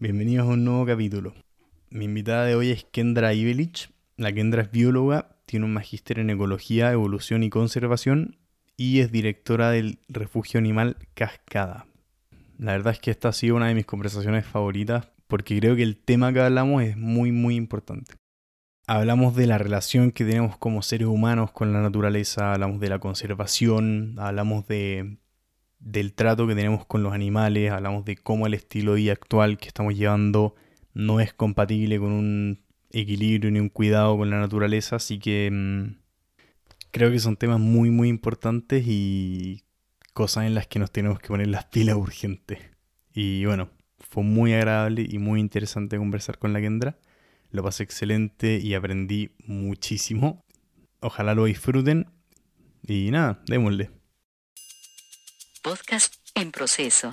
Bienvenidos 0.00 0.48
a 0.48 0.50
un 0.54 0.64
nuevo 0.64 0.84
capítulo. 0.84 1.34
Mi 1.88 2.06
invitada 2.06 2.44
de 2.46 2.56
hoy 2.56 2.72
es 2.72 2.84
Kendra 2.84 3.32
Ivelich. 3.32 3.92
La 4.16 4.32
Kendra 4.32 4.62
es 4.62 4.72
bióloga, 4.72 5.36
tiene 5.46 5.66
un 5.66 5.72
magíster 5.72 6.18
en 6.18 6.30
ecología, 6.30 6.90
evolución 6.90 7.44
y 7.44 7.48
conservación 7.48 8.36
y 8.76 8.98
es 8.98 9.12
directora 9.12 9.70
del 9.70 10.00
refugio 10.08 10.58
animal 10.58 10.96
Cascada. 11.14 11.86
La 12.58 12.72
verdad 12.72 12.94
es 12.94 12.98
que 12.98 13.12
esta 13.12 13.28
ha 13.28 13.32
sido 13.32 13.54
una 13.54 13.68
de 13.68 13.76
mis 13.76 13.86
conversaciones 13.86 14.44
favoritas 14.44 15.06
porque 15.28 15.60
creo 15.60 15.76
que 15.76 15.84
el 15.84 15.96
tema 15.96 16.32
que 16.32 16.40
hablamos 16.40 16.82
es 16.82 16.96
muy 16.96 17.30
muy 17.30 17.54
importante. 17.54 18.16
Hablamos 18.88 19.36
de 19.36 19.46
la 19.46 19.58
relación 19.58 20.10
que 20.10 20.24
tenemos 20.24 20.58
como 20.58 20.82
seres 20.82 21.06
humanos 21.06 21.52
con 21.52 21.72
la 21.72 21.80
naturaleza, 21.80 22.52
hablamos 22.52 22.80
de 22.80 22.88
la 22.88 22.98
conservación, 22.98 24.16
hablamos 24.18 24.66
de 24.66 25.18
del 25.84 26.14
trato 26.14 26.46
que 26.46 26.54
tenemos 26.54 26.86
con 26.86 27.02
los 27.02 27.12
animales, 27.12 27.70
hablamos 27.70 28.04
de 28.06 28.16
cómo 28.16 28.46
el 28.46 28.54
estilo 28.54 28.94
de 28.94 29.02
vida 29.02 29.12
actual 29.12 29.58
que 29.58 29.68
estamos 29.68 29.94
llevando 29.94 30.54
no 30.94 31.20
es 31.20 31.34
compatible 31.34 31.98
con 31.98 32.12
un 32.12 32.60
equilibrio 32.90 33.50
ni 33.50 33.60
un 33.60 33.68
cuidado 33.68 34.16
con 34.16 34.30
la 34.30 34.40
naturaleza, 34.40 34.96
así 34.96 35.18
que 35.18 35.50
mm, 35.52 35.96
creo 36.90 37.10
que 37.10 37.18
son 37.18 37.36
temas 37.36 37.60
muy 37.60 37.90
muy 37.90 38.08
importantes 38.08 38.84
y 38.86 39.62
cosas 40.14 40.46
en 40.46 40.54
las 40.54 40.66
que 40.66 40.78
nos 40.78 40.90
tenemos 40.90 41.18
que 41.18 41.28
poner 41.28 41.48
las 41.48 41.66
pilas 41.66 41.96
urgentes. 41.96 42.58
Y 43.12 43.44
bueno, 43.44 43.68
fue 43.98 44.22
muy 44.22 44.54
agradable 44.54 45.06
y 45.08 45.18
muy 45.18 45.40
interesante 45.40 45.98
conversar 45.98 46.38
con 46.38 46.52
la 46.52 46.60
Kendra. 46.60 46.98
Lo 47.50 47.62
pasé 47.62 47.82
excelente 47.82 48.58
y 48.58 48.74
aprendí 48.74 49.32
muchísimo. 49.46 50.44
Ojalá 51.00 51.34
lo 51.34 51.44
disfruten. 51.44 52.06
Y 52.86 53.10
nada, 53.10 53.42
démosle 53.46 53.90
podcast 55.64 56.14
en 56.34 56.52
proceso. 56.52 57.10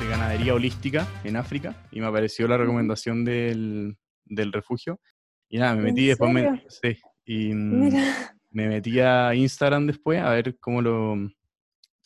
de 0.00 0.08
ganadería 0.08 0.54
holística 0.54 1.06
en 1.22 1.36
África 1.36 1.86
y 1.92 2.00
me 2.00 2.06
apareció 2.06 2.48
la 2.48 2.56
recomendación 2.56 3.24
del, 3.24 3.96
refugio. 4.26 5.00
Y 5.48 5.58
nada, 5.58 5.76
me 5.76 5.82
metí 5.82 6.06
después 6.06 6.32
me, 6.32 6.64
sí, 6.68 6.98
y 7.24 7.54
me 7.54 8.68
metí 8.68 8.98
a 8.98 9.32
Instagram 9.32 9.86
después 9.86 10.20
a 10.20 10.30
ver 10.30 10.58
cómo 10.58 10.82
lo, 10.82 11.16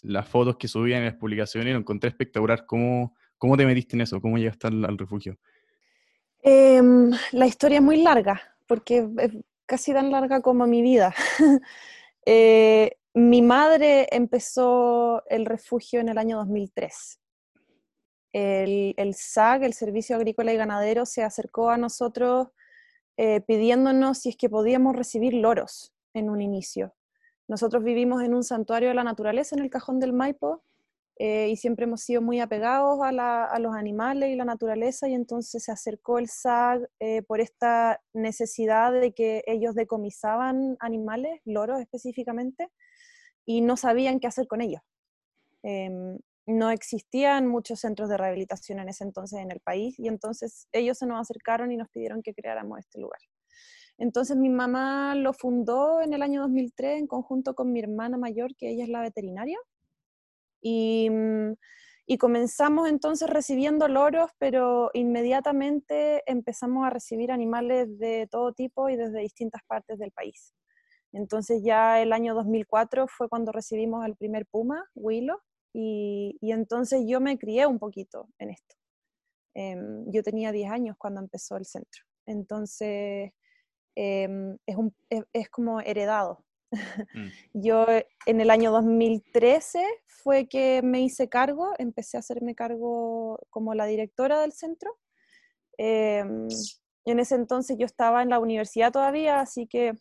las 0.02 0.28
fotos 0.28 0.56
que 0.56 0.68
subían 0.68 1.00
en 1.00 1.06
las 1.06 1.16
publicaciones 1.16 1.72
lo 1.72 1.80
encontré 1.80 2.08
espectacular. 2.08 2.66
¿Cómo, 2.66 3.14
cómo 3.36 3.56
te 3.56 3.66
metiste 3.66 3.96
en 3.96 4.02
eso? 4.02 4.20
¿Cómo 4.20 4.38
llegaste 4.38 4.68
al, 4.68 4.84
al 4.84 4.98
refugio? 4.98 5.38
Em, 6.42 7.10
la 7.32 7.46
historia 7.46 7.78
es 7.78 7.84
muy 7.84 8.02
larga, 8.02 8.40
porque 8.66 9.08
es 9.18 9.32
casi 9.66 9.92
tan 9.92 10.10
larga 10.10 10.40
como 10.40 10.66
mi 10.66 10.82
vida. 10.82 11.14
Eh, 12.30 12.98
mi 13.14 13.40
madre 13.40 14.06
empezó 14.10 15.22
el 15.30 15.46
refugio 15.46 15.98
en 15.98 16.10
el 16.10 16.18
año 16.18 16.36
2003. 16.36 17.18
El, 18.34 18.92
el, 18.98 19.14
SAG, 19.14 19.64
el 19.64 19.72
Servicio 19.72 20.14
Agrícola 20.14 20.52
y 20.52 20.58
Ganadero, 20.58 21.06
se 21.06 21.22
acercó 21.22 21.70
a 21.70 21.78
nosotros 21.78 22.48
eh, 23.16 23.40
pidiéndonos 23.40 24.18
si 24.18 24.28
es 24.28 24.36
que 24.36 24.50
podíamos 24.50 24.94
recibir 24.94 25.32
loros 25.32 25.94
en 26.12 26.28
un 26.28 26.42
inicio. 26.42 26.94
Nosotros 27.48 27.82
vivimos 27.82 28.22
en 28.22 28.34
un 28.34 28.44
santuario 28.44 28.90
de 28.90 28.94
la 28.94 29.04
naturaleza 29.04 29.56
en 29.56 29.62
el 29.62 29.70
cajón 29.70 29.98
del 29.98 30.12
Maipo 30.12 30.62
eh, 31.16 31.48
y 31.48 31.56
siempre 31.56 31.84
hemos 31.84 32.02
sido 32.02 32.22
muy 32.22 32.38
apegados 32.38 33.00
a, 33.02 33.58
los 33.58 33.74
animales 33.74 34.30
y 34.30 34.36
la 34.36 34.44
naturaleza 34.44 35.08
y 35.08 35.14
entonces 35.14 35.64
se 35.64 35.72
acercó 35.72 36.18
el 36.18 36.28
SAG 36.28 36.88
eh, 37.00 37.22
por 37.22 37.40
esta 37.40 38.00
necesidad 38.12 38.92
de 38.92 39.12
que 39.12 39.42
ellos 39.46 39.74
decomisaban 39.74 40.76
animales, 40.78 41.40
loros 41.44 41.80
específicamente, 41.80 42.68
y 43.44 43.62
no 43.62 43.76
sabían 43.76 44.20
qué 44.20 44.28
hacer 44.28 44.46
con 44.46 44.60
ellos. 44.60 44.82
Em, 45.62 46.18
no 46.46 46.70
existían 46.70 47.48
muchos 47.48 47.80
centros 47.80 48.08
de 48.08 48.16
rehabilitación 48.16 48.78
en 48.78 48.88
ese 48.90 49.04
entonces 49.04 49.40
en 49.40 49.50
el 49.50 49.60
país 49.60 49.98
y 49.98 50.06
entonces 50.06 50.68
ellos 50.72 50.98
se 50.98 51.06
nos 51.06 51.20
acercaron 51.20 51.72
y 51.72 51.76
nos 51.76 51.88
pidieron 51.88 52.22
que 52.22 52.34
creáramos 52.34 52.78
este 52.78 53.00
lugar. 53.00 53.20
Entonces 53.98 54.36
mi 54.36 54.48
mamá 54.48 55.14
lo 55.16 55.32
fundó 55.32 56.00
en 56.00 56.12
el 56.12 56.22
año 56.22 56.42
2003 56.42 57.00
en 57.00 57.06
conjunto 57.06 57.54
con 57.54 57.72
mi 57.72 57.80
hermana 57.80 58.16
mayor, 58.16 58.54
que 58.56 58.70
ella 58.70 58.84
es 58.84 58.90
la 58.90 59.02
veterinaria. 59.02 59.58
Y, 60.62 61.10
mm, 61.10 61.54
y, 62.06 62.18
comenzamos 62.18 62.88
entonces 62.88 63.28
recibiendo 63.28 63.88
loros, 63.88 64.30
pero 64.38 64.90
inmediatamente 64.94 66.22
empezamos 66.30 66.86
a 66.86 66.90
recibir 66.90 67.30
animales 67.32 67.98
de 67.98 68.28
todo 68.30 68.52
tipo 68.52 68.88
y 68.88 68.96
desde 68.96 69.20
distintas 69.20 69.62
partes 69.66 69.98
del 69.98 70.12
país. 70.12 70.54
Entonces 71.12 71.62
ya 71.64 72.00
el 72.02 72.12
año 72.12 72.34
2004 72.34 73.06
fue 73.08 73.28
cuando 73.28 73.52
recibimos 73.52 74.06
el 74.06 74.16
primer 74.16 74.46
puma, 74.46 74.84
Willow, 74.94 75.38
y, 75.74 76.36
y 76.40 76.52
entonces 76.52 77.04
yo 77.06 77.20
me 77.20 77.38
crié 77.38 77.66
un 77.66 77.78
poquito 77.78 78.28
en 78.38 78.50
esto. 78.50 78.76
Em, 79.54 80.04
yo 80.10 80.22
tenía 80.22 80.52
10 80.52 80.70
años 80.70 80.96
cuando 80.98 81.20
empezó 81.20 81.56
el 81.56 81.66
centro. 81.66 82.02
Entonces 82.26 83.32
Em, 84.00 84.56
es, 84.64 84.76
un, 84.76 84.94
es, 85.10 85.48
como 85.48 85.80
heredado. 85.80 86.44
Mm. 87.14 87.28
Yo 87.54 87.86
en 88.26 88.40
el 88.42 88.50
año 88.50 88.70
2013 88.70 89.82
fue 90.06 90.46
que 90.46 90.82
me 90.82 91.00
hice 91.00 91.30
cargo, 91.30 91.72
empecé 91.78 92.18
a 92.18 92.20
hacerme 92.20 92.54
cargo 92.54 93.40
como 93.48 93.74
la 93.74 93.86
directora 93.86 94.42
del 94.42 94.52
centro. 94.52 94.98
Em, 95.78 96.46
en 97.06 97.18
ese 97.18 97.36
entonces 97.36 97.78
yo 97.78 97.86
estaba 97.86 98.22
en 98.22 98.28
la 98.28 98.38
universidad 98.38 98.92
todavía, 98.92 99.40
así 99.40 99.66
que 99.66 99.94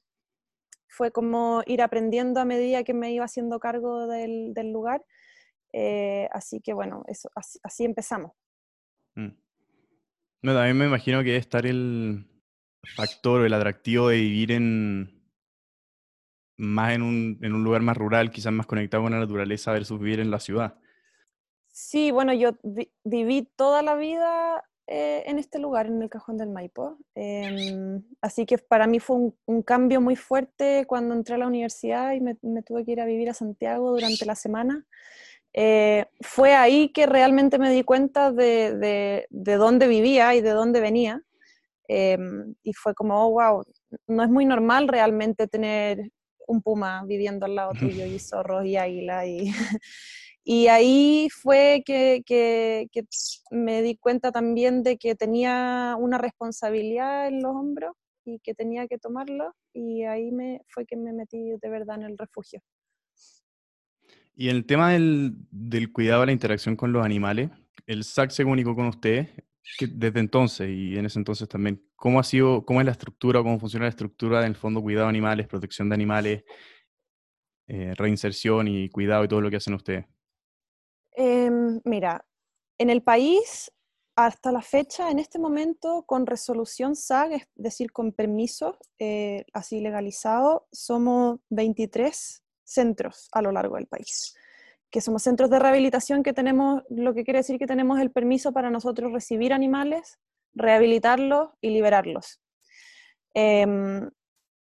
fue 0.89 1.11
como 1.11 1.63
ir 1.65 1.81
aprendiendo 1.81 2.41
a 2.41 2.45
medida 2.45 2.83
que 2.83 2.93
me 2.93 3.13
iba 3.13 3.23
haciendo 3.23 3.59
cargo 3.59 4.07
del, 4.07 4.53
del 4.53 4.73
lugar. 4.73 5.05
Eh, 5.71 6.27
así 6.33 6.59
que 6.59 6.73
bueno, 6.73 7.03
eso, 7.07 7.29
así, 7.63 7.85
empezamos. 7.85 8.33
Mm. 9.15 9.31
No, 10.41 10.53
también 10.53 10.77
me 10.77 10.85
imagino 10.85 11.23
que 11.23 11.37
estar 11.37 11.65
el, 11.65 12.25
factor 12.95 13.41
o 13.41 13.45
el 13.45 13.53
atractivo 13.53 14.09
de 14.09 14.17
vivir 14.17 14.51
en 14.51 15.17
más 16.57 16.93
en 16.93 17.03
un, 17.03 17.39
en 17.41 17.53
un 17.53 17.63
lugar 17.63 17.81
más 17.81 17.95
rural, 17.95 18.31
quizás 18.31 18.51
más 18.51 18.65
conectado 18.65 19.03
con 19.03 19.11
la 19.11 19.19
naturaleza 19.19 19.71
versus 19.71 19.99
vivir 19.99 20.19
en 20.19 20.31
la 20.31 20.39
ciudad. 20.39 20.75
Sí, 21.67 22.09
bueno, 22.09 22.33
yo 22.33 22.57
viví 23.03 23.47
toda 23.55 23.83
la 23.83 23.95
vida 23.95 24.63
eh, 24.87 25.23
en 25.27 25.37
este 25.37 25.59
lugar, 25.59 25.87
en 25.87 26.01
el 26.01 26.09
Cajón 26.09 26.37
del 26.37 26.49
Maipo. 26.49 26.97
Em, 27.13 28.01
así 28.21 28.45
que 28.45 28.57
para 28.57 28.87
mí 28.87 28.99
fue 28.99 29.17
un, 29.45 29.61
cambio 29.61 30.01
muy 30.01 30.15
fuerte 30.15 30.85
cuando 30.87 31.13
entré 31.13 31.35
a 31.35 31.37
la 31.37 31.47
universidad 31.47 32.13
y 32.13 32.21
me, 32.21 32.35
tuve 32.63 32.85
que 32.85 32.93
ir 32.93 33.01
a 33.01 33.05
vivir 33.05 33.29
a 33.29 33.33
Santiago 33.33 33.91
durante 33.91 34.25
la 34.25 34.35
semana. 34.35 34.85
Eh, 35.53 36.05
fue 36.21 36.55
ahí 36.55 36.89
que 36.89 37.05
realmente 37.05 37.59
me 37.59 37.71
di 37.71 37.83
cuenta 37.83 38.31
de, 38.31 38.75
de, 38.75 39.27
de, 39.29 39.55
dónde 39.55 39.87
vivía 39.87 40.33
y 40.35 40.41
de 40.41 40.51
dónde 40.51 40.79
venía. 40.79 41.21
Em, 41.87 42.53
y 42.63 42.73
fue 42.73 42.93
como, 42.93 43.25
oh, 43.25 43.31
wow, 43.31 43.63
no 44.07 44.23
es 44.23 44.29
muy 44.29 44.45
normal 44.45 44.87
realmente 44.87 45.47
tener 45.47 46.11
un 46.47 46.61
puma 46.61 47.03
viviendo 47.05 47.45
al 47.45 47.55
lado 47.55 47.71
tuyo 47.73 48.05
y 48.05 48.19
zorros 48.19 48.65
y 48.65 48.77
águila. 48.77 49.25
Y, 49.25 49.51
y 50.43 50.67
ahí 50.67 51.29
fue 51.31 51.83
que, 51.85 52.23
que, 52.25 52.87
que, 52.91 53.03
me 53.51 53.81
di 53.81 53.95
cuenta 53.95 54.31
también 54.31 54.83
de 54.83 54.97
que 54.97 55.15
tenía 55.15 55.95
una 55.97 56.17
responsabilidad 56.17 57.27
en 57.27 57.41
los 57.41 57.55
hombros 57.55 57.93
y 58.25 58.39
que 58.39 58.53
tenía 58.53 58.87
que 58.87 58.97
tomarlo. 58.97 59.53
Y 59.73 60.03
ahí 60.03 60.31
me, 60.31 60.61
fue 60.67 60.85
que 60.85 60.97
me 60.97 61.13
metí 61.13 61.51
de 61.61 61.69
verdad 61.69 61.97
en 61.97 62.03
el 62.03 62.17
refugio. 62.17 62.61
Y 64.35 64.49
el 64.49 64.65
tema 64.65 64.91
del, 64.91 65.35
del 65.49 65.91
cuidado 65.91 66.21
de 66.21 66.27
la 66.27 66.31
interacción 66.31 66.75
con 66.75 66.91
los 66.91 67.03
animales, 67.03 67.49
el 67.87 68.03
SAC 68.03 68.29
se 68.31 68.43
comunicó 68.43 68.75
con 68.75 68.87
ustedes 68.87 69.29
desde 69.79 70.19
entonces 70.19 70.69
y 70.69 70.97
en 70.97 71.05
ese 71.05 71.19
entonces 71.19 71.47
también, 71.47 71.85
¿cómo 71.95 72.19
ha 72.19 72.23
sido, 72.23 72.65
cómo 72.65 72.79
es 72.81 72.85
la 72.85 72.91
estructura, 72.91 73.41
cómo 73.41 73.59
funciona 73.59 73.85
la 73.85 73.89
estructura 73.89 74.41
del 74.41 74.55
Fondo 74.55 74.81
Cuidado 74.81 75.05
de 75.05 75.09
Animales, 75.09 75.47
Protección 75.47 75.89
de 75.89 75.95
Animales, 75.95 76.43
eh, 77.67 77.93
reinserción 77.95 78.67
y 78.67 78.89
cuidado 78.89 79.23
y 79.23 79.27
todo 79.27 79.41
lo 79.41 79.49
que 79.49 79.57
hacen 79.57 79.73
ustedes? 79.73 80.05
Em, 81.11 81.81
mira, 81.83 82.25
en 82.77 82.89
el 82.89 83.01
país, 83.03 83.71
hasta 84.15 84.51
la 84.51 84.61
fecha, 84.61 85.11
en 85.11 85.19
este 85.19 85.39
momento, 85.39 86.03
con 86.07 86.25
resolución 86.25 86.95
SAG, 86.95 87.33
es 87.33 87.47
decir, 87.55 87.91
con 87.91 88.13
permiso 88.13 88.77
eh, 88.99 89.45
así 89.53 89.81
legalizado, 89.81 90.67
somos 90.71 91.39
23 91.49 92.43
centros 92.63 93.29
a 93.31 93.41
lo 93.41 93.51
largo 93.51 93.75
del 93.75 93.87
país 93.87 94.35
que 94.89 95.01
somos 95.01 95.23
centros 95.23 95.49
de 95.49 95.59
rehabilitación 95.59 96.23
que 96.23 96.33
tenemos, 96.33 96.83
lo 96.89 97.13
que 97.13 97.23
quiere 97.23 97.39
decir 97.39 97.59
que 97.59 97.67
tenemos 97.67 97.99
el 97.99 98.11
permiso 98.11 98.53
para 98.53 98.69
nosotros 98.69 99.11
recibir 99.11 99.53
animales, 99.53 100.19
rehabilitarlos 100.53 101.49
y 101.61 101.71
liberarlos. 101.71 102.41
Em, 103.33 104.09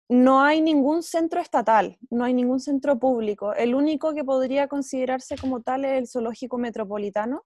no 0.09 0.41
hay 0.41 0.61
ningún 0.61 1.03
centro 1.03 1.39
estatal, 1.39 1.97
no 2.09 2.25
hay 2.25 2.33
ningún 2.33 2.59
centro 2.59 2.99
público. 2.99 3.53
El 3.53 3.75
único 3.75 4.13
que 4.13 4.23
podría 4.23 4.67
considerarse 4.67 5.37
como 5.37 5.61
tal 5.61 5.85
es 5.85 5.93
el 5.99 6.07
zoológico 6.07 6.57
metropolitano, 6.57 7.43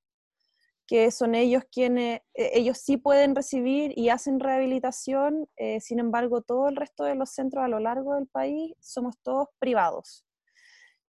que 0.87 1.11
son 1.11 1.35
ellos 1.35 1.63
quienes, 1.71 2.21
eh, 2.33 2.51
ellos 2.53 2.79
sí 2.79 2.97
pueden 2.97 3.35
recibir 3.35 3.93
y 3.97 4.09
hacen 4.09 4.39
rehabilitación, 4.39 5.47
eh, 5.57 5.79
sin 5.79 5.99
embargo 5.99 6.41
todo 6.41 6.67
el 6.69 6.75
resto 6.75 7.03
de 7.03 7.15
los 7.15 7.31
centros 7.31 7.63
a 7.63 7.67
lo 7.67 7.79
largo 7.79 8.15
del 8.15 8.27
país 8.27 8.73
somos 8.79 9.15
todos 9.23 9.47
privados. 9.59 10.25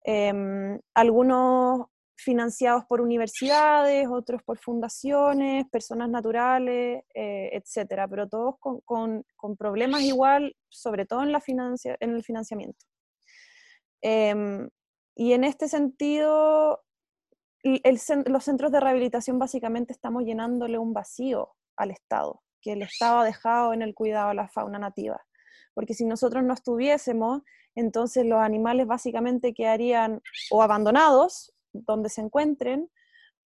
Em, 0.08 0.80
algunos 0.94 1.88
financiados 2.16 2.86
por 2.86 3.02
universidades, 3.02 4.08
otros 4.08 4.44
por 4.44 4.60
fundaciones, 4.60 5.66
personas 5.70 6.10
naturales, 6.10 7.04
eh, 7.16 7.50
etcétera, 7.54 8.08
pero 8.08 8.30
todos 8.30 8.56
con, 8.60 9.26
problemas 9.58 10.02
igual, 10.02 10.56
sobre 10.70 11.06
todo 11.06 11.24
en, 11.24 11.32
la 11.32 11.42
financia, 11.42 11.98
en 12.00 12.12
el 12.12 12.24
financiamiento. 12.24 12.86
Em, 14.02 14.70
y 15.16 15.34
en 15.34 15.44
este 15.44 15.68
sentido, 15.68 16.84
los 17.64 18.44
centros 18.44 18.72
de 18.72 18.80
rehabilitación 18.80 19.40
básicamente 19.40 19.92
estamos 19.92 20.24
llenándole 20.24 20.78
un 20.78 20.94
vacío 20.94 21.56
al 21.78 21.90
Estado, 21.90 22.44
que 22.62 22.74
el 22.74 22.84
Estado 22.84 23.20
ha 23.20 23.26
dejado 23.26 23.74
en 23.74 23.82
el 23.82 23.96
cuidado 23.96 24.30
de 24.30 24.36
la 24.36 24.48
fauna 24.50 24.78
nativa. 24.78 25.26
Porque 25.76 25.94
si 25.94 26.06
nosotros 26.06 26.44
no 26.44 26.56
estuviésemos, 26.56 27.44
entonces 27.76 28.26
los 28.26 28.40
animales 28.40 28.88
básicamente 28.88 29.54
quedarían 29.54 30.22
o 30.50 30.64
abandonados 30.64 31.54
donde 31.72 32.10
se 32.10 32.22
encuentren, 32.22 32.90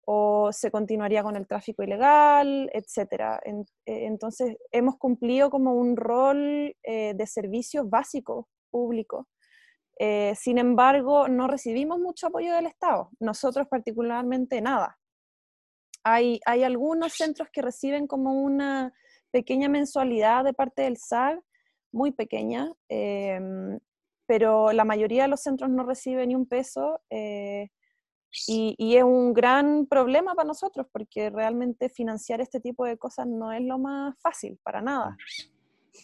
o 0.05 0.51
se 0.53 0.71
continuaría 0.71 1.21
con 1.21 1.35
el 1.35 1.45
tráfico 1.45 1.83
ilegal, 1.83 2.69
etc. 2.73 3.41
Eh, 3.43 3.65
entonces 3.85 4.55
hemos 4.71 4.97
cumplido 4.97 5.49
como 5.49 5.73
un 5.73 5.97
rol 5.97 6.73
eh, 6.83 7.13
de 7.13 7.27
servicios 7.27 7.89
básicos 7.89 8.45
públicos 8.71 9.25
eh, 10.01 10.33
sin 10.35 10.57
embargo, 10.57 11.27
no 11.27 11.47
recibimos 11.47 11.99
mucho 11.99 12.27
apoyo 12.27 12.53
del 12.55 12.67
Estado, 12.67 13.11
nosotros 13.19 13.67
particularmente 13.67 14.61
nada. 14.61 14.97
Hay, 16.05 16.39
hay 16.45 16.63
algunos 16.63 17.13
centros 17.13 17.49
que 17.51 17.61
reciben 17.61 18.07
como 18.07 18.41
una 18.41 18.93
pequeña 19.31 19.67
mensualidad 19.67 20.45
de 20.45 20.53
parte 20.53 20.83
del 20.83 20.95
SAG, 20.95 21.41
muy 21.91 22.11
pequeña, 22.11 22.71
em, 22.87 23.79
pero 24.25 24.71
la 24.71 24.85
mayoría 24.85 25.23
de 25.23 25.29
los 25.29 25.41
centros 25.41 25.69
no 25.69 25.83
reciben 25.83 26.29
ni 26.29 26.35
un 26.35 26.45
peso 26.45 27.01
eh, 27.09 27.69
y, 28.47 28.75
y, 28.77 28.95
es 28.95 29.03
un 29.03 29.33
gran 29.33 29.87
problema 29.87 30.35
para 30.35 30.47
nosotros 30.47 30.85
porque 30.91 31.31
realmente 31.31 31.89
financiar 31.89 32.41
este 32.41 32.59
tipo 32.59 32.85
de 32.85 32.97
cosas 32.97 33.25
no 33.25 33.51
es 33.51 33.61
lo 33.63 33.79
más 33.79 34.15
fácil, 34.21 34.59
para 34.61 34.81
nada. 34.81 35.17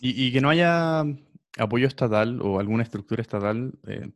Y, 0.02 0.26
y 0.26 0.34
que 0.34 0.42
no 0.42 0.50
haya 0.50 1.04
apoyo 1.58 1.88
estatal 1.88 2.42
o 2.42 2.60
alguna 2.60 2.84
estructura 2.84 3.22
estatal, 3.22 3.74
eh, 3.88 4.10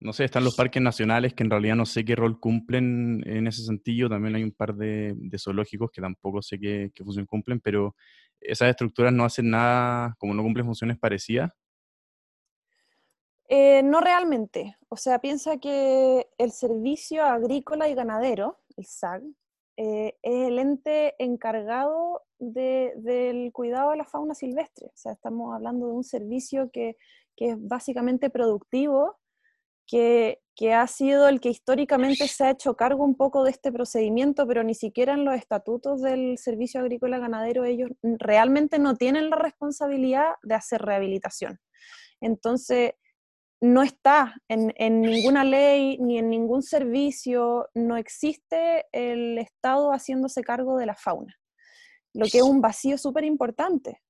no 0.00 0.12
sé, 0.12 0.24
están 0.24 0.44
los 0.44 0.56
parques 0.56 0.82
nacionales 0.82 1.34
que 1.34 1.42
en 1.42 1.50
realidad 1.50 1.76
no 1.76 1.86
sé 1.86 2.04
qué 2.04 2.16
rol 2.16 2.40
cumplen 2.40 3.22
en 3.26 3.46
ese 3.46 3.62
sentido, 3.62 4.08
también 4.08 4.34
hay 4.34 4.42
un 4.42 4.52
par 4.52 4.74
de, 4.74 5.14
zoológicos 5.38 5.90
que 5.92 6.00
tampoco 6.00 6.40
sé 6.42 6.58
qué, 6.58 6.90
función 6.96 7.26
cumplen, 7.26 7.60
pero 7.60 7.94
esas 8.40 8.70
estructuras 8.70 9.12
no 9.12 9.24
hacen 9.24 9.50
nada, 9.50 10.16
como 10.18 10.34
no 10.34 10.42
cumplen 10.42 10.66
funciones 10.66 10.98
parecidas. 10.98 11.52
Eh, 13.48 13.82
no 13.82 14.00
realmente, 14.00 14.76
o 14.88 14.96
sea, 14.96 15.18
piensa 15.18 15.58
que 15.58 16.28
el 16.38 16.52
Servicio 16.52 17.24
Agrícola 17.24 17.88
y 17.88 17.94
Ganadero, 17.94 18.60
el 18.76 18.86
SAG, 18.86 19.22
eh, 19.76 20.16
es 20.22 20.48
el 20.48 20.58
ente 20.58 21.14
encargado 21.18 22.22
del 22.38 23.50
cuidado 23.52 23.90
de 23.90 23.96
la 23.96 24.04
fauna 24.04 24.34
silvestre. 24.34 24.86
O 24.86 24.96
sea, 24.96 25.12
estamos 25.12 25.54
hablando 25.54 25.86
de 25.86 25.92
un 25.94 26.04
servicio 26.04 26.70
que, 26.70 26.96
es 27.36 27.56
básicamente 27.58 28.28
productivo, 28.28 29.18
que, 29.86 30.42
ha 30.68 30.86
sido 30.86 31.28
el 31.28 31.40
que 31.40 31.48
históricamente 31.48 32.28
se 32.28 32.44
ha 32.44 32.50
hecho 32.50 32.76
cargo 32.76 33.04
un 33.04 33.16
poco 33.16 33.44
de 33.44 33.50
este 33.50 33.72
procedimiento, 33.72 34.46
pero 34.46 34.62
ni 34.62 34.74
siquiera 34.74 35.14
en 35.14 35.24
los 35.24 35.34
estatutos 35.34 36.02
del 36.02 36.36
Servicio 36.38 36.80
Agrícola 36.80 37.18
Ganadero 37.18 37.64
ellos 37.64 37.90
realmente 38.02 38.78
no 38.78 38.94
tienen 38.96 39.30
la 39.30 39.36
responsabilidad 39.36 40.34
de 40.42 40.54
hacer 40.54 40.82
rehabilitación. 40.82 41.58
Entonces, 42.20 42.92
no 43.62 43.82
está 43.82 44.34
en, 44.48 45.00
ninguna 45.00 45.44
ley 45.44 45.98
ni 45.98 46.18
en 46.18 46.30
ningún 46.30 46.62
servicio, 46.62 47.68
no 47.74 47.96
existe 47.96 48.86
el 48.92 49.38
Estado 49.38 49.90
haciéndose 49.90 50.42
cargo 50.42 50.78
de 50.78 50.86
la 50.86 50.94
fauna, 50.94 51.36
lo 52.14 52.26
que 52.26 52.38
es 52.38 52.44
un 52.44 52.60
vacío 52.60 52.96
súper 52.96 53.24
importante. 53.24 54.02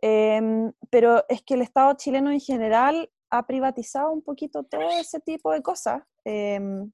Em, 0.00 0.72
pero 0.90 1.24
es 1.28 1.42
que 1.42 1.54
el 1.54 1.62
Estado 1.62 1.94
chileno 1.96 2.32
en 2.32 2.40
general 2.40 3.08
ha 3.32 3.46
privatizado 3.46 4.12
un 4.12 4.22
poquito 4.22 4.62
todo 4.62 4.90
ese 5.00 5.18
tipo 5.20 5.52
de 5.52 5.62
cosas. 5.62 6.02
Em, 6.24 6.92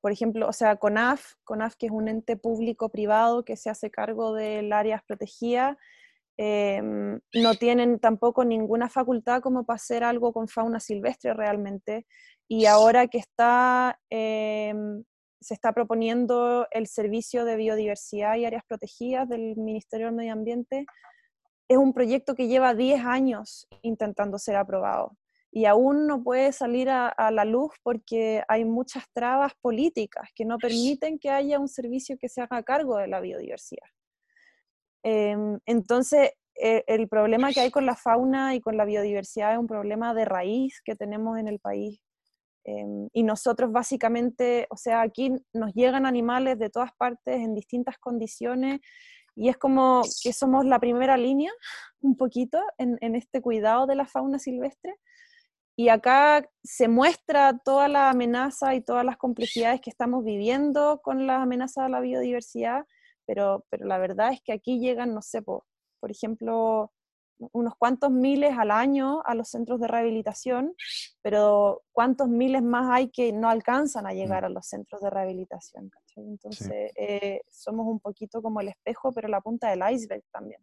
por 0.00 0.12
ejemplo, 0.12 0.48
o 0.48 0.52
sea, 0.52 0.76
CONAF, 0.76 1.34
CONAF 1.44 1.74
que 1.76 1.86
es 1.86 1.92
un 1.92 2.08
ente 2.08 2.36
público-privado 2.36 3.44
que 3.44 3.56
se 3.56 3.70
hace 3.70 3.90
cargo 3.90 4.34
del 4.34 4.72
áreas 4.72 5.02
protegidas, 5.04 5.76
Em, 6.40 7.18
no 7.34 7.54
tienen 7.56 7.98
tampoco 7.98 8.44
ninguna 8.44 8.88
facultad 8.88 9.42
como 9.42 9.64
para 9.64 9.74
hacer 9.74 10.04
algo 10.04 10.32
con 10.32 10.46
fauna 10.46 10.78
silvestre 10.78 11.34
realmente. 11.34 12.06
Y 12.46 12.66
ahora 12.66 13.08
que 13.08 13.18
está, 13.18 14.00
em, 14.08 15.02
se 15.40 15.54
está 15.54 15.72
proponiendo 15.72 16.68
el 16.70 16.86
servicio 16.86 17.44
de 17.44 17.56
biodiversidad 17.56 18.36
y 18.36 18.44
áreas 18.44 18.62
protegidas 18.68 19.28
del 19.28 19.56
Ministerio 19.56 20.06
del 20.06 20.14
Medio 20.14 20.32
Ambiente, 20.32 20.86
es 21.68 21.76
un 21.76 21.92
proyecto 21.92 22.36
que 22.36 22.46
lleva 22.46 22.74
10 22.74 23.04
años 23.04 23.66
intentando 23.82 24.38
ser 24.38 24.56
aprobado 24.56 25.16
y 25.50 25.64
aún 25.64 26.06
no 26.06 26.22
puede 26.22 26.52
salir 26.52 26.90
a, 26.90 27.08
a, 27.08 27.30
la 27.30 27.44
luz 27.44 27.72
porque 27.82 28.42
hay 28.48 28.64
muchas 28.64 29.04
trabas 29.12 29.52
políticas 29.60 30.28
que 30.34 30.44
no 30.44 30.58
permiten 30.58 31.18
que 31.18 31.30
haya 31.30 31.58
un 31.58 31.68
servicio 31.68 32.18
que 32.18 32.28
se 32.28 32.42
haga 32.42 32.62
cargo 32.62 32.98
de 32.98 33.08
la 33.08 33.20
biodiversidad. 33.20 33.88
Em, 35.02 35.58
entonces, 35.66 36.32
eh, 36.60 36.84
el 36.86 37.08
problema 37.08 37.52
que 37.52 37.60
hay 37.60 37.70
con 37.70 37.86
la 37.86 37.96
fauna 37.96 38.54
y 38.54 38.60
con 38.60 38.76
la 38.76 38.84
biodiversidad 38.84 39.52
es 39.52 39.58
un 39.58 39.66
problema 39.66 40.12
de 40.12 40.24
raíz 40.24 40.80
que 40.84 40.96
tenemos 40.96 41.38
en 41.38 41.48
el 41.48 41.60
país. 41.60 42.00
Em, 42.64 43.08
y 43.12 43.22
nosotros 43.22 43.72
básicamente, 43.72 44.66
o 44.70 44.76
sea, 44.76 45.00
aquí 45.02 45.32
nos 45.52 45.72
llegan 45.74 46.04
animales 46.04 46.58
de 46.58 46.68
todas 46.68 46.90
partes 46.98 47.36
en 47.36 47.54
distintas 47.54 47.96
condiciones 47.98 48.80
y 49.36 49.48
es 49.48 49.56
como 49.56 50.02
que 50.22 50.32
somos 50.32 50.66
la 50.66 50.80
primera 50.80 51.16
línea 51.16 51.52
un 52.00 52.16
poquito 52.16 52.60
en, 52.76 52.98
en 53.00 53.14
este 53.14 53.40
cuidado 53.40 53.86
de 53.86 53.94
la 53.94 54.06
fauna 54.06 54.38
silvestre. 54.38 54.96
Y 55.78 55.90
acá 55.90 56.50
se 56.64 56.88
muestra 56.88 57.56
toda 57.64 57.86
la 57.86 58.10
amenaza 58.10 58.74
y 58.74 58.80
todas 58.80 59.04
las 59.04 59.16
complejidades 59.16 59.80
que 59.80 59.90
estamos 59.90 60.24
viviendo 60.24 61.00
con 61.02 61.26
la 61.26 61.42
amenaza 61.42 61.84
a 61.84 61.88
la 61.88 62.00
biodiversidad 62.00 62.84
pero, 63.28 63.66
pero 63.68 63.86
la 63.86 63.98
verdad 63.98 64.32
es 64.32 64.40
que 64.40 64.52
aquí 64.52 64.80
llegan, 64.80 65.12
no 65.14 65.20
sé, 65.20 65.42
por, 65.42 65.64
por 66.00 66.10
ejemplo, 66.10 66.90
unos 67.52 67.74
cuantos 67.76 68.10
miles 68.10 68.56
al 68.56 68.70
año 68.70 69.22
a 69.26 69.34
los 69.34 69.50
centros 69.50 69.78
de 69.80 69.86
rehabilitación, 69.86 70.74
pero 71.20 71.82
cuántos 71.92 72.26
miles 72.28 72.62
más 72.62 72.88
hay 72.90 73.10
que 73.10 73.30
no 73.34 73.50
alcanzan 73.50 74.06
a 74.06 74.14
llegar 74.14 74.44
mm. 74.44 74.46
a 74.46 74.48
los 74.48 74.66
centros 74.66 75.02
de 75.02 75.10
rehabilitación. 75.10 75.90
Entonces, 76.16 76.90
eh, 76.96 77.42
somos 77.50 77.86
un 77.86 78.00
poquito 78.00 78.40
como 78.40 78.62
el 78.62 78.68
espejo, 78.68 79.12
pero 79.12 79.28
la 79.28 79.42
punta 79.42 79.68
del 79.68 79.82
iceberg 79.92 80.24
también. 80.32 80.62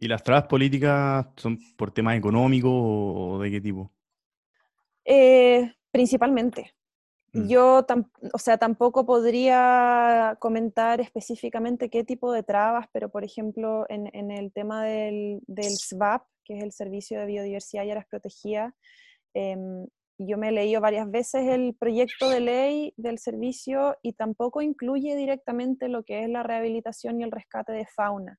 ¿Y 0.00 0.08
las 0.08 0.22
trabas 0.22 0.46
políticas 0.46 1.26
son 1.36 1.58
por 1.76 1.90
temas 1.90 2.16
económicos 2.16 2.72
o 2.72 3.38
de 3.38 3.50
qué 3.50 3.60
tipo? 3.60 3.92
Eh, 5.06 5.72
principalmente. 5.92 6.74
Mm. 7.32 7.48
Yo, 7.48 7.86
o 8.32 8.38
sea, 8.38 8.58
tampoco 8.58 9.06
podría 9.06 10.36
comentar 10.40 11.00
específicamente 11.00 11.88
qué 11.88 12.04
tipo 12.04 12.32
de 12.32 12.42
trabas, 12.42 12.86
pero 12.92 13.08
por 13.08 13.24
ejemplo, 13.24 13.86
en, 13.88 14.30
el 14.30 14.52
tema 14.52 14.84
del, 14.84 15.40
SVAP, 15.48 16.26
que 16.44 16.58
es 16.58 16.62
el 16.62 16.72
Servicio 16.72 17.20
de 17.20 17.26
Biodiversidad 17.26 17.84
y 17.84 17.90
Áreas 17.90 18.06
Protegidas, 18.10 18.74
em, 19.34 19.86
yo 20.18 20.38
me 20.38 20.48
he 20.48 20.52
leído 20.52 20.80
varias 20.80 21.10
veces 21.10 21.46
el 21.48 21.74
proyecto 21.78 22.30
de 22.30 22.40
ley 22.40 22.94
del 22.96 23.18
servicio 23.18 23.96
y 24.02 24.14
tampoco 24.14 24.62
incluye 24.62 25.14
directamente 25.14 25.88
lo 25.88 26.04
que 26.04 26.24
es 26.24 26.30
la 26.30 26.42
rehabilitación 26.42 27.20
y 27.20 27.24
el 27.24 27.30
rescate 27.30 27.72
de 27.72 27.86
fauna. 27.86 28.38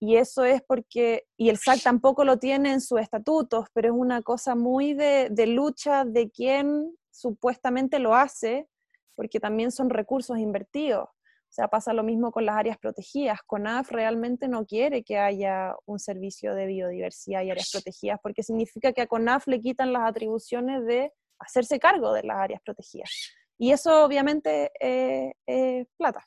Y 0.00 0.16
eso 0.16 0.44
es 0.44 0.62
porque, 0.62 1.26
y 1.36 1.50
el 1.50 1.58
SAC 1.58 1.82
tampoco 1.82 2.24
lo 2.24 2.38
tiene 2.38 2.72
en 2.72 2.80
sus 2.80 3.00
estatutos, 3.00 3.66
pero 3.74 3.88
es 3.88 3.94
una 3.94 4.22
cosa 4.22 4.54
muy 4.54 4.94
de, 4.94 5.28
de 5.30 5.46
lucha 5.46 6.04
de 6.04 6.30
quién 6.30 6.96
supuestamente 7.10 7.98
lo 7.98 8.14
hace 8.14 8.66
porque 9.14 9.38
también 9.38 9.70
son 9.70 9.90
recursos 9.90 10.38
invertidos. 10.38 11.04
O 11.04 11.52
sea, 11.52 11.68
pasa 11.68 11.92
lo 11.92 12.02
mismo 12.02 12.32
con 12.32 12.46
las 12.46 12.56
áreas 12.56 12.78
protegidas. 12.78 13.40
CONAF 13.44 13.90
realmente 13.90 14.48
no 14.48 14.64
quiere 14.64 15.02
que 15.02 15.18
haya 15.18 15.74
un 15.84 15.98
servicio 15.98 16.54
de 16.54 16.64
biodiversidad 16.64 17.42
y 17.42 17.50
áreas 17.50 17.70
protegidas, 17.70 18.18
porque 18.22 18.42
significa 18.42 18.94
que 18.94 19.02
a 19.02 19.06
CONAF 19.06 19.48
le 19.48 19.60
quitan 19.60 19.92
las 19.92 20.08
atribuciones 20.08 20.86
de 20.86 21.12
hacerse 21.38 21.78
cargo 21.78 22.14
de 22.14 22.22
las 22.22 22.38
áreas 22.38 22.62
protegidas. 22.62 23.10
Y 23.58 23.72
eso 23.72 24.06
obviamente 24.06 24.70
es 24.80 25.86
plata. 25.98 26.24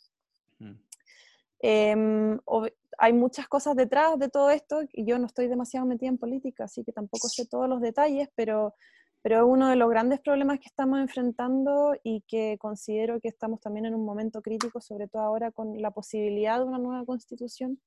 Em, 1.65 2.37
hay 2.97 3.13
muchas 3.13 3.47
cosas 3.47 3.75
detrás 3.75 4.19
de 4.19 4.29
todo 4.29 4.49
esto, 4.49 4.81
y 4.91 5.05
yo 5.05 5.17
no 5.17 5.27
estoy 5.27 5.47
demasiado 5.47 5.85
metida 5.85 6.09
en 6.09 6.17
política, 6.17 6.65
así 6.65 6.83
que 6.83 6.91
tampoco 6.91 7.29
sé 7.29 7.45
todos 7.47 7.69
los 7.69 7.81
detalles, 7.81 8.29
pero 8.35 8.75
pero 9.23 9.37
es 9.37 9.43
uno 9.45 9.69
de 9.69 9.77
los 9.77 9.89
grandes 9.89 10.19
problemas 10.19 10.59
que 10.59 10.67
estamos 10.67 10.99
enfrentando 10.99 11.95
y 12.03 12.23
que 12.27 12.57
considero 12.59 13.21
que 13.21 13.29
estamos 13.29 13.61
también 13.61 13.85
en 13.85 13.95
un 13.95 14.03
momento 14.03 14.41
crítico, 14.41 14.81
sobre 14.81 15.07
todo 15.07 15.21
ahora 15.21 15.49
con 15.51 15.81
la 15.81 15.91
posibilidad 15.91 16.59
de 16.59 16.65
una 16.65 16.77
nueva 16.77 17.05
constitución, 17.05 17.79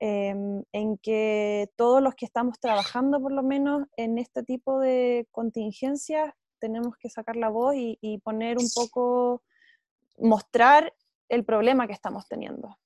em, 0.00 0.62
en 0.72 0.98
que 0.98 1.70
todos 1.76 2.02
los 2.02 2.14
que 2.14 2.26
estamos 2.26 2.60
trabajando 2.60 3.22
por 3.22 3.32
lo 3.32 3.42
menos 3.42 3.86
en 3.96 4.18
este 4.18 4.42
tipo 4.42 4.78
de 4.78 5.26
contingencias 5.32 6.34
tenemos 6.58 6.94
que 6.98 7.08
sacar 7.08 7.36
la 7.36 7.48
voz 7.48 7.74
y, 7.74 8.20
poner 8.22 8.58
un 8.58 8.68
poco, 8.74 9.42
mostrar 10.18 10.92
el 11.30 11.44
problema 11.46 11.86
que 11.86 11.94
estamos 11.94 12.28
teniendo. 12.28 12.76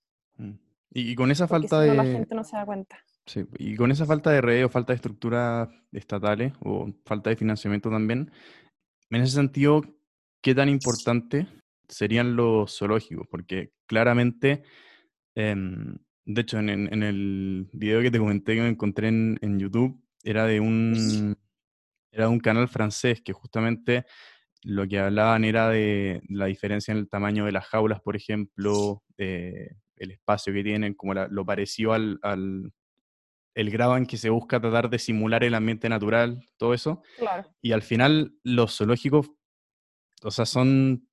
Y, 0.93 1.15
con 1.15 1.31
esa 1.31 1.47
falta 1.47 1.81
de... 1.81 1.95
La 1.95 2.05
gente 2.05 2.35
no 2.35 2.45
se 2.45 2.57
da 2.57 2.67
cuenta. 2.67 2.99
Sí, 3.27 3.45
y 3.59 3.77
con 3.77 3.91
esa 3.91 4.07
falta 4.07 4.31
de 4.31 4.41
redes 4.41 4.65
o 4.65 4.69
falta 4.69 4.93
de 4.93 4.97
estructuras 4.97 5.69
estatales 5.93 6.53
o 6.61 6.93
falta 7.05 7.31
de 7.31 7.37
financiamiento 7.37 7.91
también, 7.91 8.33
en 9.11 9.23
ese 9.23 9.35
sentido, 9.35 9.83
¿qué 10.43 10.55
tan 10.55 10.69
importante 10.69 11.47
serían 11.89 12.37
los 12.37 12.77
zoológicos? 12.77 13.27
Porque 13.29 13.73
claramente, 13.87 14.63
em, 15.35 15.97
de 16.25 16.41
hecho, 16.41 16.59
en, 16.59 17.03
el 17.03 17.69
video 17.73 18.03
que 18.03 18.11
te 18.11 18.19
comenté 18.19 18.55
que 18.55 18.63
me 18.63 18.69
encontré 18.69 19.09
en, 19.09 19.59
YouTube, 19.59 20.01
era 20.23 20.47
de 20.47 20.61
un, 20.61 21.37
era 22.13 22.25
de 22.25 22.31
un 22.31 22.41
canal 22.41 22.69
francés 22.69 23.21
que 23.23 23.33
justamente 23.33 24.07
lo 24.63 24.87
que 24.87 24.99
hablaban 24.99 25.45
era 25.45 25.69
de 25.71 26.23
la 26.29 26.47
diferencia 26.47 26.93
en 26.93 26.99
el 26.99 27.09
tamaño 27.09 27.47
de 27.47 27.53
las 27.53 27.67
jaulas, 27.67 28.01
por 28.01 28.17
ejemplo, 28.17 29.03
eh, 29.19 29.77
el 30.01 30.11
espacio 30.13 30.53
que 30.53 30.65
tienen, 30.65 30.95
como 30.95 31.15
lo 31.15 31.45
parecido 31.45 31.93
al, 31.93 32.19
el 33.55 33.71
grado 33.71 33.97
en 33.97 34.07
que 34.07 34.17
se 34.17 34.31
busca 34.31 34.61
tratar 34.61 34.89
de 34.89 34.99
simular 34.99 35.45
el 35.45 35.55
ambiente 35.55 35.89
natural, 35.89 36.43
todo 36.57 36.75
eso. 36.75 37.03
Y 37.61 37.73
al 37.73 37.83
final 37.83 38.35
los 38.43 38.77
zoológicos, 38.77 39.31
o 40.23 40.31
sea, 40.31 40.47
son, 40.47 41.07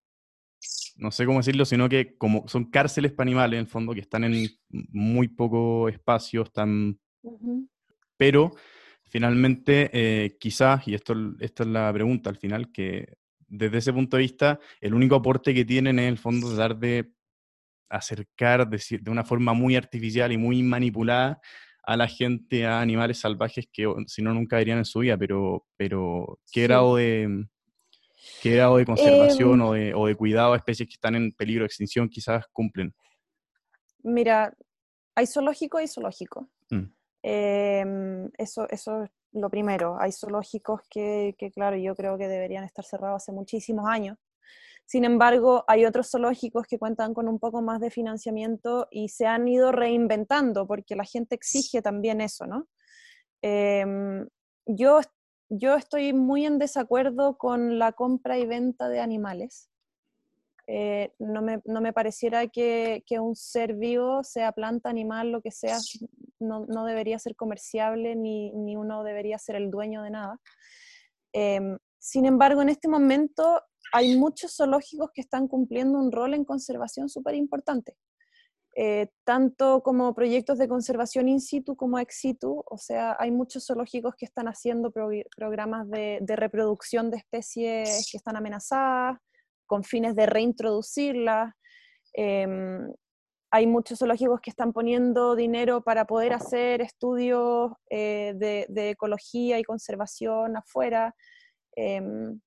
no 0.96 1.12
sé 1.12 1.26
cómo 1.26 1.40
decirlo, 1.40 1.66
sino 1.66 1.90
que 1.90 2.18
como 2.18 2.48
son 2.48 2.72
cárceles 2.72 3.12
para 3.12 3.28
animales 3.28 3.58
en 3.58 3.66
el 3.66 3.72
fondo, 3.72 3.94
que 3.94 4.00
están 4.00 4.24
en 4.24 4.50
muy 4.70 5.28
poco 5.28 5.90
espacio, 5.90 6.44
están... 6.44 6.98
Pero 8.16 8.52
finalmente, 9.04 9.90
eh, 9.92 10.38
quizás, 10.40 10.88
y 10.88 10.96
esto, 10.96 11.14
esta 11.42 11.64
es 11.64 11.70
la 11.70 11.92
pregunta 11.92 12.30
al 12.30 12.38
final, 12.38 12.72
que 12.72 13.18
desde 13.48 13.80
ese 13.80 13.94
punto 13.94 14.16
de 14.16 14.24
vista, 14.24 14.60
el 14.80 14.94
único 14.94 15.16
aporte 15.16 15.54
que 15.54 15.66
tienen 15.66 16.00
es 16.00 16.04
en 16.04 16.10
el 16.10 16.18
fondo 16.18 16.48
tratar 16.48 16.78
de 16.78 17.17
acercar 17.90 18.68
de, 18.68 18.82
de 19.02 19.12
una 19.12 19.24
forma 19.24 19.54
muy 19.54 19.76
artificial 19.76 20.32
y 20.32 20.38
muy 20.38 20.64
manipulada 20.64 21.40
a 21.88 21.96
la 21.96 22.08
gente 22.08 22.66
a 22.66 22.82
animales 22.82 23.20
salvajes 23.20 23.70
que 23.72 23.92
si 24.08 24.22
no 24.22 24.34
nunca 24.34 24.58
verían 24.58 24.78
en 24.78 24.86
su 24.86 25.00
vida, 25.00 25.18
pero, 25.18 25.66
pero 25.78 26.38
¿qué, 26.52 26.64
grado 26.64 26.98
de, 26.98 27.48
¿qué 28.42 28.56
grado 28.56 28.76
de 28.76 28.86
conservación 28.86 29.54
em. 29.54 29.62
o, 29.62 29.74
de, 29.74 29.94
o, 29.94 30.08
de, 30.08 30.16
cuidado 30.16 30.52
a 30.52 30.58
especies 30.58 30.90
que 30.90 30.96
están 30.96 31.16
en 31.16 31.32
peligro 31.32 31.62
de 31.62 31.68
extinción 31.68 32.10
quizás 32.10 32.46
cumplen? 32.52 32.94
Mira, 34.04 34.54
hay 35.16 35.28
zoológico 35.28 35.80
y 35.80 35.88
zoológico. 35.88 36.50
Mm. 36.70 36.92
Em, 37.24 38.30
eso, 38.38 38.68
eso 38.70 39.04
es 39.04 39.12
lo 39.32 39.50
primero. 39.50 39.98
Hay 39.98 40.12
zoológicos 40.12 40.82
que, 40.90 41.36
que, 41.38 41.52
claro, 41.52 41.78
yo 41.78 41.96
creo 41.96 42.18
que 42.18 42.28
deberían 42.28 42.66
estar 42.66 42.84
cerrados 42.84 43.24
hace 43.24 43.32
muchísimos 43.32 43.86
años. 43.88 44.18
Sin 44.88 45.04
embargo, 45.04 45.66
hay 45.68 45.84
otros 45.84 46.10
zoológicos 46.10 46.66
que 46.66 46.80
cuentan 46.80 47.14
con 47.14 47.28
un 47.28 47.40
poco 47.40 47.62
más 47.62 47.82
de 47.82 47.92
financiamiento 47.92 48.88
y 48.90 49.10
se 49.10 49.26
han 49.26 49.46
ido 49.46 49.74
reinventando 49.74 50.66
porque 50.66 50.96
la 50.96 51.04
gente 51.04 51.36
exige 51.36 51.82
también 51.82 52.22
eso, 52.22 52.48
¿no? 52.48 52.70
Em, 53.42 54.26
yo, 54.66 55.02
yo 55.50 55.76
estoy 55.76 56.14
muy 56.14 56.46
en 56.46 56.58
desacuerdo 56.58 57.38
con 57.38 57.80
la 57.80 57.92
compra 57.92 58.38
y 58.38 58.46
venta 58.46 58.88
de 58.88 59.02
animales. 59.02 59.70
Eh, 60.68 61.12
no, 61.20 61.42
me, 61.42 61.62
no, 61.66 61.82
me, 61.82 61.92
pareciera 61.92 62.48
que, 62.48 63.04
que, 63.06 63.20
un 63.20 63.36
ser 63.36 63.74
vivo, 63.74 64.24
sea 64.24 64.54
planta, 64.54 64.90
animal, 64.90 65.32
lo 65.32 65.42
que 65.42 65.52
sea, 65.52 65.78
no, 66.40 66.66
no 66.66 66.86
debería 66.86 67.20
ser 67.20 67.36
comerciable 67.36 68.16
ni, 68.16 68.52
ni, 68.54 68.78
uno 68.78 69.04
debería 69.04 69.38
ser 69.38 69.58
el 69.58 69.70
dueño 69.70 70.02
de 70.02 70.12
nada. 70.12 70.40
Em, 71.34 71.78
sin 72.00 72.26
embargo, 72.26 72.62
en 72.62 72.70
este 72.70 72.88
momento 72.88 73.62
hay 73.92 74.18
muchos 74.18 74.56
zoológicos 74.56 75.12
que 75.14 75.22
están 75.22 75.48
cumpliendo 75.48 76.00
un 76.00 76.12
rol 76.12 76.34
en 76.34 76.46
conservación 76.46 77.10
súper 77.10 77.36
importante, 77.36 77.96
eh, 78.76 79.08
tanto 79.24 79.82
como 79.82 80.14
proyectos 80.14 80.60
de 80.60 80.68
conservación 80.68 81.28
in 81.28 81.42
situ 81.42 81.76
como 81.76 81.98
ex 81.98 82.20
situ, 82.20 82.64
o 82.70 82.78
sea, 82.78 83.16
hay 83.20 83.32
muchos 83.32 83.66
zoológicos 83.66 84.14
que 84.16 84.26
están 84.26 84.48
haciendo 84.48 84.92
programas 84.92 85.90
de, 85.90 86.22
reproducción 86.28 87.10
de 87.10 87.18
especies 87.18 88.08
que 88.12 88.18
están 88.18 88.36
amenazadas, 88.36 89.18
con 89.66 89.84
fines 89.84 90.16
de 90.16 90.28
reintroducirlas. 90.28 91.54
Em, 92.14 92.94
hay 93.52 93.66
muchos 93.66 94.00
zoológicos 94.00 94.42
que 94.42 94.50
están 94.52 94.74
poniendo 94.74 95.36
dinero 95.36 95.82
para 95.82 96.06
poder 96.06 96.34
hacer 96.34 96.82
estudios 96.82 97.72
eh, 97.90 98.34
de, 98.36 98.90
ecología 98.92 99.58
y 99.58 99.64
conservación 99.64 100.56
afuera. 100.56 101.16
Em, 101.76 102.40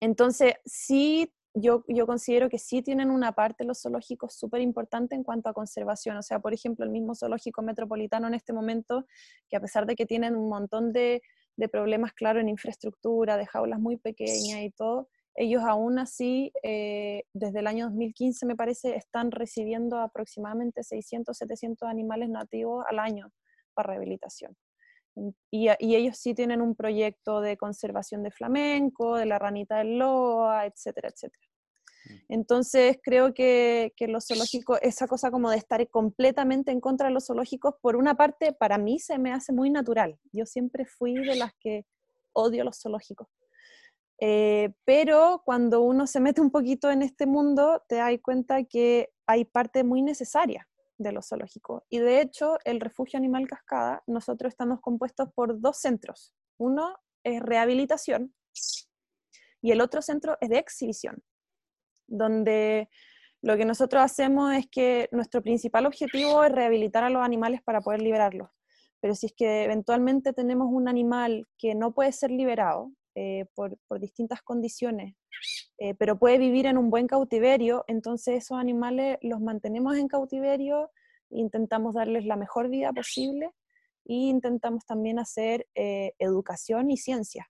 entonces, 0.00 0.54
sí, 0.64 1.32
yo, 1.54 1.84
yo 1.88 2.06
considero 2.06 2.48
que 2.48 2.58
sí 2.58 2.82
tienen 2.82 3.10
una 3.10 3.32
parte 3.32 3.64
los 3.64 3.80
zoológicos 3.82 4.34
súper 4.34 4.60
importante 4.60 5.14
en 5.14 5.22
cuanto 5.22 5.48
a 5.48 5.52
conservación. 5.52 6.16
O 6.16 6.22
sea, 6.22 6.40
por 6.40 6.52
ejemplo, 6.52 6.84
el 6.84 6.90
mismo 6.90 7.14
zoológico 7.14 7.62
metropolitano 7.62 8.26
en 8.26 8.34
este 8.34 8.52
momento, 8.52 9.06
que 9.48 9.56
a 9.56 9.60
pesar 9.60 9.86
de 9.86 9.94
que 9.94 10.06
tienen 10.06 10.34
un 10.36 10.48
montón 10.48 10.92
de, 10.92 11.22
de 11.56 11.68
problemas, 11.68 12.12
claro, 12.12 12.40
en 12.40 12.48
infraestructura, 12.48 13.36
de 13.36 13.46
jaulas 13.46 13.78
muy 13.78 13.96
pequeñas 13.96 14.62
y 14.62 14.70
todo, 14.70 15.08
ellos 15.36 15.62
aún 15.64 15.98
así, 15.98 16.52
eh, 16.62 17.24
desde 17.32 17.60
el 17.60 17.66
año 17.66 17.86
2015 17.86 18.46
me 18.46 18.56
parece, 18.56 18.96
están 18.96 19.30
recibiendo 19.32 19.98
aproximadamente 19.98 20.82
600, 20.84 21.36
700 21.36 21.88
animales 21.88 22.28
nativos 22.28 22.84
al 22.88 23.00
año 23.00 23.32
para 23.74 23.88
rehabilitación. 23.88 24.56
Y, 25.50 25.68
ellos 25.78 26.18
sí 26.18 26.34
tienen 26.34 26.60
un 26.60 26.74
proyecto 26.74 27.40
de 27.40 27.56
conservación 27.56 28.22
de 28.22 28.30
flamenco, 28.30 29.16
de 29.16 29.26
la 29.26 29.38
ranita 29.38 29.78
del 29.78 29.98
loa, 29.98 30.66
etcétera, 30.66 31.08
etcétera. 31.08 31.46
Mm. 32.06 32.32
Entonces 32.32 32.98
creo 33.02 33.32
que, 33.32 33.92
que 33.96 34.08
los 34.08 34.26
zoológicos, 34.26 34.78
esa 34.82 35.06
cosa 35.06 35.30
como 35.30 35.50
de 35.50 35.56
estar 35.56 35.88
completamente 35.88 36.72
en 36.72 36.80
contra 36.80 37.08
de 37.08 37.14
los 37.14 37.26
zoológicos, 37.26 37.74
por 37.80 37.96
una 37.96 38.16
parte, 38.16 38.52
para 38.52 38.78
mí 38.78 38.98
se 38.98 39.18
me 39.18 39.32
hace 39.32 39.52
muy 39.52 39.70
natural. 39.70 40.18
Yo 40.32 40.46
siempre 40.46 40.84
fui 40.84 41.14
de 41.14 41.36
las 41.36 41.52
que 41.60 41.86
odio 42.32 42.64
los 42.64 42.80
zoológicos. 42.80 43.28
Eh, 44.20 44.72
pero 44.84 45.42
cuando 45.44 45.80
uno 45.82 46.06
se 46.06 46.20
mete 46.20 46.40
un 46.40 46.50
poquito 46.50 46.90
en 46.90 47.02
este 47.02 47.26
mundo, 47.26 47.82
te 47.88 47.96
das 47.96 48.12
cuenta 48.22 48.64
que 48.64 49.10
hay 49.26 49.44
parte 49.44 49.84
muy 49.84 50.02
necesaria 50.02 50.68
de 50.98 51.12
los 51.12 51.28
zoológicos. 51.28 51.82
Y 51.88 51.98
de 51.98 52.20
hecho, 52.20 52.58
el 52.64 52.80
Refugio 52.80 53.18
Animal 53.18 53.46
Cascada, 53.46 54.02
nosotros 54.06 54.50
estamos 54.50 54.80
compuestos 54.80 55.28
por 55.34 55.60
dos 55.60 55.78
centros. 55.78 56.34
Uno 56.58 56.96
es 57.24 57.40
rehabilitación 57.40 58.34
y 59.60 59.72
el 59.72 59.80
otro 59.80 60.02
centro 60.02 60.36
es 60.40 60.50
de 60.50 60.58
exhibición, 60.58 61.22
donde 62.06 62.88
lo 63.42 63.56
que 63.56 63.64
nosotros 63.64 64.02
hacemos 64.02 64.54
es 64.54 64.66
que 64.70 65.08
nuestro 65.12 65.42
principal 65.42 65.86
objetivo 65.86 66.44
es 66.44 66.52
rehabilitar 66.52 67.04
a 67.04 67.10
los 67.10 67.22
animales 67.22 67.62
para 67.62 67.80
poder 67.80 68.00
liberarlos. 68.00 68.48
Pero 69.00 69.14
si 69.14 69.26
es 69.26 69.34
que 69.36 69.64
eventualmente 69.64 70.32
tenemos 70.32 70.68
un 70.70 70.88
animal 70.88 71.46
que 71.58 71.74
no 71.74 71.92
puede 71.92 72.12
ser 72.12 72.30
liberado 72.30 72.90
eh, 73.16 73.46
por, 73.54 73.78
distintas 74.00 74.42
condiciones 74.42 75.14
eh, 75.78 75.94
pero 75.94 76.18
puede 76.18 76.36
vivir 76.38 76.66
en 76.66 76.78
un 76.78 76.90
buen 76.90 77.06
cautiverio, 77.06 77.84
entonces 77.86 78.44
esos 78.44 78.58
animales 78.58 79.18
los 79.22 79.40
mantenemos 79.40 79.96
en 79.96 80.08
cautiverio, 80.08 80.90
intentamos 81.30 81.94
darles 81.94 82.24
la 82.24 82.36
mejor 82.36 82.68
vida 82.68 82.92
posible 82.92 83.50
e 84.04 84.14
intentamos 84.14 84.84
también 84.84 85.18
hacer 85.18 85.66
eh, 85.74 86.12
educación 86.18 86.90
y 86.90 86.96
ciencia. 86.96 87.48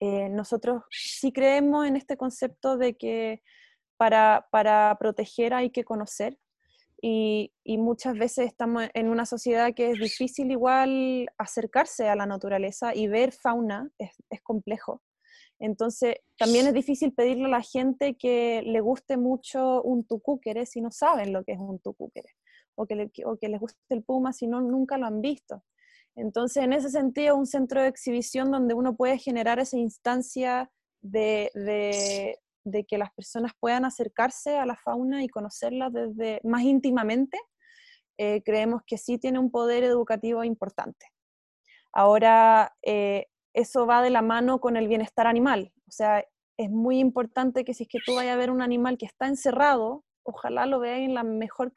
Nosotros 0.00 0.82
sí 0.90 1.32
creemos 1.32 1.86
en 1.86 1.94
este 1.94 2.16
concepto 2.16 2.76
de 2.76 2.96
que 2.96 3.40
para, 3.96 4.48
para 4.50 4.96
proteger 4.98 5.54
hay 5.54 5.70
que 5.70 5.84
conocer 5.84 6.38
y, 7.04 7.50
muchas 7.78 8.16
veces 8.16 8.46
estamos 8.46 8.84
en 8.94 9.08
una 9.08 9.26
sociedad 9.26 9.74
que 9.74 9.90
es 9.90 9.98
difícil 9.98 10.52
igual 10.52 11.26
acercarse 11.36 12.08
a 12.08 12.14
la 12.14 12.26
naturaleza 12.26 12.94
y 12.94 13.08
ver 13.08 13.32
fauna, 13.32 13.90
es, 13.98 14.10
es 14.30 14.40
complejo. 14.42 15.02
Entonces, 15.58 16.16
también 16.38 16.66
es 16.68 16.74
difícil 16.74 17.12
pedirle 17.12 17.46
a 17.46 17.48
la 17.48 17.62
gente 17.62 18.16
que 18.16 18.62
le 18.64 18.80
guste 18.80 19.16
mucho 19.16 19.82
un 19.82 20.04
tucúquere 20.04 20.64
si 20.64 20.80
no 20.80 20.90
saben 20.90 21.32
lo 21.32 21.44
que 21.44 21.52
es 21.52 21.58
un 21.58 21.80
tucúquere, 21.80 22.28
o 22.76 22.86
que, 22.86 23.10
o 23.24 23.36
que 23.36 23.48
les 23.48 23.60
guste 23.60 23.78
el 23.90 24.04
puma 24.04 24.32
si 24.32 24.46
no, 24.46 24.60
nunca 24.60 24.96
lo 24.96 25.06
han 25.06 25.20
visto. 25.20 25.64
Entonces, 26.14 26.62
en 26.62 26.72
ese 26.72 26.90
sentido, 26.90 27.36
un 27.36 27.46
centro 27.46 27.82
de 27.82 27.88
exhibición 27.88 28.50
donde 28.50 28.74
uno 28.74 28.94
puede 28.94 29.18
generar 29.18 29.58
esa 29.58 29.78
instancia 29.78 30.70
de, 31.00 32.38
que 32.88 32.98
las 32.98 33.12
personas 33.12 33.52
puedan 33.58 33.84
acercarse 33.84 34.58
a 34.58 34.66
la 34.66 34.76
fauna 34.76 35.22
y 35.22 35.28
conocerla 35.28 35.90
desde 35.90 36.40
más 36.44 36.62
íntimamente, 36.62 37.38
eh, 38.18 38.42
creemos 38.44 38.82
que 38.86 38.98
sí 38.98 39.18
tiene 39.18 39.38
un 39.38 39.50
poder 39.50 39.84
educativo 39.84 40.44
importante. 40.44 41.06
Ahora, 41.92 42.74
eh, 42.82 43.26
eso 43.54 43.86
va 43.86 44.02
de 44.02 44.10
la 44.10 44.22
mano 44.22 44.60
con 44.60 44.76
el 44.76 44.88
bienestar 44.88 45.26
animal. 45.26 45.72
O 45.88 45.90
sea, 45.90 46.24
es 46.56 46.70
muy 46.70 46.98
importante 46.98 47.64
que 47.64 47.74
si 47.74 47.84
es 47.84 47.88
que 47.88 47.98
tú 48.04 48.14
vayas 48.14 48.34
a 48.34 48.38
ver 48.38 48.50
un 48.50 48.62
animal 48.62 48.98
que 48.98 49.06
está 49.06 49.26
encerrado, 49.26 50.04
ojalá 50.22 50.66
lo 50.66 50.80
veas 50.80 51.00
en 51.00 51.14
la 51.14 51.24
mejor 51.24 51.72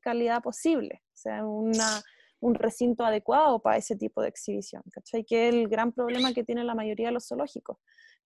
calidad 0.00 0.42
posible, 0.42 1.02
o 1.12 1.16
sea, 1.16 1.44
un 1.44 2.54
recinto 2.54 3.04
adecuado 3.04 3.60
para 3.60 3.76
ese 3.76 3.96
tipo 3.96 4.22
de 4.22 4.28
exhibición, 4.28 4.82
¿cachai? 4.92 5.24
Que 5.24 5.48
es 5.48 5.54
el 5.54 5.68
gran 5.68 5.92
problema 5.92 6.32
que 6.32 6.44
tiene 6.44 6.62
la 6.62 6.74
mayoría 6.74 7.08
de 7.08 7.14
los 7.14 7.26
zoológicos, 7.26 7.78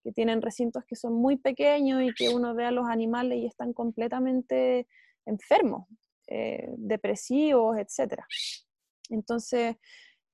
que 0.03 0.11
tienen 0.11 0.41
recintos 0.41 0.83
que 0.85 0.95
son 0.95 1.13
muy 1.13 1.37
pequeños 1.37 2.03
y 2.03 2.13
que 2.13 2.29
uno 2.29 2.53
ve 2.53 2.65
a 2.65 2.71
los 2.71 2.87
animales 2.87 3.39
y 3.39 3.45
están 3.45 3.73
completamente 3.73 4.87
enfermos, 5.25 5.87
eh, 6.27 6.67
depresivos, 6.77 7.77
etc. 7.77 8.21
Entonces, 9.09 9.77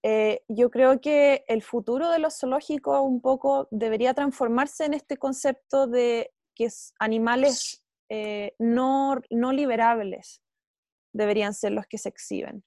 eh, 0.03 0.43
yo 0.47 0.69
creo 0.69 1.01
que 1.01 1.43
el 1.47 1.61
futuro 1.61 2.09
de 2.09 2.19
los 2.19 2.39
zoológicos 2.39 3.01
un 3.01 3.21
poco 3.21 3.67
debería 3.69 4.13
transformarse 4.13 4.85
en 4.85 4.93
este 4.93 5.17
concepto 5.17 5.87
de 5.87 6.31
que 6.55 6.67
animales 6.99 7.83
eh, 8.09 8.53
no, 8.57 9.21
no 9.29 9.51
liberables 9.51 10.41
deberían 11.13 11.53
ser 11.53 11.73
los 11.73 11.85
que 11.85 11.97
se 11.97 12.09
exhiben. 12.09 12.63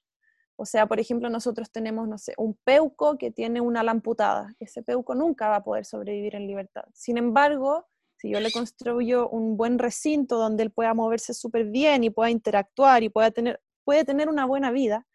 O 0.63 0.65
sea, 0.65 0.87
por 0.87 0.97
ejemplo, 0.97 1.29
nosotros 1.29 1.69
tenemos, 1.71 2.07
no 2.07 2.17
sé, 2.17 2.33
un 2.37 2.57
peuco 2.63 3.17
que 3.17 3.31
tiene 3.31 3.59
una 3.59 3.81
ala 3.81 3.91
amputada. 3.91 4.55
Ese 4.61 4.81
peuco 4.81 5.13
nunca 5.13 5.49
va 5.49 5.57
a 5.57 5.63
poder 5.63 5.83
sobrevivir 5.83 6.35
en 6.35 6.47
libertad. 6.47 6.85
Sin 6.93 7.17
embargo, 7.17 7.85
si 8.15 8.29
yo 8.29 8.39
le 8.39 8.49
construyo 8.49 9.27
un 9.27 9.57
buen 9.57 9.77
recinto 9.77 10.37
donde 10.37 10.63
él 10.63 10.71
pueda 10.71 10.93
moverse 10.93 11.33
súper 11.33 11.65
bien 11.65 12.05
y 12.05 12.11
pueda 12.11 12.29
interactuar 12.29 13.03
y 13.03 13.09
pueda 13.09 13.29
tener, 13.31 13.61
puede 13.83 14.05
tener 14.05 14.29
una 14.29 14.45
buena 14.45 14.71
vida, 14.71 15.05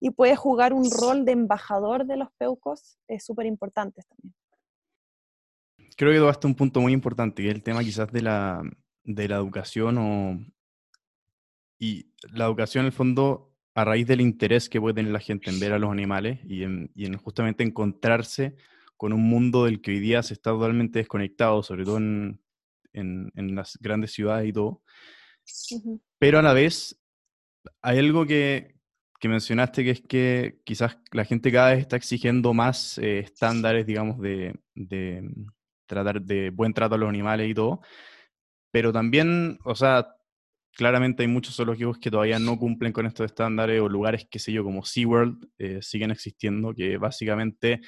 y 0.00 0.10
puede 0.10 0.36
jugar 0.36 0.72
un 0.72 0.90
rol 0.90 1.24
de 1.24 1.32
embajador 1.32 2.04
de 2.04 2.16
los 2.16 2.28
peucos 2.38 2.98
es 3.08 3.24
súper 3.24 3.46
importante 3.46 4.02
también. 4.02 4.34
Creo 5.96 6.12
que 6.12 6.18
tocaste 6.18 6.46
un 6.46 6.54
punto 6.54 6.80
muy 6.80 6.92
importante, 6.92 7.42
que 7.42 7.48
es 7.48 7.54
el 7.54 7.62
tema 7.62 7.82
quizás 7.82 8.12
de 8.12 8.20
la, 8.20 8.62
de 9.04 9.28
la 9.28 9.36
educación 9.36 9.96
o, 9.96 10.38
y 11.78 12.12
la 12.32 12.44
educación 12.44 12.82
en 12.82 12.86
el 12.86 12.92
fondo 12.92 13.55
a 13.76 13.84
raíz 13.84 14.06
del 14.06 14.22
interés 14.22 14.70
que 14.70 14.80
puede 14.80 14.94
tener 14.94 15.12
la 15.12 15.20
gente 15.20 15.50
en 15.50 15.60
ver 15.60 15.74
a 15.74 15.78
los 15.78 15.92
animales 15.92 16.40
y 16.44 16.62
en, 16.62 16.90
y 16.94 17.04
en 17.04 17.18
justamente 17.18 17.62
encontrarse 17.62 18.56
con 18.96 19.12
un 19.12 19.22
mundo 19.22 19.66
del 19.66 19.82
que 19.82 19.90
hoy 19.90 20.00
día 20.00 20.22
se 20.22 20.32
está 20.32 20.50
totalmente 20.50 20.98
desconectado, 20.98 21.62
sobre 21.62 21.84
todo 21.84 21.98
en, 21.98 22.40
en, 22.94 23.30
en 23.36 23.54
las 23.54 23.78
grandes 23.78 24.12
ciudades 24.12 24.48
y 24.48 24.52
todo. 24.54 24.82
Pero 26.18 26.38
a 26.38 26.42
la 26.42 26.54
vez 26.54 26.98
hay 27.82 27.98
algo 27.98 28.24
que, 28.24 28.76
que 29.20 29.28
mencionaste, 29.28 29.84
que 29.84 29.90
es 29.90 30.00
que 30.00 30.60
quizás 30.64 30.96
la 31.12 31.26
gente 31.26 31.52
cada 31.52 31.72
vez 31.72 31.80
está 31.80 31.96
exigiendo 31.96 32.54
más 32.54 32.96
eh, 32.96 33.18
estándares, 33.18 33.84
digamos, 33.84 34.18
de, 34.20 34.58
mm, 34.74 35.48
tratar 35.84 36.22
de 36.22 36.48
buen 36.48 36.72
trato 36.72 36.94
a 36.94 36.98
los 36.98 37.10
animales 37.10 37.50
y 37.50 37.54
todo, 37.54 37.82
pero 38.70 38.90
también, 38.90 39.58
o 39.66 39.74
sea, 39.74 40.16
claramente 40.76 41.22
hay 41.22 41.28
muchos 41.28 41.56
zoológicos 41.56 41.98
que 41.98 42.10
todavía 42.10 42.38
no 42.38 42.58
cumplen 42.58 42.92
con 42.92 43.06
estos 43.06 43.26
estándares 43.26 43.80
o 43.80 43.88
lugares, 43.88 44.26
qué 44.30 44.38
sé 44.38 44.52
yo, 44.52 44.62
como 44.62 44.84
SeaWorld, 44.84 45.48
eh, 45.58 45.78
siguen 45.80 46.10
existiendo, 46.10 46.74
que 46.74 46.98
básicamente 46.98 47.80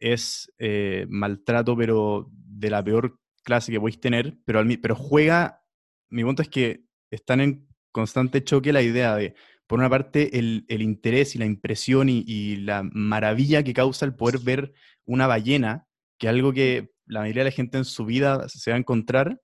es 0.00 0.50
eh, 0.58 1.06
maltrato, 1.08 1.76
pero 1.76 2.28
de 2.32 2.70
la 2.70 2.82
peor 2.82 3.18
clase 3.44 3.70
que 3.70 3.78
podéis 3.78 4.00
tener, 4.00 4.38
pero, 4.44 4.62
pero 4.80 4.96
juega, 4.96 5.62
mi 6.08 6.24
punto 6.24 6.42
es 6.42 6.48
que 6.48 6.84
están 7.10 7.40
en 7.40 7.68
constante 7.92 8.42
choque 8.42 8.72
la 8.72 8.82
idea 8.82 9.14
de 9.14 9.34
por 9.66 9.78
una 9.78 9.88
parte, 9.88 10.38
el, 10.38 10.64
interés 10.68 11.34
y 11.34 11.38
la 11.38 11.46
impresión 11.46 12.08
y, 12.08 12.56
la 12.56 12.82
maravilla 12.82 13.62
que 13.62 13.72
causa 13.72 14.04
el 14.04 14.14
poder 14.14 14.40
ver 14.40 14.74
una 15.04 15.26
ballena, 15.26 15.86
que 16.18 16.26
es 16.26 16.30
algo 16.30 16.52
que 16.52 16.90
la 17.06 17.20
mayoría 17.20 17.44
de 17.44 17.50
la 17.50 17.56
gente 17.56 17.78
en 17.78 17.84
su 17.84 18.04
vida 18.04 18.48
se 18.48 18.70
va 18.70 18.76
a 18.76 18.80
encontrar, 18.80 19.40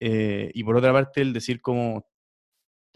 eh, 0.00 0.50
y 0.54 0.64
por 0.64 0.76
otra 0.76 0.92
parte, 0.92 1.20
el 1.20 1.32
decir 1.32 1.60
como, 1.60 2.06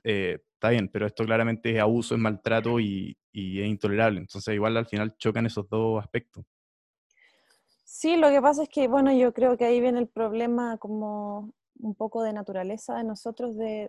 eh, 0.05 0.39
está 0.55 0.71
bien, 0.71 0.89
pero 0.89 1.07
esto 1.07 1.25
claramente 1.25 1.73
es 1.73 1.81
abuso, 1.81 2.15
es 2.15 2.21
maltrato 2.21 2.79
y, 2.81 3.17
y 3.33 3.61
es 3.61 3.67
intolerable. 3.67 4.21
Entonces, 4.21 4.55
igual 4.55 4.77
al 4.77 4.87
final 4.87 5.17
chocan 5.17 5.47
esos 5.47 5.69
dos 5.69 6.03
aspectos. 6.03 6.45
Sí, 7.85 8.17
lo 8.17 8.31
que 8.31 8.41
pasa 8.41 8.63
es 8.63 8.69
que, 8.69 8.89
bueno, 8.89 9.13
yo 9.13 9.33
creo 9.33 9.57
que 9.57 9.65
ahí 9.65 9.81
viene 9.81 9.99
el 9.99 10.09
problema 10.09 10.79
como 10.79 11.53
un 11.79 11.95
poco 11.95 12.23
de 12.23 12.33
naturaleza 12.33 12.97
de 12.97 13.05
nosotros 13.05 13.57
de, 13.57 13.89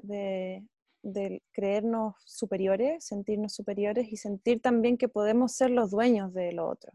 de 1.04 1.42
creernos 1.52 2.16
superiores, 2.26 3.06
sentirnos 3.06 3.54
superiores 3.54 4.12
y 4.12 4.18
sentir 4.18 4.62
también 4.62 4.98
que 4.98 5.10
podemos 5.10 5.52
ser 5.52 5.70
los 5.70 5.92
dueños 5.92 6.34
de 6.34 6.54
lo 6.54 6.68
otro. 6.68 6.94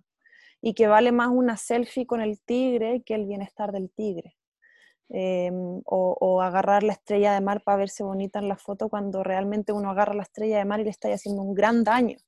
Y 0.61 0.75
que 0.75 0.89
vale 0.89 1.13
más 1.13 1.29
una 1.31 1.57
selfie 1.57 2.07
con 2.07 2.21
el 2.21 2.41
tigre 2.41 3.03
que 3.05 3.15
el 3.15 3.27
bienestar 3.27 3.71
del 3.71 3.91
tigre. 3.91 4.38
Em, 5.11 5.81
o, 5.87 6.43
agarrar 6.43 6.83
la 6.83 6.93
estrella 6.93 7.33
de 7.33 7.41
mar 7.41 7.63
para 7.63 7.79
verse 7.79 8.05
bonita 8.05 8.41
en 8.41 8.49
la 8.49 8.57
foto 8.57 8.91
cuando 8.91 9.23
realmente 9.23 9.73
uno 9.73 9.91
agarra 9.91 10.13
la 10.15 10.23
estrella 10.23 10.59
de 10.59 10.67
mar 10.67 10.81
y 10.81 10.85
le 10.85 10.91
está 10.91 11.09
haciendo 11.13 11.43
un 11.43 11.55
gran 11.55 11.83
daño. 11.83 12.19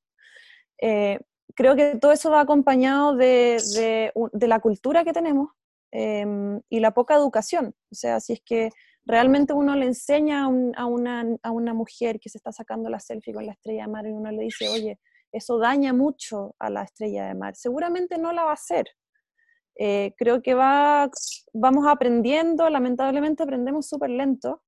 Eh, 0.80 1.20
creo 1.54 1.76
que 1.76 1.96
todo 1.96 2.12
eso 2.12 2.30
va 2.30 2.40
acompañado 2.40 3.14
de, 3.16 4.12
la 4.32 4.60
cultura 4.60 5.04
que 5.04 5.12
tenemos 5.12 5.50
em, 5.92 6.60
y 6.70 6.80
la 6.80 6.92
poca 6.92 7.14
educación. 7.14 7.74
O 7.90 7.94
sea, 7.94 8.18
si 8.20 8.32
es 8.32 8.40
que 8.42 8.70
realmente 9.04 9.52
uno 9.52 9.76
le 9.76 9.86
enseña 9.86 10.44
a, 10.44 10.86
una, 10.86 11.74
mujer 11.74 12.18
que 12.18 12.30
se 12.30 12.38
está 12.38 12.52
sacando 12.52 12.88
la 12.88 13.00
selfie 13.00 13.34
con 13.34 13.44
la 13.44 13.52
estrella 13.52 13.82
de 13.82 13.92
mar 13.92 14.06
y 14.06 14.12
uno 14.12 14.30
le 14.30 14.44
dice, 14.44 14.68
oye, 14.70 14.98
eso 15.32 15.58
daña 15.58 15.92
mucho 15.92 16.54
a 16.58 16.70
la 16.70 16.84
estrella 16.84 17.26
de 17.26 17.34
mar, 17.34 17.54
seguramente 17.56 18.16
no 18.18 18.32
la 18.32 18.44
va 18.44 18.50
a 18.50 18.54
hacer. 18.54 18.86
Eh, 19.82 20.12
creo 20.18 20.42
que 20.42 20.52
va, 20.52 21.08
vamos 21.54 21.86
aprendiendo, 21.88 22.68
lamentablemente 22.68 23.42
aprendemos 23.42 23.88
súper 23.88 24.10
lento, 24.10 24.62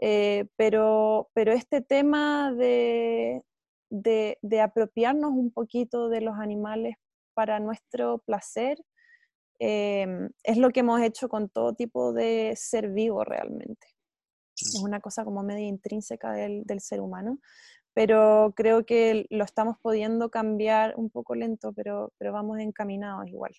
eh, 0.00 0.46
pero, 0.56 1.28
pero 1.34 1.52
este 1.52 1.80
tema 1.80 2.52
de, 2.52 3.42
de 3.90 4.60
apropiarnos 4.60 5.32
un 5.32 5.50
poquito 5.50 6.08
de 6.08 6.20
los 6.20 6.38
animales 6.38 6.94
para 7.34 7.58
nuestro 7.58 8.18
placer 8.18 8.78
Em, 9.58 10.30
es 10.42 10.56
lo 10.58 10.70
que 10.70 10.80
hemos 10.80 11.00
hecho 11.00 11.28
con 11.28 11.48
todo 11.48 11.74
tipo 11.74 12.12
de 12.12 12.54
ser 12.56 12.90
vivo 12.90 13.24
realmente. 13.24 13.86
Es 14.56 14.80
mm. 14.80 14.84
una 14.84 15.00
cosa 15.00 15.24
como 15.24 15.42
media 15.42 15.66
intrínseca 15.66 16.32
del, 16.32 16.64
ser 16.80 17.00
humano, 17.00 17.38
pero 17.94 18.52
creo 18.56 18.84
que 18.84 19.26
lo 19.30 19.44
estamos 19.44 19.76
pudiendo 19.80 20.30
cambiar 20.30 20.94
un 20.96 21.10
poco 21.10 21.34
lento, 21.34 21.72
pero, 21.72 22.12
pero 22.18 22.32
vamos 22.32 22.58
encaminados 22.58 23.28
igual. 23.28 23.52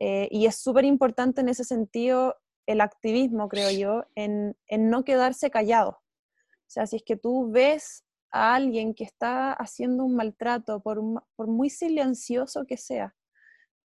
Eh, 0.00 0.28
y 0.30 0.46
es 0.46 0.56
súper 0.56 0.84
importante 0.84 1.40
en 1.40 1.48
ese 1.48 1.64
sentido 1.64 2.36
el 2.66 2.80
activismo, 2.80 3.48
creo 3.48 3.70
yo, 3.70 4.04
en, 4.14 4.56
en, 4.66 4.90
no 4.90 5.04
quedarse 5.04 5.50
callado. 5.50 5.90
O 5.90 6.70
sea, 6.72 6.86
si 6.86 6.96
es 6.96 7.02
que 7.04 7.16
tú 7.16 7.50
ves 7.50 8.04
a 8.32 8.54
alguien 8.54 8.94
que 8.94 9.04
está 9.04 9.52
haciendo 9.52 10.04
un 10.04 10.16
maltrato, 10.16 10.80
por, 10.80 11.00
por 11.36 11.46
muy 11.46 11.70
silencioso 11.70 12.64
que 12.66 12.76
sea, 12.76 13.14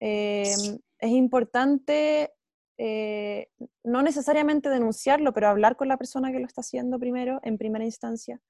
Em, 0.06 0.80
es 1.00 1.12
importante 1.12 2.34
eh, 2.78 3.48
no 3.86 4.02
necesariamente 4.02 4.68
denunciarlo, 4.68 5.32
pero 5.32 5.48
hablar 5.48 5.78
con 5.78 5.88
la 5.88 5.96
persona 5.96 6.34
que 6.34 6.40
lo 6.40 6.46
está 6.46 6.60
haciendo 6.60 7.00
primero, 7.00 7.40
en 7.44 7.58
primera 7.58 7.86
instancia. 7.86 8.42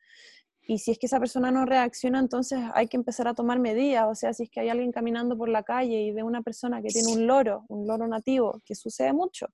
Y 0.66 0.80
si 0.80 0.92
es 0.92 1.00
que 1.00 1.08
esa 1.08 1.20
persona 1.20 1.52
no 1.52 1.66
reacciona, 1.66 2.20
entonces 2.20 2.60
hay 2.74 2.88
que 2.88 2.96
empezar 2.96 3.28
a 3.28 3.34
tomar 3.34 3.60
medidas. 3.60 4.06
O 4.10 4.16
sea, 4.16 4.34
si 4.34 4.44
es 4.44 4.50
que 4.50 4.62
hay 4.62 4.70
alguien 4.70 4.92
caminando 4.92 5.38
por 5.38 5.50
la 5.50 5.64
calle 5.64 6.02
y 6.02 6.12
ve 6.12 6.24
una 6.24 6.42
persona 6.42 6.82
que 6.82 6.88
tiene 6.88 7.12
un 7.12 7.28
loro, 7.28 7.66
un 7.68 7.86
loro 7.86 8.08
nativo, 8.08 8.62
que 8.66 8.76
sucede 8.76 9.12
mucho, 9.12 9.48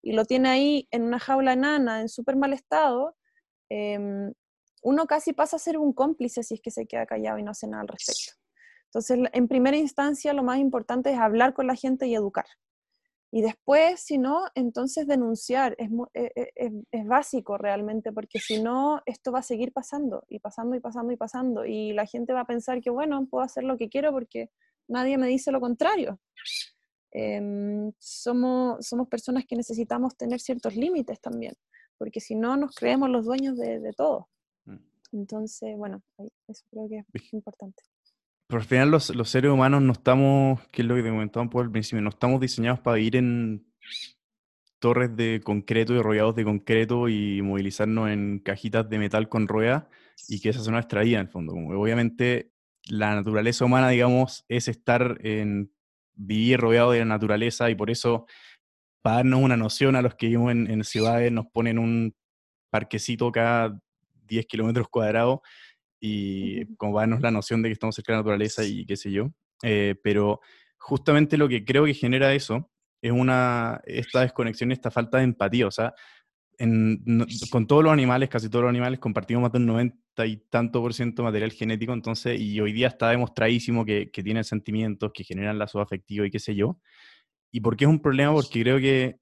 y 0.00 0.12
lo 0.12 0.24
tiene 0.24 0.48
ahí 0.48 0.88
en 0.90 1.02
una 1.02 1.18
jaula 1.18 1.52
enana, 1.52 2.00
en 2.00 2.08
súper 2.08 2.36
mal 2.36 2.52
estado, 2.52 3.14
em, 3.68 4.32
uno 4.82 5.06
casi 5.06 5.32
pasa 5.32 5.56
a 5.56 5.58
ser 5.58 5.76
un 5.76 5.92
cómplice 5.92 6.42
si 6.42 6.54
es 6.54 6.60
que 6.62 6.70
se 6.70 6.86
queda 6.86 7.04
callado 7.04 7.38
y 7.38 7.42
no 7.42 7.50
hace 7.50 7.66
nada 7.66 7.82
al 7.82 7.88
respecto. 7.88 8.34
Entonces, 8.86 9.18
en 9.32 9.48
primera 9.48 9.76
instancia, 9.76 10.32
lo 10.32 10.42
más 10.42 10.58
importante 10.58 11.10
es 11.12 11.18
hablar 11.18 11.52
con 11.52 11.66
la 11.66 11.74
gente 11.74 12.06
y 12.06 12.14
educar. 12.14 12.46
Y 13.30 13.42
después, 13.42 14.00
si 14.00 14.16
no, 14.16 14.46
entonces 14.54 15.06
denunciar. 15.06 15.74
Es, 15.78 15.90
e, 16.14 16.50
e, 16.56 16.72
es, 16.90 17.06
básico 17.06 17.58
realmente, 17.58 18.10
porque 18.12 18.38
si 18.38 18.62
no, 18.62 19.02
esto 19.04 19.32
va 19.32 19.40
a 19.40 19.42
seguir 19.42 19.72
pasando 19.72 20.24
y 20.28 20.38
pasando 20.38 20.76
y 20.76 20.80
pasando 20.80 21.12
y 21.12 21.16
pasando. 21.16 21.64
Y 21.66 21.92
la 21.92 22.06
gente 22.06 22.32
va 22.32 22.40
a 22.40 22.46
pensar 22.46 22.80
que, 22.80 22.90
bueno, 22.90 23.26
puedo 23.26 23.44
hacer 23.44 23.64
lo 23.64 23.76
que 23.76 23.90
quiero 23.90 24.12
porque 24.12 24.50
nadie 24.88 25.18
me 25.18 25.26
dice 25.26 25.52
lo 25.52 25.60
contrario. 25.60 26.18
Em, 27.10 27.92
somos, 27.98 28.86
somos 28.86 29.08
personas 29.08 29.44
que 29.46 29.56
necesitamos 29.56 30.16
tener 30.16 30.40
ciertos 30.40 30.74
límites 30.74 31.20
también, 31.20 31.54
porque 31.98 32.20
si 32.20 32.34
no, 32.34 32.56
nos 32.56 32.74
creemos 32.74 33.10
los 33.10 33.24
dueños 33.26 33.56
de, 33.58 33.80
de 33.80 33.92
todo. 33.92 34.28
Mm. 34.64 34.76
Entonces, 35.12 35.76
bueno, 35.76 36.02
eso 36.46 36.64
creo 36.70 36.88
que 36.88 37.04
es 37.12 37.32
importante. 37.32 37.82
Por 38.48 38.60
al 38.60 38.66
final 38.66 38.90
los, 38.90 39.04
seres 39.28 39.50
humanos 39.50 39.82
no 39.82 39.92
estamos, 39.92 40.66
que 40.68 40.80
es 40.80 40.88
lo 40.88 40.94
que 40.94 41.02
te 41.02 41.10
comentaba 41.10 41.44
poco 41.46 41.60
al 41.60 41.70
principio, 41.70 42.00
no 42.00 42.08
estamos 42.08 42.40
diseñados 42.40 42.80
para 42.80 42.98
ir 42.98 43.14
en 43.16 43.66
torres 44.78 45.14
de 45.14 45.42
concreto 45.44 45.92
y 45.92 46.00
rodeados 46.00 46.34
de 46.34 46.44
concreto 46.44 47.10
y 47.10 47.42
movilizarnos 47.42 48.08
en 48.08 48.38
cajitas 48.38 48.88
de 48.88 48.98
metal 48.98 49.28
con 49.28 49.48
ruedas 49.48 49.84
y 50.28 50.40
que 50.40 50.48
esa 50.48 50.62
sea 50.62 50.72
nuestra 50.72 51.02
vida 51.02 51.18
en 51.18 51.26
el 51.26 51.28
fondo. 51.28 51.52
obviamente 51.52 52.50
la 52.88 53.14
naturaleza 53.14 53.66
humana, 53.66 53.90
digamos, 53.90 54.46
es 54.48 54.68
estar 54.68 55.18
en 55.22 55.70
vivir 56.14 56.58
rodeado 56.58 56.92
de 56.92 57.00
la 57.00 57.04
naturaleza 57.04 57.68
y 57.68 57.74
por 57.74 57.90
eso, 57.90 58.24
para 59.02 59.16
darnos 59.16 59.42
una 59.42 59.58
noción 59.58 59.94
a 59.94 60.00
los 60.00 60.14
que 60.14 60.26
vivimos 60.26 60.52
en, 60.52 60.84
ciudades, 60.84 61.30
nos 61.30 61.48
ponen 61.48 61.78
un 61.78 62.14
parquecito 62.70 63.30
cada 63.30 63.78
10 64.26 64.46
kilómetros 64.46 64.88
cuadrados 64.88 65.40
y 66.00 66.64
como 66.76 66.94
para 66.94 67.02
darnos 67.02 67.20
la 67.20 67.30
noción 67.30 67.62
de 67.62 67.68
que 67.68 67.74
estamos 67.74 67.94
cerca 67.94 68.12
de 68.12 68.16
la 68.16 68.22
naturaleza 68.22 68.64
y 68.64 68.86
qué 68.86 68.96
sé 68.96 69.10
yo. 69.10 69.30
Eh, 69.62 69.96
pero 70.02 70.40
justamente 70.78 71.36
lo 71.36 71.48
que 71.48 71.64
creo 71.64 71.84
que 71.84 71.94
genera 71.94 72.34
eso 72.34 72.70
es 73.02 73.12
una, 73.12 73.80
esta 73.84 74.20
desconexión, 74.20 74.72
esta 74.72 74.90
falta 74.90 75.18
de 75.18 75.24
empatía. 75.24 75.66
O 75.66 75.70
sea, 75.70 75.94
con 77.50 77.66
todos 77.66 77.84
los 77.84 77.92
animales, 77.92 78.28
casi 78.28 78.48
todos 78.48 78.64
los 78.64 78.70
animales, 78.70 78.98
compartimos 78.98 79.42
más 79.42 79.52
del 79.52 79.66
90 79.66 80.26
y 80.26 80.36
tanto 80.50 80.80
por 80.80 80.92
ciento 80.92 81.22
material 81.22 81.52
genético, 81.52 81.92
entonces, 81.92 82.40
y 82.40 82.60
hoy 82.60 82.72
día 82.72 82.88
está 82.88 83.10
demostradísimo 83.10 83.84
que, 83.84 84.10
que 84.10 84.22
tienen 84.24 84.42
sentimientos, 84.42 85.12
que 85.14 85.22
generan 85.22 85.58
lazos 85.58 85.80
afectivos 85.80 86.26
y 86.26 86.30
qué 86.30 86.40
sé 86.40 86.56
yo. 86.56 86.80
¿Y 87.52 87.60
por 87.60 87.76
qué 87.76 87.84
es 87.84 87.90
un 87.90 88.00
problema? 88.00 88.32
Porque 88.32 88.60
creo 88.62 88.78
que, 88.78 89.20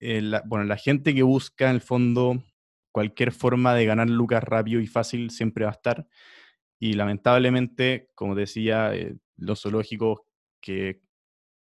eh, 0.00 0.20
la, 0.20 0.42
bueno, 0.46 0.64
la 0.64 0.76
gente 0.76 1.14
que 1.14 1.22
busca 1.22 1.70
en 1.70 1.76
el 1.76 1.80
fondo 1.80 2.42
cualquier 2.92 3.32
forma 3.32 3.74
de 3.74 3.86
ganar 3.86 4.08
lucas 4.08 4.44
rápido 4.44 4.80
y 4.80 4.86
fácil 4.86 5.30
siempre 5.30 5.64
va 5.64 5.70
a 5.70 5.74
estar. 5.74 6.06
Y 6.78 6.94
lamentablemente, 6.94 8.10
como 8.14 8.34
decía, 8.34 8.94
eh, 8.94 9.16
los 9.36 9.62
zoológicos 9.62 10.20
que 10.60 11.00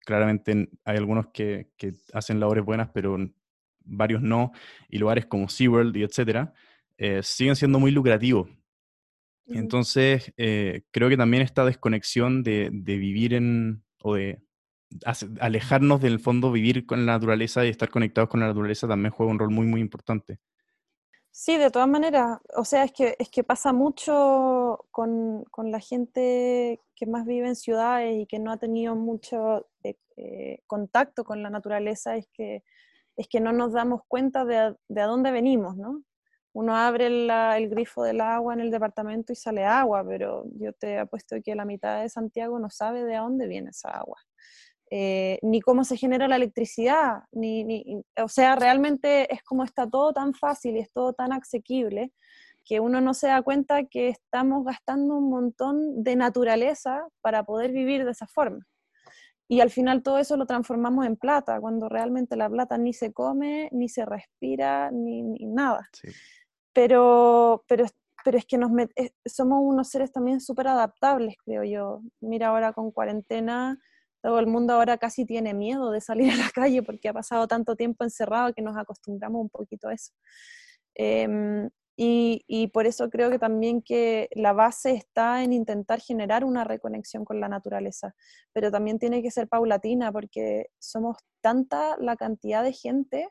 claramente 0.01 0.69
hay 0.85 0.97
algunos 0.97 1.29
que, 1.33 1.71
que, 1.77 1.93
hacen 2.13 2.41
labores 2.41 2.65
buenas, 2.65 2.91
pero 2.93 3.17
varios 3.85 4.23
no, 4.23 4.53
y 4.89 4.99
lugares 4.99 5.27
como 5.27 5.49
SeaWorld 5.49 5.97
y 5.97 6.03
etcétera, 6.03 6.53
eh, 6.99 7.23
siguen 7.23 7.57
siendo 7.57 7.79
muy 7.79 7.91
lucrativos. 7.91 8.49
Entonces, 9.47 10.33
eh, 10.37 10.83
creo 10.93 11.09
que 11.09 11.17
también 11.17 11.43
esta 11.43 11.65
desconexión 11.65 12.43
de, 12.43 12.71
vivir 12.71 13.35
en, 13.35 13.85
o 14.01 14.15
de 14.15 14.41
alejarnos 15.41 16.01
del 16.01 16.21
fondo, 16.21 16.53
vivir 16.53 16.87
con 16.87 17.05
la 17.05 17.13
naturaleza 17.13 17.67
y 17.67 17.69
estar 17.69 17.89
conectados 17.91 18.31
con 18.31 18.41
la 18.41 18.47
naturaleza 18.47 18.89
también 18.89 19.13
juega 19.13 19.33
un 19.33 19.39
rol 19.39 19.51
muy, 19.51 19.67
muy 19.67 19.81
importante. 19.81 20.39
Sí, 21.35 21.57
de 21.57 21.71
todas 21.71 21.89
maneras, 21.89 22.39
o 22.57 22.65
sea, 22.65 22.85
es 22.85 22.93
que, 22.93 23.17
es 23.19 23.31
que 23.31 23.43
pasa 23.43 23.73
mucho 23.73 24.85
con, 24.91 25.45
con 25.45 25.71
la 25.73 25.81
gente 25.81 26.79
que 26.95 27.07
más 27.07 27.25
vive 27.25 27.49
en 27.49 27.57
ciudades 27.57 28.15
y 28.21 28.27
que 28.27 28.39
no 28.39 28.53
ha 28.53 28.59
tenido 28.59 28.95
mucho 28.97 29.67
eh, 29.83 30.59
contacto 30.67 31.25
con 31.25 31.43
la 31.43 31.49
naturaleza, 31.49 32.17
es 32.17 32.29
que 32.33 32.63
es 33.17 33.29
que 33.29 33.41
no 33.41 33.53
nos 33.53 33.73
damos 33.73 34.03
cuenta 34.09 34.45
de 34.47 34.57
a, 34.59 34.77
de 34.89 35.03
dónde 35.03 35.31
venimos, 35.33 35.77
¿no? 35.77 36.03
Uno 36.55 36.77
abre 36.77 37.07
el 37.07 37.69
grifo 37.71 38.03
del 38.03 38.21
agua 38.21 38.55
en 38.55 38.61
el 38.61 38.71
departamento 38.71 39.33
y 39.33 39.37
sale 39.37 39.65
agua, 39.65 40.05
pero 40.07 40.45
yo 40.59 40.73
te 40.75 40.99
apuesto 40.99 41.37
que 41.45 41.55
la 41.55 41.65
mitad 41.67 42.03
de 42.03 42.09
Santiago 42.11 42.59
no 42.59 42.71
sabe 42.71 43.05
de 43.05 43.17
dónde 43.17 43.49
viene 43.49 43.71
esa 43.71 43.91
agua. 43.91 44.19
Eh, 44.95 45.39
ni 45.41 45.63
cómo 45.63 45.85
se 45.85 45.97
genera 45.97 46.29
la 46.29 46.37
electricidad, 46.37 47.23
ni, 47.33 48.05
o 48.23 48.29
sea, 48.29 48.57
realmente 48.57 49.33
es 49.33 49.43
como 49.43 49.65
está 49.65 49.89
todo 49.89 50.13
tan 50.13 50.35
fácil 50.35 50.77
y 50.77 50.81
es 50.81 50.93
todo 50.93 51.15
tan 51.15 51.33
asequible 51.33 52.13
que 52.63 52.79
uno 52.79 53.01
no 53.01 53.15
se 53.15 53.29
da 53.29 53.41
cuenta 53.41 53.85
que 53.85 54.11
estamos 54.11 54.67
gastando 54.67 55.17
un 55.17 55.31
montón 55.31 56.03
de 56.05 56.15
naturaleza 56.15 57.07
para 57.23 57.43
poder 57.43 57.73
vivir 57.73 58.05
de 58.05 58.11
esa 58.11 58.27
forma. 58.27 58.67
Y 59.49 59.63
al 59.63 59.71
final 59.71 60.03
todo 60.03 60.19
eso 60.19 60.37
lo 60.37 60.45
transformamos 60.45 61.07
en 61.07 61.17
plata, 61.17 61.59
cuando 61.59 61.89
realmente 61.89 62.37
la 62.37 62.51
plata 62.51 62.77
ni 62.77 62.93
se 62.93 63.15
come, 63.15 63.71
ni 63.73 63.89
se 63.89 64.05
respira, 64.05 64.91
ni, 64.91 65.23
nada. 65.23 65.89
Pero, 66.75 67.65
pero, 67.67 67.87
pero 68.27 68.37
es 68.37 68.45
que 68.45 68.59
nos 68.59 68.71
somos 69.25 69.61
unos 69.63 69.89
seres 69.89 70.13
también 70.13 70.43
súper 70.43 70.69
adaptables, 70.69 71.37
creo 71.43 71.65
yo. 71.65 72.03
Mira 72.21 72.49
ahora 72.49 72.75
con 72.75 72.91
cuarentena, 72.91 73.79
todo 74.23 74.39
el 74.39 74.47
mundo 74.47 74.75
ahora 74.75 74.99
casi 74.99 75.27
tiene 75.27 75.53
miedo 75.53 75.91
de 75.91 76.01
salir 76.01 76.31
a 76.33 76.37
la 76.37 76.51
calle 76.51 76.83
porque 76.83 77.09
ha 77.09 77.13
pasado 77.13 77.47
tanto 77.49 77.77
tiempo 77.77 78.05
encerrado 78.05 78.55
que 78.55 78.63
nos 78.63 78.77
acostumbramos 78.77 79.43
un 79.43 79.51
poquito 79.51 79.89
a 79.89 79.95
eso. 79.95 80.13
Em, 80.95 81.69
y, 81.97 82.69
por 82.73 82.87
eso 82.87 83.11
creo 83.11 83.31
que 83.31 83.39
también 83.39 83.83
que 83.83 84.29
la 84.33 84.53
base 84.53 84.93
está 84.93 85.43
en 85.45 85.53
intentar 85.53 86.01
generar 86.01 86.45
una 86.45 86.65
reconexión 86.65 87.25
con 87.25 87.41
la 87.41 87.49
naturaleza, 87.49 88.15
pero 88.53 88.71
también 88.71 88.99
tiene 88.99 89.23
que 89.23 89.31
ser 89.31 89.49
paulatina 89.49 90.11
porque 90.11 90.67
somos 90.79 91.19
tanta 91.43 91.97
la 91.99 92.17
cantidad 92.17 92.65
de 92.65 92.73
gente 92.73 93.29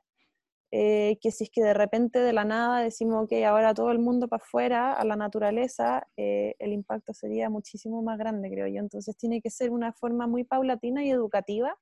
eh, 0.71 1.17
que 1.21 1.31
si 1.31 1.43
es 1.45 1.49
que 1.49 1.61
de 1.61 1.73
repente 1.73 2.19
de 2.19 2.33
la 2.33 2.45
nada 2.45 2.81
decimos, 2.81 3.27
que 3.27 3.45
ahora 3.45 3.73
todo 3.73 3.91
el 3.91 3.99
mundo 3.99 4.27
para 4.27 4.43
afuera, 4.43 4.93
a 4.93 5.03
la 5.03 5.15
naturaleza, 5.15 6.07
eh, 6.15 6.55
el 6.59 6.71
impacto 6.71 7.13
sería 7.13 7.49
muchísimo 7.49 8.01
más 8.01 8.17
grande, 8.17 8.49
creo 8.49 8.67
yo. 8.67 8.79
Entonces 8.79 9.17
tiene 9.17 9.41
que 9.41 9.49
ser 9.49 9.71
una 9.71 9.91
forma 9.93 10.27
muy 10.27 10.43
paulatina 10.45 11.03
y 11.03 11.11
educativa 11.11 11.77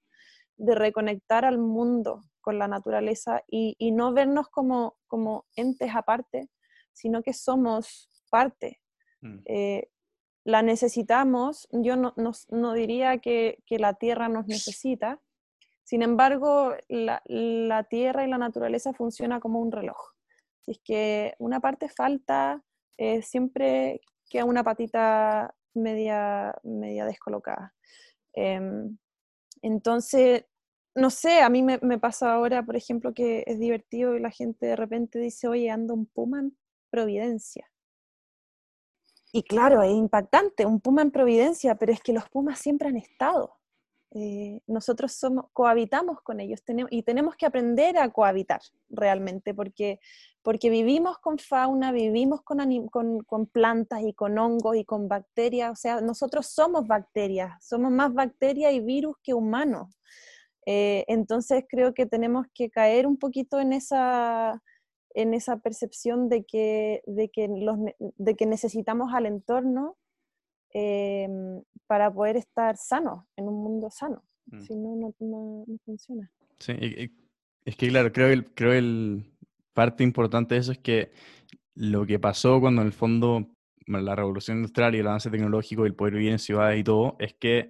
de 0.58 0.76
reconectar 0.76 1.46
al 1.46 1.60
mundo 1.60 2.22
con 2.42 2.58
la 2.58 2.68
naturaleza 2.68 3.44
y, 3.48 3.76
y 3.78 3.92
no 3.92 4.12
vernos 4.12 4.50
como, 4.50 4.98
como 5.08 5.46
entes 5.56 5.92
aparte, 5.94 6.50
sino 6.94 7.22
que 7.22 7.34
somos 7.34 8.10
parte. 8.30 8.82
Mm. 9.22 9.40
Eh, 9.46 9.90
la 10.46 10.62
necesitamos, 10.62 11.68
yo 11.72 11.96
no, 11.96 12.14
no, 12.16 12.74
diría 12.74 13.20
que, 13.20 13.62
que, 13.66 13.78
la 13.78 13.94
tierra 13.94 14.30
nos 14.30 14.48
necesita, 14.48 15.22
sin 15.90 16.04
embargo, 16.04 16.76
la, 16.88 17.84
tierra 17.90 18.24
y 18.24 18.30
la 18.30 18.38
naturaleza 18.38 18.94
funciona 18.94 19.40
como 19.40 19.60
un 19.60 19.72
reloj. 19.72 19.98
Es 20.68 20.80
que 20.84 21.34
una 21.40 21.62
parte 21.62 21.90
falta, 21.90 22.64
eh, 22.96 23.24
siempre 23.24 24.00
queda 24.30 24.46
una 24.46 24.64
patita 24.64 25.52
media, 25.74 26.56
media 26.62 27.06
descolocada. 27.06 27.74
Em, 28.34 29.00
entonces, 29.64 30.46
no 30.94 31.10
sé, 31.10 31.42
a 31.42 31.50
mí 31.50 31.64
me, 31.64 31.80
me, 31.82 31.98
pasa 31.98 32.34
ahora, 32.34 32.62
por 32.62 32.76
ejemplo, 32.76 33.16
que 33.16 33.44
es 33.48 33.58
divertido 33.58 34.16
y 34.16 34.20
la 34.20 34.30
gente 34.30 34.68
de 34.68 34.76
repente 34.76 35.18
dice, 35.18 35.48
oye, 35.48 35.72
ando 35.72 35.96
un 35.96 36.06
puma 36.06 36.48
Providencia. 36.92 37.68
Y 39.32 39.42
claro, 39.42 39.82
es 39.82 39.92
impactante, 39.92 40.68
un 40.68 40.82
puma 40.82 41.02
en 41.02 41.10
Providencia, 41.10 41.74
pero 41.74 41.92
es 41.94 42.02
que 42.02 42.14
los 42.14 42.30
pumas 42.30 42.60
siempre 42.60 42.90
han 42.90 42.98
estado. 42.98 43.59
Eh, 44.12 44.62
nosotros 44.66 45.14
somos, 45.14 45.46
cohabitamos 45.54 46.22
con 46.22 46.40
ellos 46.40 46.64
tenemos, 46.64 46.92
y 46.92 47.04
tenemos 47.04 47.36
que 47.36 47.46
aprender 47.46 47.96
a 48.00 48.10
cohabitar 48.10 48.60
realmente, 48.90 49.54
porque, 49.54 50.00
porque 50.42 50.72
vivimos 50.72 51.20
con 51.20 51.38
fauna, 51.38 51.92
vivimos 51.92 52.42
con, 52.42 52.88
con, 52.88 53.46
plantas 53.46 54.02
y 54.02 54.14
con 54.14 54.40
hongos 54.40 54.78
y 54.78 54.84
con 54.84 55.08
bacterias, 55.08 55.72
o 55.72 55.76
sea, 55.76 56.02
nosotros 56.02 56.48
somos 56.48 56.88
bacterias, 56.88 57.52
somos 57.64 57.92
más 57.92 58.12
bacterias 58.12 58.74
y 58.74 58.80
virus 58.80 59.16
que 59.22 59.36
humanos. 59.36 59.96
Eh, 60.66 61.06
entonces 61.08 61.64
creo 61.68 61.94
que 61.94 62.06
tenemos 62.06 62.48
que 62.54 62.70
caer 62.70 63.06
un 63.06 63.18
poquito 63.18 63.60
en 63.60 63.74
esa, 63.74 64.62
en 65.14 65.36
esa 65.36 65.58
percepción 65.58 66.30
de 66.30 66.46
que, 66.46 67.04
de 67.06 67.30
que, 67.30 67.48
los, 67.48 67.78
de 68.00 68.36
que 68.36 68.46
necesitamos 68.48 69.14
al 69.14 69.28
entorno 69.28 69.98
em, 70.74 71.62
para 71.88 72.14
poder 72.14 72.38
estar 72.38 72.78
sanos, 72.78 73.26
en 73.36 73.48
un 73.48 73.64
mundo 73.64 73.90
sano. 73.90 74.24
Mm. 74.48 74.62
Si 74.62 74.76
no, 74.76 74.96
no, 74.96 75.16
no, 75.20 75.66
funciona. 75.86 76.32
Sí, 76.60 76.74
es 77.66 77.76
que 77.76 77.88
claro, 77.90 78.12
creo 78.12 78.30
que 78.30 78.54
creo 78.54 78.74
el 78.74 79.32
parte 79.74 80.04
importante 80.04 80.56
de 80.56 80.62
eso 80.62 80.72
es 80.72 80.80
que 80.80 81.12
lo 81.76 82.06
que 82.06 82.20
pasó 82.20 82.60
cuando 82.60 82.82
en 82.82 82.88
el 82.88 82.94
fondo 82.94 83.48
la 83.88 84.16
revolución 84.16 84.58
industrial 84.58 84.94
y 84.94 85.00
el 85.00 85.08
avance 85.08 85.30
tecnológico 85.30 85.84
y 85.84 85.88
el 85.88 85.96
poder 85.96 86.16
vivir 86.16 86.32
en 86.32 86.40
ciudades 86.40 86.80
y 86.80 86.84
todo, 86.84 87.16
es 87.20 87.34
que 87.34 87.70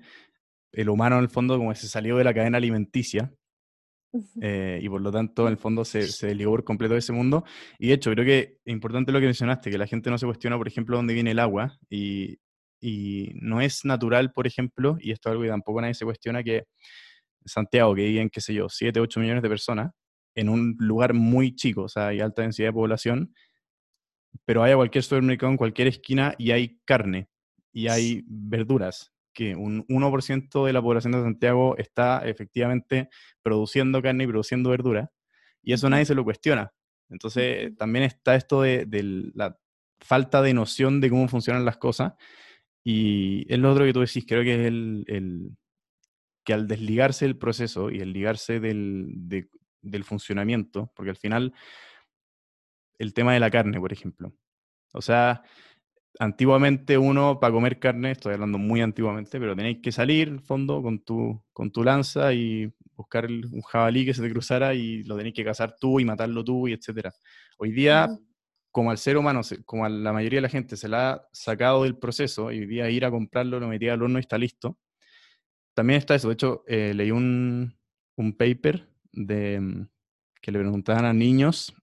el 0.72 0.90
humano 0.90 1.18
en 1.18 1.24
el 1.24 1.30
fondo 1.30 1.58
como 1.58 1.74
se 1.76 1.88
salió 1.88 2.18
de 2.18 2.24
la 2.24 2.34
cadena 2.34 2.58
alimenticia 2.58 3.32
eh, 4.42 4.80
y 4.82 4.90
por 4.90 5.02
lo 5.02 5.12
tanto, 5.12 5.46
en 5.46 5.52
el 5.52 5.58
fondo, 5.58 5.86
se, 5.86 6.08
se 6.08 6.28
desligó 6.28 6.52
por 6.52 6.64
completo 6.64 6.94
de 6.94 7.00
ese 7.00 7.14
mundo. 7.14 7.44
Y 7.78 7.90
de 7.90 7.94
hecho, 7.94 8.12
creo 8.12 8.26
que 8.26 8.58
es 8.66 8.74
importante 8.74 9.12
lo 9.12 9.20
que 9.20 9.26
mencionaste, 9.26 9.70
que 9.70 9.78
la 9.78 9.88
gente 9.88 10.10
no 10.10 10.18
se 10.18 10.26
cuestiona, 10.26 10.58
por 10.58 10.68
ejemplo, 10.68 10.98
dónde 10.98 11.14
viene 11.14 11.32
el 11.32 11.40
agua. 11.40 11.78
Y, 11.90 12.40
y 12.80 13.32
no 13.36 13.62
es 13.62 13.86
natural, 13.86 14.32
por 14.32 14.48
ejemplo, 14.48 14.98
y 15.00 15.12
esto 15.12 15.30
es 15.30 15.32
algo 15.32 15.44
que 15.44 15.50
tampoco 15.50 15.82
nadie 15.82 15.94
se 15.94 16.06
cuestiona, 16.06 16.44
que 16.44 16.66
Santiago, 17.46 17.96
que 17.96 18.04
viven, 18.04 18.30
qué 18.30 18.42
sé 18.42 18.54
yo, 18.54 18.70
7, 18.70 19.00
8 19.00 19.20
millones 19.20 19.44
de 19.44 19.50
personas, 19.50 19.92
en 20.36 20.50
un 20.50 20.76
lugar 20.80 21.14
muy 21.14 21.56
chico, 21.56 21.84
o 21.84 21.90
sea, 21.90 22.08
hay 22.08 22.20
alta 22.20 22.42
densidad 22.42 22.70
de 22.70 22.74
población, 22.74 23.34
pero 24.46 24.64
hay 24.64 24.72
a 24.72 24.76
cualquier 24.76 25.04
supermercado 25.04 25.52
en 25.52 25.58
cualquier 25.58 25.88
esquina 25.88 26.36
y 26.38 26.52
hay 26.52 26.80
carne 26.86 27.30
y 27.72 27.88
hay 27.88 28.24
verduras 28.28 29.12
que 29.34 29.56
un 29.56 29.86
1% 29.88 30.66
de 30.66 30.74
la 30.74 30.82
población 30.82 31.14
de 31.14 31.22
Santiago 31.22 31.78
está 31.78 32.28
efectivamente 32.28 33.10
produciendo 33.42 34.02
carne 34.02 34.26
y 34.26 34.28
produciendo 34.28 34.70
verdura, 34.70 35.12
y 35.62 35.74
eso 35.74 35.90
nadie 35.90 36.06
se 36.06 36.16
lo 36.16 36.24
cuestiona. 36.24 36.74
Entonces, 37.10 37.76
también 37.78 38.06
está 38.06 38.36
esto 38.36 38.62
de, 38.62 38.86
la 39.34 39.58
falta 40.02 40.42
de 40.42 40.54
noción 40.54 41.02
de 41.02 41.10
cómo 41.10 41.28
funcionan 41.28 41.66
las 41.66 41.78
cosas, 41.78 42.14
y 42.92 43.46
es 43.48 43.60
lo 43.60 43.72
otro 43.72 43.86
que 43.86 43.94
tú 43.94 44.00
decís, 44.00 44.26
creo 44.28 44.42
que 44.42 44.62
es 44.62 44.66
el, 44.66 45.56
que 46.44 46.54
al 46.54 46.68
desligarse 46.68 47.26
del 47.26 47.38
proceso 47.38 47.92
y 47.92 48.02
al 48.02 48.12
ligarse 48.12 48.60
del, 48.60 49.46
del 49.82 50.04
funcionamiento, 50.04 50.92
porque 50.96 51.12
al 51.12 51.16
final, 51.16 51.54
el 52.98 53.14
tema 53.14 53.34
de 53.34 53.40
la 53.40 53.52
carne, 53.52 53.80
por 53.80 53.94
ejemplo, 53.94 54.34
o 54.92 55.04
sea, 55.04 55.44
antiguamente 56.18 56.98
uno 56.98 57.40
para 57.40 57.54
comer 57.54 57.78
carne, 57.78 58.10
estoy 58.12 58.34
hablando 58.34 58.58
muy 58.58 58.82
antiguamente, 58.82 59.40
pero 59.40 59.56
tenéis 59.56 59.82
que 59.84 59.92
salir, 59.92 60.28
en 60.28 60.42
fondo, 60.42 60.82
con 60.82 61.00
tu, 61.04 61.40
con 61.54 61.72
tu 61.72 61.84
lanza 61.84 62.34
y 62.34 62.74
buscar 62.96 63.28
un 63.28 63.62
jabalí 63.62 64.04
que 64.04 64.16
se 64.16 64.24
te 64.24 64.32
cruzara 64.32 64.74
y 64.74 65.04
lo 65.04 65.16
tenéis 65.16 65.36
que 65.36 65.46
cazar 65.46 65.76
tú 65.80 66.00
y 66.00 66.06
matarlo 66.06 66.44
tú 66.44 66.68
y 66.68 66.74
etcétera. 66.74 67.14
Hoy 67.60 67.72
día, 67.72 68.10
como 68.72 68.92
al 68.92 68.98
ser 68.98 69.18
humano, 69.18 69.42
como 69.66 69.86
a 69.86 69.90
la 69.90 70.14
mayoría 70.14 70.38
de 70.38 70.44
la 70.44 70.50
gente 70.50 70.78
se 70.78 70.88
la 70.88 71.12
ha 71.12 71.28
sacado 71.32 71.84
del 71.84 71.98
proceso 71.98 72.52
y 72.52 72.66
día 72.66 72.90
ir 72.90 73.06
a 73.06 73.12
comprarlo, 73.12 73.60
lo 73.60 73.68
metía 73.68 73.94
al 73.94 74.02
horno 74.04 74.20
y 74.20 74.22
está 74.22 74.38
listo. 74.38 74.78
También 75.74 76.00
está 76.00 76.16
eso. 76.16 76.28
De 76.28 76.34
hecho, 76.34 76.64
eh, 76.68 76.94
leí 76.94 77.12
un, 77.12 77.76
un 78.16 78.34
paper 78.38 78.88
de, 79.12 79.60
mm, 79.60 79.88
que 80.42 80.52
le 80.52 80.60
preguntaban 80.60 81.06
a 81.06 81.14
niños 81.14 81.74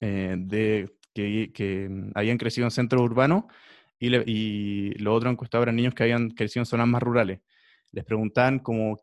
eh, 0.00 0.36
de, 0.38 0.90
que, 1.14 1.52
que, 1.52 1.88
mm, 1.88 2.12
habían 2.14 2.38
crecido 2.38 2.66
en 2.66 2.70
centros 2.70 3.02
urbanos 3.02 3.44
y, 3.98 4.14
y 4.30 4.94
lo 4.94 5.14
otro 5.14 5.30
encuestado 5.30 5.62
eran 5.64 5.76
niños 5.76 5.94
que 5.94 6.04
habían 6.04 6.30
crecido 6.30 6.62
en 6.62 6.66
zonas 6.66 6.88
más 6.88 7.02
rurales. 7.02 7.40
Les 7.92 8.04
preguntaban 8.04 8.58
como 8.60 8.98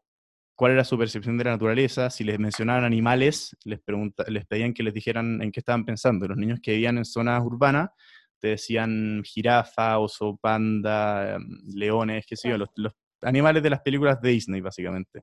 cuál 0.60 0.74
era 0.74 0.84
su 0.84 0.98
percepción 0.98 1.38
de 1.38 1.45
la 1.45 1.52
naturaleza, 1.52 2.10
si 2.10 2.26
les 2.26 2.38
mencionaban 2.38 2.84
animales, 2.84 3.56
les, 3.63 3.80
les 4.28 4.45
pedían 4.45 4.74
que 4.74 4.84
les 4.84 4.93
dijeran 4.93 5.41
en 5.41 5.54
qué 5.54 5.62
estaban 5.62 5.86
pensando. 5.86 6.28
Los 6.28 6.36
niños 6.36 6.60
que 6.62 6.74
vivían 6.74 6.98
en 6.98 7.06
zonas 7.06 7.41
urbanas 7.45 7.91
te 8.39 8.50
decían 8.50 9.24
jirafa, 9.24 9.98
oso, 10.00 10.36
panda, 10.36 11.36
em, 11.36 11.62
leones, 11.74 12.26
qué 12.28 12.36
sé 12.36 12.50
yo, 12.50 12.58
los, 12.58 12.67
los, 12.76 12.91
animales 13.22 13.63
de 13.63 13.69
las 13.69 13.80
películas 13.80 14.19
de 14.19 14.32
Disney, 14.32 14.60
básicamente. 14.60 15.22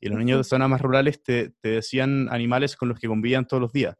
Y 0.00 0.08
los 0.08 0.18
niños 0.18 0.38
de 0.38 0.44
zonas 0.44 0.70
más 0.70 0.80
rurales 0.80 1.22
te, 1.22 1.50
te 1.60 1.68
decían 1.68 2.26
animales 2.30 2.74
con 2.74 2.88
los 2.88 2.98
que 2.98 3.08
convivían 3.08 3.46
todos 3.46 3.60
los 3.60 3.72
días. 3.74 3.94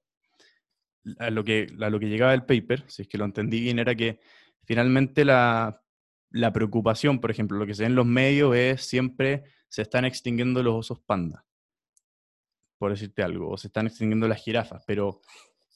A 1.18 1.28
lo, 1.28 1.44
que, 1.44 1.66
a 1.82 1.90
lo 1.90 2.00
que 2.00 2.08
llegaba 2.08 2.32
el 2.32 2.46
paper, 2.46 2.84
si 2.86 3.02
es 3.02 3.08
que 3.08 3.18
lo 3.18 3.26
entendí 3.26 3.60
bien, 3.60 3.78
era 3.78 3.94
que 3.94 4.20
finalmente 4.64 5.26
la, 5.26 5.82
la 6.30 6.52
preocupación, 6.52 7.20
por 7.20 7.30
ejemplo, 7.30 7.58
lo 7.58 7.66
que 7.66 7.74
se 7.74 7.82
ve 7.82 7.86
en 7.86 7.94
los 7.94 8.06
medios 8.06 8.54
es 8.54 8.82
siempre 8.82 9.44
se 9.68 9.82
están 9.82 10.04
extinguiendo 10.04 10.62
los 10.62 10.74
osos 10.74 11.00
panda, 11.00 11.44
por 12.78 12.90
decirte 12.90 13.22
algo, 13.22 13.50
o 13.50 13.56
se 13.56 13.68
están 13.68 13.86
extinguiendo 13.86 14.28
las 14.28 14.42
jirafas, 14.42 14.82
pero 14.86 15.20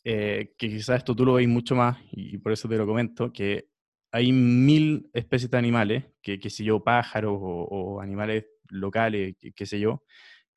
eh, 0.04 0.54
que 0.58 0.68
quizás 0.68 0.98
esto 0.98 1.14
tú 1.14 1.24
lo 1.24 1.34
veis 1.34 1.48
mucho 1.48 1.74
más, 1.74 1.98
y 2.10 2.38
por 2.38 2.52
eso 2.52 2.68
te 2.68 2.76
lo 2.76 2.86
comento, 2.86 3.32
que 3.32 3.68
hay 4.12 4.30
mil 4.30 5.10
especies 5.14 5.50
de 5.50 5.58
animales, 5.58 6.04
que, 6.20 6.38
que 6.38 6.50
sé 6.50 6.64
yo, 6.64 6.82
pájaros 6.82 7.38
o, 7.40 8.00
animales 8.00 8.44
locales, 8.68 9.36
qué 9.54 9.66
sé 9.66 9.80
yo, 9.80 10.04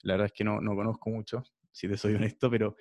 la 0.04 0.14
verdad 0.14 0.28
es 0.28 0.34
que 0.34 0.44
no, 0.44 0.62
no, 0.62 0.76
conozco 0.76 1.10
mucho, 1.10 1.44
si 1.72 1.88
te 1.88 1.98
soy 1.98 2.16
honesto, 2.16 2.50
pero 2.50 2.76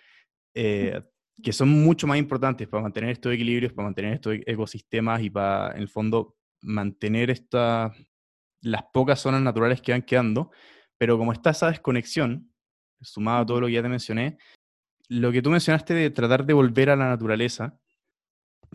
eh, 0.53 1.00
que 1.42 1.53
son 1.53 1.68
mucho 1.68 2.07
más 2.07 2.18
importantes 2.18 2.68
para 2.68 2.83
mantener 2.83 3.11
estos 3.11 3.33
equilibrios, 3.33 3.72
para 3.72 3.87
mantener 3.87 4.14
estos 4.14 4.37
ecosistemas 4.46 5.22
y 5.22 5.31
para, 5.31 5.72
en 5.72 5.83
el 5.83 5.88
fondo, 5.88 6.37
mantener 6.64 7.31
esta, 7.31 7.92
las 8.61 8.85
pocas 8.92 9.20
zonas 9.20 9.42
naturales 9.42 9.81
que 9.81 9.92
van 9.92 10.03
quedando. 10.03 10.50
Pero 10.98 11.18
como 11.18 11.33
está 11.33 11.50
esa 11.50 11.68
desconexión, 11.68 12.53
sumado 13.00 13.42
a 13.42 13.46
todo 13.46 13.61
lo 13.61 13.66
que 13.66 13.74
ya 13.74 13.83
te 13.83 13.88
mencioné, 13.88 14.38
lo 15.09 15.31
que 15.33 15.42
tú 15.42 15.50
mencionaste 15.50 15.94
de 15.94 16.11
tratar 16.11 16.46
de 16.46 16.55
volver 16.55 16.90
a 16.90 16.96
la 16.96 17.09
naturaleza, 17.09 17.79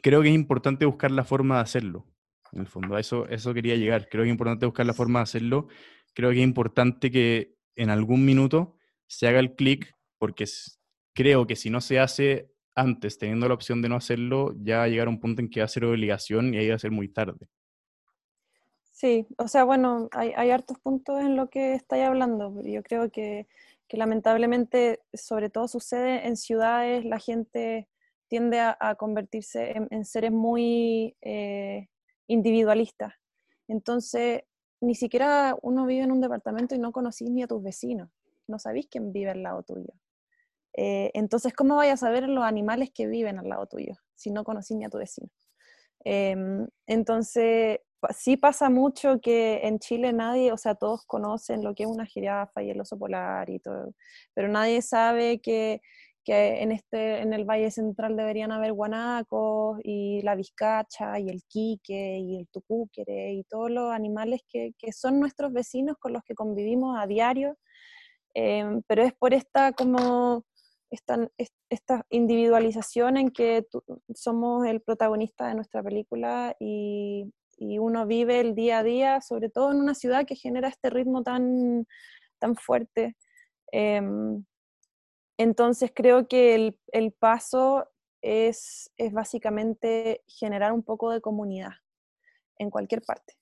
creo 0.02 0.22
que 0.22 0.30
es 0.30 0.36
importante 0.36 0.86
buscar 0.86 1.12
la 1.12 1.24
forma 1.24 1.56
de 1.56 1.62
hacerlo. 1.62 2.06
En 2.52 2.62
el 2.62 2.68
fondo, 2.68 2.96
a 2.96 3.00
eso, 3.00 3.28
eso 3.30 3.54
quería 3.54 3.76
llegar. 3.76 4.08
Creo 4.10 4.24
que 4.24 4.30
es 4.30 4.34
importante 4.34 4.66
buscar 4.66 4.86
la 4.86 4.94
forma 4.94 5.20
de 5.20 5.24
hacerlo. 5.24 5.68
Creo 6.14 6.32
que 6.32 6.38
es 6.38 6.44
importante 6.44 7.12
que 7.12 7.56
en 7.76 7.90
algún 7.90 8.26
minuto 8.26 8.76
se 9.08 9.28
haga 9.28 9.40
el 9.40 9.56
clic, 9.56 9.96
porque 10.18 10.46
creo 11.14 11.48
que 11.48 11.56
si 11.56 11.70
no 11.70 11.82
se 11.82 12.00
hace 12.00 12.52
antes, 12.76 13.18
teniendo 13.18 13.48
la 13.48 13.54
opción 13.54 13.82
de 13.82 13.90
no 13.90 13.96
hacerlo, 13.96 14.56
ya 14.62 14.80
va 14.80 14.84
a 14.84 14.88
llegar 14.88 15.08
a 15.08 15.10
un 15.10 15.20
punto 15.20 15.42
en 15.42 15.50
que 15.50 15.60
va 15.60 15.66
a 15.66 15.70
ser 15.70 15.86
obligación 15.86 16.54
y 16.54 16.58
ahí 16.58 16.70
va 16.70 16.76
a 16.76 16.80
ser 16.80 16.92
muy 16.92 17.10
tarde. 17.10 17.48
Sí, 19.00 19.26
o 19.38 19.48
sea, 19.48 19.64
bueno, 19.64 20.10
hay, 20.12 20.34
hay 20.36 20.52
hartos 20.52 20.78
puntos 20.80 21.22
en 21.22 21.38
lo 21.38 21.50
que 21.50 21.74
estáis 21.74 22.04
hablando. 22.06 22.62
Yo 22.64 22.84
creo 22.84 23.10
que, 23.10 23.48
que, 23.88 23.96
lamentablemente, 23.96 25.00
sobre 25.14 25.50
todo 25.50 25.70
sucede 25.70 26.28
en 26.28 26.36
ciudades, 26.36 27.06
la 27.06 27.18
gente 27.18 27.88
tiende 28.28 28.60
a, 28.60 28.76
a 28.78 28.96
convertirse 28.96 29.74
en, 29.90 30.04
seres 30.04 30.34
muy 30.34 31.16
eh, 31.22 31.88
individualistas. 32.28 33.14
Entonces, 33.70 34.44
ni 34.82 34.96
siquiera 34.96 35.56
uno 35.62 35.86
vive 35.86 36.04
en 36.04 36.12
un 36.12 36.20
departamento 36.20 36.76
y 36.76 36.80
no 36.80 36.92
conocís 36.92 37.30
ni 37.32 37.42
a 37.42 37.48
tus 37.48 37.64
vecinos, 37.64 38.10
no 38.48 38.60
sabéis 38.60 38.88
quién 38.92 39.14
vive 39.14 39.30
al 39.32 39.44
lado 39.44 39.64
tuyo. 39.64 39.94
Eh, 40.74 41.12
entonces, 41.14 41.54
¿cómo 41.54 41.78
vayas 41.78 42.04
a 42.04 42.08
saber 42.08 42.28
los 42.30 42.44
animales 42.44 42.92
que 42.94 43.08
viven 43.08 43.40
al 43.40 43.50
lado 43.50 43.66
tuyo 43.66 43.94
si 44.16 44.30
no 44.32 44.44
conocís 44.44 44.78
ni 44.78 44.86
a 44.86 44.90
tu 44.90 44.98
vecino? 44.98 45.30
Em, 46.06 46.68
entonces, 46.88 47.80
sí 48.12 48.38
pasa 48.38 48.70
mucho 48.70 49.20
que 49.22 49.62
en 49.64 49.80
Chile 49.80 50.14
nadie, 50.14 50.52
o 50.52 50.58
sea, 50.58 50.76
todos 50.76 51.06
conocen 51.06 51.64
lo 51.64 51.76
que 51.76 51.84
es 51.84 51.90
una 51.90 52.06
jirafa 52.06 52.64
y 52.64 52.70
el 52.72 52.82
oso 52.82 52.98
polar 52.98 53.50
y 53.50 53.60
todo, 53.60 53.94
pero 54.34 54.48
nadie 54.48 54.82
sabe 54.82 55.40
que, 55.42 55.82
que 56.24 56.62
en, 56.62 56.72
este, 56.72 57.22
en 57.22 57.34
el 57.34 57.46
Valle 57.46 57.72
Central 57.72 58.16
deberían 58.16 58.52
haber 58.52 58.74
guanacos 58.74 59.80
y 59.84 60.22
la 60.22 60.36
vizcacha 60.36 61.20
y 61.20 61.30
el 61.30 61.44
quique 61.48 62.18
y 62.20 62.38
el 62.38 62.48
tucúquere 62.50 63.34
y 63.34 63.44
todos 63.46 63.72
los 63.72 63.92
animales 63.92 64.42
que, 64.48 64.74
que 64.78 64.92
son 64.94 65.20
nuestros 65.20 65.52
vecinos 65.54 65.98
con 66.00 66.14
los 66.14 66.24
que 66.24 66.36
convivimos 66.36 66.98
a 67.00 67.08
diario, 67.08 67.58
em, 68.34 68.82
pero 68.88 69.04
es 69.04 69.14
por 69.14 69.34
esta 69.34 69.74
como 69.74 70.46
esta, 70.92 71.30
esta 71.70 72.06
individualización 72.10 73.18
en 73.18 73.30
que 73.30 73.66
somos 74.16 74.66
el 74.66 74.82
protagonista 74.82 75.48
de 75.48 75.56
nuestra 75.56 75.84
película 75.84 76.56
y, 76.60 77.32
y, 77.60 77.80
uno 77.80 78.06
vive 78.06 78.40
el 78.40 78.56
día 78.56 78.80
a 78.80 78.84
día, 78.84 79.22
sobre 79.22 79.50
todo 79.50 79.72
en 79.72 79.78
una 79.78 79.96
ciudad 79.96 80.26
que 80.26 80.36
genera 80.36 80.70
este 80.70 80.90
ritmo 80.90 81.24
tan, 81.24 81.86
tan 82.40 82.56
fuerte. 82.56 83.16
Em, 83.72 84.44
entonces 85.38 85.92
creo 85.94 86.28
que 86.28 86.56
el, 86.56 86.80
el 86.92 87.12
paso 87.12 87.88
es, 88.22 88.92
es, 88.98 89.14
básicamente 89.14 90.24
generar 90.28 90.74
un 90.74 90.84
poco 90.84 91.12
de 91.12 91.22
comunidad 91.22 91.72
en 92.58 92.70
cualquier 92.70 93.02
parte. 93.02 93.36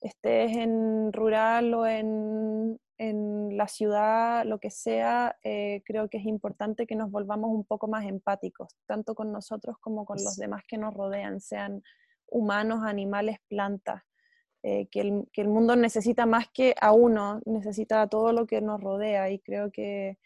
Estés 0.00 0.56
en 0.56 1.12
rural 1.12 1.72
o 1.74 1.86
en, 1.86 2.78
en 2.98 3.56
la 3.56 3.68
ciudad, 3.68 4.44
lo 4.44 4.58
que 4.58 4.70
sea, 4.70 5.36
eh, 5.42 5.82
creo 5.84 6.08
que 6.08 6.18
es 6.18 6.24
importante 6.24 6.86
que 6.86 6.96
nos 6.96 7.10
volvamos 7.10 7.50
un 7.50 7.64
poco 7.64 7.88
más 7.88 8.06
empáticos, 8.06 8.68
tanto 8.86 9.14
con 9.14 9.32
nosotros 9.32 9.76
como 9.80 10.04
con 10.04 10.16
los 10.22 10.36
demás 10.36 10.62
que 10.66 10.78
nos 10.78 10.94
rodean, 10.94 11.40
sean 11.40 11.82
humanos, 12.28 12.80
animales, 12.84 13.38
plantas. 13.48 14.02
Eh, 14.62 14.88
que, 14.90 15.00
el, 15.00 15.28
que, 15.32 15.42
el, 15.42 15.48
mundo 15.48 15.76
necesita 15.76 16.26
más 16.26 16.48
que 16.52 16.74
a 16.80 16.92
uno, 16.92 17.40
necesita 17.44 18.02
a 18.02 18.08
todo 18.08 18.32
lo 18.32 18.46
que 18.46 18.60
nos 18.60 18.80
rodea 18.80 19.30
y 19.30 19.38
creo 19.38 19.70
que 19.70 20.18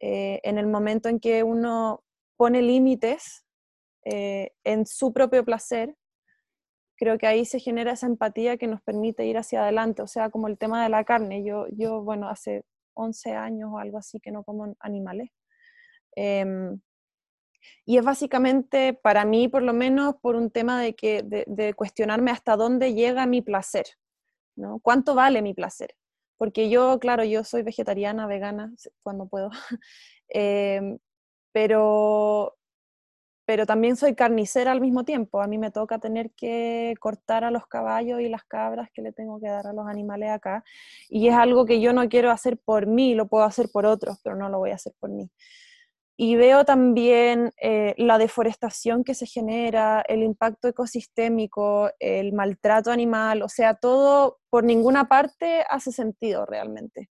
eh, 0.00 0.40
en 0.44 0.58
el 0.58 0.68
momento 0.68 1.08
en 1.08 1.18
que 1.18 1.42
uno 1.42 2.04
pone 2.36 2.62
límites 2.62 3.44
en 4.04 4.84
su 4.84 5.12
propio 5.12 5.44
placer, 5.44 5.96
creo 7.02 7.18
que 7.18 7.26
ahí 7.26 7.44
se 7.44 7.58
genera 7.58 7.94
esa 7.94 8.06
empatía 8.06 8.56
que 8.56 8.68
nos 8.68 8.80
permite 8.80 9.26
ir 9.26 9.36
hacia 9.36 9.62
adelante, 9.62 10.02
o 10.02 10.06
sea, 10.06 10.30
como 10.30 10.46
el 10.46 10.56
tema 10.56 10.82
de 10.84 10.88
la 10.88 11.02
carne. 11.02 11.44
Yo, 11.44 11.66
yo 11.72 12.00
bueno, 12.02 12.28
hace 12.28 12.64
11 12.94 13.32
años 13.32 13.70
o 13.72 13.78
algo 13.78 13.98
así 13.98 14.20
que 14.20 14.30
no 14.30 14.44
como 14.44 14.76
animales. 14.78 15.30
Em, 16.14 16.80
y 17.84 17.98
es 17.98 18.04
básicamente, 18.04 18.94
para 18.94 19.24
mí 19.24 19.48
por 19.48 19.62
lo 19.62 19.72
menos, 19.72 20.16
por 20.20 20.36
un 20.36 20.50
tema 20.50 20.80
de, 20.80 20.94
que, 20.94 21.22
de, 21.22 21.74
cuestionarme 21.74 22.30
hasta 22.30 22.56
dónde 22.56 22.94
llega 22.94 23.26
mi 23.26 23.42
placer, 23.42 23.86
¿no? 24.56 24.80
¿Cuánto 24.80 25.14
vale 25.14 25.42
mi 25.42 25.54
placer? 25.54 25.94
Porque 26.38 26.70
yo, 26.70 26.98
claro, 26.98 27.24
yo 27.24 27.44
soy 27.44 27.62
vegetariana, 27.62 28.26
vegana, 28.26 28.72
cuando 29.02 29.26
puedo, 29.26 29.50
em, 30.28 30.98
pero 31.52 32.56
pero 33.44 33.66
también 33.66 33.96
soy 33.96 34.14
carnicera 34.14 34.72
al 34.72 34.80
mismo 34.80 35.04
tiempo. 35.04 35.42
A 35.42 35.46
mí 35.46 35.58
me 35.58 35.70
toca 35.70 35.98
tener 35.98 36.30
que 36.32 36.94
cortar 37.00 37.44
a 37.44 37.50
los 37.50 37.66
caballos 37.66 38.20
y 38.20 38.28
las 38.28 38.44
cabras 38.44 38.88
que 38.94 39.02
le 39.02 39.12
tengo 39.12 39.40
que 39.40 39.48
dar 39.48 39.66
a 39.66 39.72
los 39.72 39.86
animales 39.86 40.30
acá. 40.30 40.64
Y 41.08 41.28
es 41.28 41.34
algo 41.34 41.66
que 41.66 41.80
yo 41.80 41.92
no 41.92 42.08
quiero 42.08 42.30
hacer 42.30 42.58
por 42.58 42.86
mí, 42.86 43.14
lo 43.14 43.26
puedo 43.28 43.44
hacer 43.44 43.68
por 43.72 43.84
otros, 43.86 44.18
pero 44.22 44.36
no 44.36 44.48
lo 44.48 44.58
voy 44.58 44.70
a 44.70 44.76
hacer 44.76 44.92
por 44.98 45.10
mí. 45.10 45.30
Y 46.16 46.36
veo 46.36 46.64
también 46.64 47.52
eh, 47.60 47.94
la 47.96 48.18
deforestación 48.18 49.02
que 49.02 49.14
se 49.14 49.26
genera, 49.26 50.02
el 50.06 50.22
impacto 50.22 50.68
ecosistémico, 50.68 51.90
el 51.98 52.32
maltrato 52.32 52.90
animal, 52.90 53.42
o 53.42 53.48
sea, 53.48 53.74
todo 53.74 54.38
por 54.50 54.64
ninguna 54.64 55.08
parte 55.08 55.64
hace 55.68 55.90
sentido 55.90 56.46
realmente. 56.46 57.08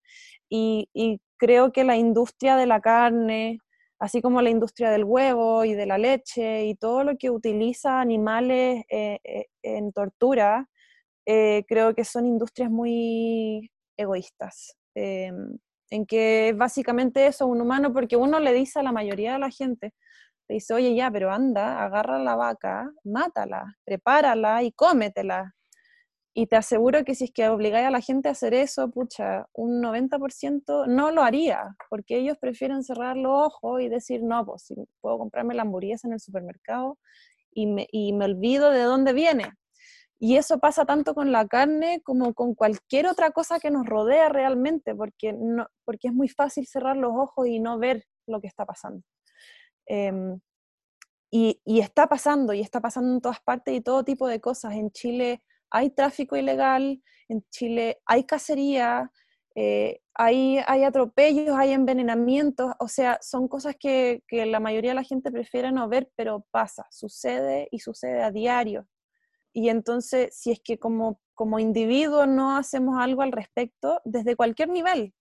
Y, 0.50 0.90
y 0.94 1.20
creo 1.38 1.72
que 1.72 1.84
la 1.84 1.98
industria 1.98 2.56
de 2.56 2.68
la 2.68 2.80
carne, 2.82 3.58
así 4.02 4.22
como 4.22 4.42
la 4.42 4.50
industria 4.50 4.90
del 4.90 5.04
huevo 5.04 5.64
y 5.64 5.76
de 5.76 5.86
la 5.86 6.00
leche 6.00 6.66
y 6.66 6.76
todo 6.76 7.04
lo 7.04 7.18
que 7.18 7.30
utiliza 7.30 8.02
animales 8.02 8.84
eh, 8.90 9.20
eh, 9.24 9.46
en 9.62 9.94
tortura, 9.94 10.68
eh, 11.28 11.64
creo 11.68 11.94
que 11.94 12.04
son 12.04 12.26
industrias 12.26 12.72
muy 12.72 13.72
egoístas, 13.96 14.76
em, 14.96 15.60
en 15.92 16.06
que 16.06 16.54
básicamente 16.58 17.28
eso, 17.28 17.46
un 17.48 17.62
humano, 17.62 17.94
porque 17.94 18.16
uno 18.16 18.40
le 18.40 18.54
dice 18.54 18.80
a 18.80 18.84
la 18.84 18.94
mayoría 18.94 19.34
de 19.34 19.40
la 19.40 19.52
gente, 19.52 19.94
le 20.50 20.56
dice, 20.56 20.74
oye, 20.74 20.96
ya, 20.96 21.12
pero 21.12 21.32
anda, 21.32 21.84
agarra 21.84 22.18
la 22.20 22.36
vaca, 22.36 22.92
mátala, 23.04 23.78
prepárala 23.86 24.64
y 24.64 24.72
cómetela. 24.72 25.54
Y 26.34 26.48
te 26.48 26.56
aseguro 26.56 27.04
que 27.04 27.14
si 27.14 27.26
es 27.26 27.32
que 27.34 27.50
obligáis 27.50 27.88
a 27.88 27.92
la 27.92 28.02
gente 28.02 28.30
a 28.30 28.32
hacer 28.32 28.54
eso, 28.54 28.90
pucha, 28.90 29.48
un 29.54 29.82
90% 29.82 30.88
no 30.88 31.12
lo 31.12 31.24
haría, 31.24 31.76
porque 31.90 32.18
ellos 32.18 32.38
prefieren 32.40 32.84
cerrar 32.84 33.18
los 33.18 33.34
ojos 33.34 33.82
y 33.82 33.90
decir, 33.90 34.24
no, 34.24 34.46
pues 34.46 34.64
si 34.64 34.76
puedo 35.02 35.18
comprarme 35.18 35.56
la 35.56 35.64
hamburguesa 35.64 36.08
en 36.08 36.14
el 36.14 36.22
supermercado 36.22 36.98
y 37.54 37.68
me, 37.68 37.88
y 37.92 38.14
me 38.14 38.26
olvido 38.26 38.72
de 38.72 38.84
dónde 38.84 39.12
viene. 39.14 39.52
Y 40.24 40.38
eso 40.38 40.60
pasa 40.60 40.86
tanto 40.86 41.16
con 41.16 41.32
la 41.32 41.48
carne 41.48 42.02
como 42.04 42.36
con 42.36 42.54
cualquier 42.54 43.08
otra 43.08 43.32
cosa 43.32 43.60
que 43.60 43.72
nos 43.72 43.88
rodea 43.88 44.30
realmente, 44.30 44.94
porque, 44.94 45.36
porque 45.84 46.10
es 46.10 46.14
muy 46.14 46.30
fácil 46.30 46.68
cerrar 46.68 46.96
los 46.96 47.12
ojos 47.16 47.48
y 47.48 47.60
no 47.60 47.80
ver 47.80 48.06
lo 48.28 48.40
que 48.40 48.46
está 48.46 48.64
pasando. 48.64 49.04
Em, 49.88 50.40
y, 51.32 51.60
y, 51.66 51.80
está 51.80 52.06
pasando, 52.08 52.54
y 52.54 52.62
está 52.62 52.82
pasando 52.82 53.16
en 53.16 53.22
todas 53.22 53.40
partes 53.40 53.74
y 53.74 53.82
todo 53.82 54.04
tipo 54.04 54.28
de 54.28 54.40
cosas. 54.40 54.74
En 54.74 54.92
Chile 54.92 55.42
hay 55.72 55.90
tráfico 55.90 56.36
ilegal, 56.36 57.02
en 57.28 57.44
Chile 57.50 58.00
hay 58.06 58.24
cacería, 58.24 59.12
eh, 59.56 60.02
hay, 60.14 60.60
hay, 60.68 60.84
atropellos, 60.84 61.58
hay 61.58 61.72
envenenamientos, 61.72 62.74
o 62.80 62.88
sea, 62.88 63.18
son 63.24 63.48
cosas 63.48 63.76
que, 63.80 64.22
que, 64.28 64.46
la 64.46 64.60
mayoría 64.60 64.92
de 64.92 64.96
la 64.96 65.04
gente 65.04 65.32
prefiere 65.32 65.72
no 65.72 65.90
ver, 65.90 66.12
pero 66.16 66.46
pasa, 66.52 66.86
sucede 66.92 67.70
y 67.72 67.80
sucede 67.80 68.22
a 68.22 68.30
diario. 68.30 68.88
Y 69.54 69.70
entonces, 69.70 70.36
si 70.36 70.52
es 70.52 70.62
que 70.64 70.78
como, 70.78 71.20
como 71.34 71.60
individuo 71.60 72.26
no 72.26 72.56
hacemos 72.56 72.98
algo 73.00 73.22
al 73.22 73.32
respecto, 73.32 74.02
desde 74.06 74.36
cualquier 74.36 74.70
nivel 74.70 75.14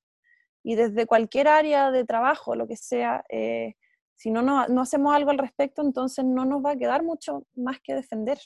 y 0.62 0.74
desde 0.74 1.06
cualquier 1.06 1.48
área 1.48 1.90
de 1.90 2.04
trabajo, 2.04 2.54
lo 2.54 2.68
que 2.68 2.76
sea, 2.76 3.24
eh, 3.28 3.74
si 4.14 4.30
no, 4.30 4.42
no, 4.42 4.66
no, 4.68 4.82
hacemos 4.82 5.14
algo 5.14 5.30
al 5.30 5.38
respecto, 5.38 5.82
entonces 5.82 6.24
no 6.24 6.44
nos 6.44 6.64
va 6.64 6.72
a 6.72 6.76
quedar 6.76 7.02
mucho 7.02 7.46
más 7.54 7.80
que 7.82 7.94
defender. 7.94 8.38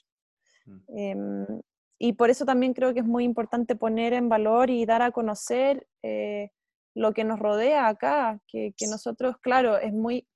Mm. 0.64 0.98
Eh, 0.98 1.60
y 1.98 2.12
por 2.14 2.30
eso 2.30 2.44
también 2.44 2.74
creo 2.74 2.92
que 2.92 3.00
es 3.00 3.06
muy 3.06 3.24
importante 3.24 3.76
poner 3.76 4.12
en 4.12 4.28
valor 4.28 4.70
y 4.70 4.84
dar 4.84 5.02
a 5.02 5.10
conocer 5.10 5.86
eh, 6.02 6.50
lo 6.94 7.12
que 7.12 7.24
nos 7.24 7.38
rodea 7.38 7.88
acá, 7.88 8.40
que, 8.46 8.72
que, 8.76 8.86
nosotros, 8.86 9.36
claro, 9.40 9.78
es 9.78 9.92
muy, 9.92 10.28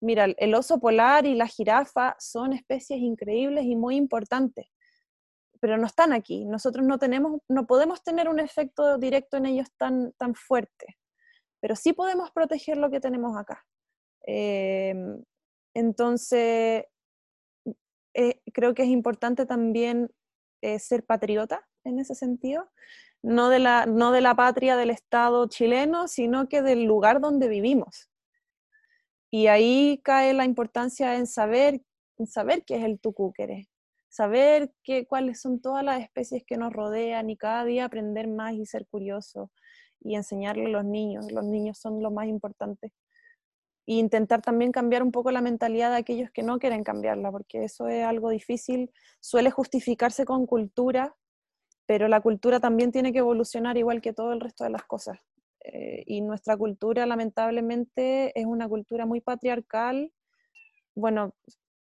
mira, 0.00 0.26
el 0.26 0.54
oso 0.54 0.80
polar 0.80 1.26
y 1.26 1.34
la 1.34 1.46
jirafa 1.46 2.14
son 2.18 2.52
especies 2.52 3.00
increíbles 3.00 3.64
y 3.64 3.74
muy 3.74 3.96
importantes, 3.96 4.66
pero 5.64 5.78
no 5.78 5.86
están 5.86 6.12
aquí. 6.12 6.44
Nosotros 6.44 6.84
no 6.84 6.98
tenemos, 6.98 7.40
no 7.48 7.66
podemos 7.66 8.02
tener 8.02 8.28
un 8.28 8.38
efecto 8.38 8.98
directo 8.98 9.38
en 9.38 9.46
ellos 9.46 9.68
tan, 9.78 10.12
tan 10.18 10.34
fuerte, 10.34 10.98
pero 11.58 11.74
sí 11.74 11.94
podemos 11.94 12.30
proteger 12.32 12.76
lo 12.76 12.90
que 12.90 13.00
tenemos 13.00 13.34
acá. 13.34 13.64
Em, 14.26 15.24
entonces, 15.72 16.84
eh, 18.12 18.42
creo 18.52 18.74
que 18.74 18.82
es 18.82 18.90
importante 18.90 19.46
también 19.46 20.10
eh, 20.60 20.78
ser 20.78 21.06
patriota 21.06 21.66
en 21.84 21.98
ese 21.98 22.14
sentido, 22.14 22.70
no 23.22 23.48
de, 23.48 23.60
la, 23.60 23.86
no 23.86 24.12
de 24.12 24.20
la 24.20 24.34
patria 24.34 24.76
del 24.76 24.90
Estado 24.90 25.48
chileno, 25.48 26.08
sino 26.08 26.46
que 26.46 26.60
del 26.60 26.84
lugar 26.84 27.22
donde 27.22 27.48
vivimos. 27.48 28.10
Y 29.30 29.46
ahí 29.46 29.98
cae 30.04 30.34
la 30.34 30.44
importancia 30.44 31.16
en 31.16 31.26
saber, 31.26 31.80
en 32.18 32.26
saber 32.26 32.66
qué 32.66 32.76
es 32.76 32.84
el 32.84 33.00
tucúquere, 33.00 33.70
saber 34.14 34.72
que, 34.84 35.08
cuáles 35.08 35.40
son 35.40 35.60
todas 35.60 35.82
las 35.82 36.00
especies 36.00 36.44
que 36.46 36.56
nos 36.56 36.72
rodean 36.72 37.30
y 37.30 37.36
cada 37.36 37.64
día 37.64 37.84
aprender 37.84 38.28
más 38.28 38.52
y 38.52 38.64
ser 38.64 38.86
curioso 38.86 39.50
y 40.00 40.14
enseñarle 40.14 40.66
a 40.66 40.68
los 40.68 40.84
niños. 40.84 41.32
Los 41.32 41.44
niños 41.44 41.78
son 41.78 42.00
lo 42.00 42.12
más 42.12 42.28
importante. 42.28 42.92
E 43.86 43.94
intentar 43.94 44.40
también 44.40 44.70
cambiar 44.70 45.02
un 45.02 45.10
poco 45.10 45.32
la 45.32 45.40
mentalidad 45.40 45.90
de 45.90 45.96
aquellos 45.96 46.30
que 46.30 46.44
no 46.44 46.60
quieren 46.60 46.84
cambiarla, 46.84 47.32
porque 47.32 47.64
eso 47.64 47.88
es 47.88 48.04
algo 48.04 48.30
difícil, 48.30 48.92
suele 49.18 49.50
justificarse 49.50 50.24
con 50.24 50.46
cultura, 50.46 51.16
pero 51.84 52.06
la 52.06 52.20
cultura 52.20 52.60
también 52.60 52.92
tiene 52.92 53.12
que 53.12 53.18
evolucionar 53.18 53.76
igual 53.76 54.00
que 54.00 54.12
todo 54.12 54.32
el 54.32 54.40
resto 54.40 54.62
de 54.62 54.70
las 54.70 54.84
cosas. 54.84 55.18
Eh, 55.64 56.04
y 56.06 56.20
nuestra 56.20 56.56
cultura 56.56 57.04
lamentablemente 57.04 58.38
es 58.38 58.46
una 58.46 58.68
cultura 58.68 59.06
muy 59.06 59.20
patriarcal, 59.20 60.12
bueno, 60.94 61.34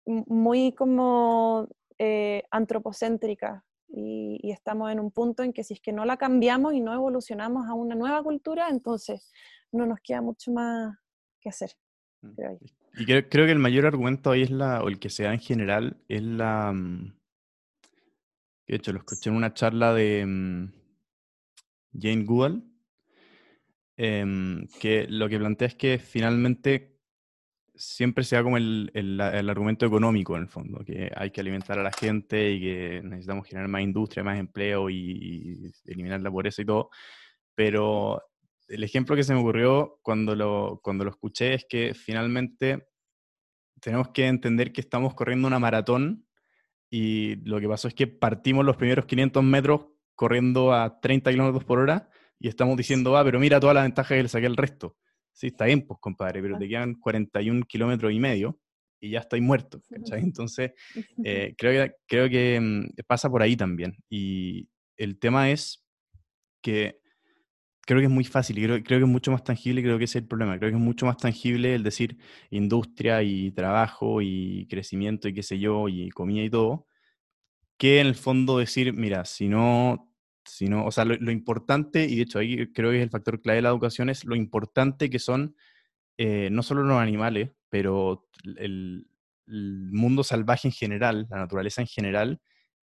muy 0.07 0.73
como 0.73 1.69
eh, 2.03 2.45
antropocéntrica 2.51 3.63
y, 3.87 4.51
estamos 4.51 4.91
en 4.91 5.01
un 5.01 5.11
punto 5.11 5.43
en 5.43 5.53
que 5.53 5.63
si 5.63 5.75
es 5.75 5.81
que 5.83 5.93
no 5.93 6.07
la 6.07 6.17
cambiamos 6.17 6.73
y 6.73 6.81
no 6.81 6.95
evolucionamos 6.95 7.69
a 7.69 7.75
una 7.75 7.95
nueva 7.95 8.23
cultura, 8.23 8.71
entonces 8.71 9.31
no 9.71 9.85
nos 9.85 10.01
queda 10.03 10.23
mucho 10.23 10.51
más 10.51 10.97
que 11.39 11.51
hacer. 11.51 11.73
Mm. 12.23 12.31
Y 12.97 13.05
creo, 13.05 13.29
creo, 13.29 13.45
que 13.45 13.53
el 13.53 13.59
mayor 13.59 13.85
argumento 13.85 14.31
ahí 14.31 14.41
es 14.41 14.51
la, 14.51 14.83
o 14.83 14.89
el 14.89 14.99
que 14.99 15.11
se 15.11 15.25
da 15.25 15.35
en 15.35 15.41
general, 15.41 16.03
es 16.09 16.23
la... 16.23 16.73
Mm, 16.73 17.13
de 18.67 18.77
hecho, 18.77 18.93
lo 18.95 19.01
escuché 19.01 19.29
en 19.29 19.37
una 19.37 19.53
charla 19.53 19.93
de 19.93 20.25
mm, 20.25 20.73
Jane 22.01 22.25
Goodall, 22.25 22.65
em, 23.99 24.67
que 24.81 25.07
lo 25.07 25.29
que 25.29 25.39
plantea 25.39 25.69
es 25.69 25.75
que 25.75 25.99
finalmente 25.99 26.90
siempre 27.81 28.25
se 28.25 28.37
da 28.37 28.43
como 28.43 28.59
el, 28.59 28.91
el, 28.95 29.21
argumento 29.21 29.87
económico 29.87 30.37
en 30.37 30.43
el 30.43 30.49
fondo, 30.49 30.85
que 30.85 31.11
hay 31.17 31.31
que 31.31 31.41
alimentar 31.41 31.79
a 31.79 31.83
la 31.83 31.93
gente 31.93 32.53
y 32.53 32.61
que 32.61 33.01
necesitamos 33.03 33.47
generar 33.47 33.69
más 33.69 33.83
industria, 33.83 34.23
más 34.23 34.39
empleo 34.39 34.91
y, 34.91 35.73
eliminar 35.87 36.21
la 36.21 36.31
pobreza 36.31 36.63
y 36.63 36.67
todo. 36.67 36.91
Pero 37.55 38.23
el 38.69 38.85
ejemplo 38.85 39.17
que 39.17 39.25
se 39.25 39.35
me 39.35 39.41
ocurrió 39.41 39.99
cuando 40.03 40.37
lo, 40.37 40.81
cuando 40.83 41.05
lo 41.05 41.11
escuché 41.11 41.55
es 41.55 41.67
que 41.69 41.95
finalmente 41.95 42.87
tenemos 43.81 44.09
que 44.11 44.27
entender 44.27 44.73
que 44.73 44.83
estamos 44.83 45.15
corriendo 45.15 45.49
una 45.49 45.59
maratón 45.59 46.27
y 46.91 47.37
lo 47.49 47.61
que 47.61 47.69
pasó 47.69 47.89
es 47.89 47.95
que 47.95 48.07
partimos 48.07 48.65
los 48.65 48.77
primeros 48.77 49.07
500 49.07 49.43
metros 49.43 49.87
corriendo 50.15 50.75
a 50.75 51.01
30 51.01 51.31
kilómetros 51.31 51.65
por 51.65 51.79
hora 51.79 52.11
y 52.39 52.49
estamos 52.49 52.77
diciendo, 52.77 53.17
ah, 53.17 53.25
pero 53.25 53.41
mira 53.41 53.59
toda 53.59 53.75
la 53.75 53.83
ventaja 53.83 54.15
que 54.15 54.23
le 54.23 54.29
saqué 54.29 54.47
al 54.47 54.57
resto. 54.57 54.97
Sí, 55.33 55.49
está 55.49 55.67
bien, 55.67 55.87
pues, 55.87 55.99
compadre, 56.01 56.43
pero 56.43 56.59
te 56.59 56.69
quedan 56.69 56.95
41 56.95 57.63
kilómetros 57.67 58.13
y 58.13 58.21
medio 58.21 58.59
y 59.01 59.11
ya 59.11 59.21
estoy 59.21 59.41
muerto, 59.41 59.81
Entonces, 59.91 60.73
eh, 61.25 61.55
creo 61.57 61.87
que, 61.87 61.95
creo 62.07 62.29
que 62.29 62.61
mm, 62.61 63.03
pasa 63.07 63.31
por 63.31 63.43
ahí 63.43 63.57
también. 63.57 63.97
Y 64.11 64.69
el 64.97 65.19
tema 65.19 65.51
es 65.51 65.83
que 66.63 67.01
creo 67.87 68.01
que 68.01 68.07
es 68.07 68.13
muy 68.13 68.25
fácil 68.25 68.59
y 68.59 68.63
creo, 68.65 68.83
creo, 68.83 68.99
que 68.99 69.05
es 69.05 69.11
mucho 69.11 69.33
más 69.33 69.43
tangible, 69.43 69.83
creo 69.83 69.99
que 69.99 70.05
ese 70.05 70.19
es 70.19 70.23
el 70.23 70.29
problema. 70.29 70.59
Creo 70.59 70.71
que 70.71 70.77
es 70.77 70.83
mucho 70.83 71.07
más 71.07 71.17
tangible 71.17 71.75
el 71.75 71.83
decir 71.83 72.19
industria 72.51 73.23
y 73.23 73.51
trabajo 73.53 74.21
y 74.23 74.67
crecimiento 74.69 75.29
y 75.29 75.35
qué 75.35 75.43
sé 75.43 75.59
yo, 75.59 75.89
y 75.89 76.11
comida 76.11 76.45
y 76.45 76.51
todo, 76.51 76.87
que 77.79 78.01
en 78.01 78.07
el 78.09 78.15
fondo 78.15 78.59
decir, 78.59 78.93
mira, 78.93 79.25
si 79.25 79.49
no 79.49 80.10
sino, 80.51 80.85
o 80.85 80.91
sea, 80.91 81.05
lo, 81.05 81.31
importante, 81.31 82.05
y 82.05 82.17
de 82.17 82.23
hecho 82.23 82.39
ahí 82.41 82.67
creo 82.73 82.91
que 82.91 82.99
es 82.99 83.03
el 83.03 83.11
factor 83.11 83.41
clave 83.41 83.57
de 83.57 83.63
la 83.63 83.69
educación, 83.69 84.11
es 84.11 84.25
lo 84.25 84.35
importante 84.35 85.09
que 85.09 85.19
son 85.19 85.55
eh, 86.19 86.51
no 86.51 86.63
solo 86.63 86.83
los 86.83 86.99
animales, 86.99 87.51
pero 87.69 88.29
el, 88.57 89.07
mundo 89.47 90.23
salvaje 90.23 90.69
en 90.69 90.73
general, 90.73 91.27
la 91.29 91.39
naturaleza 91.39 91.81
en 91.81 91.89
general, 91.89 92.41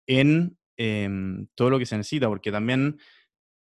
en 0.07 0.57
em, 0.77 1.49
todo 1.57 1.71
lo 1.71 1.79
que 1.79 1.87
se 1.87 1.97
necesita, 1.97 2.29
porque 2.29 2.53
también 2.53 2.99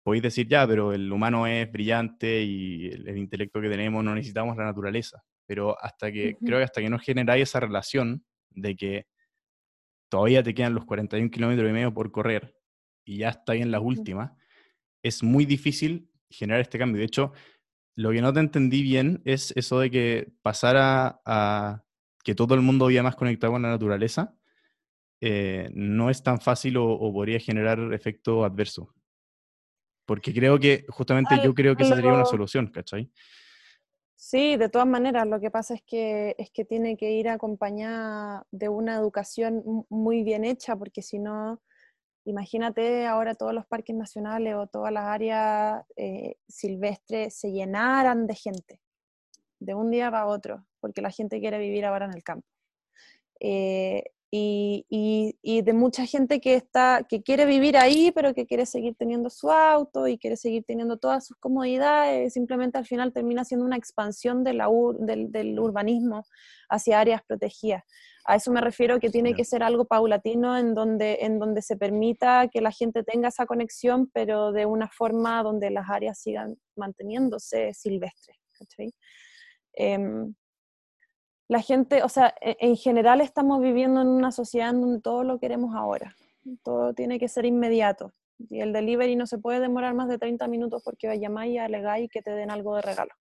podéis 0.05 0.23
decir, 0.23 0.47
ya, 0.49 0.67
pero 0.69 0.93
el 0.93 1.11
humano 1.11 1.47
es 1.49 1.71
brillante 1.73 2.43
y 2.43 2.87
el, 2.87 3.19
intelecto 3.19 3.61
que 3.61 3.69
tenemos 3.69 4.05
no 4.05 4.15
necesitamos 4.15 4.57
la 4.57 4.65
naturaleza, 4.65 5.25
pero 5.47 5.77
hasta 5.83 6.13
que, 6.13 6.37
creo 6.45 6.59
que 6.59 6.65
hasta 6.65 6.81
que 6.81 6.91
no 6.91 6.99
generáis 6.99 7.45
esa 7.45 7.61
relación 7.61 8.25
de 8.51 8.77
que 8.77 9.07
todavía 10.09 10.43
te 10.43 10.55
quedan 10.55 10.75
los 10.75 10.85
41 10.85 11.31
kilómetros 11.31 11.69
y 11.69 11.73
medio 11.73 11.93
por 11.93 12.13
correr 12.13 12.55
y 13.07 13.19
ya 13.19 13.31
está 13.31 13.53
ahí 13.53 13.63
en 13.63 13.71
las 13.71 13.81
últimas, 13.81 14.33
es 15.03 15.23
muy 15.23 15.47
difícil 15.47 16.11
generar 16.29 16.61
este 16.61 16.79
cambio. 16.79 16.99
De 16.99 17.07
hecho, 17.07 17.33
lo 17.95 18.11
que 18.11 18.21
no 18.21 18.33
te 18.33 18.41
entendí 18.41 18.83
bien 18.83 19.23
es 19.25 19.53
eso 19.57 19.81
de 19.81 19.91
que 19.91 20.33
pasara 20.43 21.23
a 21.25 21.85
que 22.23 22.35
todo 22.35 22.55
el 22.55 22.61
mundo 22.61 22.89
viva 22.89 23.05
más 23.05 23.17
conectado 23.17 23.53
con 23.53 23.63
la 23.63 23.71
naturaleza, 23.71 24.35
eh, 25.21 25.71
no 25.73 26.11
es 26.11 26.23
tan 26.23 26.41
fácil 26.41 26.77
o, 26.77 27.13
podría 27.13 27.39
generar 27.39 27.79
efecto 27.95 28.45
adverso. 28.45 28.93
Porque 30.05 30.35
creo 30.35 30.59
que, 30.59 30.85
justamente 30.89 31.37
yo 31.43 31.55
creo 31.55 31.77
que 31.77 31.85
esa 31.85 31.95
sería 31.95 32.13
una 32.13 32.25
solución, 32.25 32.67
¿cachai? 32.67 33.11
Sí, 34.17 34.57
de 34.57 34.69
todas 34.69 34.89
maneras, 34.89 35.27
lo 35.27 35.41
que 35.41 35.51
pasa 35.51 35.75
es 35.75 35.83
que, 35.83 36.35
es 36.39 36.51
que 36.51 36.65
tiene 36.65 36.97
que 36.97 37.13
ir 37.13 37.29
acompañada 37.29 38.47
de 38.51 38.69
una 38.69 38.97
educación 38.97 39.63
muy 39.89 40.23
bien 40.23 40.45
hecha, 40.45 40.75
porque 40.77 41.03
si 41.03 41.19
no, 41.19 41.63
Imagínate 42.27 43.07
ahora 43.07 43.37
todos 43.37 43.55
los 43.55 43.67
parques 43.67 43.95
nacionales 43.95 44.57
o 44.57 44.67
todas 44.67 44.93
las 44.93 45.05
áreas 45.05 45.85
eh, 45.95 46.35
silvestres 46.49 47.39
se 47.39 47.53
llenaran 47.53 48.27
de 48.27 48.35
gente, 48.35 48.81
de 49.61 49.75
un 49.77 49.93
día 49.93 50.11
para 50.11 50.27
otro, 50.27 50.67
porque 50.81 51.03
la 51.03 51.13
gente 51.13 51.39
quiere 51.39 51.59
vivir 51.59 51.85
ahora 51.85 52.07
en 52.07 52.15
el 52.15 52.25
campo. 52.25 52.49
Eh, 53.39 54.03
y, 54.89 55.37
y, 55.43 55.63
de 55.63 55.73
mucha 55.73 56.05
gente 56.07 56.41
que, 56.41 56.55
está, 56.55 57.05
que 57.09 57.23
quiere 57.23 57.47
vivir 57.47 57.77
ahí, 57.77 58.13
pero 58.13 58.35
que 58.35 58.47
quiere 58.47 58.67
seguir 58.67 58.95
teniendo 58.97 59.31
su 59.31 59.51
auto 59.51 60.07
y 60.07 60.19
quiere 60.19 60.37
seguir 60.37 60.65
teniendo 60.67 60.99
todas 60.99 61.27
sus 61.27 61.37
comodidades, 61.39 62.33
simplemente 62.35 62.79
al 62.79 62.87
final 62.87 63.13
termina 63.13 63.45
siendo 63.45 63.65
una 63.65 63.77
expansión 63.77 64.45
de 64.45 64.55
la 64.55 64.69
del, 64.99 65.33
del, 65.33 65.59
urbanismo 65.59 66.25
hacia 66.69 67.01
áreas 67.01 67.23
protegidas. 67.27 67.85
A 68.25 68.37
eso 68.37 68.53
me 68.53 68.61
refiero 68.61 68.99
que 68.99 69.11
tiene 69.11 69.35
que 69.35 69.45
ser 69.45 69.63
algo 69.63 69.85
paulatino 69.85 70.59
en 70.59 70.75
donde, 70.75 71.19
en 71.21 71.39
donde 71.39 71.63
se 71.63 71.77
permita 71.77 72.49
que 72.49 72.61
la 72.61 72.73
gente 72.73 73.05
tenga 73.05 73.29
esa 73.29 73.47
conexión, 73.47 74.11
pero 74.13 74.53
de 74.53 74.67
una 74.67 74.89
forma 74.89 75.43
donde 75.43 75.71
las 75.71 75.89
áreas 75.89 76.21
sigan 76.21 76.57
manteniéndose 76.75 77.73
silvestres. 77.73 78.37
Em, 79.75 80.35
la 81.49 81.63
gente, 81.63 82.03
o 82.03 82.09
sea, 82.09 82.35
e, 82.41 82.57
en 82.61 82.77
general 82.77 83.21
estamos 83.21 83.61
viviendo 83.61 84.01
en 84.01 84.09
una 84.09 84.33
sociedad 84.33 84.71
en 84.71 84.81
donde 84.81 85.01
todo 85.01 85.23
lo 85.25 85.39
queremos 85.39 85.75
ahora. 85.75 86.15
Todo 86.63 86.95
tiene 86.95 87.19
que 87.19 87.29
ser 87.29 87.45
inmediato. 87.45 88.13
Y 88.39 88.61
el 88.61 88.73
delivery 88.73 89.17
no 89.17 89.27
se 89.27 89.39
puede 89.39 89.61
demorar 89.61 89.95
más 89.95 90.09
de 90.09 90.19
30 90.19 90.47
minutos 90.49 90.83
porque 90.85 91.19
llamar 91.19 91.47
y 91.49 91.59
alegar 91.59 92.01
y 92.01 92.09
que 92.09 92.23
te 92.23 92.31
den 92.31 92.51
algo 92.51 92.77
de 92.77 92.83
regalo. 92.83 93.13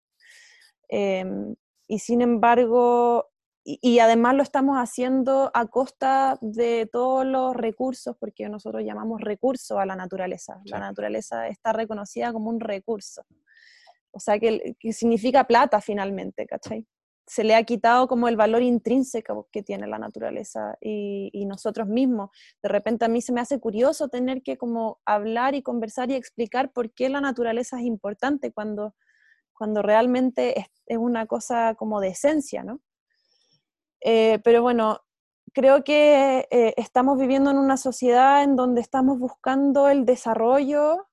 Em, 0.90 1.56
y 1.88 2.00
sin 2.00 2.22
embargo, 2.22 3.30
y, 3.64 3.98
además 4.00 4.36
lo 4.36 4.44
estamos 4.44 4.78
haciendo 4.78 5.50
a 5.56 5.66
costa 5.66 6.38
de 6.42 6.88
todos 6.92 7.26
los 7.26 7.56
recursos, 7.56 8.16
porque 8.20 8.48
nosotros 8.48 8.84
llamamos 8.84 9.22
recurso 9.22 9.80
a 9.80 9.88
la 9.88 9.96
naturaleza. 9.96 10.62
La 10.66 10.80
naturaleza 10.80 11.48
está 11.48 11.74
reconocida 11.74 12.32
como 12.32 12.50
un 12.52 12.60
recurso. 12.60 13.24
O 14.12 14.20
sea, 14.20 14.38
que, 14.40 14.76
que 14.80 14.94
significa 14.94 15.46
plata 15.46 15.82
finalmente, 15.82 16.46
¿cachai? 16.46 16.86
Se 17.28 17.44
le 17.44 17.56
ha 17.56 17.64
quitado 17.64 18.08
como 18.08 18.28
el 18.28 18.38
valor 18.38 18.62
intrínseco 18.62 19.48
que 19.52 19.64
tiene 19.64 19.88
la 19.88 19.98
naturaleza 19.98 20.78
y, 20.80 21.46
nosotros 21.46 21.88
mismos. 21.88 22.32
De 22.62 22.70
repente 22.70 23.06
a 23.06 23.08
mí 23.08 23.22
se 23.22 23.32
me 23.32 23.40
hace 23.42 23.60
curioso 23.60 24.10
tener 24.10 24.42
que 24.42 24.58
como 24.58 25.00
hablar 25.06 25.54
y 25.54 25.62
conversar 25.62 26.10
y 26.10 26.16
explicar 26.16 26.72
por 26.72 26.92
qué 26.92 27.08
la 27.10 27.22
naturaleza 27.22 27.80
es 27.80 27.86
importante 27.86 28.52
cuando, 28.52 28.96
cuando 29.54 29.82
realmente 29.82 30.60
es, 30.60 30.98
una 30.98 31.28
cosa 31.28 31.76
como 31.76 32.00
de 32.00 32.10
esencia, 32.10 32.64
¿no? 32.64 32.82
Eh, 34.02 34.40
pero 34.44 34.62
bueno, 34.62 35.02
creo 35.54 35.84
que 35.84 36.48
eh, 36.52 36.74
estamos 36.78 37.18
viviendo 37.18 37.52
en 37.52 37.58
una 37.58 37.78
sociedad 37.78 38.44
en 38.44 38.56
donde 38.56 38.82
estamos 38.82 39.20
buscando 39.20 39.88
el 39.88 40.06
desarrollo 40.06 41.08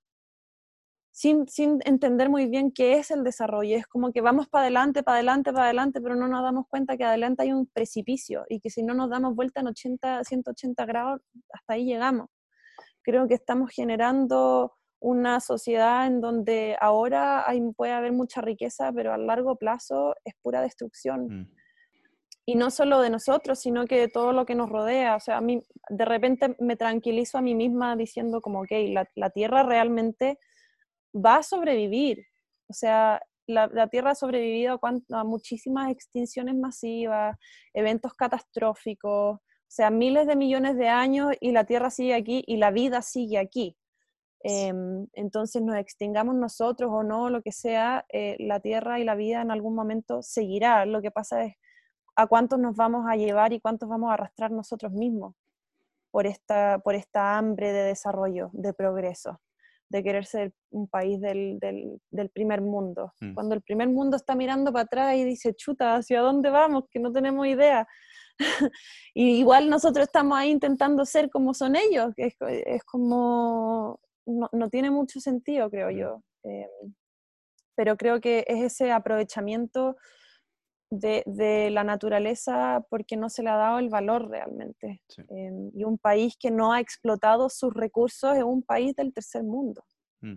sin, 1.13 1.47
entender 1.85 2.31
muy 2.31 2.47
bien 2.47 2.73
qué 2.73 2.95
es 2.95 3.11
el 3.11 3.23
desarrollo. 3.23 3.77
Es 3.77 3.87
como 3.87 4.13
que 4.13 4.23
vamos 4.23 4.49
para 4.49 4.63
adelante, 4.63 5.03
para 5.03 5.17
adelante, 5.17 5.53
para 5.53 5.67
adelante, 5.67 6.01
pero 6.01 6.17
no 6.17 6.27
nos 6.27 6.43
damos 6.43 6.67
cuenta 6.69 6.97
que 6.97 7.05
adelante 7.05 7.43
hay 7.43 7.53
un 7.53 7.67
precipicio 7.67 8.45
y 8.49 8.61
que 8.61 8.71
si 8.71 8.83
no 8.83 8.95
nos 8.95 9.11
damos 9.11 9.35
vuelta 9.37 9.61
en 9.61 9.69
80, 9.69 10.25
180 10.25 10.87
grados, 10.87 11.21
hasta 11.53 11.75
ahí 11.75 11.85
llegamos. 11.85 12.29
Creo 13.03 13.29
que 13.29 13.35
estamos 13.35 13.71
generando 13.71 14.73
una 15.01 15.41
sociedad 15.41 16.07
en 16.07 16.21
donde 16.21 16.77
ahora 16.81 17.49
hay, 17.49 17.61
puede 17.77 17.93
haber 17.93 18.13
mucha 18.13 18.41
riqueza, 18.41 18.91
pero 18.93 19.13
a 19.13 19.19
largo 19.19 19.57
plazo 19.57 20.15
es 20.25 20.35
pura 20.41 20.63
destrucción. 20.63 21.27
Mm. 21.27 21.51
Y 22.47 22.55
no 22.55 22.71
solo 22.71 23.01
de 23.01 23.11
nosotros, 23.11 23.61
sino 23.61 23.85
que 23.85 24.01
de 24.01 24.09
todo 24.09 24.33
lo 24.33 24.47
que 24.47 24.55
nos 24.55 24.71
rodea. 24.71 25.17
O 25.17 25.21
sea, 25.21 25.37
a 25.37 25.41
mí 25.41 25.63
de 25.91 26.05
repente 26.05 26.57
me 26.59 26.77
tranquilizo 26.77 27.39
a 27.39 27.43
mí 27.43 27.55
misma 27.55 27.97
diciendo 27.97 28.41
como, 28.41 28.63
ok, 28.63 28.71
la, 28.89 29.09
la 29.15 29.31
Tierra 29.31 29.63
realmente 29.63 30.39
va 31.15 31.37
a 31.37 31.43
sobrevivir. 31.43 32.25
O 32.69 32.75
sea, 32.75 33.21
la, 33.47 33.89
Tierra 33.89 34.13
ha 34.13 34.15
sobrevivido 34.15 34.81
a, 35.11 35.25
muchísimas 35.25 35.91
extinciones 35.91 36.55
masivas, 36.57 37.37
eventos 37.75 38.15
catastróficos, 38.15 39.37
o 39.37 39.75
sea, 39.75 39.91
miles 39.91 40.27
de 40.27 40.37
millones 40.37 40.77
de 40.77 40.89
años 40.89 41.33
y 41.41 41.53
la 41.53 41.65
Tierra 41.65 41.91
sigue 41.91 42.15
aquí 42.15 42.43
y 42.47 42.57
la 42.57 42.71
vida 42.71 43.03
sigue 43.03 43.39
aquí. 43.39 43.77
Em, 44.45 45.07
entonces 45.13 45.63
nos 45.63 45.77
extingamos 45.77 46.35
nosotros 46.35 46.91
o 46.93 47.03
no, 47.05 47.31
lo 47.31 47.43
que 47.43 47.53
sea, 47.53 48.05
eh, 48.13 48.37
la 48.41 48.61
Tierra 48.61 48.99
y 48.99 49.05
la 49.05 49.15
vida 49.15 49.41
en 49.41 49.51
algún 49.51 49.75
momento 49.75 50.23
seguirá. 50.23 50.85
Lo 50.87 51.01
que 51.01 51.11
pasa 51.11 51.45
es 51.45 51.55
a 52.17 52.27
cuántos 52.27 52.59
nos 52.59 52.77
vamos 52.77 53.07
a 53.09 53.17
llevar 53.17 53.53
y 53.53 53.61
cuántos 53.61 53.89
vamos 53.89 54.11
a 54.11 54.15
arrastrar 54.15 54.51
nosotros 54.51 54.93
mismos 54.93 55.35
por 56.11 56.27
esta, 56.27 56.81
por 56.81 56.95
esta 56.95 57.39
hambre 57.39 57.73
de 57.73 57.85
desarrollo, 57.85 58.51
de 58.53 58.75
progreso 58.75 59.41
de 59.93 60.03
querer 60.03 60.25
ser 60.25 60.53
un 60.71 60.89
país 60.89 61.21
del, 61.21 61.59
del, 61.61 62.31
primer 62.31 62.63
mundo. 62.63 63.13
Mm. 63.21 63.35
Cuando 63.35 63.55
el 63.55 63.61
primer 63.61 63.91
mundo 63.91 64.17
está 64.17 64.35
mirando 64.35 64.73
para 64.73 64.85
atrás 64.85 65.17
y 65.17 65.25
dice, 65.25 65.55
chuta, 65.55 65.97
¿hacia 65.97 66.23
dónde 66.23 66.49
vamos? 66.49 66.85
Que 66.91 66.99
no 66.99 67.13
tenemos 67.13 67.47
idea. 67.47 67.87
y 69.15 69.39
igual 69.39 69.69
nosotros 69.69 70.07
estamos 70.07 70.39
ahí 70.39 70.51
intentando 70.51 71.05
ser 71.05 71.29
como 71.29 71.53
son 71.53 71.77
ellos, 71.77 72.15
que 72.17 72.25
es, 72.25 72.37
es 72.41 72.83
como, 72.85 74.01
no, 74.25 74.49
no, 74.51 74.71
tiene 74.71 74.91
mucho 74.91 75.21
sentido, 75.21 75.71
creo 75.71 75.91
mm. 75.91 75.97
yo. 75.97 76.23
Eh, 76.45 76.67
pero 77.77 77.99
creo 77.99 78.19
que 78.21 78.45
es 78.49 78.63
ese 78.63 78.93
aprovechamiento 78.93 79.97
de, 80.93 81.71
la 81.71 81.85
naturaleza 81.85 82.85
porque 82.91 83.17
no 83.17 83.29
se 83.29 83.43
le 83.43 83.51
ha 83.51 83.57
dado 83.57 83.79
el 83.79 83.89
valor 83.89 84.29
realmente. 84.29 85.03
Em, 85.29 85.71
y 85.75 85.85
un 85.85 85.99
país 85.99 86.37
que 86.39 86.51
no 86.51 86.73
ha 86.73 86.81
explotado 86.81 87.49
sus 87.49 87.73
recursos 87.73 88.37
es 88.37 88.43
un 88.43 88.63
país 88.63 88.95
del 88.95 89.13
tercer 89.13 89.43
mundo. 89.43 89.83
Mm. 90.21 90.37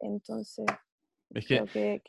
Entonces, 0.00 0.66
es 1.30 1.46
que, 1.46 2.00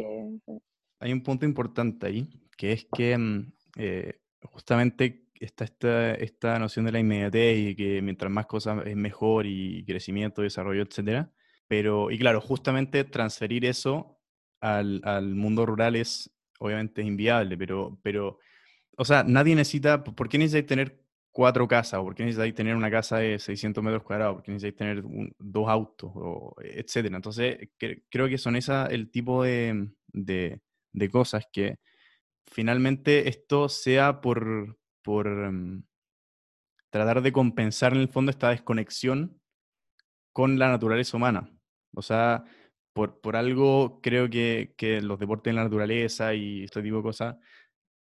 hay 1.00 1.14
un 1.14 1.22
punto 1.22 1.46
importante 1.46 2.08
ahí, 2.08 2.28
que 2.58 2.72
es 2.72 2.88
que 2.96 3.18
mm, 3.18 3.54
eh, 3.78 4.22
justamente 4.44 5.30
está 5.36 5.66
esta, 5.66 6.14
esta 6.16 6.60
noción 6.60 6.86
de 6.86 6.92
la 6.92 7.00
inmediatez 7.00 7.58
y 7.58 7.76
que 7.76 8.02
mientras 8.02 8.32
más 8.32 8.46
cosas 8.46 8.86
es 8.86 8.96
mejor 8.96 9.46
y 9.46 9.84
crecimiento, 9.86 10.42
desarrollo, 10.42 10.84
etcétera. 10.84 11.32
Pero, 11.68 12.12
y 12.12 12.18
claro, 12.18 12.40
justamente 12.40 13.04
transferir 13.04 13.66
eso 13.66 14.20
al, 14.62 15.02
al 15.04 15.36
mundo 15.36 15.66
rural 15.66 15.96
es 15.98 16.37
obviamente 16.58 17.02
es 17.02 17.08
inviable, 17.08 17.58
pero, 17.58 18.00
pero, 18.02 18.40
o 18.98 19.06
sea, 19.06 19.24
nadie 19.24 19.56
necesita, 19.56 20.04
¿por 20.04 20.30
qué 20.30 20.38
necesitáis 20.38 20.68
tener 20.68 21.08
cuatro 21.32 21.68
casas? 21.68 22.00
¿O 22.00 22.04
por 22.04 22.16
qué 22.16 22.24
necesitáis 22.24 22.56
tener 22.56 22.76
una 22.76 22.90
casa 22.90 23.18
de 23.18 23.40
600 23.40 23.84
metros 23.84 24.04
cuadrados? 24.04 24.36
¿Por 24.38 24.44
qué 24.44 24.52
necesitáis 24.52 24.76
tener 24.76 25.04
dos 25.38 25.70
autos? 25.70 26.12
O, 26.16 26.56
etcétera. 26.62 27.16
Entonces, 27.16 27.70
creo 28.10 28.28
que 28.28 28.38
son 28.38 28.56
esa 28.56 28.88
el 28.88 29.12
tipo 29.12 29.44
de, 29.44 29.90
de, 30.08 30.60
de, 30.94 31.10
cosas 31.10 31.46
que 31.52 31.78
finalmente 32.48 33.30
esto 33.30 33.70
sea 33.70 34.20
por, 34.22 34.80
por 35.04 35.28
mm, 35.30 35.84
tratar 36.90 37.22
de 37.22 37.32
compensar 37.32 37.94
en 37.94 38.00
el 38.00 38.10
fondo 38.10 38.32
esta 38.32 38.50
desconexión 38.50 39.40
con 40.34 40.58
la 40.58 40.70
naturaleza 40.70 41.18
humana. 41.18 41.52
O 41.96 42.02
sea, 42.02 42.46
por, 42.98 43.36
algo 43.36 44.02
creo 44.02 44.30
que, 44.30 44.74
los 45.02 45.20
deportes 45.20 45.52
en 45.52 45.58
la 45.58 45.64
naturaleza 45.64 46.34
y 46.34 46.64
este 46.64 46.82
tipo 46.82 46.98
de 46.98 47.04
cosas 47.04 47.36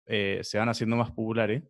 eh, 0.05 0.41
se 0.43 0.57
van 0.57 0.69
haciendo 0.69 0.97
más 0.97 1.11
populares, 1.11 1.63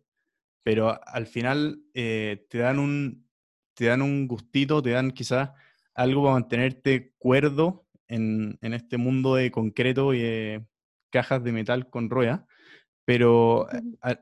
pero 0.64 0.98
al 1.06 1.26
final 1.26 1.80
eh, 1.94 2.46
te, 2.50 2.58
dan 2.58 2.78
un, 2.78 3.28
te 3.74 3.86
dan 3.86 4.02
un 4.02 4.26
gustito, 4.26 4.82
te 4.82 4.90
dan 4.90 5.12
quizás 5.12 5.50
algo 5.94 6.22
para 6.24 6.34
mantenerte 6.34 7.14
cuerdo 7.18 7.86
en, 8.08 8.58
este 8.60 8.96
mundo 8.96 9.36
de 9.36 9.50
concreto 9.50 10.12
y 10.14 10.20
de 10.20 10.66
cajas 11.10 11.44
de 11.44 11.52
metal 11.52 11.88
con 11.90 12.10
ruedas. 12.10 12.42
Pero, 13.06 13.68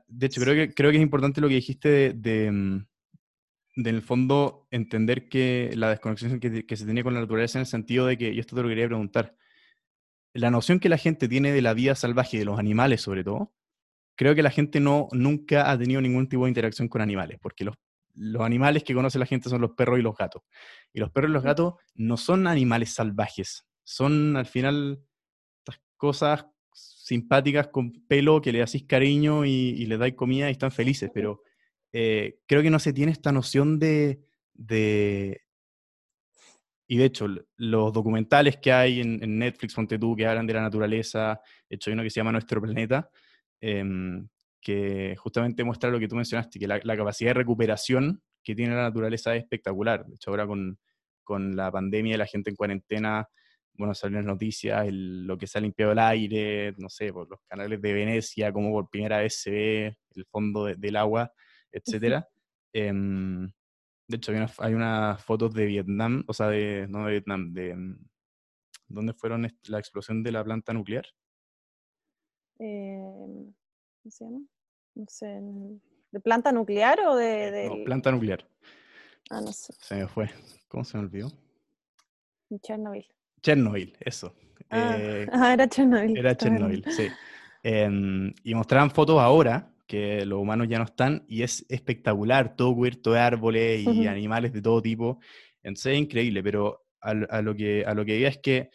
de 0.07 0.25
hecho, 0.25 0.41
creo 0.41 0.55
que, 0.55 0.73
creo 0.73 0.91
que 0.91 0.97
es 0.97 1.03
importante 1.03 1.39
lo 1.39 1.47
que 1.47 1.55
dijiste 1.55 2.13
de, 2.13 2.83
mm, 3.75 3.81
del 3.83 4.01
fondo 4.01 4.67
entender 4.71 5.29
que 5.29 5.71
la 5.75 5.89
desconexión 5.89 6.39
que, 6.39 6.75
se 6.75 6.85
tiene 6.85 7.03
con 7.03 7.13
la 7.13 7.21
naturaleza 7.21 7.59
en 7.59 7.61
el 7.61 7.67
sentido 7.67 8.05
de 8.05 8.17
que, 8.17 8.33
y 8.33 8.39
esto 8.39 8.55
te 8.55 8.61
lo 8.61 8.69
quería 8.69 8.87
preguntar, 8.87 9.35
la 10.33 10.49
noción 10.49 10.79
que 10.79 10.89
la 10.89 10.97
gente 10.97 11.27
tiene 11.27 11.51
de 11.51 11.61
la 11.61 11.73
vida 11.73 11.95
salvaje, 11.95 12.39
de 12.39 12.45
los 12.45 12.59
animales 12.59 13.01
sobre 13.01 13.23
todo, 13.23 13.53
creo 14.15 14.35
que 14.35 14.43
la 14.43 14.51
gente 14.51 14.79
no, 14.79 15.07
nunca 15.11 15.71
ha 15.71 15.77
tenido 15.77 16.01
ningún 16.01 16.27
tipo 16.27 16.43
de 16.45 16.49
interacción 16.49 16.87
con 16.87 17.01
animales, 17.01 17.39
porque 17.41 17.63
los, 17.63 17.75
los 18.15 18.41
animales 18.41 18.83
que 18.83 18.93
conoce 18.93 19.19
la 19.19 19.25
gente 19.25 19.49
son 19.49 19.61
los 19.61 19.71
perros 19.71 19.99
y 19.99 20.01
los 20.01 20.15
gatos. 20.15 20.43
Y 20.91 20.99
los 20.99 21.11
perros 21.11 21.29
y 21.29 21.33
los 21.33 21.43
gatos 21.43 21.75
no 21.95 22.17
son 22.17 22.47
animales 22.47 22.93
salvajes, 22.93 23.65
son 23.83 24.35
al 24.37 24.45
final 24.45 25.03
estas 25.59 25.81
cosas 25.97 26.45
simpáticas 26.73 27.67
con 27.67 27.91
pelo 28.07 28.41
que 28.41 28.51
le 28.51 28.63
hacís 28.63 28.83
cariño 28.85 29.45
y, 29.45 29.49
y 29.51 29.85
les 29.85 29.99
dais 29.99 30.15
comida 30.15 30.49
y 30.49 30.53
están 30.53 30.71
felices, 30.71 31.11
pero 31.13 31.43
eh, 31.93 32.39
creo 32.47 32.63
que 32.63 32.71
no 32.71 32.79
se 32.79 32.91
tiene 32.91 33.11
esta 33.11 33.31
noción 33.31 33.77
de, 33.77 34.19
y 36.87 36.97
de 36.97 37.05
hecho, 37.05 37.27
los 37.57 37.93
documentales 37.93 38.57
que 38.57 38.71
hay 38.71 38.99
en, 38.99 39.37
Netflix, 39.37 39.75
Fonte 39.75 39.99
tú, 39.99 40.15
que 40.15 40.25
hablan 40.25 40.47
de 40.47 40.53
la 40.55 40.61
naturaleza, 40.61 41.39
de 41.69 41.75
hecho 41.75 41.89
hay 41.89 41.93
uno 41.93 42.03
que 42.03 42.09
se 42.09 42.19
llama 42.19 42.31
Nuestro 42.31 42.61
Planeta, 42.61 43.09
em, 43.61 44.27
que 44.59 45.15
justamente 45.17 45.63
muestra 45.63 45.91
lo 45.91 45.99
que 45.99 46.07
tú 46.07 46.15
mencionaste, 46.15 46.59
que 46.59 46.67
la, 46.67 46.79
capacidad 46.79 47.29
de 47.29 47.35
recuperación 47.35 48.21
que 48.43 48.55
tiene 48.55 48.75
la 48.75 48.83
naturaleza 48.83 49.35
es 49.35 49.43
espectacular. 49.43 50.05
De 50.05 50.15
hecho, 50.15 50.31
ahora 50.31 50.47
con, 50.47 50.79
con 51.23 51.55
la 51.55 51.71
pandemia 51.71 52.15
y 52.15 52.17
la 52.17 52.25
gente 52.25 52.49
en 52.49 52.55
cuarentena, 52.55 53.27
bueno, 53.75 53.93
salen 53.93 54.15
las 54.17 54.25
noticias, 54.25 54.87
lo 54.91 55.37
que 55.37 55.47
se 55.47 55.57
ha 55.59 55.61
limpiado 55.61 55.91
el 55.91 55.99
aire, 55.99 56.73
no 56.77 56.89
sé, 56.89 57.13
por 57.13 57.29
los 57.29 57.39
canales 57.47 57.81
de 57.81 57.93
Venecia, 57.93 58.51
como 58.51 58.71
por 58.71 58.89
primera 58.89 59.19
vez 59.19 59.41
se 59.41 59.51
ve 59.51 59.97
el 60.15 60.25
fondo 60.25 60.65
del 60.65 60.95
agua 60.95 61.31
etcétera. 61.73 62.29
em, 62.71 63.51
de 64.07 64.17
hecho, 64.17 64.31
hay, 64.59 64.73
unas 64.73 65.23
fotos 65.23 65.53
de 65.53 65.65
Vietnam, 65.65 66.23
o 66.27 66.33
sea, 66.33 66.47
de, 66.47 66.87
no 66.89 67.05
de 67.05 67.11
Vietnam, 67.11 67.53
de... 67.53 67.71
Em, 67.71 67.97
¿Dónde 68.87 69.13
fueron 69.13 69.47
la 69.63 69.79
explosión 69.79 70.21
de 70.21 70.31
la 70.31 70.43
planta 70.43 70.73
nuclear? 70.73 71.05
Em, 72.59 73.53
¿Cómo 74.01 74.11
se 74.11 74.25
llama? 74.25 74.41
No 74.95 75.05
sé. 75.07 75.39
¿De 76.11 76.19
planta 76.19 76.51
nuclear 76.51 76.99
o 76.99 77.15
de...? 77.15 77.69
No, 77.69 77.83
planta 77.85 78.11
nuclear. 78.11 78.47
Ah, 79.31 79.41
no 79.41 79.51
sé. 79.51 79.73
Se 79.79 79.95
me 79.95 80.07
fue. 80.07 80.29
¿Cómo 80.67 80.83
se 80.83 80.97
me 80.97 81.03
olvidó? 81.03 81.31
Chernobyl. 82.61 83.07
Chernobyl, 83.41 83.97
eso. 83.99 84.35
Ah, 84.69 84.95
eh, 84.99 85.27
ah 85.31 85.53
era 85.53 85.67
Chernobyl. 85.67 86.17
Era 86.17 86.35
Chernobyl, 86.35 86.85
sí. 86.91 87.07
Y 88.43 88.53
mostraban 88.53 88.91
fotos 88.91 89.19
ahora 89.19 89.72
los 90.25 90.39
humanos 90.39 90.67
ya 90.67 90.77
no 90.77 90.85
están 90.85 91.25
y 91.27 91.43
es 91.43 91.65
espectacular, 91.69 92.55
todo 92.55 92.73
cubierto 92.75 93.13
de 93.13 93.19
árboles 93.19 93.85
y 93.85 94.07
animales 94.07 94.53
de 94.53 94.61
todo 94.61 94.81
tipo. 94.81 95.19
Entonces 95.61 95.93
es 95.93 95.99
increíble, 95.99 96.43
pero 96.43 96.83
a, 97.01 97.41
lo 97.41 97.55
que 97.55 97.83
a 97.85 97.93
lo 97.93 98.05
que 98.05 98.15
diga 98.15 98.29
es 98.29 98.37
que 98.37 98.69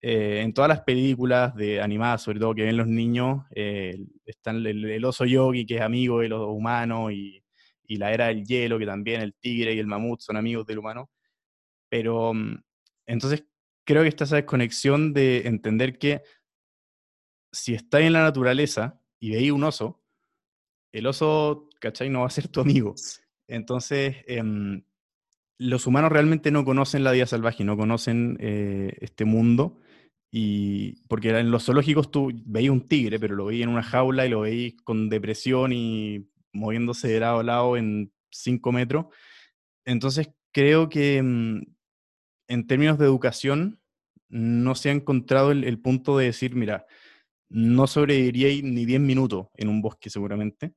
eh, 0.00 0.40
en 0.42 0.52
todas 0.52 0.68
las 0.68 0.80
películas 0.82 1.54
de 1.54 1.80
animadas, 1.80 2.22
sobre 2.22 2.40
todo 2.40 2.54
que 2.54 2.64
ven 2.64 2.76
los 2.76 2.88
niños, 2.88 3.44
eh, 3.54 3.96
están 4.24 4.64
el, 4.66 5.04
oso 5.04 5.24
yogi 5.24 5.64
que 5.64 5.76
es 5.76 5.80
amigo 5.82 6.20
de 6.20 6.28
los 6.28 6.48
humanos 6.48 7.12
y, 7.12 7.42
y, 7.86 7.96
la 7.96 8.12
era 8.12 8.26
del 8.26 8.44
hielo 8.44 8.78
que 8.78 8.86
también 8.86 9.20
el 9.20 9.34
tigre 9.34 9.74
y 9.74 9.78
el 9.78 9.86
mamut 9.86 10.20
son 10.20 10.36
amigos 10.36 10.66
del 10.66 10.78
humano. 10.78 11.10
Pero 11.88 12.34
mm, 12.34 12.62
entonces 13.06 13.44
creo 13.84 14.02
que 14.02 14.08
está 14.08 14.24
esa 14.24 14.36
desconexión 14.36 15.12
de 15.12 15.46
entender 15.46 15.98
que 15.98 16.22
si 17.52 17.74
estáis 17.74 18.06
en 18.06 18.14
la 18.14 18.22
naturaleza 18.22 19.00
y 19.20 19.30
veis 19.30 19.52
un 19.52 19.64
oso, 19.64 20.01
el 20.92 21.06
oso, 21.06 21.68
¿cachai? 21.80 22.10
No 22.10 22.20
va 22.20 22.26
a 22.26 22.30
ser 22.30 22.48
tu 22.48 22.60
amigo. 22.60 22.94
Entonces, 23.48 24.16
em, 24.26 24.82
los 25.58 25.86
humanos 25.86 26.12
realmente 26.12 26.50
no 26.50 26.64
conocen 26.64 27.04
la 27.04 27.12
vida 27.12 27.26
salvaje, 27.26 27.64
no 27.64 27.76
conocen 27.76 28.36
eh, 28.40 28.96
este 29.00 29.24
mundo. 29.24 29.78
Y 30.30 31.02
porque 31.08 31.30
en 31.38 31.50
los 31.50 31.66
zoológicos 31.66 32.10
tú 32.10 32.30
veías 32.46 32.72
un 32.72 32.88
tigre, 32.88 33.20
pero 33.20 33.36
lo 33.36 33.46
veías 33.46 33.64
en 33.64 33.68
una 33.68 33.82
jaula 33.82 34.26
y 34.26 34.30
lo 34.30 34.40
veías 34.40 34.74
con 34.84 35.10
depresión 35.10 35.72
y 35.72 36.28
moviéndose 36.52 37.08
de 37.08 37.20
lado 37.20 37.40
a 37.40 37.42
lado 37.42 37.76
en 37.76 38.12
5 38.30 38.72
metros. 38.72 39.06
Entonces 39.84 40.30
creo 40.52 40.88
que 40.88 41.18
em, 41.18 41.64
en 42.48 42.66
términos 42.66 42.98
de 42.98 43.06
educación 43.06 43.80
no 44.28 44.74
se 44.74 44.88
ha 44.88 44.92
encontrado 44.92 45.52
el, 45.52 45.80
punto 45.80 46.16
de 46.16 46.26
decir, 46.26 46.54
mira, 46.54 46.86
no 47.50 47.86
sobreviviría 47.86 48.48
ni 48.62 48.86
10 48.86 49.00
minutos 49.00 49.48
en 49.54 49.68
un 49.68 49.82
bosque 49.82 50.08
seguramente, 50.08 50.72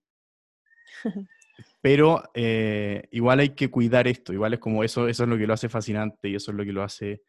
pero 1.81 2.23
eh, 2.33 3.07
igual 3.11 3.39
hay 3.39 3.49
que 3.49 3.69
cuidar 3.69 4.07
esto, 4.07 4.33
igual 4.33 4.53
es 4.53 4.59
como 4.59 4.83
eso, 4.83 5.07
eso 5.07 5.23
es 5.23 5.29
lo 5.29 5.37
que 5.37 5.47
lo 5.47 5.53
hace 5.53 5.69
fascinante 5.69 6.29
y 6.29 6.35
eso 6.35 6.51
es 6.51 6.57
lo 6.57 6.65
que 6.65 6.73
lo 6.73 6.83
hace 6.83 7.21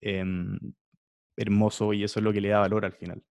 em, 0.00 0.58
hermoso 1.36 1.92
y 1.92 2.04
eso 2.04 2.20
es 2.20 2.24
lo 2.24 2.32
que 2.32 2.40
le 2.40 2.48
da 2.48 2.60
valor 2.60 2.84
al 2.84 2.92
final. 2.92 3.22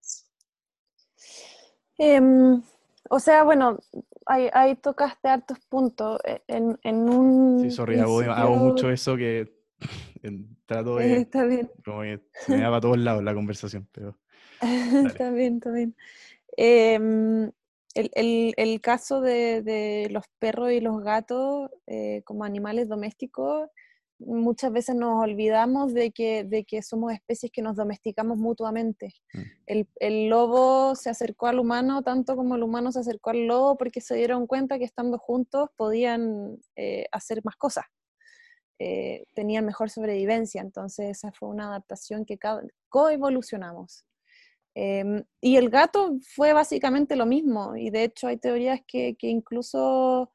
Em, 1.98 2.62
o 3.10 3.20
sea, 3.20 3.44
bueno, 3.44 3.80
ahí, 4.26 4.76
tocaste 4.76 5.28
hartos 5.28 5.60
puntos. 5.70 6.20
E, 6.26 6.42
en, 6.48 6.78
en 6.84 7.10
un. 7.10 7.60
Sí, 7.62 7.72
sorry, 7.72 7.98
hago, 7.98 8.56
mucho 8.58 8.90
eso 8.90 9.16
que 9.16 9.54
trato 10.66 10.98
de. 10.98 11.22
Está 11.22 11.46
bien. 11.46 11.72
Como 11.84 12.02
que 12.02 12.22
se 12.34 12.52
me 12.52 12.62
da 12.62 12.70
para 12.70 12.82
todos 12.82 12.98
lados 12.98 13.24
la 13.24 13.34
conversación, 13.34 13.88
pero. 13.92 14.18
está 15.06 15.32
bien, 15.32 15.56
está 15.56 15.72
bien. 15.72 15.96
Em, 16.58 17.52
el, 17.96 18.82
caso 18.82 19.22
de, 19.22 20.08
los 20.12 20.26
perros 20.40 20.72
y 20.72 20.82
los 20.82 21.02
gatos 21.02 21.70
eh, 21.88 22.22
como 22.26 22.44
animales 22.44 22.90
domésticos, 22.90 23.70
muchas 24.20 24.72
veces 24.72 24.96
nos 24.96 25.22
olvidamos 25.22 25.94
de 25.94 26.12
que, 26.12 26.44
de 26.44 26.64
que 26.64 26.82
somos 26.82 27.14
especies 27.14 27.52
que 27.52 27.62
nos 27.62 27.76
domesticamos 27.76 28.38
mutuamente. 28.38 29.14
Mm. 29.34 29.82
El, 30.00 30.30
lobo 30.30 30.96
se 30.96 31.10
acercó 31.10 31.48
al 31.48 31.60
humano 31.60 32.02
tanto 32.02 32.36
como 32.36 32.56
el 32.56 32.64
humano 32.64 32.92
se 32.92 33.00
acercó 33.00 33.32
al 33.32 33.46
lobo 33.48 33.78
porque 33.78 34.02
se 34.02 34.16
dieron 34.16 34.48
cuenta 34.48 34.78
que 34.78 34.86
estando 34.86 35.18
juntos 35.18 35.70
podían 35.76 36.58
eh, 36.76 37.06
hacer 37.12 37.42
más 37.44 37.56
cosas. 37.56 37.86
Eh, 38.78 39.26
tenían 39.34 39.66
mejor 39.66 39.90
sobrevivencia, 39.90 40.62
entonces 40.62 41.10
esa 41.10 41.32
fue 41.32 41.48
una 41.48 41.68
adaptación 41.68 42.26
que 42.26 42.38
coevolucionamos. 42.90 44.06
Em, 44.78 45.24
y 45.40 45.56
el 45.56 45.70
gato 45.70 46.18
fue 46.36 46.52
básicamente 46.52 47.16
lo 47.16 47.26
mismo, 47.26 47.78
y 47.78 47.90
de 47.92 48.04
hecho 48.04 48.28
hay 48.28 48.38
teorías 48.38 48.82
que, 48.86 49.16
incluso 49.22 50.34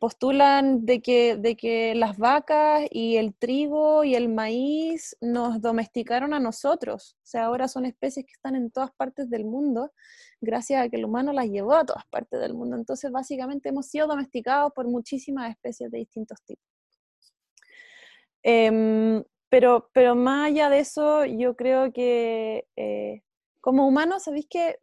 postulan 0.00 0.84
de 0.84 1.00
que, 1.00 1.36
de 1.36 1.56
que 1.56 1.94
las 1.94 2.18
vacas 2.18 2.86
y 2.90 3.16
el 3.16 3.34
trigo 3.34 4.04
y 4.04 4.14
el 4.16 4.28
maíz 4.28 5.16
nos 5.20 5.60
domesticaron 5.60 6.34
a 6.34 6.40
nosotros. 6.40 7.16
O 7.22 7.26
sea, 7.26 7.46
ahora 7.46 7.68
son 7.68 7.84
especies 7.86 8.26
que 8.26 8.32
están 8.32 8.56
en 8.56 8.70
todas 8.70 8.90
partes 8.92 9.30
del 9.30 9.44
mundo, 9.44 9.92
gracias 10.40 10.84
a 10.84 10.88
que 10.88 10.96
el 10.96 11.04
humano 11.04 11.32
las 11.32 11.46
llevó 11.46 11.74
a 11.74 11.86
todas 11.86 12.06
partes 12.06 12.40
del 12.40 12.54
mundo. 12.54 12.76
Entonces, 12.76 13.10
básicamente 13.12 13.68
hemos 13.70 13.86
sido 13.86 14.06
domesticados 14.08 14.72
por 14.74 14.86
muchísimas 14.88 15.50
especies 15.50 15.90
de 15.90 15.98
distintos 15.98 16.38
tipos. 16.44 16.64
Em, 18.42 19.22
pero, 19.48 19.88
pero 19.92 20.14
más 20.14 20.48
allá 20.48 20.68
de 20.70 20.80
eso, 20.80 21.24
yo 21.24 21.56
creo 21.56 21.92
que 21.92 22.66
eh, 22.76 23.22
como 23.60 23.86
humanos, 23.86 24.24
¿sabéis 24.24 24.46
que 24.48 24.76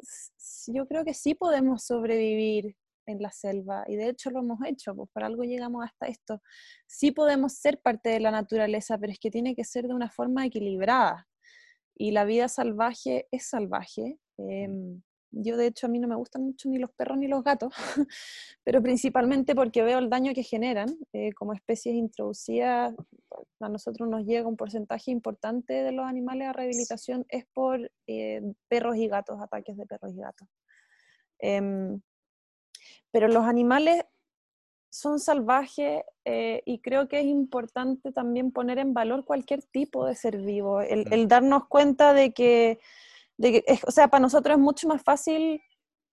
yo 0.68 0.88
creo 0.88 1.04
que 1.06 1.14
sí 1.14 1.36
podemos 1.36 1.86
sobrevivir 1.86 2.76
en 3.08 3.22
la 3.22 3.32
selva 3.32 3.84
y 3.88 3.96
de 3.96 4.10
hecho 4.10 4.32
lo 4.32 4.40
hemos 4.40 4.60
hecho, 4.66 4.96
pues 4.96 5.10
por 5.14 5.24
algo 5.24 5.44
llegamos 5.44 5.86
hasta 5.86 6.08
esto. 6.08 6.42
Sí 6.88 7.12
podemos 7.12 7.54
ser 7.54 7.80
parte 7.82 8.10
de 8.10 8.20
la 8.20 8.32
naturaleza, 8.32 8.98
pero 8.98 9.12
es 9.12 9.20
que 9.20 9.32
tiene 9.32 9.56
que 9.56 9.64
ser 9.64 9.88
de 9.88 9.94
una 9.94 10.10
forma 10.10 10.46
equilibrada. 10.46 11.28
Y 11.96 12.12
la 12.12 12.26
vida 12.26 12.48
salvaje 12.50 13.28
es 13.32 13.48
salvaje. 13.48 14.20
Em, 14.38 15.02
yo 15.36 15.58
de 15.58 15.68
hecho 15.68 15.88
a 15.88 15.90
mí 15.90 16.00
no 16.00 16.08
me 16.08 16.16
gustan 16.16 16.44
mucho 16.44 16.70
ni 16.70 16.78
los 16.78 16.92
perros 16.92 17.18
ni 17.18 17.28
los 17.28 17.44
gatos, 17.44 17.74
pero 18.64 18.82
principalmente 18.82 19.54
porque 19.54 19.84
veo 19.84 20.00
el 20.00 20.10
daño 20.10 20.34
que 20.34 20.44
generan 20.44 20.98
eh, 21.14 21.34
como 21.34 21.54
especies 21.54 21.96
introducidas. 21.96 22.96
A 23.60 23.70
nosotros 23.70 24.08
nos 24.08 24.26
llega 24.26 24.48
un 24.48 24.56
porcentaje 24.56 25.12
importante 25.12 25.74
de 25.74 25.92
los 25.92 26.06
animales 26.06 26.48
a 26.48 26.54
rehabilitación 26.54 27.26
es 27.28 27.46
por 27.54 27.92
eh, 28.08 28.42
perros 28.70 28.96
y 28.96 29.08
gatos, 29.08 29.42
ataques 29.42 29.76
de 29.76 29.86
perros 29.86 30.14
y 30.14 30.18
gatos. 30.18 30.48
Em, 31.40 32.02
pero 33.12 33.28
los 33.28 33.44
animales 33.44 34.06
son 34.90 35.20
salvajes 35.20 36.04
eh, 36.24 36.62
y 36.66 36.80
creo 36.80 37.10
que 37.10 37.20
es 37.20 37.26
importante 37.26 38.14
también 38.14 38.54
poner 38.54 38.78
en 38.78 38.94
valor 38.94 39.26
cualquier 39.26 39.62
tipo 39.64 40.06
de 40.06 40.16
ser 40.16 40.38
vivo, 40.38 40.80
el 40.80 41.28
darnos 41.28 41.68
cuenta 41.68 42.14
de 42.14 42.32
que 42.32 42.80
o 43.88 43.92
sea, 43.92 44.08
para 44.08 44.22
nosotros 44.22 44.58
es 44.58 44.62
mucho 44.62 44.88
más 44.88 45.02
fácil 45.04 45.62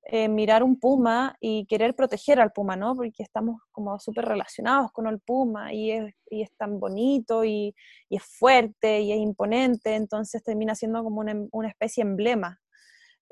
eh, 0.04 0.28
mirar 0.28 0.64
un 0.64 0.80
puma 0.80 1.36
y 1.40 1.64
querer 1.66 1.94
proteger 1.94 2.40
al 2.40 2.52
puma, 2.52 2.74
¿no? 2.74 2.96
Porque 2.96 3.22
estamos 3.22 3.60
como 3.70 3.98
súper 4.00 4.24
relacionados 4.24 4.90
con 4.92 5.06
el 5.06 5.20
puma 5.20 5.72
y 5.72 5.92
es, 5.92 6.14
y 6.28 6.42
es 6.42 6.50
tan 6.56 6.80
bonito 6.80 7.44
y, 7.44 7.74
y, 8.08 8.16
es 8.16 8.24
fuerte 8.24 9.00
y 9.00 9.12
es 9.12 9.18
imponente, 9.18 9.94
entonces 9.94 10.42
termina 10.42 10.74
siendo 10.74 11.04
como 11.04 11.20
una, 11.20 11.34
una 11.52 11.68
especie 11.68 12.02
emblema. 12.02 12.60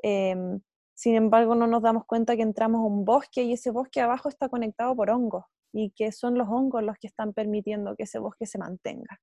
Em, 0.01 0.61
sin 0.95 1.15
embargo, 1.15 1.55
no 1.55 1.67
nos 1.67 1.81
damos 1.81 2.05
cuenta 2.05 2.35
que 2.35 2.43
entramos 2.43 2.79
a 2.79 2.85
un 2.85 3.05
bosque 3.05 3.43
y 3.43 3.53
ese 3.53 3.71
bosque 3.71 4.01
abajo 4.01 4.29
está 4.29 4.49
conectado 4.49 4.95
por 4.95 5.09
hongos 5.09 5.45
y 5.73 5.91
que 5.91 6.11
son 6.11 6.37
los 6.37 6.47
hongos 6.49 6.83
los 6.83 6.97
que 6.97 7.07
están 7.07 7.33
permitiendo 7.33 7.95
que 7.95 8.03
ese 8.03 8.19
bosque 8.19 8.45
se 8.45 8.57
mantenga 8.57 9.19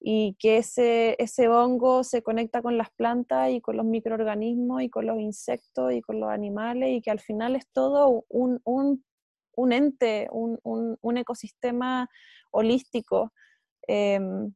y 0.00 0.36
que 0.38 0.58
ese, 0.58 1.16
ese 1.18 1.48
hongo 1.48 2.04
se 2.04 2.22
conecta 2.22 2.62
con 2.62 2.76
las 2.76 2.90
plantas 2.90 3.50
y 3.50 3.60
con 3.60 3.76
los 3.76 3.86
microorganismos 3.86 4.82
y 4.82 4.90
con 4.90 5.06
los 5.06 5.18
insectos 5.18 5.92
y 5.92 6.02
con 6.02 6.20
los 6.20 6.30
animales 6.30 6.90
y 6.90 7.00
que 7.00 7.10
al 7.10 7.20
final 7.20 7.56
es 7.56 7.66
todo 7.72 8.24
un, 8.28 8.60
un, 8.64 9.72
ente, 9.72 10.28
un, 10.30 10.58
un, 10.62 11.16
ecosistema 11.16 12.08
holístico. 12.50 13.32
Em, 13.86 14.52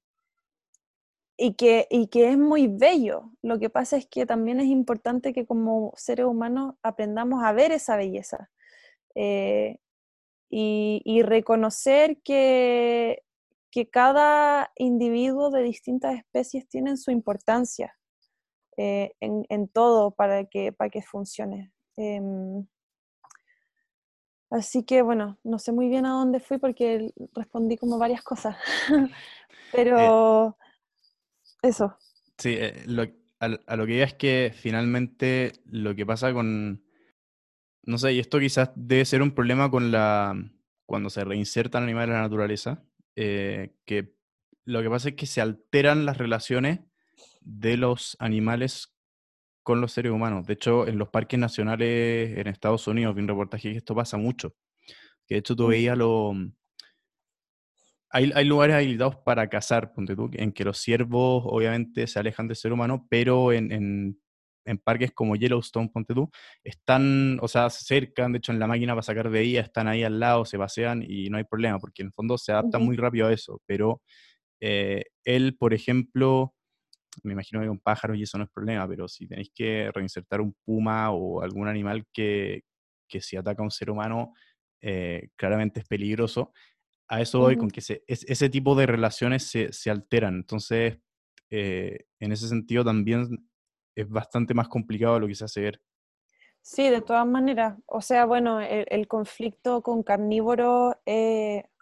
y 1.41 1.55
que, 1.55 1.87
y 1.89 2.09
que, 2.09 2.31
es 2.31 2.37
muy 2.37 2.67
bello. 2.67 3.31
Lo 3.43 3.61
que 3.61 3.71
pasa 3.71 3.97
es 3.97 4.07
que 4.07 4.27
también 4.27 4.59
es 4.59 4.67
importante 4.67 5.33
que 5.33 5.47
como 5.47 5.93
seres 5.97 6.27
humanos 6.27 6.75
aprendamos 6.83 7.45
a 7.45 7.53
ver 7.53 7.71
esa 7.71 7.97
belleza. 7.97 8.51
Eh, 9.15 9.79
y, 10.51 11.23
reconocer 11.23 12.21
que, 12.23 13.23
que, 13.71 13.91
cada 13.91 14.73
individuo 14.77 15.51
de 15.51 15.63
distintas 15.63 16.17
especies 16.17 16.69
tiene 16.69 16.97
su 16.97 17.11
importancia 17.11 17.97
eh, 18.77 19.13
en, 19.21 19.45
en, 19.49 19.69
todo 19.69 20.13
para 20.13 20.45
que, 20.47 20.73
para 20.73 20.91
que 20.91 21.03
funcione. 21.03 21.73
Em, 21.97 22.67
así 24.51 24.85
que 24.85 25.03
bueno, 25.03 25.39
no 25.45 25.59
sé 25.59 25.73
muy 25.73 25.89
bien 25.89 26.07
a 26.07 26.13
dónde 26.13 26.41
fui 26.41 26.59
porque 26.59 27.13
respondí 27.35 27.77
como 27.77 27.99
varias 27.99 28.23
cosas, 28.23 28.57
pero 29.73 30.57
eso. 31.63 31.97
Sí, 32.39 32.55
eh, 32.57 32.87
a, 33.41 33.47
a, 33.67 33.77
lo 33.77 33.87
que 33.87 33.93
diga 33.93 34.05
es 34.07 34.15
que 34.15 34.53
finalmente 34.55 35.53
lo 35.67 35.95
que 35.95 36.07
pasa 36.07 36.33
con, 36.33 36.83
no 37.89 37.97
sé, 37.97 38.13
y 38.13 38.19
esto 38.19 38.39
quizás 38.39 38.71
debe 38.77 39.07
ser 39.07 39.23
un 39.23 39.31
problema 39.31 39.71
con 39.71 39.91
la, 39.91 40.37
cuando 40.85 41.09
se 41.09 41.25
reinsertan 41.25 41.85
animales 41.85 42.11
en 42.11 42.17
la 42.17 42.23
naturaleza, 42.23 42.85
eh, 43.17 43.77
que 43.87 44.15
lo 44.67 44.83
que 44.83 44.91
pasa 44.91 45.09
es 45.09 45.15
que 45.15 45.25
se 45.25 45.41
alteran 45.41 46.05
las 46.05 46.19
relaciones 46.19 46.81
de 47.41 47.79
los 47.79 48.15
animales 48.21 48.95
con 49.63 49.81
los 49.81 49.93
seres 49.93 50.13
humanos. 50.13 50.47
De 50.47 50.53
hecho, 50.53 50.87
en 50.87 50.99
los 50.99 51.09
parques 51.09 51.41
nacionales 51.41 52.37
en 52.37 52.47
Estados 52.49 52.87
Unidos 52.87 53.15
vi 53.15 53.23
un 53.23 53.29
reportaje 53.29 53.73
que 53.73 53.79
esto 53.79 53.95
pasa 53.95 54.19
mucho. 54.19 54.55
Que 55.27 55.37
de 55.37 55.39
hecho 55.39 55.57
tú 55.57 55.69
veías 55.69 55.97
lo... 55.97 56.35
Hay, 58.11 58.33
hay, 58.35 58.45
lugares 58.45 58.77
habilitados 58.77 59.17
para 59.17 59.49
cazar, 59.49 59.95
ponte 59.95 60.15
tú, 60.15 60.29
en 60.35 60.53
que 60.53 60.65
los 60.65 60.77
ciervos 60.77 61.43
obviamente 61.47 62.07
se 62.07 62.19
alejan 62.19 62.49
del 62.49 62.57
ser 62.57 62.75
humano, 62.75 63.07
pero 63.09 63.51
en, 63.51 63.73
en, 63.73 64.21
en, 64.69 64.79
parques 64.79 65.13
como 65.13 65.37
Yellowstone, 65.37 65.89
ponte 65.89 66.15
tú, 66.15 66.31
están, 66.63 67.39
o 67.41 67.49
sea, 67.49 67.71
se 67.71 67.79
acercan, 67.79 68.33
de 68.33 68.39
hecho 68.39 68.53
en 68.53 68.59
la 68.59 68.67
máquina 68.67 68.93
para 68.93 69.03
sacar 69.03 69.31
veía, 69.31 69.61
están 69.61 69.89
ahí 69.89 70.03
al 70.03 70.21
lado, 70.21 70.45
se 70.45 70.59
pasean 70.59 71.05
y 71.07 71.31
no 71.31 71.39
hay 71.39 71.45
problema, 71.45 71.79
porque 71.79 72.03
en 72.03 72.09
el 72.09 72.13
fondo 72.13 72.39
se 72.39 72.53
adaptan 72.53 72.83
muy 72.83 72.97
rápido 72.97 73.27
a 73.27 73.33
eso, 73.33 73.61
pero 73.67 74.03
eh, 74.61 75.05
él, 75.25 75.57
por 75.57 75.75
ejemplo, 75.75 76.55
me 77.23 77.33
imagino 77.33 77.61
que 77.61 77.69
un 77.69 77.81
pájaro 77.81 78.15
y 78.15 78.23
eso 78.23 78.39
no 78.39 78.45
es 78.45 78.51
problema, 78.51 78.87
pero 78.89 79.09
si 79.09 79.27
tenéis 79.27 79.51
que 79.55 79.91
reinsertar 79.93 80.41
un 80.41 80.55
puma 80.65 81.11
o 81.11 81.43
algún 81.43 81.69
animal 81.69 82.05
que, 82.13 82.63
que 83.09 83.21
si 83.21 83.37
ataca 83.37 83.63
a 83.63 83.65
un 83.65 83.71
ser 83.71 83.91
humano, 83.91 84.35
eh, 84.81 85.29
claramente 85.37 85.81
es 85.81 85.87
peligroso. 85.87 86.53
A 87.09 87.23
eso 87.23 87.41
voy 87.41 87.57
con 87.57 87.71
que 87.71 87.81
ese 88.07 88.51
tipo 88.51 88.75
de 88.75 88.87
relaciones 88.87 89.45
se, 89.45 89.73
se 89.73 89.91
alteran. 89.91 90.35
Entonces, 90.37 90.99
eh, 91.51 92.05
en 92.21 92.33
ese 92.33 92.49
sentido 92.49 92.85
también 92.85 93.48
es 94.01 94.09
bastante 94.09 94.55
más 94.55 94.69
complicado 94.69 95.19
lo 95.21 95.27
que 95.27 95.35
se 95.35 95.45
hace 95.45 95.61
ver. 95.61 95.81
Sí, 96.63 96.89
de 96.89 97.01
todas 97.01 97.27
maneras. 97.27 97.79
O 97.87 98.01
sea, 98.01 98.27
bueno, 98.27 98.61
el, 98.61 99.09
conflicto 99.09 99.83
con 99.83 100.03
carnívoros 100.03 100.95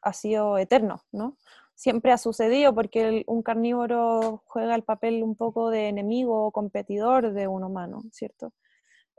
ha 0.03 0.12
sido 0.12 0.59
eterno, 0.59 1.03
¿no? 1.12 1.37
siempre 1.77 2.11
ha 2.11 2.19
sucedido 2.19 2.75
porque 2.75 3.23
un 3.29 3.43
carnívoro 3.43 4.43
juega 4.47 4.75
el 4.75 4.83
papel 4.83 5.23
un 5.23 5.37
poco 5.37 5.71
de 5.71 5.89
enemigo 5.89 6.47
o 6.47 6.51
competidor 6.51 7.33
de 7.33 7.47
un 7.47 7.62
humano, 7.62 8.03
¿cierto? 8.11 8.53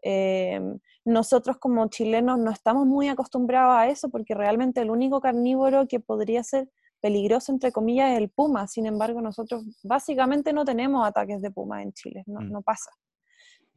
Em, 0.02 0.80
nosotros 1.06 1.58
como 1.58 1.88
chilenos 1.88 2.39
no 2.39 2.52
estamos 2.52 2.86
muy 2.86 3.10
acostumbrados 3.10 3.76
a 3.78 3.88
eso 3.88 4.10
porque 4.10 4.34
realmente 4.34 4.82
el 4.82 4.89
único 4.89 5.22
carnívoro 5.22 5.88
que 5.88 6.00
podría 6.00 6.43
ser 6.43 6.70
peligroso, 7.08 7.53
entre 7.53 7.72
comillas, 7.72 8.12
es 8.12 8.18
el 8.18 8.30
puma. 8.30 8.68
Sin 8.68 8.86
embargo, 8.86 9.22
nosotros 9.22 9.64
básicamente 9.82 10.51
no 10.51 10.66
tenemos 10.66 11.08
ataques 11.08 11.41
de 11.41 11.51
puma 11.51 11.82
en 11.82 11.93
Chile, 11.93 12.24
no, 12.28 12.41
mm. 12.41 12.51
no 12.51 12.62
pasa. 12.62 12.91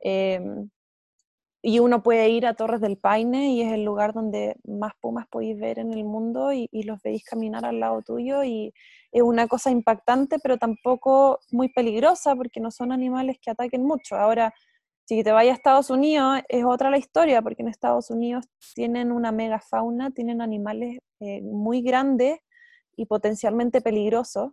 Em, 0.01 0.69
y 1.63 1.79
uno 1.79 2.03
puede 2.03 2.29
ir 2.31 2.47
a 2.47 2.55
Torres 2.55 2.81
del 2.81 2.97
Paine 2.97 3.53
y 3.53 3.63
es 3.63 3.73
el 3.73 3.85
lugar 3.85 4.15
donde 4.15 4.57
más 4.65 4.95
pumas 5.01 5.27
podéis 5.31 5.59
ver 5.61 5.79
en 5.79 5.93
el 5.93 6.05
mundo 6.05 6.53
y, 6.53 6.69
los 6.73 7.01
veis 7.03 7.23
caminar 7.25 7.65
al 7.67 7.79
lado 7.79 8.03
tuyo 8.03 8.43
y 8.43 8.73
es 9.13 9.23
una 9.23 9.47
cosa 9.47 9.71
impactante 9.71 10.39
pero 10.43 10.57
tampoco 10.57 11.39
muy 11.53 11.69
peligrosa 11.69 12.35
porque 12.35 12.61
no 12.61 12.71
son 12.71 12.91
animales 12.91 13.37
que 13.41 13.51
ataquen 13.51 13.85
mucho. 13.85 14.17
Ahora, 14.17 14.53
si 15.05 15.23
te 15.23 15.33
vayas 15.33 15.53
a 15.53 15.57
Estados 15.57 15.91
Unidos 15.91 16.41
es 16.49 16.65
otra 16.65 16.91
la 16.91 16.99
historia 16.99 17.43
porque 17.43 17.63
en 17.63 17.69
Estados 17.69 18.11
Unidos 18.11 18.47
tienen 18.75 19.13
una 19.13 19.31
megafauna, 19.31 20.11
tienen 20.13 20.41
animales 20.41 20.99
eh, 21.21 21.43
muy 21.43 21.83
grandes 21.83 22.39
y 23.01 23.07
potencialmente 23.07 23.81
peligrosos 23.81 24.53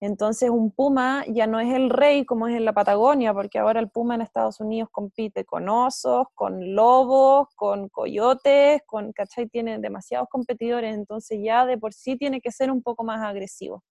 entonces 0.00 0.48
un 0.50 0.70
puma 0.70 1.24
ya 1.26 1.46
no 1.48 1.58
es 1.58 1.74
el 1.74 1.90
rey 1.90 2.24
como 2.24 2.46
es 2.46 2.56
en 2.56 2.64
la 2.64 2.72
Patagonia, 2.72 3.34
porque 3.34 3.58
ahora 3.58 3.80
el 3.80 3.90
puma 3.90 4.14
en 4.14 4.20
Estados 4.22 4.60
Unidos 4.60 4.88
compite 4.92 5.44
con 5.44 5.68
osos, 5.68 6.26
con 6.34 6.74
lobos, 6.74 7.48
con 7.56 7.88
coyotes, 7.88 8.80
con, 8.86 9.12
¿cachai? 9.12 9.48
Tiene 9.48 9.78
demasiados 9.80 10.28
competidores, 10.30 10.94
entonces 10.94 11.40
ya 11.42 11.66
de 11.66 11.78
por 11.78 11.92
sí 11.94 12.16
tiene 12.16 12.40
que 12.40 12.52
ser 12.52 12.70
un 12.70 12.82
poco 12.82 13.02
más 13.02 13.20
agresivo. 13.22 13.82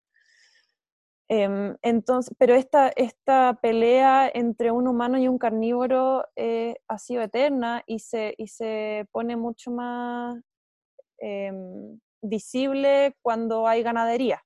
Em, 1.29 1.75
entonces, 1.81 2.33
pero 2.39 2.55
esta, 2.55 2.87
esta 2.95 3.59
pelea 3.61 4.31
entre 4.33 4.71
un 4.71 4.87
humano 4.87 5.17
y 5.19 5.27
un 5.27 5.37
carnívoro 5.37 6.23
eh, 6.37 6.75
ha 6.87 6.97
sido 6.99 7.21
eterna 7.21 7.83
y 7.85 7.99
se, 7.99 8.33
y 8.37 8.47
se 8.47 9.05
pone 9.11 9.35
mucho 9.35 9.71
más 9.71 10.37
em, 11.19 11.99
visible 12.21 13.15
cuando 13.21 13.67
hay 13.67 13.83
ganadería. 13.83 14.41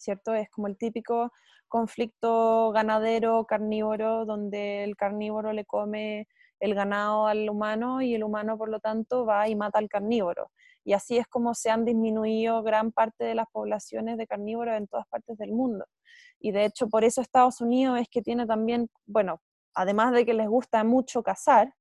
¿cierto? 0.00 0.34
Es 0.34 0.48
como 0.50 0.66
el 0.66 0.76
típico 0.76 1.32
conflicto 1.68 2.72
ganadero 2.72 3.44
carnívoro 3.46 4.24
donde 4.24 4.82
el 4.84 4.96
carnívoro 4.96 5.52
le 5.52 5.64
come 5.64 6.26
el 6.58 6.74
ganado 6.74 7.26
al 7.26 7.48
humano 7.48 8.02
y 8.02 8.14
el 8.14 8.24
humano 8.24 8.58
por 8.58 8.68
lo 8.68 8.80
tanto 8.80 9.24
va 9.24 9.48
y 9.48 9.54
mata 9.54 9.78
al 9.78 9.88
carnívoro. 9.88 10.50
Y 10.84 10.94
así 10.94 11.18
es 11.18 11.26
como 11.28 11.54
se 11.54 11.70
han 11.70 11.84
disminuido 11.84 12.62
gran 12.62 12.92
parte 12.92 13.24
de 13.24 13.34
las 13.34 13.46
poblaciones 13.52 14.16
de 14.18 14.26
carnívoros 14.26 14.76
en 14.76 14.88
todas 14.88 15.06
partes 15.08 15.38
del 15.38 15.52
mundo. 15.52 15.86
Y 16.40 16.52
de 16.52 16.64
hecho 16.64 16.88
por 16.88 17.04
eso 17.04 17.20
Estados 17.20 17.60
Unidos 17.60 18.00
es 18.00 18.08
que 18.08 18.22
tiene 18.22 18.46
también, 18.46 18.90
bueno, 19.06 19.40
además 19.74 20.12
de 20.12 20.26
que 20.26 20.34
les 20.34 20.48
gusta 20.48 20.82
mucho 20.84 21.22
cazar, 21.22 21.74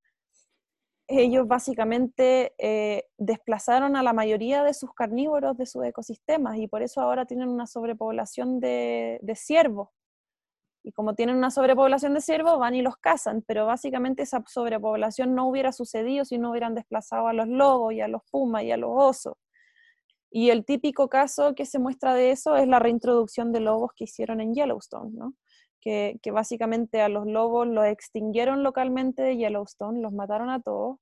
ellos 1.10 1.48
básicamente 1.48 2.54
eh, 2.60 3.06
desplazaron 3.18 3.96
a 3.96 4.04
la 4.04 4.14
mayoría 4.14 4.64
de 4.64 4.76
sus 4.76 4.94
carnívoros 4.94 5.58
de 5.58 5.66
sus 5.66 5.84
ecosistemas 5.84 6.58
y 6.58 6.68
por 6.68 6.84
eso 6.84 7.02
ahora 7.02 7.26
tienen 7.26 7.50
una 7.50 7.66
sobrepoblación 7.66 8.60
de, 8.60 9.20
ciervos. 9.36 9.90
Y 10.84 10.92
como 10.92 11.16
tienen 11.16 11.36
una 11.36 11.50
sobrepoblación 11.50 12.14
de 12.14 12.22
ciervos, 12.22 12.60
van 12.60 12.76
y 12.76 12.84
los 12.84 12.96
cazan, 12.98 13.44
pero 13.46 13.66
básicamente 13.66 14.22
esa 14.22 14.44
sobrepoblación 14.48 15.34
no 15.34 15.50
hubiera 15.50 15.72
sucedido 15.72 16.26
si 16.26 16.38
no 16.38 16.52
hubieran 16.52 16.76
desplazado 16.76 17.28
a 17.28 17.34
los 17.34 17.48
lobos 17.48 17.94
y 17.94 18.02
a 18.02 18.08
los 18.08 18.22
pumas 18.30 18.64
y 18.64 18.72
a 18.72 18.78
los 18.78 18.92
osos. 18.94 19.34
Y 20.32 20.52
el 20.52 20.64
típico 20.64 21.10
caso 21.10 21.56
que 21.56 21.66
se 21.66 21.80
muestra 21.80 22.14
de 22.14 22.32
eso 22.32 22.56
es 22.56 22.68
la 22.68 22.78
reintroducción 22.78 23.52
de 23.52 23.62
lobos 23.62 23.92
que 23.96 24.04
hicieron 24.04 24.42
en 24.42 24.54
Yellowstone, 24.54 25.12
¿no? 25.12 25.34
Que, 25.82 26.20
básicamente 26.32 27.02
a 27.02 27.10
los 27.10 27.26
lobos 27.26 27.68
los 27.68 27.86
extinguieron 27.86 28.64
localmente 28.64 29.22
de 29.22 29.38
Yellowstone, 29.38 30.02
los 30.02 30.14
mataron 30.14 30.50
a 30.50 30.62
todos, 30.62 30.98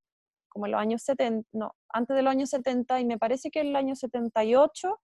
como 0.49 0.65
en 0.65 0.73
los 0.73 0.81
años 0.81 1.03
70, 1.03 1.47
no, 1.53 1.75
antes 1.89 2.15
de 2.15 2.23
los 2.23 2.31
años 2.31 2.49
70, 2.49 2.99
y 2.99 3.05
me 3.05 3.17
parece 3.17 3.51
que 3.51 3.61
en 3.61 3.67
el 3.67 3.75
año 3.75 3.95
78, 3.95 4.99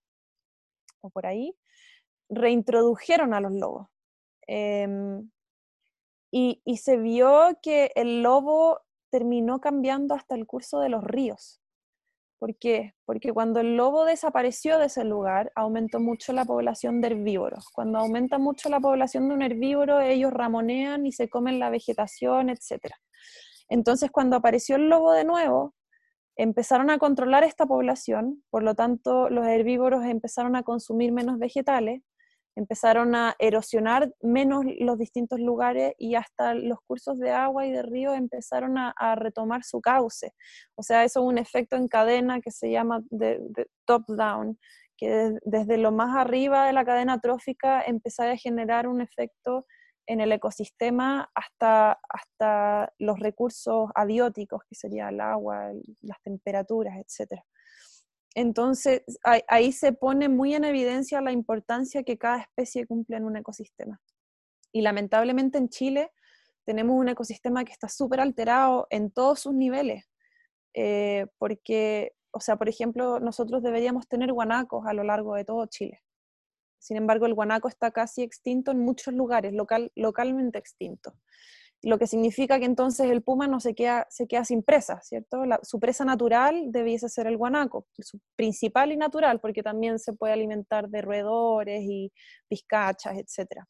o 1.01 1.09
por 1.09 1.26
ahí, 1.26 1.55
reintrodujeron 2.30 3.34
a 3.34 3.41
los 3.41 3.51
lobos. 3.53 3.88
Em, 4.47 5.30
y, 6.32 6.61
y 6.65 6.78
se 6.78 6.97
vio 6.97 7.57
que 7.61 7.91
el 7.95 8.24
lobo 8.24 8.82
terminó 9.11 9.61
cambiando 9.61 10.15
hasta 10.15 10.36
el 10.36 10.47
curso 10.47 10.80
de 10.80 10.89
los 10.89 11.03
ríos. 11.03 11.62
¿Por 12.43 12.57
qué? 12.57 12.93
Porque 13.05 13.31
cuando 13.31 13.61
el 13.61 13.77
lobo 13.77 14.03
desapareció 14.03 14.77
de 14.77 14.87
ese 14.87 15.05
lugar, 15.05 15.53
aumentó 15.55 16.01
mucho 16.01 16.33
la 16.33 16.43
población 16.43 16.99
de 16.99 17.07
herbívoros. 17.07 17.69
Cuando 17.69 17.99
aumenta 17.99 18.37
mucho 18.37 18.67
la 18.67 18.81
población 18.81 19.29
de 19.29 19.35
un 19.35 19.41
herbívoro, 19.43 20.01
ellos 20.01 20.33
ramonean 20.33 21.05
y 21.05 21.13
se 21.13 21.29
comen 21.29 21.57
la 21.57 21.69
vegetación, 21.69 22.49
etc. 22.49 22.95
Entonces, 23.69 24.11
cuando 24.11 24.35
apareció 24.35 24.75
el 24.75 24.89
lobo 24.89 25.13
de 25.13 25.23
nuevo, 25.23 25.73
empezaron 26.35 26.89
a 26.89 26.97
controlar 26.97 27.45
esta 27.45 27.65
población, 27.65 28.43
por 28.49 28.61
lo 28.61 28.75
tanto, 28.75 29.29
los 29.29 29.47
herbívoros 29.47 30.03
empezaron 30.03 30.57
a 30.57 30.63
consumir 30.63 31.13
menos 31.13 31.39
vegetales 31.39 32.01
empezaron 32.56 33.16
a 33.16 33.36
erosionar 33.39 34.12
menos 34.22 34.64
los 34.80 34.97
distintos 34.97 35.39
lugares 35.39 35.93
y 35.97 36.16
hasta 36.16 36.54
los 36.54 36.80
cursos 36.86 37.18
de 37.20 37.32
agua 37.32 37.66
y 37.66 37.72
de 37.72 37.82
río 37.82 38.14
empezaron 38.14 38.78
a, 38.78 38.93
retomar 39.16 39.64
su 39.64 39.82
cauce. 39.82 40.34
O 40.76 40.84
sea, 40.84 41.04
eso 41.04 41.22
es 41.22 41.26
un 41.26 41.38
efecto 41.38 41.76
en 41.76 41.88
cadena 41.88 42.41
que 42.41 42.51
se 42.51 42.72
llama 42.72 43.01
de, 43.10 43.39
top-down, 43.86 44.58
que 44.97 45.34
desde 45.43 45.78
lo 45.78 45.91
más 45.91 46.16
arriba 46.16 46.66
de 46.68 46.74
la 46.74 46.86
cadena 46.86 47.20
trófica 47.20 47.82
empezaba 47.82 48.32
a 48.32 48.38
generar 48.38 48.88
un 48.88 49.01
efecto 49.01 49.66
en 50.06 50.20
el 50.20 50.32
ecosistema 50.32 51.30
hasta, 51.34 51.99
hasta 52.10 52.91
los 52.99 53.20
recursos 53.20 53.89
abióticos, 53.95 54.62
que 54.68 54.76
sería 54.76 55.10
el 55.10 55.22
agua, 55.22 55.72
las 56.01 56.22
temperaturas, 56.22 56.97
etcétera. 56.97 57.43
Entonces, 58.36 59.03
ahí 59.47 59.71
se 59.71 59.93
pone 59.93 60.27
muy 60.27 60.55
en 60.55 60.63
evidencia 60.63 61.21
la 61.21 61.31
importancia 61.31 62.03
que 62.03 62.17
cada 62.17 62.39
especie 62.41 62.88
cumple 62.88 63.17
en 63.17 63.25
un 63.25 63.38
ecosistema. 63.38 64.01
Y 64.71 64.81
lamentablemente 64.81 65.59
en 65.59 65.69
Chile 65.69 66.11
tenemos 66.65 66.95
un 66.97 67.09
ecosistema 67.09 67.63
que 67.63 67.73
está 67.73 67.88
súper 67.89 68.19
alterado 68.19 68.88
en 68.89 69.11
todos 69.11 69.41
sus 69.41 69.53
niveles, 69.53 70.05
eh, 70.73 71.27
porque, 71.38 72.13
o 72.31 72.39
sea, 72.39 72.55
por 72.55 72.69
ejemplo, 72.69 73.19
nosotros 73.19 73.61
deberíamos 73.61 74.07
tener 74.07 74.34
guanacos 74.34 74.88
a 74.88 74.93
lo 74.93 75.03
largo 75.03 75.36
de 75.36 75.45
todo 75.45 75.65
Chile. 75.67 76.01
Sin 76.79 76.97
embargo, 76.97 77.27
el 77.27 77.36
guanaco 77.36 77.67
está 77.67 77.91
casi 77.91 78.23
extinto 78.23 78.71
en 78.71 78.79
muchos 78.79 79.13
lugares, 79.13 79.53
local, 79.53 79.91
localmente 79.95 80.57
extinto 80.57 81.13
lo 81.84 81.99
que 81.99 82.07
significa 82.07 82.59
que 82.59 82.65
entonces 82.65 83.11
el 83.11 83.21
puma 83.21 83.47
no 83.47 83.59
se 83.59 83.75
queda, 83.75 84.07
se 84.09 84.25
queda 84.25 84.45
sin 84.45 84.63
presa, 84.63 85.01
¿cierto? 85.01 85.43
su 85.63 85.79
presa 85.79 86.05
natural 86.05 86.71
debiese 86.71 87.09
ser 87.09 87.27
el 87.27 87.38
guanaco, 87.38 87.88
su 87.99 88.19
principal 88.38 88.93
y 88.93 88.97
natural, 88.97 89.41
porque 89.41 89.63
también 89.63 89.99
se 89.99 90.13
puede 90.13 90.34
alimentar 90.34 90.89
de 90.89 91.01
roedores 91.01 91.81
y 91.84 92.11
pizcachas, 92.47 93.17
etc. 93.17 93.63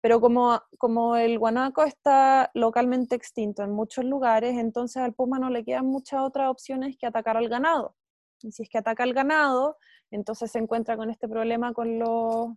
Pero 0.00 0.20
como, 0.20 0.60
como 0.78 1.16
el 1.16 1.38
guanaco 1.38 1.82
está 1.82 2.50
localmente 2.54 3.16
extinto 3.16 3.64
en 3.64 3.72
muchos 3.72 4.04
lugares, 4.04 4.56
entonces 4.56 5.02
al 5.02 5.12
puma 5.12 5.40
no 5.40 5.50
le 5.50 5.64
quedan 5.64 5.86
muchas 5.86 6.20
otras 6.20 6.48
opciones 6.48 6.96
que 6.96 7.06
atacar 7.06 7.36
al 7.36 7.48
ganado. 7.48 7.96
Y 8.40 8.52
si 8.52 8.62
es 8.62 8.68
que 8.68 8.78
ataca 8.78 9.02
al 9.02 9.14
ganado, 9.14 9.78
entonces 10.12 10.50
se 10.52 10.58
encuentra 10.58 10.96
con 10.96 11.10
este 11.10 11.28
problema 11.28 11.72
con 11.72 11.98
los, 11.98 12.50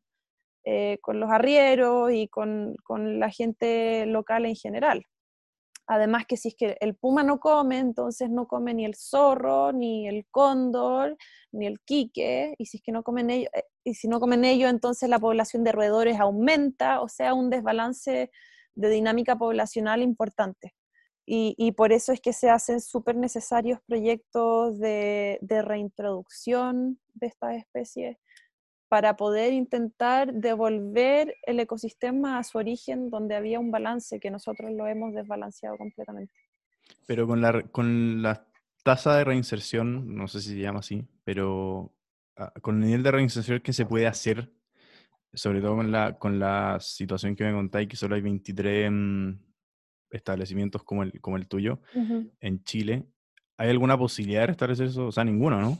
eh, 0.67 0.97
con 1.01 1.19
los 1.19 1.29
arrieros 1.29 2.11
y 2.11 2.27
con, 2.27 2.75
con 2.83 3.19
la 3.19 3.29
gente 3.29 4.07
local 4.07 4.47
en 4.47 4.55
general. 4.55 5.05
Además 5.87 6.25
que 6.27 6.37
si 6.37 6.47
es 6.47 6.55
que 6.55 6.77
el 6.79 6.95
puma 6.95 7.21
no 7.23 7.39
come, 7.39 7.77
entonces 7.77 8.31
no 8.31 8.47
come 8.47 8.73
ni 8.73 8.85
el 8.85 8.95
zorro, 8.95 9.71
ni 9.71 10.07
el 10.07 10.25
cóndor, 10.31 11.17
ni 11.51 11.67
el 11.67 11.79
quique, 11.81 12.55
y 12.57 12.65
si 12.65 12.77
es 12.77 12.83
que 12.83 12.91
no 12.91 13.03
comen 13.03 13.29
ellos, 13.29 13.51
eh, 13.53 13.63
y 13.83 13.93
si 13.93 14.07
no 14.07 14.19
comen 14.19 14.43
ellos, 14.43 14.71
entonces 14.71 15.07
la 15.07 15.19
población 15.19 15.63
de 15.63 15.71
roedores 15.71 16.19
aumenta, 16.19 17.01
o 17.01 17.07
sea, 17.07 17.35
un 17.35 17.51
desbalance 17.51 18.31
de 18.73 18.89
dinámica 18.89 19.37
poblacional 19.37 20.01
importante. 20.01 20.73
Y, 21.27 21.71
por 21.71 21.91
eso 21.91 22.11
es 22.11 22.21
que 22.21 22.33
se 22.33 22.51
hacen 22.51 22.79
súper 22.79 23.15
necesarios 23.15 23.79
proyectos 23.87 24.77
de, 24.79 25.39
de 25.41 25.63
reintroducción 25.63 26.99
de 27.15 27.27
estas 27.27 27.55
especies 27.55 28.17
para 28.87 29.15
poder 29.15 29.53
intentar 29.53 30.33
devolver 30.33 31.35
el 31.43 31.59
ecosistema 31.59 32.37
a 32.37 32.43
su 32.43 32.57
origen 32.57 33.09
donde 33.09 33.35
había 33.35 33.59
un 33.59 33.71
balance 33.71 34.19
que 34.19 34.29
nosotros 34.29 34.71
lo 34.71 34.87
hemos 34.87 35.13
desbalanceado 35.13 35.77
completamente. 35.77 36.33
Pero 37.07 37.27
con 37.27 37.41
la, 37.41 37.63
con 37.63 38.21
la 38.21 38.47
tasa 38.83 39.17
de 39.17 39.23
reinserción, 39.23 40.15
no 40.15 40.27
sé 40.27 40.41
si 40.41 40.49
se 40.49 40.59
llama 40.59 40.79
así, 40.79 41.03
pero 41.23 41.93
ah, 42.37 42.53
con 42.61 42.75
el 42.75 42.87
nivel 42.87 43.03
de 43.03 43.11
reinserción 43.11 43.59
que 43.61 43.73
se 43.73 43.85
puede 43.85 44.07
hacer, 44.07 44.51
sobre 45.33 45.61
todo 45.61 45.75
con 45.75 45.91
la, 45.91 46.17
con 46.17 46.39
la 46.39 46.77
situación 46.79 47.35
que 47.35 47.43
me 47.43 47.53
contáis, 47.53 47.87
que 47.87 47.95
solo 47.95 48.15
hay 48.15 48.21
23 48.21 48.91
mm, 48.91 49.31
establecimientos 50.11 50.83
como 50.83 51.03
el, 51.03 51.19
como 51.19 51.37
el 51.37 51.47
tuyo 51.47 51.79
en 52.39 52.63
Chile, 52.63 53.07
¿hay 53.57 53.69
alguna 53.69 53.97
posibilidad 53.97 54.41
de 54.41 54.47
restablecer 54.47 54.87
eso? 54.87 55.07
O 55.07 55.11
sea, 55.11 55.23
ninguna, 55.23 55.59
¿no? 55.59 55.77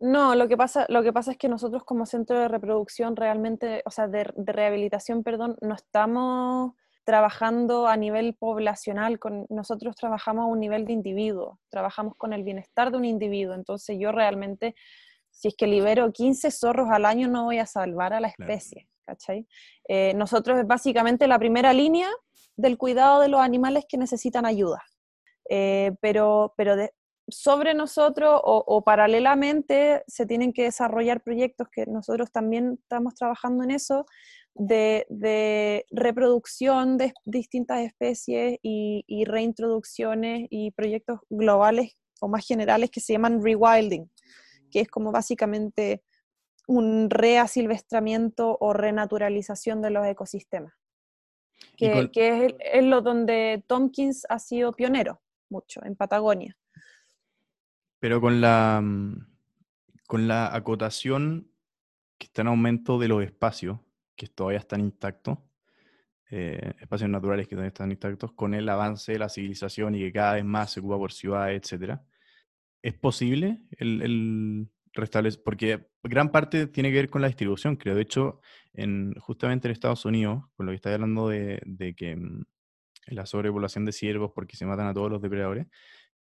No, 0.00 0.36
lo 0.36 0.46
que 0.46 0.56
pasa, 0.56 0.86
lo 0.88 1.02
que 1.02 1.12
pasa 1.12 1.32
es 1.32 1.38
que 1.38 1.48
nosotros 1.48 1.82
como 1.84 2.06
centro 2.06 2.38
de 2.38 2.48
reproducción 2.48 3.16
realmente, 3.16 3.82
o 3.84 3.90
sea, 3.90 4.06
de, 4.06 4.24
rehabilitación, 4.24 5.24
perdón, 5.24 5.56
no 5.60 5.74
estamos 5.74 6.74
trabajando 7.04 7.88
a 7.88 7.96
nivel 7.96 8.34
poblacional, 8.34 9.18
con, 9.18 9.46
nosotros 9.48 9.96
trabajamos 9.96 10.42
a 10.44 10.46
un 10.46 10.60
nivel 10.60 10.84
de 10.84 10.92
individuo, 10.92 11.58
trabajamos 11.68 12.14
con 12.16 12.32
el 12.32 12.44
bienestar 12.44 12.92
de 12.92 12.98
un 12.98 13.04
individuo, 13.06 13.54
entonces 13.54 13.96
yo 13.98 14.12
realmente, 14.12 14.76
si 15.30 15.48
es 15.48 15.54
que 15.56 15.66
libero 15.66 16.12
15 16.12 16.50
zorros 16.52 16.90
al 16.90 17.04
año, 17.04 17.26
no 17.26 17.44
voy 17.44 17.58
a 17.58 17.66
salvar 17.66 18.12
a 18.12 18.20
la 18.20 18.28
especie, 18.28 18.88
¿cachai? 19.04 19.48
Eh, 19.88 20.12
nosotros 20.14 20.58
es 20.58 20.66
básicamente 20.66 21.26
la 21.26 21.38
primera 21.38 21.72
línea 21.72 22.08
del 22.56 22.78
cuidado 22.78 23.20
de 23.20 23.28
los 23.28 23.40
animales 23.40 23.84
que 23.88 23.96
necesitan 23.96 24.46
ayuda. 24.46 24.82
Eh, 25.48 25.92
pero, 26.00 26.52
pero 26.56 26.76
de, 26.76 26.92
sobre 27.28 27.74
nosotros 27.74 28.40
o, 28.42 28.82
paralelamente 28.82 30.02
se 30.06 30.26
tienen 30.26 30.52
que 30.52 30.64
desarrollar 30.64 31.22
proyectos 31.22 31.68
que 31.70 31.86
nosotros 31.86 32.32
también 32.32 32.78
estamos 32.82 33.14
trabajando 33.14 33.64
en 33.64 33.70
eso, 33.70 34.06
de, 34.54 35.84
reproducción 35.90 36.96
de 36.96 37.12
distintas 37.24 37.80
especies 37.80 38.58
y, 38.62 39.24
reintroducciones 39.26 40.46
y 40.50 40.70
proyectos 40.72 41.20
globales 41.28 41.96
o 42.20 42.28
más 42.28 42.46
generales 42.46 42.90
que 42.90 43.00
se 43.00 43.12
llaman 43.12 43.42
rewilding, 43.42 44.10
que 44.70 44.80
es 44.80 44.88
como 44.88 45.12
básicamente 45.12 46.02
un 46.66 47.08
reasilvestramiento 47.08 48.58
o 48.60 48.72
renaturalización 48.72 49.80
de 49.80 49.90
los 49.90 50.06
ecosistemas, 50.06 50.74
que, 51.76 52.10
es, 52.12 52.54
es 52.58 52.84
lo 52.84 53.00
donde 53.00 53.64
Tompkins 53.66 54.26
ha 54.28 54.38
sido 54.38 54.72
pionero 54.72 55.20
mucho, 55.50 55.84
en 55.84 55.96
Patagonia. 55.96 56.56
Pero 57.98 58.20
con 58.20 58.40
la, 58.40 58.80
mm, 58.82 59.26
con 60.06 60.28
la 60.28 60.54
acotación 60.54 61.50
que 62.18 62.26
está 62.26 62.42
en 62.42 62.48
aumento 62.48 62.98
de 62.98 63.08
los 63.08 63.22
espacios, 63.22 63.78
que 64.16 64.26
todavía 64.26 64.58
están 64.58 64.80
intactos, 64.80 65.38
eh, 66.30 66.74
espacios 66.80 67.08
naturales 67.08 67.46
que 67.46 67.54
todavía 67.54 67.68
están 67.68 67.90
intactos, 67.90 68.32
con 68.32 68.54
el 68.54 68.68
avance 68.68 69.12
de 69.12 69.18
la 69.18 69.28
civilización 69.28 69.94
y 69.94 70.00
que 70.00 70.12
cada 70.12 70.34
vez 70.34 70.44
más 70.44 70.72
se 70.72 70.80
ocupa 70.80 70.98
por 70.98 71.12
ciudades, 71.12 71.72
etc. 71.72 72.00
¿Es 72.82 72.94
posible 72.94 73.62
el, 73.78 74.68
restablecer? 74.92 75.42
Porque 75.42 75.88
gran 76.02 76.30
parte 76.30 76.66
tiene 76.66 76.90
que 76.90 76.96
ver 76.96 77.10
con 77.10 77.22
la 77.22 77.28
distribución, 77.28 77.76
creo. 77.76 77.94
De 77.94 78.02
hecho, 78.02 78.40
en, 78.74 79.14
justamente 79.20 79.68
en 79.68 79.72
Estados 79.72 80.04
Unidos, 80.04 80.44
con 80.56 80.66
lo 80.66 80.72
que 80.72 80.76
está 80.76 80.92
hablando 80.92 81.28
de, 81.28 81.60
de 81.64 81.94
que 81.94 82.16
mm, 82.16 82.44
la 83.08 83.26
sobrepoblación 83.26 83.84
de 83.84 83.92
ciervos 83.92 84.32
porque 84.34 84.56
se 84.56 84.66
matan 84.66 84.86
a 84.88 84.94
todos 84.94 85.10
los 85.10 85.22
depredadores, 85.22 85.66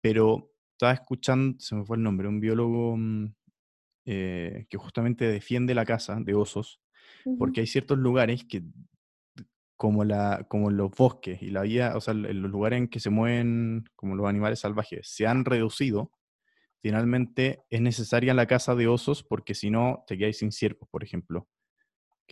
pero 0.00 0.51
estaba 0.82 0.94
escuchando, 0.94 1.56
se 1.60 1.76
me 1.76 1.84
fue 1.84 1.96
el 1.96 2.02
nombre, 2.02 2.26
un 2.26 2.40
biólogo 2.40 2.96
mm, 2.96 3.34
eh, 4.04 4.66
que 4.68 4.76
justamente 4.78 5.28
defiende 5.28 5.74
la 5.74 5.84
caza 5.84 6.18
de 6.20 6.34
osos, 6.34 6.80
porque 7.38 7.60
hay 7.60 7.68
ciertos 7.68 7.98
lugares 7.98 8.44
que, 8.44 8.64
como, 9.76 10.02
la, 10.02 10.44
como 10.48 10.70
los 10.70 10.90
bosques 10.90 11.40
y 11.40 11.50
la 11.50 11.62
vida, 11.62 11.96
o 11.96 12.00
sea, 12.00 12.14
los 12.14 12.50
lugares 12.50 12.78
en 12.78 12.88
que 12.88 12.98
se 12.98 13.10
mueven 13.10 13.84
como 13.94 14.16
los 14.16 14.26
animales 14.26 14.58
salvajes, 14.58 15.06
se 15.08 15.28
han 15.28 15.44
reducido, 15.44 16.10
finalmente 16.82 17.62
es 17.70 17.80
necesaria 17.80 18.34
la 18.34 18.46
caza 18.46 18.74
de 18.74 18.88
osos 18.88 19.22
porque 19.22 19.54
si 19.54 19.70
no 19.70 20.02
te 20.08 20.18
quedáis 20.18 20.38
sin 20.38 20.50
ciervos, 20.50 20.88
por 20.90 21.04
ejemplo 21.04 21.46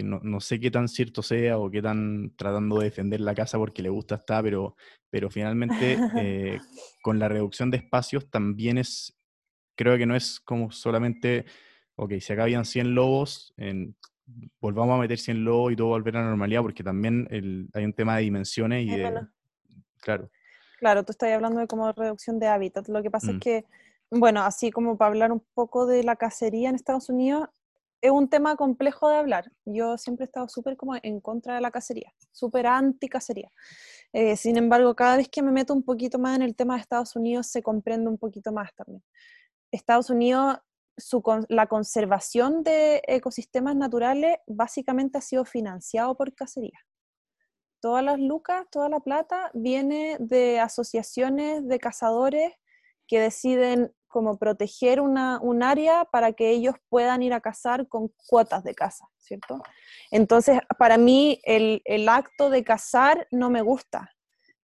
que 0.00 0.04
no, 0.04 0.40
sé 0.40 0.58
qué 0.58 0.70
tan 0.70 0.88
cierto 0.88 1.22
sea 1.22 1.58
o 1.58 1.70
qué 1.70 1.82
tan 1.82 2.34
tratando 2.36 2.78
de 2.78 2.86
defender 2.86 3.20
la 3.20 3.34
casa 3.34 3.58
porque 3.58 3.82
le 3.82 3.90
gusta 3.90 4.14
está, 4.14 4.42
pero, 4.42 4.76
pero 5.10 5.30
finalmente 5.30 5.98
eh, 6.18 6.58
con 7.02 7.18
la 7.18 7.28
reducción 7.28 7.70
de 7.70 7.76
espacios 7.76 8.30
también 8.30 8.78
es, 8.78 9.18
creo 9.76 9.98
que 9.98 10.06
no 10.06 10.16
es 10.16 10.40
como 10.40 10.70
solamente, 10.70 11.44
ok, 11.96 12.14
si 12.20 12.32
acá 12.32 12.44
habían 12.44 12.64
100 12.64 12.94
lobos, 12.94 13.52
en, 13.56 13.94
volvamos 14.60 14.96
a 14.96 15.00
meter 15.00 15.18
100 15.18 15.44
lobos 15.44 15.72
y 15.72 15.76
todo 15.76 15.88
volver 15.88 16.16
a 16.16 16.22
la 16.22 16.28
normalidad, 16.28 16.62
porque 16.62 16.82
también 16.82 17.28
hay 17.74 17.84
un 17.84 17.92
tema 17.92 18.16
de 18.16 18.22
dimensiones 18.22 18.86
y 18.86 18.96
de... 18.96 19.26
Claro. 20.00 20.30
Claro, 20.78 21.04
tú 21.04 21.12
estás 21.12 21.30
hablando 21.30 21.60
de 21.60 21.66
como 21.66 21.92
reducción 21.92 22.38
de 22.38 22.46
hábitat. 22.46 22.88
Lo 22.88 23.02
que 23.02 23.10
pasa 23.10 23.32
es 23.32 23.36
mm. 23.36 23.40
que, 23.40 23.66
bueno, 24.10 24.40
así 24.40 24.70
como 24.70 24.96
para 24.96 25.10
hablar 25.10 25.30
un 25.30 25.44
poco 25.52 25.84
de 25.84 26.02
la 26.04 26.16
cacería 26.16 26.70
en 26.70 26.74
Estados 26.74 27.10
Unidos, 27.10 27.50
es 28.00 28.10
un 28.10 28.28
tema 28.28 28.56
complejo 28.56 29.08
de 29.08 29.16
hablar. 29.16 29.52
Yo 29.64 29.98
siempre 29.98 30.24
he 30.24 30.26
estado 30.26 30.48
súper 30.48 30.76
como 30.76 30.96
en 31.02 31.20
contra 31.20 31.54
de 31.54 31.60
la 31.60 31.70
cacería, 31.70 32.12
súper 32.32 32.66
anti-cacería. 32.66 33.50
Eh, 34.12 34.36
sin 34.36 34.56
embargo, 34.56 34.94
cada 34.94 35.16
vez 35.16 35.28
que 35.28 35.42
me 35.42 35.52
meto 35.52 35.74
un 35.74 35.82
poquito 35.82 36.18
más 36.18 36.36
en 36.36 36.42
el 36.42 36.56
tema 36.56 36.74
de 36.74 36.80
Estados 36.80 37.14
Unidos, 37.16 37.46
se 37.48 37.62
comprende 37.62 38.08
un 38.08 38.18
poquito 38.18 38.52
más 38.52 38.74
también. 38.74 39.02
Estados 39.70 40.10
Unidos, 40.10 40.58
su, 40.96 41.22
la 41.48 41.66
conservación 41.66 42.62
de 42.62 43.02
ecosistemas 43.06 43.76
naturales 43.76 44.38
básicamente 44.46 45.18
ha 45.18 45.22
sido 45.22 45.44
financiado 45.44 46.16
por 46.16 46.34
cacería. 46.34 46.78
Todas 47.80 48.04
las 48.04 48.18
lucas, 48.18 48.66
toda 48.70 48.88
la 48.88 49.00
plata 49.00 49.50
viene 49.54 50.16
de 50.20 50.60
asociaciones 50.60 51.66
de 51.66 51.78
cazadores 51.78 52.52
que 53.06 53.20
deciden 53.20 53.94
como 54.10 54.36
proteger 54.36 55.00
una, 55.00 55.38
un 55.40 55.62
área 55.62 56.04
para 56.04 56.32
que 56.32 56.50
ellos 56.50 56.74
puedan 56.88 57.22
ir 57.22 57.32
a 57.32 57.40
cazar 57.40 57.88
con 57.88 58.08
cuotas 58.26 58.64
de 58.64 58.74
caza, 58.74 59.08
¿cierto? 59.18 59.62
Entonces, 60.10 60.58
para 60.78 60.98
mí 60.98 61.40
el, 61.44 62.08
acto 62.08 62.50
de 62.50 62.64
cazar 62.64 63.26
no 63.30 63.48
me 63.48 63.62
gusta 63.62 64.10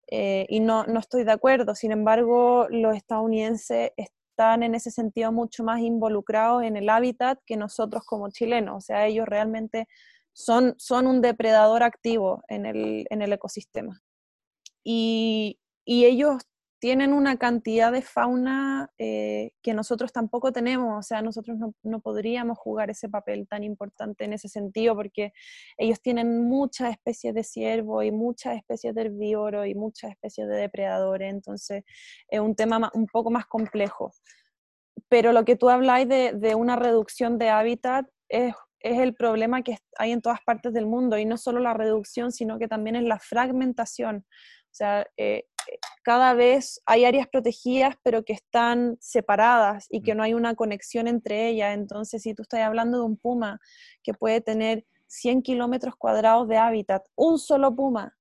eh, 0.08 0.46
y 0.48 0.60
no, 0.60 0.84
no 0.84 1.00
estoy 1.00 1.24
de 1.24 1.32
acuerdo. 1.32 1.74
Sin 1.74 1.92
embargo, 1.92 2.66
los 2.70 2.94
estadounidenses 2.96 3.92
están 3.96 4.62
en 4.62 4.74
ese 4.74 4.90
sentido 4.90 5.32
mucho 5.32 5.64
más 5.64 5.80
involucrados 5.80 6.64
en 6.64 6.76
el 6.76 6.90
hábitat 6.90 7.38
que 7.46 7.56
nosotros 7.56 8.02
como 8.04 8.28
chilenos. 8.30 8.76
O 8.76 8.80
sea, 8.80 9.06
ellos 9.06 9.26
realmente 9.26 9.86
son, 10.32 10.74
son 10.76 11.06
un 11.06 11.22
depredador 11.22 11.84
activo 11.84 12.42
en 12.48 12.66
el, 12.66 13.06
en 13.10 13.22
el 13.22 13.32
ecosistema. 13.32 14.02
Y, 14.82 15.60
y 15.84 16.04
ellos 16.04 16.42
tienen 16.78 17.12
una 17.12 17.38
cantidad 17.38 17.90
de 17.90 18.02
fauna 18.02 18.90
eh, 18.98 19.52
que 19.62 19.72
nosotros 19.72 20.12
tampoco 20.12 20.52
tenemos, 20.52 20.98
o 20.98 21.02
sea, 21.02 21.22
nosotros 21.22 21.56
no, 21.82 22.00
podríamos 22.00 22.58
jugar 22.58 22.90
ese 22.90 23.08
papel 23.08 23.48
tan 23.48 23.64
importante 23.64 24.24
en 24.24 24.34
ese 24.34 24.48
sentido 24.48 24.94
porque 24.94 25.32
ellos 25.78 26.00
tienen 26.02 26.46
muchas 26.46 26.90
especies 26.90 27.34
de 27.34 27.44
ciervo 27.44 28.02
y 28.02 28.12
muchas 28.12 28.56
especies 28.56 28.94
de 28.94 29.02
herbívoro 29.02 29.64
y 29.64 29.74
muchas 29.74 30.10
especies 30.10 30.48
de 30.48 30.56
depredadores, 30.56 31.30
entonces 31.30 31.84
es 32.28 32.40
un 32.40 32.54
tema 32.54 32.90
un 32.94 33.06
poco 33.06 33.30
más 33.30 33.46
complejo. 33.46 34.12
Pero 35.08 35.32
lo 35.32 35.44
que 35.44 35.56
tú 35.56 35.70
habláis 35.70 36.08
de, 36.08 36.54
una 36.54 36.76
reducción 36.76 37.38
de 37.38 37.50
hábitat 37.50 38.06
es, 38.28 38.54
es 38.80 38.98
el 38.98 39.14
problema 39.14 39.62
que 39.62 39.78
hay 39.98 40.12
en 40.12 40.20
todas 40.20 40.40
partes 40.44 40.72
del 40.72 40.86
mundo 40.86 41.16
y 41.16 41.24
no 41.24 41.36
solo 41.38 41.60
la 41.60 41.74
reducción, 41.74 42.32
sino 42.32 42.58
que 42.58 42.68
también 42.68 42.96
es 42.96 43.04
la 43.04 43.18
fragmentación. 43.18 44.26
O 44.76 44.78
sea, 44.78 45.06
eh, 45.16 45.44
cada 46.02 46.34
vez 46.34 46.82
hay 46.84 47.06
áreas 47.06 47.26
protegidas, 47.28 47.96
pero 48.02 48.24
que 48.24 48.34
están 48.34 48.98
separadas 49.00 49.86
y 49.88 50.02
que 50.02 50.14
mm. 50.14 50.16
no 50.16 50.22
hay 50.22 50.34
una 50.34 50.54
conexión 50.54 51.08
entre 51.08 51.48
ellas. 51.48 51.74
Entonces, 51.74 52.22
si 52.22 52.34
tú 52.34 52.42
estás 52.42 52.60
hablando 52.60 52.98
de 52.98 53.04
un 53.04 53.16
puma 53.16 53.58
que 54.02 54.12
puede 54.12 54.40
tener 54.40 54.84
100 55.06 55.42
kilómetros 55.42 55.96
cuadrados 55.96 56.46
de 56.48 56.58
hábitat, 56.58 57.02
un 57.14 57.38
solo 57.38 57.74
puma, 57.74 58.14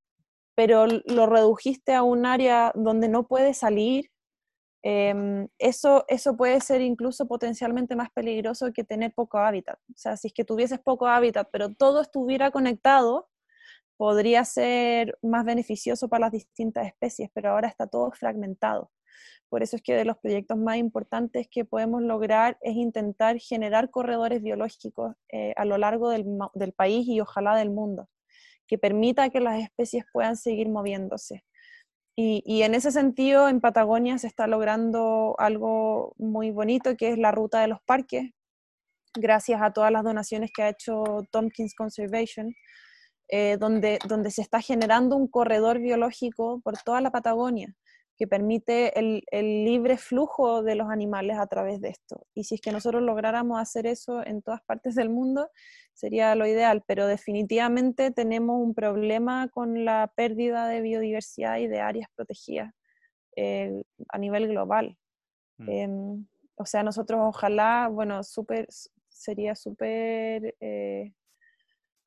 pero 0.56 0.86
lo 0.88 1.26
redujiste 1.26 1.93
a 1.93 2.03
un 2.03 2.26
área 2.26 2.72
donde 2.74 3.10
no 3.10 3.28
puede 3.28 3.53
salir, 3.53 4.10
Em, 4.88 5.47
eso, 5.58 6.06
eso 6.08 6.38
puede 6.38 6.62
ser 6.62 6.82
incluso 6.82 7.26
potencialmente 7.28 7.95
más 7.95 8.12
peligroso 8.12 8.72
que 8.72 8.84
tener 8.84 9.12
poco 9.16 9.39
hábitat. 9.39 9.80
O 9.89 9.97
sea, 9.97 10.16
si 10.16 10.28
es 10.28 10.34
que 10.34 10.45
tuvieses 10.45 10.78
poco 10.80 11.08
hábitat, 11.08 11.49
pero 11.51 11.74
todo 11.74 12.01
estuviera 12.01 12.51
conectado, 12.51 13.28
podría 13.97 14.43
ser 14.45 15.17
más 15.21 15.45
beneficioso 15.45 16.09
para 16.09 16.25
las 16.25 16.31
distintas 16.31 16.87
especies, 16.87 17.29
pero 17.33 17.51
ahora 17.51 17.67
está 17.67 17.87
todo 17.87 18.11
fragmentado. 18.11 18.91
Por 19.49 19.63
eso 19.63 19.75
es 19.75 19.81
que 19.81 19.93
de 19.93 20.05
los 20.05 20.17
proyectos 20.17 20.57
más 20.57 20.77
importantes 20.77 21.47
que 21.49 21.65
podemos 21.65 22.01
lograr 22.01 22.57
es 22.61 22.75
intentar 22.75 23.37
generar 23.39 23.89
corredores 23.89 24.41
biológicos 24.41 25.15
eh, 25.31 25.53
a 25.55 25.65
lo 25.65 25.77
largo 25.77 26.09
del, 26.09 26.73
país 26.75 27.07
y 27.07 27.21
ojalá 27.21 27.55
del 27.55 27.69
mundo, 27.69 28.09
que 28.67 28.77
permita 28.77 29.29
que 29.29 29.39
las 29.39 29.61
especies 29.61 30.03
puedan 30.11 30.35
seguir 30.35 30.69
moviéndose. 30.69 31.45
Y, 32.17 32.61
en 32.63 32.75
ese 32.75 32.91
sentido, 32.91 33.49
en 33.49 33.59
Patagonia 33.59 34.17
se 34.17 34.27
está 34.27 34.47
logrando 34.47 35.35
algo 35.37 36.15
muy 36.17 36.49
bonito, 36.49 36.95
que 36.95 37.09
es 37.09 37.17
la 37.17 37.33
ruta 37.33 37.59
de 37.59 37.67
los 37.67 37.81
parques, 37.85 38.31
gracias 39.13 39.61
a 39.61 39.71
todas 39.73 39.91
las 39.91 40.03
donaciones 40.03 40.49
que 40.55 40.63
ha 40.63 40.69
hecho 40.69 41.03
Tompkins 41.29 41.75
Conservation, 41.75 42.55
eh, 43.28 43.57
donde, 43.57 43.99
donde 44.07 44.32
se 44.32 44.41
está 44.41 44.61
generando 44.61 45.15
un 45.15 45.28
corredor 45.28 45.80
biológico 45.80 46.61
por 46.63 46.78
toda 46.78 47.01
la 47.01 47.11
Patagonia 47.11 47.76
que 48.17 48.28
permite 48.28 48.97
el, 48.97 49.23
libre 49.65 49.97
flujo 49.97 50.63
de 50.63 50.76
los 50.76 50.89
animales 50.89 51.38
a 51.38 51.47
través 51.47 51.82
de 51.82 51.89
esto. 51.89 52.26
Y 52.34 52.45
si 52.45 52.55
es 52.55 52.61
que 52.61 52.71
nosotros 52.71 53.01
lográramos 53.01 53.59
hacer 53.59 53.86
eso 53.88 54.26
en 54.26 54.41
todas 54.41 54.61
partes 54.61 54.95
del 54.95 55.09
mundo, 55.09 55.49
sería 55.93 56.34
lo 56.36 56.45
ideal, 56.45 56.84
pero 56.88 57.07
definitivamente 57.07 58.11
tenemos 58.11 58.61
un 58.61 58.73
problema 58.73 59.49
con 59.49 59.84
la 59.84 60.11
pérdida 60.15 60.67
de 60.67 60.82
biodiversidad 60.82 61.57
y 61.57 61.67
de 61.67 61.82
áreas 61.82 62.07
protegidas 62.15 62.73
eh, 63.36 63.84
a 64.09 64.17
nivel 64.17 64.47
global. 64.47 64.97
Mm. 65.57 65.69
Em, 65.69 66.28
o 66.55 66.65
sea, 66.65 66.84
nosotros 66.84 67.19
ojalá, 67.21 67.89
bueno, 67.91 68.23
super, 68.23 68.65
sería 69.09 69.55
súper 69.55 70.55
eh, 70.61 71.11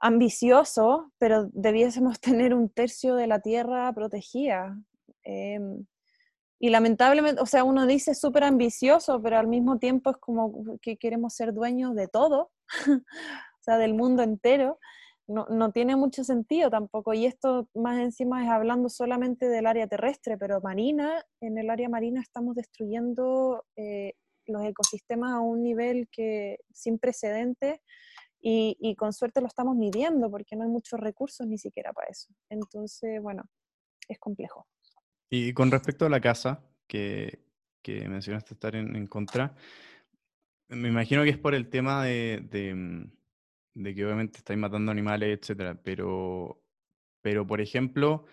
ambicioso, 0.01 1.13
pero 1.19 1.49
debiésemos 1.53 2.21
tener 2.21 2.55
un 2.55 2.69
tercio 2.69 3.15
de 3.15 3.27
la 3.27 3.41
tierra 3.41 3.93
protegida. 3.93 4.77
Em, 5.25 5.87
y 6.61 6.71
lamentablemente, 6.71 7.41
o 7.41 7.47
sea, 7.47 7.65
uno 7.65 7.87
dice 7.87 8.15
súper 8.15 8.45
ambicioso, 8.45 9.23
pero 9.23 9.39
al 9.39 9.47
mismo 9.47 9.79
tiempo 9.79 10.11
es 10.11 10.17
como 10.17 10.79
que 10.83 10.97
queremos 10.97 11.35
ser 11.35 11.55
dueños 11.55 11.95
de 11.95 12.09
todo, 12.09 12.51
o 13.07 13.63
sea, 13.63 13.79
del 13.79 13.95
mundo 13.95 14.23
entero. 14.23 14.79
No, 15.29 15.47
no, 15.51 15.73
tiene 15.73 15.95
mucho 15.95 16.25
sentido 16.25 16.71
tampoco. 16.71 17.13
Y 17.13 17.27
esto 17.27 17.69
más 17.75 17.99
encima 17.99 18.43
es 18.43 18.51
hablando 18.51 18.89
solamente 18.89 19.49
del 19.49 19.67
área 19.67 19.87
terrestre, 19.87 20.39
pero 20.39 20.61
marina, 20.63 21.23
en 21.41 21.59
el 21.59 21.69
área 21.69 21.89
marina 21.91 22.23
estamos 22.23 22.57
destruyendo 22.57 23.65
eh, 23.77 24.15
los 24.47 24.65
ecosistemas 24.65 25.33
a 25.33 25.41
un 25.41 25.63
nivel 25.63 26.09
que 26.11 26.57
sin 26.73 26.99
precedentes 26.99 27.79
y, 28.41 28.95
con 28.97 29.13
suerte 29.13 29.41
lo 29.41 29.47
estamos 29.47 29.77
midiendo 29.77 30.31
porque 30.31 30.57
no 30.57 30.63
hay 30.65 30.71
muchos 30.71 31.01
recursos 31.01 31.47
ni 31.47 31.59
siquiera 31.59 31.93
para 31.93 32.09
eso. 32.09 32.33
Entonces, 32.49 33.21
bueno, 33.21 33.45
es 34.09 34.19
complejo. 34.19 34.67
Y 35.31 35.53
con 35.53 35.71
respecto 35.71 36.07
a 36.07 36.09
la 36.09 36.21
casa, 36.21 36.65
que, 36.87 37.45
que 37.83 38.09
mencionaste 38.09 38.55
estar 38.55 38.75
en, 38.77 39.07
contra, 39.07 39.55
me 40.69 40.89
imagino 40.89 41.25
que 41.25 41.31
es 41.31 41.39
por 41.39 41.55
el 41.55 41.69
tema 41.69 42.05
de, 42.05 42.47
de, 42.51 42.75
mm, 42.75 43.13
de, 43.75 43.95
que 43.95 44.05
obviamente 44.05 44.39
estáis 44.39 44.59
matando 44.59 44.93
animales, 44.93 45.39
etcétera, 45.39 45.79
pero, 45.83 46.63
pero 47.21 47.47
por 47.47 47.61
ejemplo, 47.61 48.25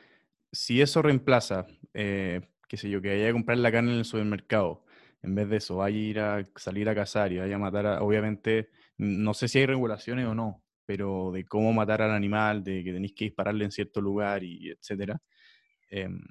si 0.52 0.82
eso 0.82 1.02
reemplaza, 1.02 1.68
eh, 1.94 2.42
qué 2.68 2.78
sé 2.78 2.90
yo, 2.90 3.02
que 3.02 3.10
vaya 3.10 3.30
a 3.30 3.34
comprar 3.34 3.58
la 3.58 3.72
carne 3.72 3.92
en 3.92 4.00
el 4.00 4.06
supermercado, 4.06 4.86
en 5.22 5.36
vez 5.36 5.50
de 5.50 5.58
eso, 5.58 5.78
vaya 5.78 5.98
a 5.98 6.00
ir 6.00 6.20
a 6.20 6.44
salir 6.56 6.88
a 6.88 6.96
cazar 6.96 7.32
y 7.32 7.40
vaya 7.40 7.56
a 7.56 7.60
matar, 7.60 7.86
a, 7.88 8.04
obviamente, 8.04 8.70
no 8.98 9.34
sé 9.34 9.48
si 9.48 9.60
hay 9.60 9.66
regulaciones 9.66 10.26
o 10.26 10.36
no, 10.36 10.64
pero 10.86 11.32
de 11.32 11.46
cómo 11.46 11.74
matar 11.74 12.02
al 12.02 12.12
animal, 12.12 12.64
de 12.64 12.84
que 12.84 12.94
tenéis 12.94 13.14
que 13.14 13.26
dispararle 13.26 13.66
en 13.66 13.72
cierto 13.72 14.02
lugar 14.02 14.44
y 14.44 14.70
etcétera. 14.70 15.22
Em, 15.90 16.22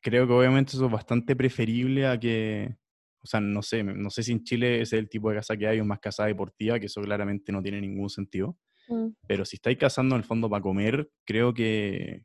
creo 0.00 0.26
que 0.26 0.32
obviamente 0.32 0.72
eso 0.76 0.86
es 0.86 0.92
bastante 0.92 1.34
preferible 1.34 2.06
a 2.06 2.18
que, 2.18 2.76
o 3.22 3.26
sea, 3.26 3.40
no 3.40 3.62
sé, 3.62 3.82
no 3.82 4.10
sé 4.10 4.22
si 4.22 4.32
en 4.32 4.44
Chile 4.44 4.82
ese 4.82 4.96
es 4.96 5.02
el 5.02 5.08
tipo 5.08 5.30
de 5.30 5.36
casa 5.36 5.56
que 5.56 5.66
hay 5.66 5.80
o 5.80 5.84
más 5.84 6.00
casa 6.00 6.26
deportiva, 6.26 6.78
que 6.78 6.86
eso 6.86 7.00
claramente 7.02 7.52
no 7.52 7.62
tiene 7.62 7.80
ningún 7.80 8.10
sentido. 8.10 8.56
Mm. 8.88 9.08
Pero 9.26 9.44
si 9.44 9.56
estáis 9.56 9.78
cazando 9.78 10.14
en 10.14 10.20
el 10.20 10.26
fondo 10.26 10.50
para 10.50 10.62
comer, 10.62 11.10
creo 11.24 11.54
que, 11.54 12.24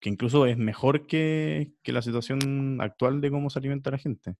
que 0.00 0.10
incluso 0.10 0.46
es 0.46 0.58
mejor 0.58 1.06
que, 1.06 1.72
que 1.82 1.92
la 1.92 2.02
situación 2.02 2.80
actual 2.80 3.20
de 3.20 3.30
cómo 3.30 3.48
se 3.48 3.60
alimenta 3.60 3.90
la 3.90 3.98
gente. 3.98 4.34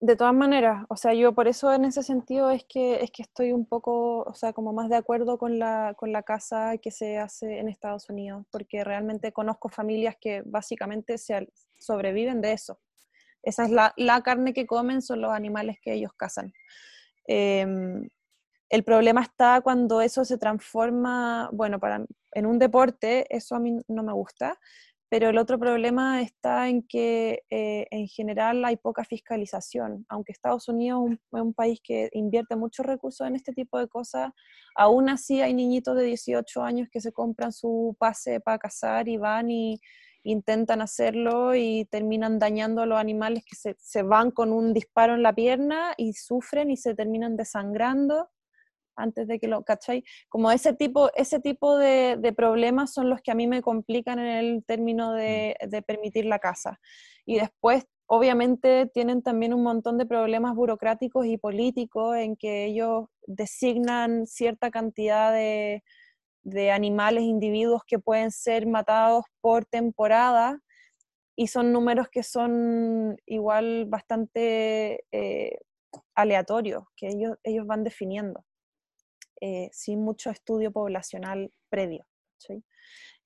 De 0.00 0.14
todas 0.14 0.34
maneras, 0.34 0.84
o 0.88 0.96
sea, 0.96 1.12
yo 1.12 1.34
por 1.34 1.48
eso 1.48 1.72
en 1.72 1.84
ese 1.84 2.04
sentido 2.04 2.50
es 2.52 2.64
que, 2.68 3.02
es 3.02 3.10
que 3.10 3.22
estoy 3.22 3.50
un 3.50 3.66
poco, 3.66 4.22
o 4.22 4.34
sea, 4.34 4.52
como 4.52 4.72
más 4.72 4.88
de 4.88 4.96
acuerdo 4.96 5.38
con 5.38 5.58
la, 5.58 5.94
con 5.96 6.12
la 6.12 6.22
casa 6.22 6.78
que 6.78 6.92
se 6.92 7.18
hace 7.18 7.58
en 7.58 7.68
Estados 7.68 8.08
Unidos, 8.08 8.46
porque 8.52 8.84
realmente 8.84 9.32
conozco 9.32 9.68
familias 9.68 10.14
que 10.20 10.42
básicamente 10.46 11.18
se, 11.18 11.48
sobreviven 11.78 12.40
de 12.40 12.52
eso. 12.52 12.78
Esa 13.42 13.64
es 13.64 13.70
la, 13.70 13.92
la 13.96 14.22
carne 14.22 14.52
que 14.52 14.66
comen, 14.66 15.02
son 15.02 15.20
los 15.20 15.32
animales 15.32 15.78
que 15.82 15.94
ellos 15.94 16.12
cazan. 16.16 16.52
Em, 17.26 18.08
el 18.70 18.84
problema 18.84 19.22
está 19.22 19.60
cuando 19.62 20.00
eso 20.00 20.24
se 20.24 20.38
transforma, 20.38 21.50
bueno, 21.52 21.80
para, 21.80 22.04
en 22.32 22.46
un 22.46 22.60
deporte, 22.60 23.26
eso 23.34 23.56
a 23.56 23.60
mí 23.60 23.78
no 23.88 24.02
me 24.04 24.12
gusta, 24.12 24.58
pero 25.08 25.30
el 25.30 25.38
otro 25.38 25.58
problema 25.58 26.20
está 26.20 26.68
en 26.68 26.82
que 26.82 27.42
eh, 27.50 27.86
en 27.90 28.06
general 28.08 28.64
hay 28.64 28.76
poca 28.76 29.04
fiscalización. 29.04 30.04
Aunque 30.08 30.32
Estados 30.32 30.68
Unidos 30.68 31.12
es 31.12 31.18
un, 31.30 31.54
país 31.54 31.80
que 31.82 32.10
invierte 32.12 32.56
muchos 32.56 32.84
recursos 32.84 33.26
en 33.26 33.34
este 33.34 33.52
tipo 33.52 33.78
de 33.78 33.88
cosas, 33.88 34.32
aún 34.74 35.08
así 35.08 35.40
hay 35.40 35.54
niñitos 35.54 35.96
de 35.96 36.04
18 36.04 36.62
años 36.62 36.88
que 36.92 37.00
se 37.00 37.12
compran 37.12 37.52
su 37.52 37.96
pase 37.98 38.40
para 38.40 38.58
cazar 38.58 39.08
y 39.08 39.16
van 39.16 39.50
y 39.50 39.80
intentan 40.24 40.82
hacerlo 40.82 41.54
y 41.54 41.86
terminan 41.86 42.38
dañando 42.38 42.82
a 42.82 42.86
los 42.86 42.98
animales 42.98 43.44
que 43.48 43.56
se, 43.56 43.76
se 43.78 44.02
van 44.02 44.30
con 44.30 44.52
un 44.52 44.74
disparo 44.74 45.14
en 45.14 45.22
la 45.22 45.32
pierna 45.32 45.94
y 45.96 46.12
sufren 46.12 46.70
y 46.70 46.76
se 46.76 46.94
terminan 46.94 47.36
desangrando 47.36 48.28
antes 48.98 49.26
de 49.28 49.38
que 49.38 49.48
lo, 49.48 49.62
¿cachai? 49.64 50.04
Como 50.28 50.50
ese 50.52 50.74
tipo, 50.74 51.10
ese 51.14 51.40
tipo 51.40 51.76
de, 51.78 52.34
problemas 52.36 52.92
son 52.92 53.08
los 53.10 53.20
que 53.22 53.30
a 53.30 53.34
mí 53.34 53.46
me 53.46 53.62
complican 53.62 54.18
en 54.18 54.26
el 54.26 54.64
término 54.64 55.12
de, 55.12 55.56
mm. 55.60 55.68
de, 55.68 55.82
permitir 55.82 56.26
la 56.26 56.38
casa. 56.38 56.80
Y 57.24 57.38
después, 57.38 57.86
obviamente, 58.06 58.86
tienen 58.92 59.22
también 59.22 59.54
un 59.54 59.62
montón 59.62 59.98
de 59.98 60.06
problemas 60.06 60.54
burocráticos 60.54 61.26
y 61.26 61.38
políticos 61.38 62.16
en 62.16 62.36
que 62.36 62.66
ellos 62.66 63.06
designan 63.26 64.26
cierta 64.26 64.70
cantidad 64.70 65.32
de, 65.32 65.82
de 66.42 66.70
animales, 66.70 67.24
individuos 67.24 67.82
que 67.86 67.98
pueden 67.98 68.30
ser 68.30 68.66
matados 68.66 69.24
por 69.40 69.64
temporada 69.64 70.60
y 71.36 71.46
son 71.48 71.72
números 71.72 72.08
que 72.10 72.22
son 72.22 73.16
igual 73.26 73.84
bastante 73.86 75.04
eh, 75.12 75.58
aleatorios, 76.14 76.84
que 76.96 77.08
ellos, 77.08 77.36
ellos 77.44 77.66
van 77.66 77.84
definiendo. 77.84 78.44
Eh, 79.40 79.68
sin 79.72 80.02
mucho 80.02 80.30
estudio 80.30 80.72
poblacional 80.72 81.52
previo. 81.68 82.06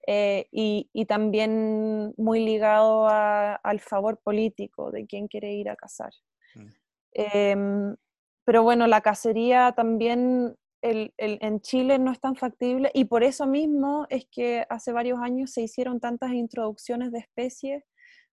Eh, 0.06 0.46
y, 0.50 1.04
también 1.06 2.12
muy 2.16 2.44
ligado 2.44 3.08
al 3.08 3.80
favor 3.80 4.18
político 4.22 4.90
de 4.90 5.06
quién 5.06 5.28
quiere 5.28 5.52
ir 5.54 5.70
a 5.70 5.76
cazar. 5.76 6.12
Mm. 6.54 6.66
Em, 7.12 7.96
pero 8.44 8.62
bueno, 8.62 8.86
la 8.86 9.00
cacería 9.00 9.72
también 9.76 10.56
en 10.82 11.60
Chile 11.60 11.98
no 11.98 12.10
es 12.10 12.18
tan 12.18 12.34
factible 12.34 12.90
y 12.92 13.04
por 13.04 13.22
eso 13.22 13.46
mismo 13.46 14.06
es 14.10 14.26
que 14.28 14.66
hace 14.68 14.90
varios 14.92 15.20
años 15.20 15.52
se 15.52 15.62
hicieron 15.62 16.00
tantas 16.00 16.32
introducciones 16.32 17.12
de 17.12 17.20
especies 17.20 17.84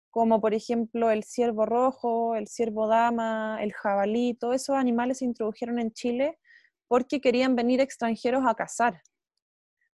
como 0.09 0.41
por 0.41 0.55
ejemplo 0.55 1.11
el 1.11 1.23
ciervo 1.23 1.67
rojo, 1.67 2.35
el 2.35 2.47
ciervo 2.47 2.87
dama, 2.87 3.59
el 3.61 3.71
jabalí, 3.73 4.33
todos 4.33 4.55
esos 4.55 4.75
animales 4.75 5.19
se 5.19 5.25
introdujeron 5.25 5.77
en 5.77 5.91
Chile 5.91 6.39
porque 6.89 7.21
querían 7.21 7.55
venir 7.55 7.79
extranjeros 7.79 8.43
a 8.45 8.55
cazar, 8.55 9.01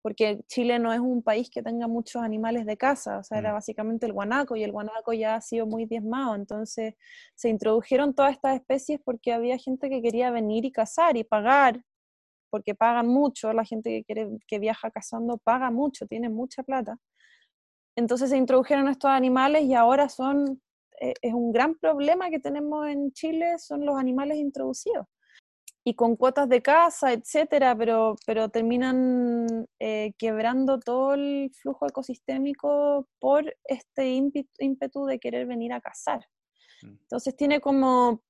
porque 0.02 0.40
Chile 0.48 0.78
no 0.78 0.92
es 0.92 0.98
un 0.98 1.22
país 1.22 1.48
que 1.50 1.62
tenga 1.62 1.86
muchos 1.86 2.20
animales 2.22 2.66
de 2.66 2.76
caza, 2.76 3.18
o 3.18 3.22
sea, 3.22 3.38
era 3.38 3.52
mm. 3.52 3.54
básicamente 3.54 4.06
el 4.06 4.12
guanaco 4.12 4.56
y 4.56 4.64
el 4.64 4.72
guanaco 4.72 5.12
ya 5.12 5.36
ha 5.36 5.40
sido 5.40 5.66
muy 5.66 5.86
diezmado, 5.86 6.34
entonces 6.34 6.94
se 7.34 7.48
introdujeron 7.48 8.12
todas 8.12 8.32
estas 8.32 8.56
especies 8.56 9.00
porque 9.04 9.32
había 9.32 9.56
gente 9.56 9.88
que 9.88 10.02
quería 10.02 10.30
venir 10.30 10.64
y 10.64 10.72
cazar 10.72 11.16
y 11.16 11.24
pagar, 11.24 11.84
porque 12.50 12.74
pagan 12.74 13.06
mucho, 13.06 13.52
la 13.52 13.64
gente 13.64 13.90
que, 13.90 14.04
quiere, 14.04 14.28
que 14.48 14.58
viaja 14.58 14.90
cazando 14.90 15.38
paga 15.38 15.70
mucho, 15.70 16.06
tiene 16.06 16.28
mucha 16.28 16.64
plata. 16.64 16.98
Entonces 17.96 18.30
se 18.30 18.36
introdujeron 18.36 18.88
estos 18.88 19.10
animales 19.10 19.64
y 19.64 19.74
ahora 19.74 20.08
son, 20.08 20.60
eh, 21.00 21.14
es 21.22 21.34
un 21.34 21.52
gran 21.52 21.76
problema 21.76 22.30
que 22.30 22.40
tenemos 22.40 22.88
en 22.88 23.12
Chile, 23.12 23.58
son 23.58 23.86
los 23.86 23.96
animales 23.96 24.38
introducidos 24.38 25.06
y 25.84 25.94
con 25.94 26.16
cuotas 26.16 26.48
de 26.48 26.60
casa, 26.60 27.12
etcétera, 27.12 27.74
pero, 27.76 28.16
pero 28.26 28.48
terminan 28.50 29.66
eh, 29.78 30.12
quebrando 30.18 30.78
todo 30.78 31.14
el 31.14 31.50
flujo 31.54 31.86
ecosistémico 31.86 33.08
por 33.18 33.54
este 33.64 34.08
ímpetu 34.10 35.06
de 35.06 35.18
querer 35.18 35.46
venir 35.46 35.72
a 35.72 35.80
cazar. 35.80 36.20
Mm. 36.82 36.88
Entonces 36.88 37.34
tiene 37.34 37.60
como, 37.60 38.22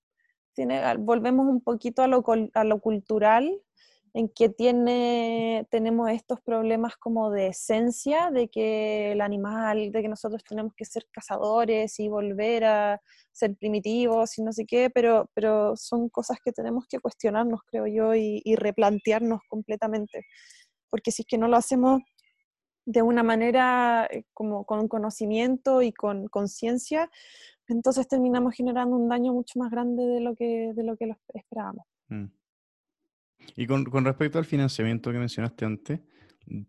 tiene, 0.55 0.97
volvemos 0.99 1.47
un 1.47 1.61
poquito 1.61 2.03
a 2.03 2.07
lo, 2.07 2.25
a 2.55 2.65
lo 2.65 2.81
cultural, 2.81 3.61
en 4.13 4.29
que 4.29 4.49
tiene, 4.49 5.67
tenemos 5.71 6.11
estos 6.11 6.41
problemas 6.41 6.97
como 6.97 7.31
de 7.31 7.49
esencia, 7.49 8.31
de 8.31 8.49
que 8.49 9.13
el 9.13 9.21
animal, 9.21 9.93
de 9.93 10.03
que 10.03 10.09
nosotros 10.09 10.43
tenemos 10.43 10.75
que 10.75 10.85
ser 10.85 11.07
cazadores 11.13 11.99
y 12.01 12.09
volver 12.09 12.65
a 12.65 13.01
ser 13.33 13.57
primitivos 13.57 14.37
y 14.39 14.43
no 14.43 14.53
sé 14.53 14.67
qué, 14.67 14.91
pero, 14.91 15.31
pero 15.35 15.77
son 15.77 16.09
cosas 16.09 16.39
que 16.45 16.53
tenemos 16.53 16.87
que 16.89 16.99
cuestionarnos, 16.99 17.61
creo 17.67 17.87
yo, 17.87 18.15
y, 18.15 18.43
replantearnos 18.57 19.41
completamente. 19.49 20.27
Porque 20.91 21.13
si 21.13 21.23
es 21.23 21.29
que 21.29 21.39
no 21.39 21.49
lo 21.49 21.57
hacemos 21.57 22.03
de 22.85 23.03
una 23.03 23.23
manera 23.23 24.09
eh, 24.11 24.25
como 24.35 24.65
con 24.65 24.89
conocimiento 24.89 25.83
y 25.83 25.93
con 25.93 26.27
conciencia, 26.29 27.11
entonces 27.69 28.09
terminamos 28.09 28.55
generando 28.55 28.97
un 28.97 29.09
daño 29.09 29.33
mucho 29.33 29.59
más 29.61 29.71
grande 29.71 30.05
de 30.05 30.21
lo 30.21 30.35
que, 30.35 30.73
de 30.75 30.83
lo 30.83 30.97
que 30.97 31.15
esperábamos. 31.35 31.87
Mm. 32.09 32.40
Y 33.57 33.67
con, 33.67 33.85
con, 33.85 34.05
respecto 34.05 34.39
al 34.39 34.45
financiamiento 34.45 35.13
que 35.13 35.19
mencionaste 35.19 35.65
antes, 35.65 36.01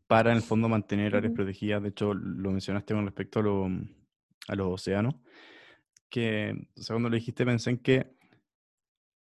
para 0.07 0.31
en 0.31 0.37
el 0.37 0.43
fondo 0.43 0.69
mantener 0.69 1.15
áreas 1.15 1.33
protegidas, 1.33 1.81
de 1.81 1.89
hecho 1.89 2.13
lo 2.13 2.51
mencionaste 2.51 2.93
con 2.93 3.05
respecto 3.05 3.39
a, 3.39 3.43
lo, 3.43 3.67
a 4.47 4.55
los 4.55 4.67
océanos, 4.67 5.15
que 6.09 6.67
o 6.77 6.81
sea, 6.81 6.95
cuando 6.95 7.09
lo 7.09 7.15
dijiste 7.15 7.45
pensé 7.45 7.71
en 7.71 7.77
que 7.79 8.15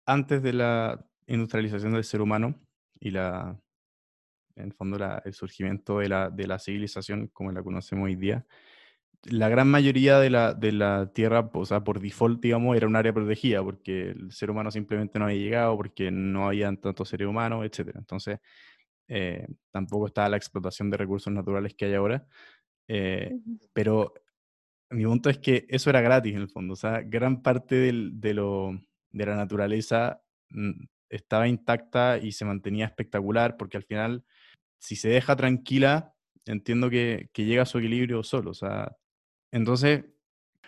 antes 0.07 0.43
de 0.43 0.53
la 0.53 1.05
industrialización 1.27 1.95
del 1.95 2.05
ser 2.05 2.21
humano 2.21 2.61
y 3.01 3.11
la, 3.11 3.59
en 4.55 4.67
el 4.67 4.73
fondo 4.73 4.99
la, 4.99 5.23
el 5.25 5.35
surgimiento 5.35 5.99
de 5.99 6.09
la, 6.09 6.31
de 6.31 6.47
la 6.47 6.59
civilización 6.59 7.29
como 7.29 7.51
la 7.53 7.63
conocemos 7.63 8.07
hoy 8.07 8.17
día, 8.17 8.47
la 9.25 9.49
gran 9.49 9.69
mayoría 9.69 10.19
de 10.19 10.31
la, 10.31 10.55
de 10.55 10.73
la 10.73 11.11
Tierra, 11.13 11.51
o 11.53 11.67
sea, 11.67 11.83
por 11.85 12.01
default, 12.01 12.41
digamos, 12.41 12.77
era 12.77 12.87
un 12.87 12.97
área 12.97 13.13
protegida, 13.13 13.63
porque 13.63 14.11
el 14.11 14.33
ser 14.33 14.51
humano 14.51 14.71
simplemente 14.71 15.19
no 15.19 15.27
había 15.27 15.39
llegado, 15.39 15.77
porque 15.77 16.11
no 16.11 16.47
había 16.47 16.75
tantos 16.77 17.09
seres 17.09 17.29
humanos, 17.29 17.65
etc. 17.65 17.97
Entonces, 17.97 18.39
eh, 19.09 19.47
tampoco 19.71 20.09
estaba 20.09 20.29
la 20.29 20.37
explotación 20.37 20.91
de 20.91 20.97
recursos 20.97 21.33
naturales 21.33 21.75
que 21.75 21.87
hay 21.87 21.95
ahora. 21.95 22.27
Eh, 22.89 23.37
pero 23.73 24.15
mi 24.91 25.05
punto 25.05 25.31
es 25.31 25.39
que 25.39 25.67
eso 25.69 25.91
era 25.91 26.01
gratis 26.01 26.35
en 26.35 26.43
el 26.43 26.49
fondo. 26.49 26.75
O 26.75 26.77
sea, 26.77 27.03
gran 27.03 27.43
parte 27.43 27.77
del, 27.77 28.21
de, 28.21 28.35
lo, 28.35 28.79
de 29.11 29.27
la 29.27 29.37
naturaleza 29.37 30.23
mm, 30.51 30.85
estaba 31.11 31.49
intacta 31.49 32.19
y 32.19 32.33
se 32.33 32.45
mantenía 32.45 32.87
espectacular, 32.87 33.57
porque 33.57 33.77
al 33.77 33.85
final, 33.85 34.25
si 34.79 34.97
se 34.97 35.09
deja 35.09 35.37
tranquila, 35.37 36.15
entiendo 36.45 36.91
que, 36.91 37.31
que 37.33 37.45
llega 37.45 37.63
a 37.63 37.67
su 37.67 37.79
equilibrio 37.79 38.23
solo. 38.23 38.51
O 38.53 38.55
sea, 38.55 38.97
entonces, 39.53 40.05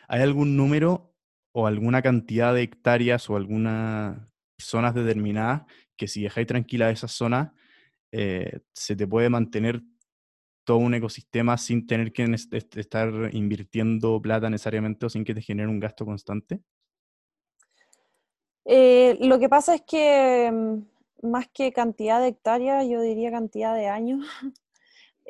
¿hay 0.09 0.23
algún 0.23 0.57
número 0.57 1.15
o 1.53 1.67
alguna 1.67 2.03
cantidad 2.03 2.55
de 2.55 2.63
hectáreas 2.63 3.29
o 3.31 3.37
algunas 3.37 4.19
zonas 4.59 4.95
determinadas 4.95 5.63
que 5.97 6.09
si 6.09 6.23
dejáis 6.23 6.47
tranquila 6.47 6.91
esas 6.91 7.13
zonas, 7.13 7.51
eh, 8.13 8.61
se 8.73 8.97
te 8.97 9.07
puede 9.07 9.29
mantener 9.29 9.83
todo 10.65 10.79
un 10.79 10.95
ecosistema 10.95 11.57
sin 11.57 11.87
tener 11.87 12.13
que 12.13 12.25
estar 12.25 13.11
invirtiendo 13.33 14.21
plata 14.21 14.51
necesariamente 14.51 15.07
o 15.07 15.09
sin 15.09 15.25
que 15.25 15.35
te 15.35 15.43
genere 15.43 15.69
un 15.69 15.81
gasto 15.81 16.05
constante? 16.05 16.61
Eh, 18.67 19.17
lo 19.21 19.39
que 19.39 19.49
pasa 19.49 19.75
es 19.75 19.83
que 19.83 20.51
mm, 20.53 21.29
más 21.31 21.49
que 21.49 21.73
cantidad 21.73 22.21
de 22.21 22.29
hectáreas, 22.29 22.87
yo 22.87 23.01
diría 23.01 23.31
cantidad 23.31 23.75
de 23.75 23.89
años. 23.89 24.27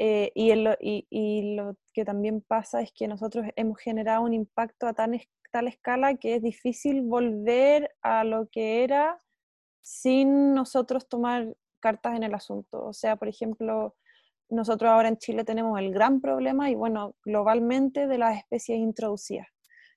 Eh, 0.01 0.30
y, 0.36 1.07
y, 1.11 1.57
lo 1.57 1.76
que 1.99 2.05
también 2.05 2.42
pasa 2.42 2.80
es 2.80 2.92
que 2.92 3.09
nosotros 3.09 3.46
hemos 3.57 3.80
generado 3.80 4.22
un 4.22 4.32
impacto 4.32 4.86
a 4.86 4.92
tan, 4.92 5.18
tal 5.51 5.66
escala 5.66 6.14
que 6.14 6.36
es 6.36 6.42
difícil 6.42 7.03
volver 7.03 7.90
a 8.03 8.22
lo 8.22 8.46
que 8.46 8.84
era 8.84 9.18
sin 9.82 10.55
nosotros 10.55 11.09
tomar 11.09 11.57
cartas 11.80 12.14
en 12.14 12.22
el 12.22 12.34
asunto. 12.34 12.84
O 12.84 12.92
sea, 12.92 13.16
por 13.16 13.26
ejemplo, 13.26 13.96
nosotros 14.49 14.88
ahora 14.88 15.09
en 15.09 15.18
Chile 15.18 15.42
tenemos 15.42 15.76
el 15.80 15.92
gran 15.92 16.20
problema 16.20 16.70
y 16.70 16.76
bueno, 16.76 17.16
globalmente 17.24 18.07
de 18.07 18.18
las 18.18 18.38
especies 18.38 18.78
introducidas 18.78 19.49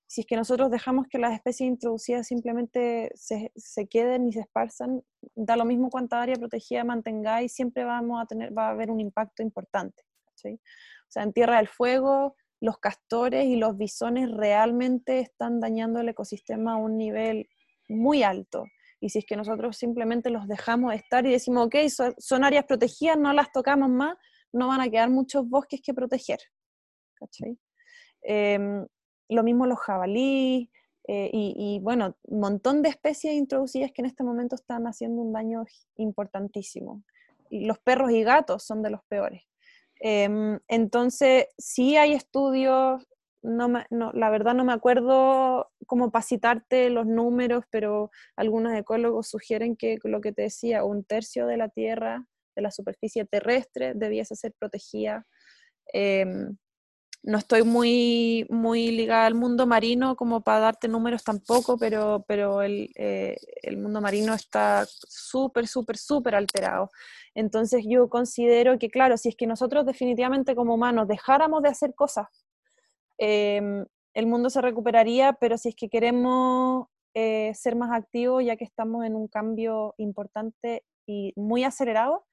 si 0.07 0.21
es 0.21 0.27
que 0.27 0.35
nosotros 0.35 0.71
dejamos 0.71 1.07
que 1.07 1.19
las 1.19 1.33
especies 1.33 1.69
introducidas 1.69 2.27
simplemente 2.27 3.11
se, 3.15 3.53
se, 3.55 3.87
queden 3.87 4.27
y 4.27 4.33
se 4.33 4.41
esparzan, 4.41 5.03
da 5.35 5.55
lo 5.55 5.63
mismo 5.63 5.89
cuánta 5.89 6.21
área 6.21 6.35
protegida 6.35 6.83
mantengáis, 6.83 7.53
siempre 7.53 7.85
vamos 7.85 8.21
a 8.21 8.25
tener, 8.25 8.51
va 8.57 8.67
a 8.67 8.71
haber 8.71 8.91
un 8.91 8.99
impacto 8.99 9.41
importante. 9.41 10.03
O 10.25 10.59
sea, 11.11 11.23
en 11.23 11.33
Tierra 11.33 11.57
del 11.57 11.67
Fuego, 11.67 12.35
los 12.59 12.77
castores 12.77 13.45
y 13.45 13.55
los 13.55 13.77
bisones 13.77 14.31
realmente 14.31 15.19
están 15.19 15.59
dañando 15.59 15.99
el 15.99 16.09
ecosistema 16.09 16.73
a 16.73 16.77
un 16.77 16.97
nivel 16.97 17.49
muy 17.89 18.23
alto. 18.23 18.65
Y 18.99 19.09
si 19.09 19.19
es 19.19 19.25
que 19.25 19.35
nosotros 19.35 19.77
simplemente 19.77 20.29
los 20.29 20.47
dejamos 20.47 20.93
estar 20.93 21.25
y 21.25 21.31
decimos, 21.31 21.65
ok, 21.65 21.75
son, 22.17 22.43
áreas 22.43 22.65
protegidas, 22.65 23.17
no 23.17 23.33
las 23.33 23.51
tocamos 23.51 23.89
más, 23.89 24.15
no 24.53 24.67
van 24.67 24.81
a 24.81 24.89
quedar 24.89 25.09
muchos 25.09 25.49
bosques 25.49 25.81
que 25.81 25.93
proteger. 25.93 26.39
¿cachai? 27.15 27.57
Eh, 28.23 28.85
lo 29.29 29.43
mismo 29.43 29.65
los 29.65 29.79
jabalíes, 29.79 30.69
eh, 31.07 31.29
y, 31.33 31.79
bueno, 31.81 32.15
un 32.23 32.39
montón 32.39 32.81
de 32.81 32.89
especies 32.89 33.33
introducidas 33.33 33.91
que 33.91 34.01
en 34.01 34.05
este 34.05 34.23
momento 34.23 34.55
están 34.55 34.85
haciendo 34.85 35.21
un 35.21 35.33
daño 35.33 35.65
importantísimo. 35.97 37.03
Y 37.49 37.65
los 37.65 37.79
perros 37.79 38.11
y 38.11 38.23
gatos 38.23 38.63
son 38.63 38.81
de 38.81 38.91
los 38.91 39.03
peores. 39.05 39.43
Em, 40.01 40.59
entonces, 40.67 41.45
sí 41.59 41.95
hay 41.97 42.13
estudios, 42.13 43.07
no, 43.43 43.69
la 44.13 44.29
verdad 44.31 44.55
no 44.55 44.63
me 44.65 44.73
acuerdo 44.73 45.71
cómo 45.87 46.11
para 46.11 46.23
citarte 46.23 46.89
los 46.89 47.05
números, 47.07 47.65
pero 47.71 48.11
algunos 48.35 48.73
ecólogos 48.75 49.29
sugieren 49.29 49.75
que 49.75 49.99
lo 50.03 50.21
que 50.21 50.31
te 50.33 50.43
decía, 50.43 50.83
un 50.85 51.03
tercio 51.05 51.47
de 51.47 51.57
la 51.57 51.69
Tierra, 51.69 52.25
de 52.55 52.61
la 52.63 52.71
superficie 52.71 53.25
terrestre, 53.25 53.93
debiese 53.95 54.35
ser 54.35 54.53
protegida. 54.59 55.25
Em, 55.93 56.57
no 57.23 57.37
estoy 57.37 57.63
muy, 57.63 58.47
muy 58.49 58.91
ligada 58.91 59.27
al 59.27 59.35
mundo 59.35 59.67
marino 59.67 60.15
como 60.15 60.41
para 60.41 60.59
darte 60.59 60.87
números 60.87 61.23
tampoco, 61.23 61.77
pero, 61.77 62.25
pero 62.27 62.63
el, 62.63 62.89
eh, 62.95 63.37
el 63.61 63.77
mundo 63.77 64.01
marino 64.01 64.33
está 64.33 64.85
súper, 64.87 65.67
súper, 65.67 65.97
súper 65.97 66.35
alterado. 66.35 66.89
Entonces 67.35 67.85
yo 67.87 68.09
considero 68.09 68.77
que, 68.79 68.89
claro, 68.89 69.17
si 69.17 69.29
es 69.29 69.35
que 69.35 69.45
nosotros 69.47 69.85
definitivamente 69.85 70.55
como 70.55 70.73
humanos 70.73 71.07
dejáramos 71.07 71.61
de 71.61 71.69
hacer 71.69 71.93
cosas, 71.93 72.27
em, 73.19 73.85
el 74.13 74.27
mundo 74.27 74.49
se 74.49 74.61
recuperaría, 74.61 75.33
pero 75.33 75.57
si 75.57 75.69
es 75.69 75.75
que 75.75 75.89
queremos 75.89 76.87
eh, 77.13 77.53
ser 77.53 77.75
más 77.75 77.91
activos, 77.91 78.43
ya 78.43 78.55
que 78.57 78.65
estamos 78.65 79.05
en 79.05 79.15
un 79.15 79.27
cambio 79.27 79.93
importante 79.97 80.83
y 81.05 81.33
muy 81.35 81.63
acelerado, 81.63 82.25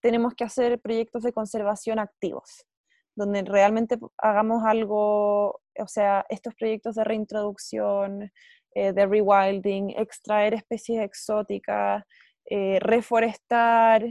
tenemos 0.00 0.34
que 0.34 0.44
hacer 0.44 0.80
proyectos 0.80 1.22
de 1.22 1.32
conservación 1.32 1.98
activos 2.00 2.66
donde 3.14 3.42
realmente 3.42 3.98
hagamos 4.18 4.64
algo, 4.64 5.60
o 5.78 5.86
sea, 5.86 6.24
estos 6.28 6.54
proyectos 6.54 6.94
de 6.94 7.04
reintroducción, 7.04 8.30
eh, 8.74 8.92
de 8.92 9.06
rewilding, 9.06 9.90
extraer 9.90 10.54
especies 10.54 11.02
exóticas, 11.02 12.04
eh, 12.46 12.78
reforestar, 12.80 14.04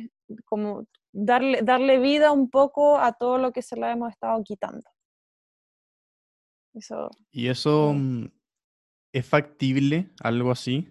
como 0.45 0.85
darle, 1.11 1.61
darle 1.63 1.99
vida 1.99 2.31
un 2.31 2.49
poco 2.49 2.97
a 2.97 3.13
todo 3.13 3.37
lo 3.37 3.51
que 3.51 3.61
se 3.61 3.75
le 3.75 3.89
hemos 3.89 4.11
estado 4.11 4.41
quitando. 4.43 4.87
Eso, 6.73 7.09
¿Y 7.31 7.47
eso 7.49 7.93
mm, 7.93 8.25
es 9.13 9.25
factible, 9.25 10.09
algo 10.23 10.51
así? 10.51 10.89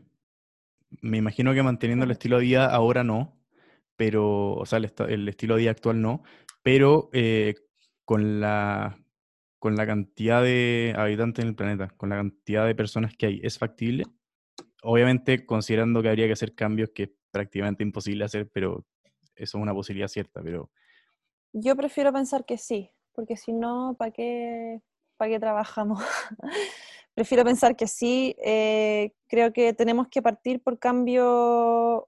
Me 1.01 1.17
imagino 1.17 1.55
que 1.55 1.63
manteniendo 1.63 2.05
el 2.05 2.11
estilo 2.11 2.37
de 2.37 2.43
vida 2.43 2.67
ahora 2.67 3.05
no, 3.05 3.41
pero, 3.97 4.55
o 4.55 4.67
sea, 4.67 4.79
el, 4.79 5.29
estilo 5.29 5.55
de 5.55 5.61
vida 5.61 5.71
actual 5.71 6.03
no, 6.03 6.23
pero 6.63 7.09
eh, 7.13 7.55
con 8.11 8.41
la, 8.41 8.99
con 9.61 9.77
la 9.77 9.87
cantidad 9.87 10.43
de 10.43 10.93
habitantes 10.97 11.45
en 11.45 11.51
el 11.51 11.55
planeta, 11.55 11.91
con 11.97 12.09
la 12.09 12.17
cantidad 12.17 12.67
de 12.67 12.75
personas 12.75 13.17
que 13.17 13.27
hay, 13.27 13.41
¿es 13.45 13.57
factible? 13.57 14.03
Obviamente 14.83 15.47
considerando 15.47 16.03
que 16.03 16.09
habría 16.09 16.27
que 16.27 16.33
hacer 16.33 16.57
cambios 16.57 16.91
que 16.93 17.05
es 17.05 17.11
prácticamente 17.31 17.85
imposible 17.85 18.25
hacer, 18.25 18.51
pero 18.53 18.85
eso 19.37 19.59
es 19.59 19.63
una 19.63 19.73
posibilidad 19.73 20.09
cierta, 20.09 20.43
pero... 20.43 20.73
Yo 21.53 21.77
prefiero 21.77 22.13
pensar 22.13 22.45
que 22.45 22.59
sí, 22.59 22.91
porque 23.13 23.37
si 23.37 23.53
no, 23.53 23.95
¿para 23.97 24.11
qué, 24.11 24.81
qué 25.17 25.39
trabajamos? 25.39 26.03
prefiero 27.15 27.45
pensar 27.45 27.77
que 27.77 27.87
sí. 27.87 28.35
Eh, 28.43 29.13
creo 29.29 29.53
que 29.53 29.73
tenemos 29.73 30.09
que 30.09 30.21
partir 30.21 30.61
por 30.61 30.81
cambios, 30.81 31.27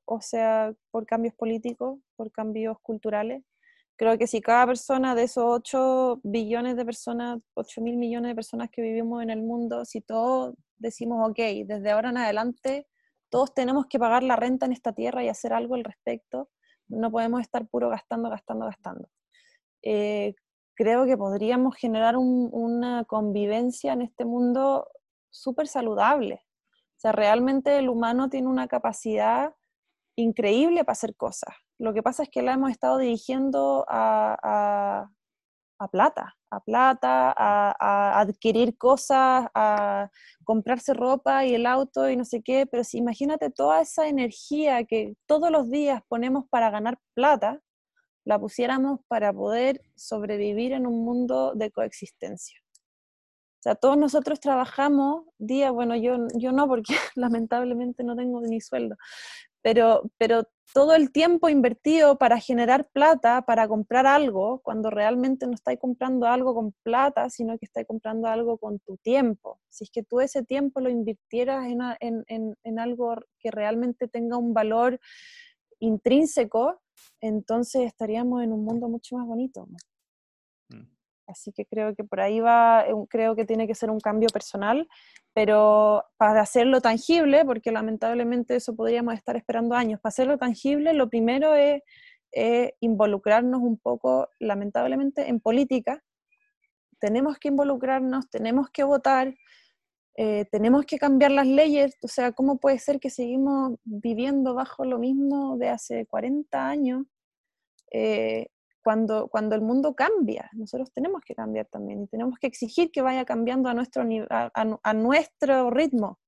o 0.05 0.21
sea, 0.21 0.75
por 0.91 1.07
cambios 1.07 1.35
políticos, 1.35 2.01
por 2.17 2.33
cambios 2.33 2.77
culturales. 2.81 3.45
Creo 4.03 4.19
que 4.19 4.27
si 4.27 4.41
cada 4.41 4.67
persona 4.67 5.15
de 5.15 5.23
esos 5.23 5.45
8 5.47 6.19
billones 6.25 6.77
de 6.77 6.85
personas, 6.85 7.39
8 7.55 7.81
mil 7.81 7.97
millones 7.97 8.31
de 8.31 8.35
personas 8.35 8.69
que 8.69 8.83
vivimos 8.83 9.23
en 9.23 9.31
el 9.31 9.43
mundo, 9.43 9.85
si 9.85 10.01
todos 10.01 10.57
decimos, 10.77 11.31
ok, 11.31 11.39
desde 11.67 11.93
ahora 11.93 12.11
en 12.11 12.17
adelante, 12.17 12.89
todos 13.31 13.55
tenemos 13.55 13.87
que 13.87 14.01
pagar 14.01 14.25
la 14.25 14.35
renta 14.35 14.67
en 14.67 14.73
esta 14.73 14.93
tierra 14.93 15.23
y 15.23 15.29
hacer 15.29 15.53
algo 15.53 15.77
al 15.77 15.85
respecto, 15.85 16.51
no 16.89 17.13
podemos 17.13 17.43
estar 17.43 17.69
puro 17.69 17.91
gastando, 17.91 18.29
gastando, 18.29 18.67
gastando. 18.67 19.09
Eh, 19.83 20.35
creo 20.75 21.07
que 21.07 21.17
podríamos 21.17 21.77
generar 21.77 22.17
una 22.17 23.05
convivencia 23.05 23.93
en 23.93 24.03
este 24.03 24.25
mundo 24.25 24.89
súper 25.31 25.69
saludable, 25.69 26.43
sea, 27.03 27.13
realmente 27.13 27.79
el 27.79 27.89
humano 27.89 28.29
tiene 28.29 28.49
una 28.49 28.69
capacidad 28.69 29.55
increíble 30.17 30.85
para 30.85 30.93
hacer 30.93 31.17
cosas. 31.17 31.55
Lo 31.83 31.93
que 31.93 32.01
pasa 32.01 32.23
es 32.23 32.29
que 32.29 32.43
la 32.43 32.53
hemos 32.53 32.71
estado 32.71 32.99
dirigiendo 32.99 33.85
a, 33.89 35.11
plata, 35.91 36.37
a 36.49 36.61
plata, 36.61 37.35
a, 37.37 38.21
adquirir 38.21 38.79
cosas, 38.79 39.49
a 39.53 40.09
comprarse 40.45 40.95
ropa 40.95 41.45
y 41.45 41.57
el 41.57 41.67
auto 41.67 42.09
y 42.09 42.17
no 42.17 42.25
sé 42.25 42.41
qué, 42.41 42.67
pero 42.67 42.85
si 42.85 42.99
imagínate 42.99 43.51
toda 43.51 43.81
esa 43.81 44.07
energía 44.07 44.85
que 44.85 45.17
todos 45.27 45.51
los 45.51 45.71
días 45.71 46.03
ponemos 46.07 46.45
para 46.51 46.71
ganar 46.71 47.01
plata, 47.15 47.61
la 48.25 48.39
pusiéramos 48.39 49.01
para 49.09 49.33
poder 49.33 49.83
sobrevivir 49.97 50.75
en 50.75 50.87
un 50.87 51.05
mundo 51.05 51.53
de 51.57 51.73
coexistencia. 51.73 52.61
O 53.59 53.63
sea, 53.63 53.75
todos 53.75 53.99
nosotros 53.99 54.39
trabajamos 54.39 55.25
día, 55.37 55.73
bueno, 55.73 55.97
yo, 55.97 56.29
yo 56.37 56.53
no 56.53 56.69
porque 56.69 56.95
lamentablemente 57.17 58.05
no 58.05 58.15
tengo 58.15 58.41
ni 58.41 58.61
sueldo, 58.61 58.95
pero, 59.63 60.11
pero 60.19 60.45
todo 60.75 60.95
el 60.95 61.13
tiempo 61.13 61.49
invertido 61.49 62.19
para 62.19 62.39
generar 62.39 62.89
plata, 62.91 63.43
para 63.43 63.69
comprar 63.69 64.07
algo, 64.07 64.61
cuando 64.63 64.91
realmente 64.91 65.47
no 65.47 65.55
estáis 65.55 65.79
comprando 65.79 66.27
algo 66.27 66.55
con 66.55 66.73
plata, 66.83 67.31
sino 67.31 67.59
que 67.59 67.67
estáis 67.67 67.87
comprando 67.87 68.27
algo 68.29 68.59
con 68.59 68.81
tu 68.81 68.97
tiempo. 68.97 69.61
Si 69.69 69.85
es 69.85 69.91
que 69.91 70.03
tú 70.03 70.21
ese 70.21 70.43
tiempo 70.43 70.81
lo 70.81 70.91
invirtieras 70.91 71.67
en, 71.67 71.81
en, 72.01 72.25
en, 72.27 72.57
en 72.65 72.79
algo 72.79 73.15
que 73.39 73.51
realmente 73.51 74.09
tenga 74.09 74.37
un 74.37 74.55
valor 74.55 74.99
intrínseco, 75.79 76.81
entonces 77.21 77.83
estaríamos 77.83 78.43
en 78.43 78.53
un 78.53 78.65
mundo 78.65 78.89
mucho 78.89 79.17
más 79.17 79.27
bonito. 79.27 79.69
Así 81.27 81.53
que 81.53 81.65
creo 81.65 81.95
que 81.95 82.05
por 82.05 82.21
ahí 82.21 82.41
va, 82.41 82.85
creo 83.09 83.37
que 83.37 83.45
tiene 83.45 83.67
que 83.67 83.75
ser 83.75 83.91
un 83.91 84.01
cambio 84.01 84.29
personal, 84.29 84.89
pero 85.33 86.05
para 86.17 86.41
hacerlo 86.41 86.81
tangible, 86.81 87.45
porque 87.45 87.73
lamentablemente 87.73 88.57
eso 88.57 88.75
podríamos 88.75 89.15
estar 89.15 89.37
esperando 89.37 89.75
años, 89.75 90.01
para 90.01 90.11
hacerlo 90.11 90.39
tangible, 90.39 90.93
lo 90.93 91.09
primero 91.09 91.55
es, 91.55 91.83
involucrarnos 92.81 93.61
un 93.61 93.77
poco, 93.77 94.31
lamentablemente, 94.39 95.29
en 95.29 95.39
política. 95.39 96.03
Tenemos 96.99 97.39
que 97.39 97.49
involucrarnos, 97.49 98.31
tenemos 98.31 98.71
que 98.71 98.85
votar, 98.85 99.35
eh, 100.17 100.47
tenemos 100.51 100.87
que 100.87 100.99
cambiar 100.99 101.31
las 101.31 101.47
leyes, 101.47 101.97
o 102.03 102.09
sea, 102.09 102.33
¿cómo 102.33 102.59
puede 102.59 102.79
ser 102.79 103.01
que 103.01 103.11
seguimos 103.11 103.75
viviendo 103.85 104.55
bajo 104.55 104.85
lo 104.85 104.99
mismo 104.99 105.57
de 105.59 105.69
hace 105.69 106.07
40 106.07 106.69
años? 106.69 107.05
Eh, 107.91 108.47
cuando, 108.83 109.29
cuando 109.29 109.55
el 109.55 109.63
mundo 109.63 109.95
cambia, 109.95 110.51
nosotros 110.53 110.93
tenemos 110.93 111.23
que 111.25 111.35
cambiar 111.35 111.67
también 111.67 112.03
y 112.03 112.09
tenemos 112.09 112.39
que 112.39 112.47
exigir 112.47 112.91
que 112.91 113.03
vaya 113.03 113.25
cambiando 113.25 113.69
a 113.69 113.75
nuestro, 113.75 114.05
a, 114.31 114.51
a, 114.83 114.95
nuestro 114.95 115.71
ritmo. 115.71 116.19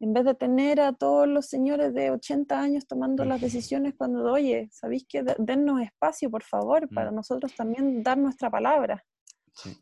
En 0.00 0.12
vez 0.12 0.24
de 0.24 0.34
tener 0.34 0.80
a 0.80 0.92
todos 0.92 1.28
los 1.28 1.46
señores 1.46 1.94
de 1.94 2.10
80 2.10 2.60
años 2.60 2.86
tomando 2.86 3.24
las 3.24 3.40
decisiones 3.40 3.94
cuando, 3.96 4.32
oye, 4.32 4.68
¿sabéis 4.72 5.06
que 5.08 5.24
dennos 5.38 5.82
espacio, 5.82 6.30
por 6.30 6.42
favor, 6.42 6.88
para 6.92 7.12
mm. 7.12 7.14
nosotros 7.14 7.54
también 7.54 8.02
dar 8.02 8.18
nuestra 8.18 8.50
palabra? 8.50 9.04
Sí. 9.52 9.76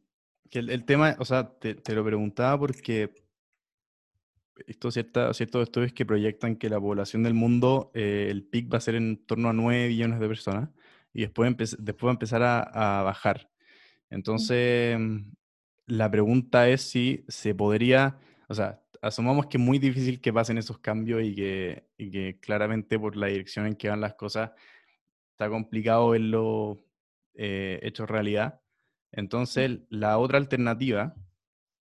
Que 0.51 0.59
el, 0.59 0.85
tema, 0.85 1.17
o 1.19 1.25
sea, 1.25 1.59
te, 1.59 1.75
te, 1.75 1.95
lo 1.95 2.05
preguntaba 2.05 2.59
porque 2.59 3.15
esto 4.67 4.91
cierta, 4.91 5.33
ciertos 5.33 5.63
estudios 5.63 5.95
que 5.95 6.05
proyectan 6.05 6.57
que 6.57 6.69
la 6.69 6.79
población 6.79 7.23
del 7.23 7.33
mundo, 7.33 7.91
eh, 7.95 8.29
el 8.31 8.45
pic 8.45 8.71
va 8.71 8.77
a 8.77 8.83
ser 8.83 8.97
en 8.97 9.25
torno 9.25 9.49
a 9.49 9.55
9 9.55 9.89
billones 9.89 10.21
de 10.21 10.29
personas 10.29 10.69
y 11.13 11.23
después, 11.23 11.77
después 11.79 12.07
va 12.07 12.11
a 12.11 12.15
empezar 12.15 12.43
a, 12.43 13.03
bajar. 13.03 13.51
Entonces, 14.11 14.99
la 15.87 16.11
pregunta 16.11 16.69
es 16.69 16.83
si 16.83 17.25
se 17.29 17.55
podría, 17.55 18.19
o 18.49 18.55
sea, 18.55 18.83
asumamos 19.01 19.47
que 19.47 19.59
es 19.59 19.63
muy 19.63 19.79
difícil 19.79 20.21
que 20.21 20.33
pasen 20.33 20.59
esos 20.59 20.79
cambios 20.79 21.23
y 21.23 21.35
que, 21.35 21.87
y 21.97 22.11
que 22.11 22.39
claramente 22.41 22.99
por 22.99 23.17
la 23.17 23.27
dirección 23.27 23.67
en 23.67 23.77
que 23.77 23.89
van 23.89 24.01
las 24.01 24.15
cosas 24.15 24.53
está 25.33 25.49
complicado 25.49 26.11
verlo 26.11 26.85
eh, 27.35 27.81
hecho 27.83 28.07
realidad. 28.07 28.61
Entonces, 29.11 29.81
la 29.91 30.19
otra 30.19 30.39
alternativa, 30.39 31.15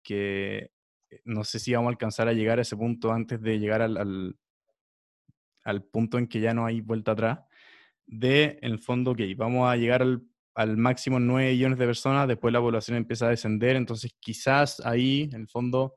que 0.03 0.71
eh, 1.09 1.21
no 1.25 1.43
sé 1.43 1.59
si 1.59 1.73
vamos 1.73 1.87
a 1.87 1.91
alcanzar 1.91 2.27
a 2.27 2.33
llegar 2.33 2.59
a 2.59 2.63
ese 2.63 2.75
punto 2.77 3.11
antes 3.11 3.41
de 3.41 3.59
llegar 3.59 3.81
al, 3.81 3.97
al, 3.97 4.37
al 5.63 5.83
punto 5.83 6.17
en 6.19 6.27
que 6.27 6.39
ya 6.39 6.53
no 6.53 6.65
hay 6.65 6.81
vuelta 6.81 7.11
atrás, 7.11 7.39
de, 8.07 8.59
en 8.61 8.71
el 8.71 8.79
fondo, 8.79 9.11
ok, 9.11 9.21
vamos 9.35 9.69
a 9.69 9.75
llegar 9.75 10.01
al, 10.01 10.23
al 10.55 10.77
máximo 10.77 11.19
9 11.19 11.51
millones 11.51 11.77
de 11.77 11.85
personas, 11.85 12.27
después 12.27 12.53
la 12.53 12.61
población 12.61 12.97
empieza 12.97 13.27
a 13.27 13.29
descender, 13.29 13.75
entonces 13.75 14.15
quizás 14.19 14.79
ahí, 14.85 15.29
en 15.33 15.41
el 15.41 15.47
fondo, 15.47 15.95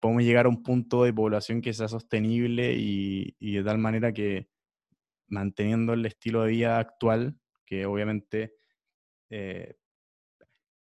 podemos 0.00 0.24
llegar 0.24 0.46
a 0.46 0.48
un 0.48 0.62
punto 0.62 1.04
de 1.04 1.12
población 1.12 1.60
que 1.60 1.72
sea 1.72 1.88
sostenible 1.88 2.74
y, 2.74 3.34
de 3.38 3.62
tal 3.62 3.78
manera 3.78 4.12
que 4.12 4.48
manteniendo 5.28 5.92
el 5.92 6.04
estilo 6.06 6.42
de 6.42 6.50
vida 6.50 6.78
actual, 6.78 7.36
que 7.64 7.86
obviamente 7.86 8.54
eh, 9.30 9.76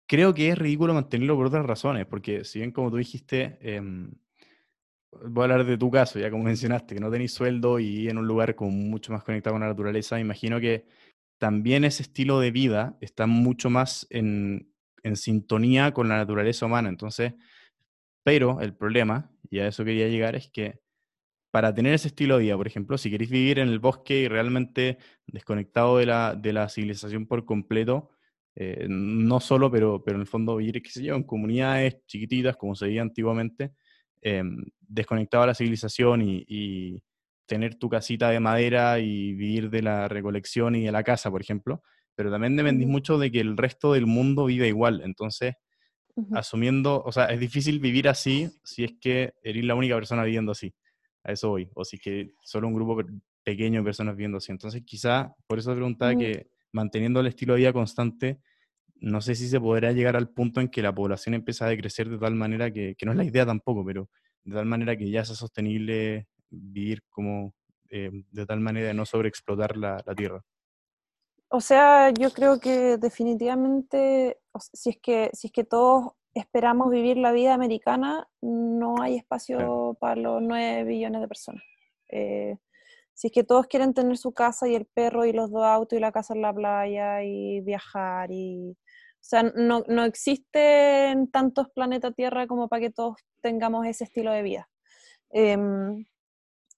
creo 0.08 0.34
que 0.34 0.50
es 0.50 0.58
ridículo 0.58 0.94
mantenerlo 0.94 1.36
por 1.36 1.48
otras 1.48 1.66
razones, 1.66 2.06
porque 2.06 2.44
si 2.46 2.60
bien 2.60 2.72
como 2.72 2.92
tú 2.92 2.98
dijiste, 2.98 3.58
em, 3.62 4.12
voy 5.12 5.42
a 5.42 5.44
hablar 5.44 5.66
de 5.66 5.78
tu 5.78 5.92
caso, 5.92 6.20
ya 6.20 6.32
como 6.32 6.44
mencionaste, 6.44 6.96
que 6.96 7.02
no 7.02 7.12
tenéis 7.12 7.34
sueldo 7.34 7.80
y 7.80 8.08
en 8.10 8.18
un 8.18 8.28
lugar 8.28 8.56
como 8.56 8.72
mucho 8.72 9.12
más 9.12 9.24
conectado 9.24 9.54
con 9.54 9.62
la 9.62 9.68
naturaleza, 9.68 10.20
imagino 10.20 10.60
que 10.60 10.86
también 11.38 11.84
ese 11.84 12.04
estilo 12.04 12.40
de 12.40 12.52
vida 12.52 12.98
está 13.02 13.28
mucho 13.28 13.70
más 13.70 14.08
en, 14.10 14.72
en 15.04 15.16
sintonía 15.16 15.92
con 15.94 16.08
la 16.08 16.18
naturaleza 16.18 16.66
humana. 16.66 16.90
Entonces, 16.90 17.34
pero 18.24 18.62
el 18.62 18.76
problema, 18.76 19.32
y 19.50 19.60
a 19.60 19.68
eso 19.68 19.84
quería 19.84 20.08
llegar, 20.08 20.36
es 20.36 20.50
que 20.50 20.80
para 21.52 21.74
tener 21.74 21.94
ese 21.94 22.08
estilo 22.08 22.38
de 22.38 22.44
vida, 22.44 22.58
por 22.58 22.68
ejemplo, 22.68 22.98
si 22.98 23.12
queréis 23.12 23.30
vivir 23.30 23.60
en 23.60 23.70
el 23.70 23.80
bosque 23.80 24.22
y 24.22 24.28
realmente 24.28 24.98
desconectado 25.28 25.98
de 25.98 26.06
la, 26.06 26.36
de 26.36 26.54
la 26.54 26.70
civilización 26.70 27.28
por 27.28 27.46
completo, 27.46 28.12
eh, 28.56 28.86
no 28.90 29.40
solo, 29.40 29.70
pero, 29.72 30.04
pero 30.04 30.16
en 30.16 30.22
el 30.22 30.28
fondo 30.28 30.58
vivir, 30.58 30.82
qué 30.82 30.90
sé 30.90 31.04
yo, 31.04 31.16
en 31.16 31.24
comunidades 31.24 32.06
chiquititas, 32.06 32.56
como 32.56 32.76
se 32.76 32.86
veía 32.86 33.02
antiguamente, 33.02 33.74
Em, 34.22 34.66
desconectado 34.80 35.44
a 35.44 35.48
la 35.48 35.56
civilización 35.56 36.22
y, 36.22 37.02
tener 37.48 37.76
tu 37.76 37.90
casita 37.90 38.30
de 38.30 38.40
madera 38.40 39.00
y 39.00 39.34
vivir 39.34 39.70
de 39.70 39.82
la 39.82 40.08
recolección 40.08 40.74
y 40.74 40.86
de 40.86 40.92
la 40.94 41.04
casa, 41.04 41.30
por 41.30 41.42
ejemplo, 41.42 41.84
pero 42.16 42.32
también 42.32 42.56
dependís 42.56 42.88
mucho 42.88 43.18
de 43.18 43.30
que 43.30 43.42
el 43.42 43.58
resto 43.58 43.92
del 43.92 44.06
mundo 44.06 44.46
vive 44.46 44.70
igual. 44.70 45.02
Entonces, 45.04 45.56
asumiendo, 46.34 47.04
o 47.04 47.12
sea, 47.12 47.26
es 47.26 47.42
difícil 47.42 47.82
vivir 47.82 48.08
así 48.08 48.50
si 48.64 48.86
es 48.86 48.94
que 49.02 49.34
eres 49.44 49.66
la 49.66 49.76
única 49.76 49.96
persona 49.96 50.24
viviendo 50.24 50.54
así. 50.54 50.74
A 51.26 51.34
eso 51.34 51.50
voy. 51.50 51.70
O 51.74 51.84
si 51.84 51.98
es 51.98 52.02
que 52.02 52.32
solo 52.42 52.70
un 52.70 52.74
grupo 52.74 53.04
pequeño 53.44 53.82
de 53.82 53.84
personas 53.84 54.16
viviendo 54.16 54.38
así. 54.38 54.54
Entonces, 54.54 54.84
quizá, 54.86 55.36
por 55.46 55.60
eso 55.60 55.74
preguntaba 55.74 56.16
que 56.16 56.52
manteniendo 56.72 57.20
el 57.20 57.28
estilo 57.28 57.56
de 57.56 57.60
vida 57.60 57.74
constante, 57.74 58.40
no 59.02 59.20
sé 59.20 59.36
si 59.36 59.50
se 59.50 59.60
podrá 59.60 59.92
llegar 59.92 60.16
al 60.16 60.30
punto 60.30 60.62
en 60.62 60.70
que 60.70 60.82
la 60.82 60.94
población 60.94 61.34
empieza 61.34 61.66
a 61.66 61.70
decrecer 61.70 62.08
de 62.08 62.20
tal 62.20 62.36
manera 62.36 62.72
que, 62.72 62.96
que 62.96 63.06
no 63.06 63.12
es 63.12 63.18
la 63.18 63.24
idea 63.24 63.46
tampoco, 63.46 63.84
pero 63.84 64.10
de 64.44 64.56
tal 64.56 64.66
manera 64.66 64.96
que 64.96 65.10
ya 65.10 65.26
sea 65.26 65.36
sostenible 65.36 66.28
vivir 66.50 67.04
como 67.10 67.54
eh, 67.90 68.12
de 68.32 68.46
tal 68.46 68.60
manera 68.60 68.88
de 68.88 68.94
no 68.94 69.06
sobreexplotar 69.06 69.76
la, 69.76 70.02
la 70.06 70.16
tierra. 70.16 70.42
O 71.50 71.60
sea, 71.60 72.12
yo 72.12 72.32
creo 72.32 72.60
que 72.60 72.98
definitivamente, 72.98 74.40
si 74.72 74.92
es 74.92 74.98
que, 75.02 75.32
si 75.34 75.48
es 75.48 75.54
que 75.54 75.64
todos 75.64 76.12
esperamos 76.34 76.90
vivir 76.90 77.18
la 77.18 77.32
vida 77.32 77.54
americana, 77.54 78.28
no 78.42 79.02
hay 79.02 79.18
espacio 79.18 79.98
para 80.00 80.16
los 80.16 80.42
9 80.42 80.86
billones 80.86 81.22
de 81.22 81.28
personas. 81.28 81.64
Eh, 82.10 82.58
si 83.14 83.28
es 83.28 83.34
que 83.34 83.44
todos 83.44 83.68
quieren 83.68 83.94
tener 83.94 84.18
su 84.18 84.32
casa 84.32 84.68
y 84.68 84.76
el 84.76 84.86
perro 84.86 85.26
y 85.26 85.34
los 85.34 85.52
dos 85.52 85.64
autos 85.64 85.98
y 85.98 86.02
la 86.02 86.12
casa 86.12 86.34
en 86.34 86.42
la 86.42 86.54
playa 86.54 87.24
y 87.24 87.60
viajar 87.62 88.32
y 88.32 88.78
o 89.22 89.24
sea, 89.24 89.44
no, 89.44 89.84
no 89.88 90.04
existen 90.04 91.30
tantos 91.30 91.68
planetas 91.70 92.16
Tierra 92.16 92.48
como 92.48 92.68
para 92.68 92.82
que 92.82 92.90
todos 92.90 93.18
tengamos 93.42 93.86
ese 93.86 94.06
estilo 94.06 94.32
de 94.32 94.42
vida. 94.42 94.70
Em, 95.30 96.06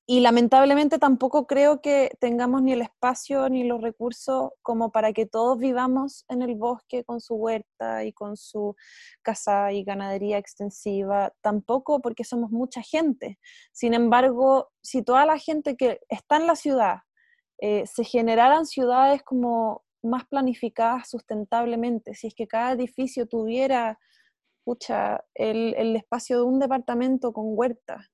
y 0.05 0.19
lamentablemente 0.19 0.99
tampoco 0.99 1.47
creo 1.47 1.79
que 1.79 2.11
tengamos 2.19 2.61
ni 2.61 2.73
el 2.73 2.81
espacio 2.81 3.47
ni 3.47 3.63
los 3.63 3.81
recursos 3.81 4.51
como 4.61 4.91
para 4.91 5.13
que 5.13 5.25
todos 5.25 5.57
vivamos 5.57 6.25
en 6.27 6.41
el 6.41 6.55
bosque 6.55 7.05
con 7.05 7.21
su 7.21 7.35
huerta 7.35 8.03
y 8.03 8.11
con 8.11 8.35
su 8.35 8.75
casa 9.21 9.71
y 9.71 9.85
ganadería 9.85 10.37
extensiva, 10.37 11.31
tampoco 11.41 12.01
porque 12.01 12.25
somos 12.25 12.51
mucha 12.51 12.81
gente. 12.81 13.39
Sin 13.71 13.93
embargo, 13.93 14.69
si 14.81 15.03
toda 15.03 15.25
la 15.25 15.37
gente 15.39 15.77
que 15.77 16.01
está 16.09 16.35
en 16.35 16.47
la 16.47 16.57
ciudad 16.57 16.97
eh, 17.59 17.85
se 17.87 18.03
generaran 18.03 18.65
ciudades 18.65 19.23
como 19.23 19.83
más 20.03 20.25
planificadas 20.27 21.09
sustentablemente. 21.09 22.13
Si 22.13 22.27
es 22.27 22.35
que 22.35 22.47
cada 22.47 22.73
edificio 22.73 23.27
tuviera 23.27 23.99
el, 25.35 25.75
el, 25.75 25.95
espacio 25.95 26.37
de 26.37 26.43
un 26.43 26.59
departamento 26.59 27.33
con 27.33 27.45
huerta, 27.47 28.09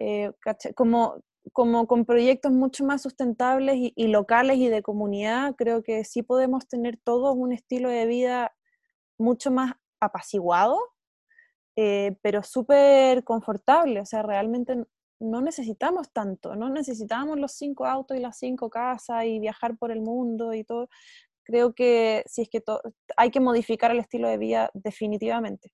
eh, 0.00 0.32
como, 0.74 1.22
como 1.52 1.86
con 1.86 2.04
proyectos 2.04 2.52
mucho 2.52 2.84
más 2.84 3.02
sustentables 3.02 3.76
y, 3.94 4.06
locales 4.08 4.56
y 4.56 4.68
de 4.68 4.82
comunidad, 4.82 5.54
creo 5.56 5.82
que 5.82 6.04
sí 6.04 6.22
podemos 6.22 6.66
tener 6.66 6.98
todos 7.02 7.34
un 7.36 7.52
estilo 7.52 7.88
de 7.88 8.06
vida 8.06 8.54
mucho 9.18 9.50
más 9.50 9.74
apaciguado, 10.00 10.78
eh, 11.76 12.16
pero 12.22 12.42
súper 12.42 13.24
confortable. 13.24 14.00
O 14.00 14.06
sea, 14.06 14.22
realmente 14.22 14.84
no 15.22 15.40
necesitamos 15.40 16.12
tanto, 16.12 16.56
no 16.56 16.68
necesitamos 16.70 17.38
los 17.38 17.52
cinco 17.52 17.86
autos 17.86 18.16
y 18.16 18.20
las 18.20 18.38
cinco 18.38 18.70
casas 18.70 19.24
y 19.24 19.38
viajar 19.38 19.76
por 19.76 19.92
el 19.92 20.00
mundo 20.00 20.52
y 20.54 20.64
todo. 20.64 20.88
Creo 21.44 21.74
que 21.74 22.24
si 22.26 22.42
es 22.42 22.48
que 22.48 22.62
hay 23.16 23.30
que 23.30 23.40
modificar 23.40 23.90
el 23.90 24.00
estilo 24.00 24.28
de 24.28 24.38
vida 24.38 24.70
definitivamente. 24.74 25.72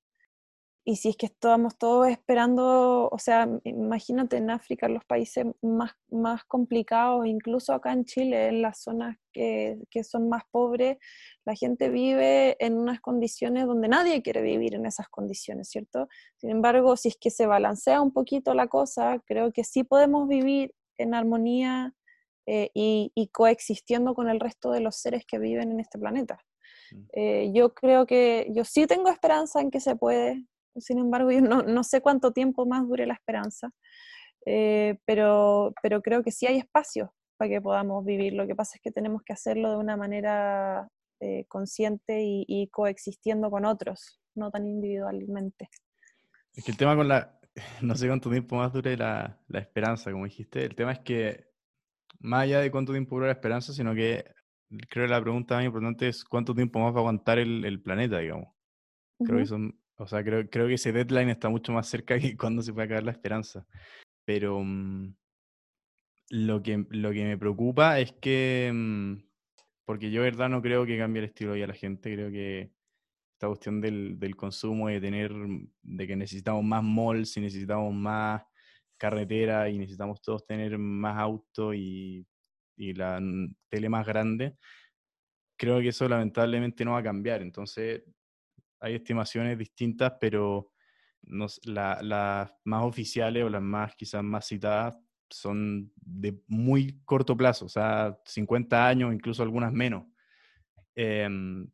Y 0.88 0.96
si 0.96 1.10
es 1.10 1.18
que 1.18 1.26
estamos 1.26 1.76
todos 1.76 2.08
esperando, 2.08 3.10
o 3.12 3.18
sea, 3.18 3.46
imagínate 3.64 4.38
en 4.38 4.48
África, 4.48 4.86
en 4.86 4.94
los 4.94 5.04
países 5.04 5.44
más, 5.60 5.92
más 6.08 6.44
complicados, 6.44 7.26
incluso 7.26 7.74
acá 7.74 7.92
en 7.92 8.06
Chile, 8.06 8.48
en 8.48 8.62
las 8.62 8.84
zonas 8.84 9.18
que, 9.30 9.76
que, 9.90 10.02
son 10.02 10.30
más 10.30 10.44
pobres, 10.50 10.96
la 11.44 11.54
gente 11.54 11.90
vive 11.90 12.56
en 12.64 12.78
unas 12.78 13.02
condiciones 13.02 13.66
donde 13.66 13.86
nadie 13.86 14.22
quiere 14.22 14.40
vivir 14.40 14.76
en 14.76 14.86
esas 14.86 15.10
condiciones, 15.10 15.68
¿cierto? 15.68 16.08
Sin 16.38 16.48
embargo, 16.48 16.96
si 16.96 17.08
es 17.08 17.18
que 17.20 17.28
se 17.28 17.46
balancea 17.46 18.00
un 18.00 18.14
poquito 18.14 18.54
la 18.54 18.68
cosa, 18.68 19.22
creo 19.26 19.52
que 19.52 19.64
sí 19.64 19.84
podemos 19.84 20.26
vivir 20.26 20.72
en 20.96 21.12
armonía 21.12 21.92
eh, 22.46 22.70
y, 22.72 23.12
y, 23.14 23.28
coexistiendo 23.28 24.14
con 24.14 24.30
el 24.30 24.40
resto 24.40 24.70
de 24.70 24.80
los 24.80 24.96
seres 24.96 25.26
que 25.26 25.38
viven 25.38 25.70
en 25.70 25.80
este 25.80 25.98
planeta. 25.98 26.38
Mm. 26.92 27.04
Eh, 27.12 27.50
yo 27.52 27.74
creo 27.74 28.06
que 28.06 28.46
yo 28.54 28.64
sí 28.64 28.86
tengo 28.86 29.10
esperanza 29.10 29.60
en 29.60 29.70
que 29.70 29.80
se 29.80 29.94
puede, 29.96 30.46
sin 30.80 30.98
embargo, 30.98 31.30
yo 31.30 31.40
no, 31.40 31.84
sé 31.84 32.00
cuánto 32.00 32.32
tiempo 32.32 32.66
más 32.66 32.86
dure 32.86 33.06
la 33.06 33.14
esperanza, 33.14 33.70
eh, 34.46 34.98
pero, 35.04 35.72
pero 35.82 36.02
creo 36.02 36.22
que 36.22 36.30
sí 36.30 36.46
hay 36.46 36.58
espacio 36.58 37.12
para 37.36 37.50
que 37.50 37.60
podamos 37.60 38.04
vivir. 38.04 38.34
Lo 38.34 38.46
que 38.46 38.54
pasa 38.54 38.72
es 38.76 38.82
que 38.82 38.90
tenemos 38.90 39.22
que 39.22 39.32
hacerlo 39.32 39.70
de 39.70 39.76
una 39.76 39.96
manera 39.96 40.88
eh, 41.20 41.44
consciente 41.48 42.22
y, 42.22 42.68
coexistiendo 42.70 43.50
con 43.50 43.64
otros, 43.64 44.20
no 44.34 44.50
tan 44.50 44.66
individualmente. 44.66 45.68
Es 46.54 46.64
que 46.64 46.72
el 46.72 46.76
tema 46.76 46.96
con 46.96 47.08
la, 47.08 47.38
no 47.82 47.94
sé 47.94 48.06
cuánto 48.06 48.30
tiempo 48.30 48.56
más 48.56 48.72
dure 48.72 48.96
la, 48.96 49.40
la 49.48 49.58
esperanza, 49.60 50.10
como 50.12 50.24
dijiste, 50.24 50.64
el 50.64 50.74
tema 50.74 50.92
es 50.92 51.00
que 51.00 51.48
más 52.20 52.42
allá 52.42 52.60
de 52.60 52.70
cuánto 52.70 52.92
tiempo 52.92 53.16
dura 53.16 53.28
la 53.28 53.32
esperanza, 53.32 53.72
sino 53.72 53.94
que 53.94 54.24
creo 54.88 55.06
que 55.06 55.12
la 55.12 55.22
pregunta 55.22 55.56
más 55.56 55.64
importante 55.64 56.08
es 56.08 56.24
cuánto 56.24 56.54
tiempo 56.54 56.78
más 56.80 56.92
va 56.92 56.98
a 56.98 57.00
aguantar 57.00 57.38
el, 57.38 57.64
el 57.64 57.80
planeta, 57.80 58.18
digamos. 58.18 58.54
Creo 59.24 59.38
que 59.38 59.46
son 59.46 59.80
o 59.98 60.06
sea, 60.06 60.22
creo, 60.22 60.48
creo 60.48 60.68
que 60.68 60.74
ese 60.74 60.92
deadline 60.92 61.30
está 61.30 61.48
mucho 61.48 61.72
más 61.72 61.88
cerca 61.88 62.18
que 62.18 62.36
cuando 62.36 62.62
se 62.62 62.72
puede 62.72 62.86
acabar 62.86 63.04
la 63.04 63.12
esperanza. 63.12 63.66
Pero 64.24 64.60
mm, 64.62 65.14
lo, 66.30 66.62
que, 66.62 66.84
lo 66.90 67.10
que 67.12 67.24
me 67.24 67.38
preocupa 67.38 67.98
es 67.98 68.12
que, 68.12 68.70
mm, 68.72 69.14
porque 69.84 70.10
yo 70.10 70.22
verdad 70.22 70.48
no 70.48 70.62
creo 70.62 70.86
que 70.86 70.98
cambie 70.98 71.20
el 71.20 71.28
estilo 71.28 71.52
de 71.52 71.60
de 71.60 71.66
la 71.66 71.74
gente, 71.74 72.14
creo 72.14 72.30
que 72.30 72.70
esta 73.34 73.48
cuestión 73.48 73.80
del, 73.80 74.18
del 74.18 74.36
consumo 74.36 74.90
y 74.90 74.94
de 74.94 75.00
tener, 75.00 75.32
mm, 75.32 75.68
de 75.82 76.06
que 76.06 76.16
necesitamos 76.16 76.64
más 76.64 76.82
malls 76.82 77.36
y 77.36 77.40
necesitamos 77.40 77.92
más 77.94 78.42
carretera 78.98 79.68
y 79.68 79.78
necesitamos 79.78 80.20
todos 80.20 80.46
tener 80.46 80.78
más 80.78 81.18
auto 81.18 81.72
y, 81.74 82.26
y 82.76 82.94
la 82.94 83.20
tele 83.68 83.88
más 83.88 84.06
grande, 84.06 84.56
creo 85.58 85.80
que 85.80 85.88
eso 85.88 86.08
lamentablemente 86.08 86.84
no 86.84 86.92
va 86.92 86.98
a 86.98 87.02
cambiar. 87.02 87.42
Entonces, 87.42 88.02
hay 88.80 88.94
estimaciones 88.94 89.58
distintas, 89.58 90.14
pero 90.20 90.72
las 91.22 92.52
más 92.64 92.84
oficiales 92.84 93.44
o 93.44 93.48
las 93.48 93.62
más 93.62 93.94
quizás 93.96 94.22
más 94.22 94.46
citadas 94.46 94.96
son 95.30 95.92
de 95.96 96.40
muy 96.46 97.00
corto 97.04 97.36
plazo, 97.36 97.66
o 97.66 97.68
sea, 97.68 98.18
50 98.24 98.88
años, 98.88 99.14
incluso 99.14 99.42
algunas 99.42 99.72
menos. 99.72 100.06
Em, 100.94 101.68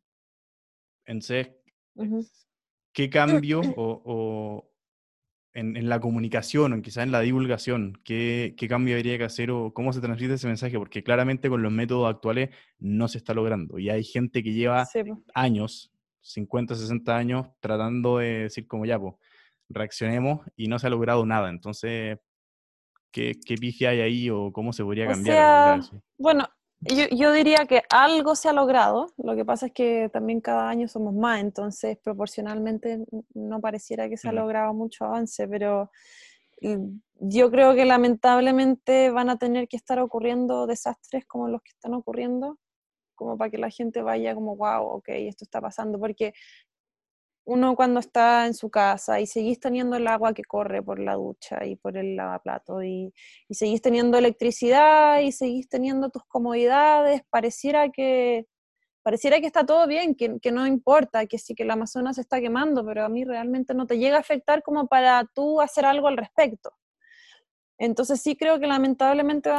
entonces, 1.05 1.49
¿qué 2.91 3.09
cambio 3.09 3.61
o, 3.77 4.71
en, 5.53 5.87
la 5.87 5.99
comunicación 6.01 6.73
o 6.73 6.81
quizás 6.81 7.05
en 7.05 7.11
la 7.11 7.21
divulgación, 7.21 7.99
¿qué, 8.03 8.55
¿qué, 8.57 8.67
cambio 8.67 8.95
habría 8.95 9.17
que 9.17 9.23
hacer 9.23 9.51
o 9.51 9.73
cómo 9.73 9.93
se 9.93 10.01
transmite 10.01 10.33
ese 10.33 10.47
mensaje? 10.47 10.77
Porque 10.77 11.03
claramente 11.03 11.49
con 11.49 11.63
los 11.63 11.71
métodos 11.71 12.13
actuales 12.13 12.49
no 12.77 13.07
se 13.07 13.19
está 13.19 13.33
logrando 13.33 13.79
y 13.79 13.89
hay 13.89 14.03
gente 14.03 14.43
que 14.43 14.53
lleva 14.53 14.85
años 15.33 15.94
50, 16.25 16.75
60 16.75 17.15
años 17.15 17.47
tratando 17.59 18.17
de 18.17 18.43
decir 18.43 18.67
como 18.67 18.85
ya, 18.85 18.99
pues, 18.99 19.13
reaccionemos 19.69 20.41
y 20.55 20.67
no 20.67 20.79
se 20.79 20.87
ha 20.87 20.89
logrado 20.89 21.25
nada. 21.25 21.49
Entonces, 21.49 22.17
¿qué, 23.11 23.33
qué 23.45 23.87
hay 23.87 24.01
ahí 24.01 24.29
o 24.29 24.51
cómo 24.51 24.73
se 24.73 24.83
podría 24.83 25.07
cambiar? 25.07 25.81
bueno, 26.17 26.47
yo, 26.81 27.05
yo, 27.11 27.31
diría 27.31 27.65
que 27.67 27.83
algo 27.89 28.35
se 28.35 28.49
ha 28.49 28.53
logrado, 28.53 29.13
lo 29.17 29.35
que 29.35 29.45
pasa 29.45 29.67
es 29.67 29.71
que 29.71 30.09
también 30.11 30.41
cada 30.41 30.67
año 30.67 30.87
somos 30.87 31.13
más, 31.13 31.39
entonces 31.41 31.97
proporcionalmente 32.03 33.05
no 33.33 33.61
pareciera 33.61 34.09
que 34.09 34.17
se 34.17 34.29
ha 34.29 34.33
logrado 34.33 34.73
mucho 34.73 35.05
avance, 35.05 35.47
pero 35.47 35.89
mm, 36.61 36.97
yo 37.21 37.49
creo 37.49 37.75
que 37.75 37.85
lamentablemente 37.85 39.09
van 39.09 39.29
a 39.29 39.37
tener 39.37 39.67
que 39.67 39.77
estar 39.77 39.99
ocurriendo 39.99 40.67
desastres 40.67 41.25
como 41.25 41.47
los 41.47 41.61
que 41.61 41.71
están 41.71 41.93
ocurriendo 41.93 42.59
como 43.15 43.37
para 43.37 43.49
que 43.49 43.57
la 43.57 43.69
gente 43.69 44.01
vaya 44.01 44.35
como, 44.35 44.55
wow, 44.55 44.83
ok, 44.83 45.09
esto 45.09 45.43
está 45.43 45.61
pasando, 45.61 45.99
porque 45.99 46.33
uno 47.45 47.75
cuando 47.75 47.99
está 47.99 48.47
en 48.47 48.53
su 48.53 48.69
casa 48.69 49.19
y 49.19 49.27
seguís 49.27 49.59
teniendo 49.59 49.95
el 49.95 50.07
agua 50.07 50.33
que 50.33 50.43
corre 50.43 50.81
por 50.81 50.99
la 50.99 51.13
ducha 51.13 51.65
y 51.65 51.75
por 51.75 51.95
el 51.97 52.15
lavaplato 52.15 52.83
y, 52.83 53.13
seguís 53.51 53.81
teniendo 53.81 54.17
electricidad 54.17 55.19
y 55.21 55.31
seguís 55.31 55.69
teniendo 55.69 56.09
tus 56.09 56.23
comodidades, 56.25 57.21
pareciera 57.29 57.89
que, 57.89 58.47
pareciera 59.03 59.39
que 59.39 59.47
está 59.47 59.65
todo 59.65 59.87
bien, 59.87 60.15
que, 60.15 60.39
que, 60.39 60.51
no 60.51 60.65
importa, 60.65 61.27
que 61.27 61.37
sí 61.37 61.53
que 61.53 61.63
el 61.63 61.71
Amazonas 61.71 62.15
se 62.15 62.21
está 62.21 62.41
quemando, 62.41 62.83
pero 62.85 63.05
a 63.05 63.09
mí 63.09 63.23
realmente 63.23 63.75
no 63.75 63.85
te 63.85 63.99
llega 63.99 64.17
a 64.17 64.21
afectar 64.21 64.63
como 64.63 64.87
para 64.87 65.23
tú 65.33 65.61
hacer 65.61 65.85
algo 65.85 66.07
al 66.07 66.17
respecto. 66.17 66.71
Entonces 67.77 68.21
sí 68.21 68.35
creo 68.35 68.59
que 68.59 68.67
lamentablemente 68.67 69.51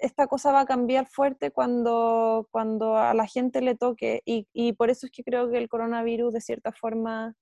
esta 0.00 0.26
cosa 0.26 0.52
va 0.52 0.60
a 0.60 0.66
cambiar 0.66 1.06
fuerte 1.06 1.50
cuando, 1.50 2.48
cuando 2.50 2.96
a 2.96 3.14
la 3.14 3.26
gente 3.26 3.60
le 3.60 3.76
toque 3.76 4.22
y, 4.24 4.72
por 4.74 4.90
eso 4.90 5.06
es 5.06 5.12
que 5.12 5.22
creo 5.24 5.50
que 5.50 5.58
el 5.58 5.68
coronavirus 5.68 6.32
de 6.32 6.40
cierta 6.40 6.72
forma 6.72 7.34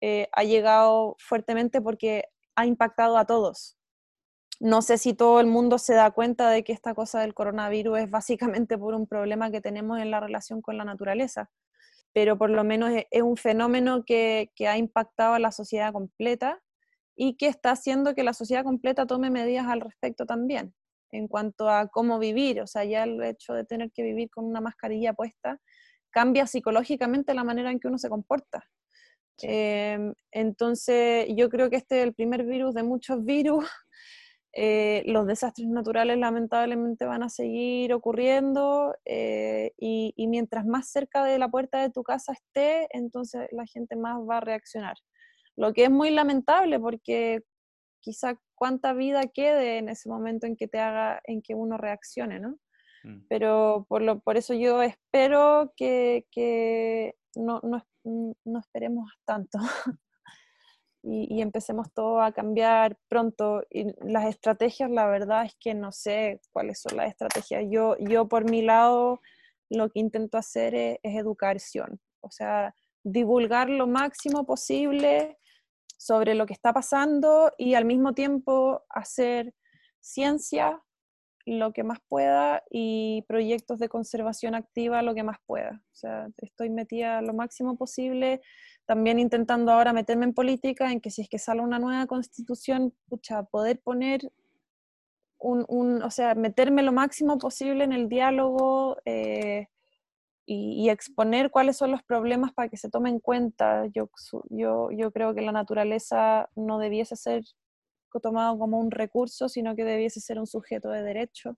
eh, 0.00 0.28
ha 0.32 0.44
llegado 0.44 1.16
fuertemente 1.18 1.80
porque 1.80 2.24
ha 2.56 2.66
impactado 2.66 3.16
a 3.16 3.26
todos. 3.26 3.78
No 4.60 4.82
sé 4.82 4.98
si 4.98 5.14
todo 5.14 5.40
el 5.40 5.46
mundo 5.46 5.78
se 5.78 5.94
da 5.94 6.10
cuenta 6.12 6.50
de 6.50 6.64
que 6.64 6.72
esta 6.72 6.94
cosa 6.94 7.20
del 7.20 7.34
coronavirus 7.34 8.00
es 8.00 8.10
básicamente 8.10 8.78
por 8.78 8.94
un 8.94 9.06
problema 9.06 9.50
que 9.50 9.60
tenemos 9.60 9.98
en 10.00 10.10
la 10.10 10.20
relación 10.20 10.62
con 10.62 10.76
la 10.76 10.84
naturaleza, 10.84 11.50
pero 12.12 12.38
por 12.38 12.50
lo 12.50 12.64
menos 12.64 12.90
es, 13.10 13.22
un 13.22 13.36
fenómeno 13.36 14.04
que 14.04 14.50
ha 14.68 14.78
impactado 14.78 15.34
a 15.34 15.38
la 15.38 15.52
sociedad 15.52 15.92
completa 15.92 16.60
y 17.16 17.36
que 17.36 17.48
está 17.48 17.72
haciendo 17.72 18.14
que 18.14 18.24
la 18.24 18.34
sociedad 18.34 18.64
completa 18.64 19.06
tome 19.06 19.30
medidas 19.30 19.66
al 19.68 19.80
respecto 19.80 20.26
también 20.26 20.74
en 21.12 21.28
cuanto 21.28 21.68
a 21.68 21.88
cómo 21.88 22.18
vivir, 22.18 22.60
o 22.60 22.66
sea, 22.66 22.84
ya 22.84 23.04
el 23.04 23.22
hecho 23.22 23.52
de 23.54 23.64
tener 23.64 23.92
que 23.92 24.02
vivir 24.02 24.30
con 24.30 24.46
una 24.46 24.60
mascarilla 24.60 25.12
puesta 25.12 25.60
cambia 26.10 26.46
psicológicamente 26.46 27.34
la 27.34 27.44
manera 27.44 27.70
en 27.70 27.80
que 27.80 27.88
uno 27.88 27.98
se 27.98 28.08
comporta. 28.08 28.64
Em, 29.40 30.14
entonces, 30.30 31.26
yo 31.34 31.48
creo 31.48 31.70
que 31.70 31.76
este 31.76 32.00
es 32.00 32.04
el 32.04 32.14
primer 32.14 32.44
virus 32.44 32.74
de 32.74 32.82
muchos 32.82 33.24
virus. 33.24 33.68
Eh, 34.54 35.02
los 35.06 35.26
desastres 35.26 35.68
naturales 35.68 36.18
lamentablemente 36.18 37.06
van 37.06 37.22
a 37.22 37.30
seguir 37.30 37.94
ocurriendo 37.94 38.94
eh, 39.06 39.72
y, 39.78 40.12
y, 40.14 40.26
mientras 40.26 40.66
más 40.66 40.90
cerca 40.90 41.24
de 41.24 41.38
la 41.38 41.48
puerta 41.48 41.80
de 41.80 41.88
tu 41.88 42.02
casa 42.02 42.34
esté, 42.34 42.86
entonces 42.90 43.48
la 43.50 43.64
gente 43.64 43.96
más 43.96 44.18
va 44.28 44.38
a 44.38 44.40
reaccionar. 44.40 44.96
Lo 45.56 45.72
que 45.72 45.84
es 45.84 45.90
muy 45.90 46.10
lamentable 46.10 46.78
porque 46.78 47.40
quizá 48.00 48.36
cuánta 48.62 48.92
vida 48.92 49.22
quede 49.26 49.78
en 49.78 49.88
ese 49.88 50.08
momento 50.08 50.46
en 50.46 50.54
que 50.54 50.68
te 50.68 50.78
haga, 50.78 51.20
en 51.24 51.42
que 51.42 51.52
uno 51.52 51.78
reaccione, 51.78 52.38
¿no? 52.38 52.60
Mm. 53.02 53.26
Pero 53.28 53.86
por, 53.88 54.02
lo, 54.02 54.20
por 54.20 54.36
eso 54.36 54.54
yo 54.54 54.80
espero 54.82 55.72
que, 55.76 56.26
que 56.30 57.16
no, 57.34 57.60
no, 57.64 57.84
no, 58.44 58.60
esperemos 58.60 59.10
tanto 59.24 59.58
y, 61.02 61.26
y, 61.36 61.42
empecemos 61.42 61.92
todo 61.92 62.22
a 62.22 62.30
cambiar 62.30 62.96
pronto. 63.08 63.64
Y 63.68 63.86
las 64.08 64.26
estrategias, 64.26 64.88
la 64.92 65.08
verdad 65.08 65.44
es 65.44 65.56
que 65.58 65.74
no 65.74 65.90
sé 65.90 66.40
cuáles 66.52 66.80
son 66.82 66.98
las 66.98 67.08
estrategias. 67.08 67.64
Yo, 67.68 67.96
yo 67.98 68.28
por 68.28 68.48
mi 68.48 68.62
lado, 68.62 69.20
lo 69.70 69.90
que 69.90 69.98
intento 69.98 70.38
hacer 70.38 70.76
es, 70.76 70.98
es 71.02 71.16
educación, 71.16 72.00
o 72.20 72.30
sea, 72.30 72.76
divulgar 73.02 73.68
lo 73.68 73.88
máximo 73.88 74.46
posible 74.46 75.36
sobre 76.02 76.34
lo 76.34 76.46
que 76.46 76.52
está 76.52 76.72
pasando 76.72 77.52
y 77.56 77.74
al 77.74 77.84
mismo 77.84 78.12
tiempo 78.12 78.82
hacer 78.88 79.54
ciencia 80.00 80.82
lo 81.46 81.72
que 81.72 81.84
más 81.84 81.98
pueda 82.08 82.64
y 82.70 83.24
proyectos 83.28 83.78
de 83.78 83.88
conservación 83.88 84.56
activa 84.56 85.02
lo 85.02 85.14
que 85.14 85.22
más 85.22 85.38
pueda. 85.46 85.80
O 85.92 85.94
sea, 85.94 86.28
estoy 86.38 86.70
metida 86.70 87.22
lo 87.22 87.34
máximo 87.34 87.76
posible, 87.76 88.40
también 88.84 89.20
intentando 89.20 89.70
ahora 89.70 89.92
meterme 89.92 90.24
en 90.24 90.34
política, 90.34 90.90
en 90.90 91.00
que 91.00 91.10
si 91.10 91.22
es 91.22 91.28
que 91.28 91.38
sale 91.38 91.60
una 91.60 91.78
nueva 91.78 92.06
constitución, 92.06 92.92
pucha, 93.08 93.44
poder 93.44 93.80
poner 93.80 94.32
un, 95.38 95.64
un 95.68 96.02
o 96.02 96.10
sea, 96.10 96.34
meterme 96.34 96.82
lo 96.82 96.92
máximo 96.92 97.38
posible 97.38 97.84
en 97.84 97.92
el 97.92 98.08
diálogo, 98.08 98.96
eh, 99.04 99.68
y, 100.44 100.88
exponer 100.90 101.50
cuáles 101.50 101.76
son 101.76 101.90
los 101.90 102.02
problemas 102.02 102.52
para 102.52 102.68
que 102.68 102.76
se 102.76 102.90
tomen 102.90 103.14
en 103.14 103.20
cuenta. 103.20 103.86
Yo, 103.94 104.10
yo, 104.50 104.90
yo 104.90 105.12
creo 105.12 105.34
que 105.34 105.42
la 105.42 105.52
naturaleza 105.52 106.48
no 106.56 106.78
debiese 106.78 107.16
ser 107.16 107.44
tomado 108.20 108.58
como 108.58 108.78
un 108.78 108.90
recurso, 108.90 109.48
sino 109.48 109.74
que 109.74 109.84
debiese 109.84 110.20
ser 110.20 110.38
un 110.38 110.46
sujeto 110.46 110.90
de 110.90 111.02
derecho. 111.02 111.56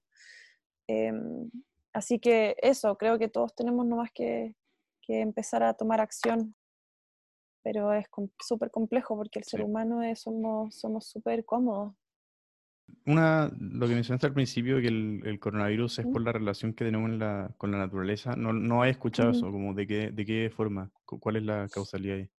Em, 0.87 1.51
así 1.93 2.19
que 2.19 2.57
eso, 2.63 2.97
creo 2.97 3.19
que 3.19 3.29
todos 3.29 3.55
tenemos 3.55 3.87
nomás 3.87 4.11
que, 4.13 4.55
que 5.03 5.21
empezar 5.21 5.63
a 5.63 5.75
tomar 5.75 6.01
acción, 6.01 6.55
pero 7.63 7.93
es 7.93 8.07
súper 8.41 8.71
complejo 8.71 9.17
porque 9.17 9.39
el 9.39 9.45
ser 9.45 9.63
humano 9.63 10.03
es, 10.03 10.21
somos 10.21 11.07
súper 11.07 11.45
cómodos. 11.45 11.95
Una, 13.07 13.51
lo 13.59 13.87
que 13.87 13.95
mencionaste 13.95 14.27
al 14.27 14.33
principio, 14.33 14.81
que 14.81 14.89
el, 14.89 15.39
coronavirus 15.39 15.99
es 15.99 16.07
por 16.07 16.23
la 16.23 16.33
relación 16.33 16.73
que 16.73 16.85
tenemos 16.85 17.11
con 17.59 17.71
la 17.71 17.79
naturaleza, 17.79 18.35
no, 18.35 18.53
no 18.53 18.85
he 18.85 18.91
escuchado 18.91 19.31
eso, 19.31 19.51
como 19.51 19.75
de 19.75 19.87
qué, 19.87 20.11
de 20.11 20.25
qué 20.25 20.51
forma, 20.55 20.91
cuál 21.05 21.37
es 21.37 21.43
la 21.43 21.69
causalidad 21.69 22.17
ahí. 22.17 22.31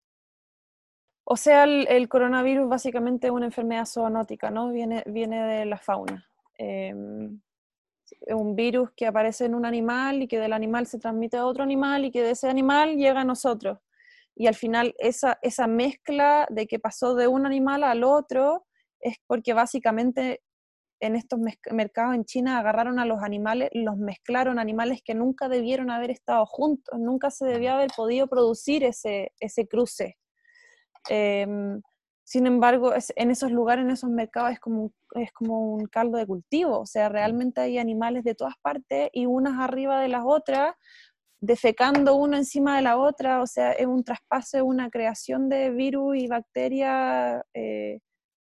O 1.27 1.37
sea, 1.37 1.63
el, 1.63 2.07
coronavirus 2.07 2.69
básicamente 2.69 3.27
es 3.27 3.33
una 3.33 3.47
enfermedad 3.47 3.85
zoonótica, 3.85 4.51
¿no? 4.51 4.71
Viene, 4.71 5.03
viene 5.07 5.43
de 5.43 5.65
la 5.65 5.77
fauna. 5.77 6.27
Em, 6.57 7.39
es 8.21 8.35
un 8.35 8.55
virus 8.55 8.91
que 8.95 9.07
aparece 9.07 9.45
en 9.45 9.55
un 9.55 9.65
animal 9.65 10.21
y 10.21 10.27
que 10.27 10.39
del 10.39 10.53
animal 10.53 10.85
se 10.85 10.99
transmite 10.99 11.37
a 11.37 11.45
otro 11.47 11.63
animal 11.63 12.05
y 12.05 12.11
que 12.11 12.21
de 12.21 12.31
ese 12.31 12.47
animal 12.47 12.95
llega 12.95 13.21
a 13.21 13.25
nosotros. 13.25 13.79
Y 14.35 14.45
al 14.45 14.53
final 14.53 14.93
esa, 14.99 15.39
esa 15.41 15.65
mezcla 15.65 16.45
de 16.51 16.67
que 16.67 16.77
pasó 16.77 17.15
de 17.15 17.27
un 17.27 17.47
animal 17.47 17.83
al 17.83 18.03
otro 18.03 18.64
es 18.99 19.17
porque 19.27 19.53
básicamente 19.53 20.41
en 20.99 21.15
estos 21.15 21.39
mercados 21.71 22.15
en 22.15 22.25
China 22.25 22.59
agarraron 22.59 22.99
a 22.99 23.05
los 23.05 23.21
animales, 23.21 23.69
los 23.73 23.97
mezclaron 23.97 24.59
animales 24.59 25.01
que 25.03 25.13
nunca 25.13 25.49
debieron 25.49 25.91
haber 25.91 26.11
estado 26.11 26.45
juntos, 26.45 26.97
nunca 26.99 27.31
se 27.31 27.45
debía 27.45 27.75
haber 27.75 27.91
podido 27.95 28.27
producir 28.27 28.83
ese, 28.83 29.33
ese 29.39 29.67
cruce. 29.67 30.17
Em, 31.09 31.81
sin 32.23 32.47
embargo, 32.47 32.93
en 33.15 33.31
esos 33.31 33.51
lugares, 33.51 33.85
en 33.85 33.91
esos 33.91 34.09
mercados, 34.09 34.51
es 34.53 34.59
como, 34.59 34.91
es 35.13 35.31
como 35.31 35.73
un 35.75 35.85
caldo 35.85 36.17
de 36.17 36.25
cultivo. 36.25 36.79
O 36.79 36.85
sea, 36.87 37.07
realmente 37.07 37.61
hay 37.61 37.77
animales 37.77 38.23
de 38.23 38.33
todas 38.33 38.55
partes 38.61 39.09
y 39.13 39.27
unas 39.27 39.59
arriba 39.59 40.01
de 40.01 40.07
las 40.07 40.23
otras, 40.25 40.73
defecando 41.39 42.15
uno 42.15 42.35
encima 42.37 42.77
de 42.77 42.81
la 42.81 42.97
otra. 42.97 43.41
O 43.41 43.47
sea, 43.47 43.73
es 43.73 43.85
un 43.85 44.03
traspaso, 44.03 44.65
una 44.65 44.89
creación 44.89 45.49
de 45.49 45.69
virus 45.69 46.17
y 46.17 46.27
bacterias 46.27 47.43
eh, 47.53 47.99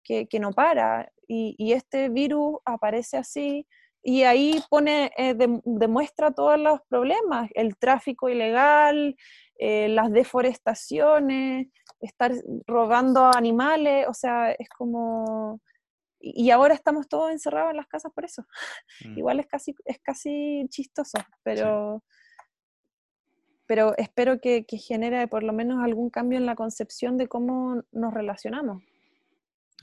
que, 0.02 0.26
que, 0.26 0.40
no 0.40 0.52
para. 0.52 1.12
Y, 1.26 1.54
y, 1.58 1.72
este 1.72 2.08
virus 2.08 2.58
aparece 2.64 3.16
así 3.16 3.66
y 4.02 4.24
ahí 4.24 4.60
pone, 4.68 5.12
eh, 5.16 5.34
demuestra 5.64 6.32
todos 6.32 6.58
los 6.58 6.80
problemas, 6.88 7.48
el 7.54 7.76
tráfico 7.76 8.28
ilegal, 8.28 9.16
eh, 9.58 9.88
las 9.88 10.10
deforestaciones, 10.10 11.68
estar 12.00 12.32
robando 12.66 13.30
animales, 13.34 14.06
o 14.08 14.14
sea, 14.14 14.50
es 14.52 14.68
como... 14.68 15.60
Y 16.18 16.50
ahora 16.50 16.74
estamos 16.74 17.08
todos 17.08 17.32
encerrados 17.32 17.70
en 17.70 17.76
las 17.76 17.88
casas 17.88 18.12
por 18.12 18.24
eso. 18.24 18.44
Mm. 19.04 19.18
Igual 19.18 19.40
es 19.40 19.46
casi, 19.46 19.74
es 19.84 19.98
casi 20.00 20.66
chistoso, 20.68 21.18
pero, 21.42 22.02
pero 23.66 23.96
espero 23.96 24.40
que, 24.40 24.64
que 24.64 24.78
genere 24.78 25.26
por 25.28 25.42
lo 25.42 25.52
menos 25.52 25.82
algún 25.82 26.10
cambio 26.10 26.38
en 26.38 26.46
la 26.46 26.54
concepción 26.54 27.16
de 27.16 27.28
cómo 27.28 27.82
nos 27.92 28.14
relacionamos. 28.14 28.82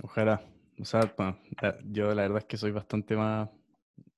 Ojalá. 0.04 0.42
O 0.80 0.86
sea, 0.86 1.14
yo 1.86 2.14
la 2.14 2.22
verdad 2.24 2.40
es 2.40 2.46
que 2.46 2.58
soy 2.58 2.72
bastante 2.72 3.16
más 3.16 3.50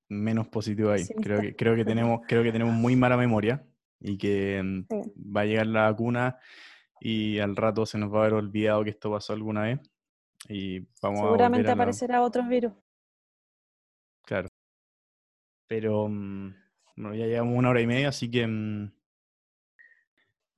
menos 0.08 0.46
positivo 0.48 0.90
ahí. 0.90 1.04
creo 1.22 1.40
que, 1.40 1.56
creo 1.56 1.74
que 1.74 1.84
tenemos, 1.84 2.20
creo 2.28 2.42
que 2.42 2.52
tenemos 2.52 2.74
muy 2.74 2.94
mala 2.96 3.16
memoria 3.16 3.64
y 3.98 4.18
que 4.18 4.62
mm, 4.62 5.34
va 5.36 5.40
a 5.42 5.44
llegar 5.44 5.66
la 5.66 5.90
vacuna 5.90 6.38
y 7.00 7.38
al 7.38 7.56
rato 7.56 7.84
se 7.86 7.98
nos 7.98 8.12
va 8.12 8.18
a 8.18 8.20
haber 8.22 8.34
olvidado 8.34 8.84
que 8.84 8.90
esto 8.90 9.10
pasó 9.10 9.32
alguna 9.32 9.62
vez. 9.62 9.80
Y 10.48 10.80
vamos 11.00 11.20
Seguramente 11.20 11.70
aparecerá 11.70 12.22
otro 12.22 12.46
virus. 12.46 12.72
Claro. 14.24 14.48
Pero 15.66 16.08
mm, 16.08 16.54
bueno, 16.96 17.14
ya 17.14 17.26
llevamos 17.26 17.58
una 17.58 17.70
hora 17.70 17.80
y 17.80 17.86
media, 17.86 18.08
así 18.08 18.30
que 18.30 18.46
mm, 18.46 18.92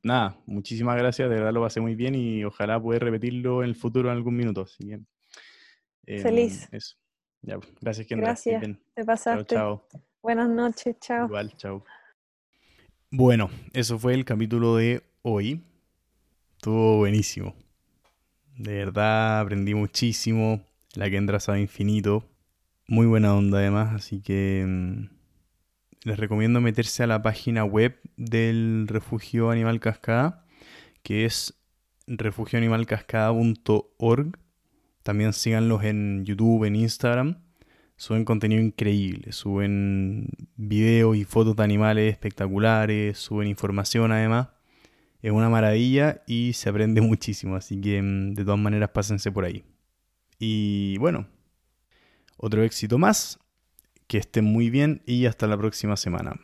nada, 0.03 0.39
muchísimas 0.47 0.97
gracias, 0.97 1.29
de 1.31 1.37
verdad 1.37 1.53
lo 1.53 1.63
pasé 1.63 1.81
muy 1.81 1.95
bien 1.95 2.15
y 2.15 2.45
ojalá 2.45 2.81
pueda 2.81 2.99
repetirlo 2.99 3.63
en 3.63 3.71
el 3.71 3.77
futuro 3.77 4.11
en 4.11 4.17
algún 4.17 4.37
minuto. 4.37 4.63
Así 4.63 4.87
que, 4.87 5.01
em, 6.07 6.23
Feliz. 6.23 6.69
Eso. 6.73 6.97
Ya, 7.43 7.59
gracias, 7.81 8.07
Kendra. 8.07 8.29
Gracias, 8.29 8.63
te 8.95 9.05
pasaste. 9.05 9.55
Chao, 9.55 9.87
Buenas 10.23 10.49
noches, 10.49 10.97
chao. 11.01 11.27
Igual, 11.27 11.53
chao. 11.57 11.85
Bueno, 13.11 13.51
eso 13.75 13.99
fue 13.99 14.15
el 14.15 14.25
capítulo 14.25 14.77
de 14.77 15.03
hoy. 15.23 15.63
Estuvo 16.57 16.97
buenísimo. 16.97 17.55
De 18.57 18.75
verdad 18.75 19.41
aprendí 19.41 19.75
muchísimo. 19.75 20.65
La 20.95 21.11
Kendra 21.11 21.41
sabe 21.41 21.61
infinito. 21.61 22.25
Muy 22.89 23.07
buena 23.07 23.35
onda 23.35 23.59
además, 23.59 23.93
así 23.95 24.23
que 24.23 24.65
mm, 24.67 25.09
les 26.05 26.19
recomiendo 26.19 26.61
meterse 26.61 27.03
a 27.03 27.07
la 27.07 27.23
página 27.23 27.65
web 27.65 27.99
del 28.17 28.87
Refugio 28.89 29.51
Animal 29.51 29.81
Cascada, 29.81 30.45
que 31.03 31.25
es 31.25 31.55
refugioanimalcascada.org 32.07 34.39
también 35.05 35.33
síganlos 35.33 35.85
en 35.85 36.25
YouTube, 36.25 36.65
en 36.65 36.75
Instagram. 36.75 37.39
Suben 37.97 38.25
contenido 38.25 38.61
increíble, 38.61 39.31
suben 39.31 40.29
videos 40.57 41.17
y 41.17 41.25
fotos 41.25 41.55
de 41.55 41.63
animales 41.63 42.11
espectaculares, 42.11 43.19
suben 43.19 43.47
información 43.47 44.11
además. 44.11 44.49
Es 45.23 45.31
una 45.31 45.49
maravilla 45.49 46.23
y 46.27 46.55
se 46.55 46.69
aprende 46.71 47.01
muchísimo, 47.03 47.55
así 47.55 47.81
que 47.81 48.03
mm, 48.03 48.35
de 48.35 48.45
todas 48.45 48.59
maneras 48.59 48.91
pásense 48.91 49.31
por 49.31 49.45
ahí. 49.45 49.63
Y 50.41 50.99
bueno, 50.99 51.29
otro 52.37 52.65
éxito 52.65 52.99
más, 52.99 53.39
que 54.09 54.19
estén 54.19 54.45
muy 54.45 54.71
bien 54.71 55.03
y 55.07 55.27
hasta 55.27 55.47
la 55.47 55.57
próxima 55.57 55.97
semana. 55.97 56.41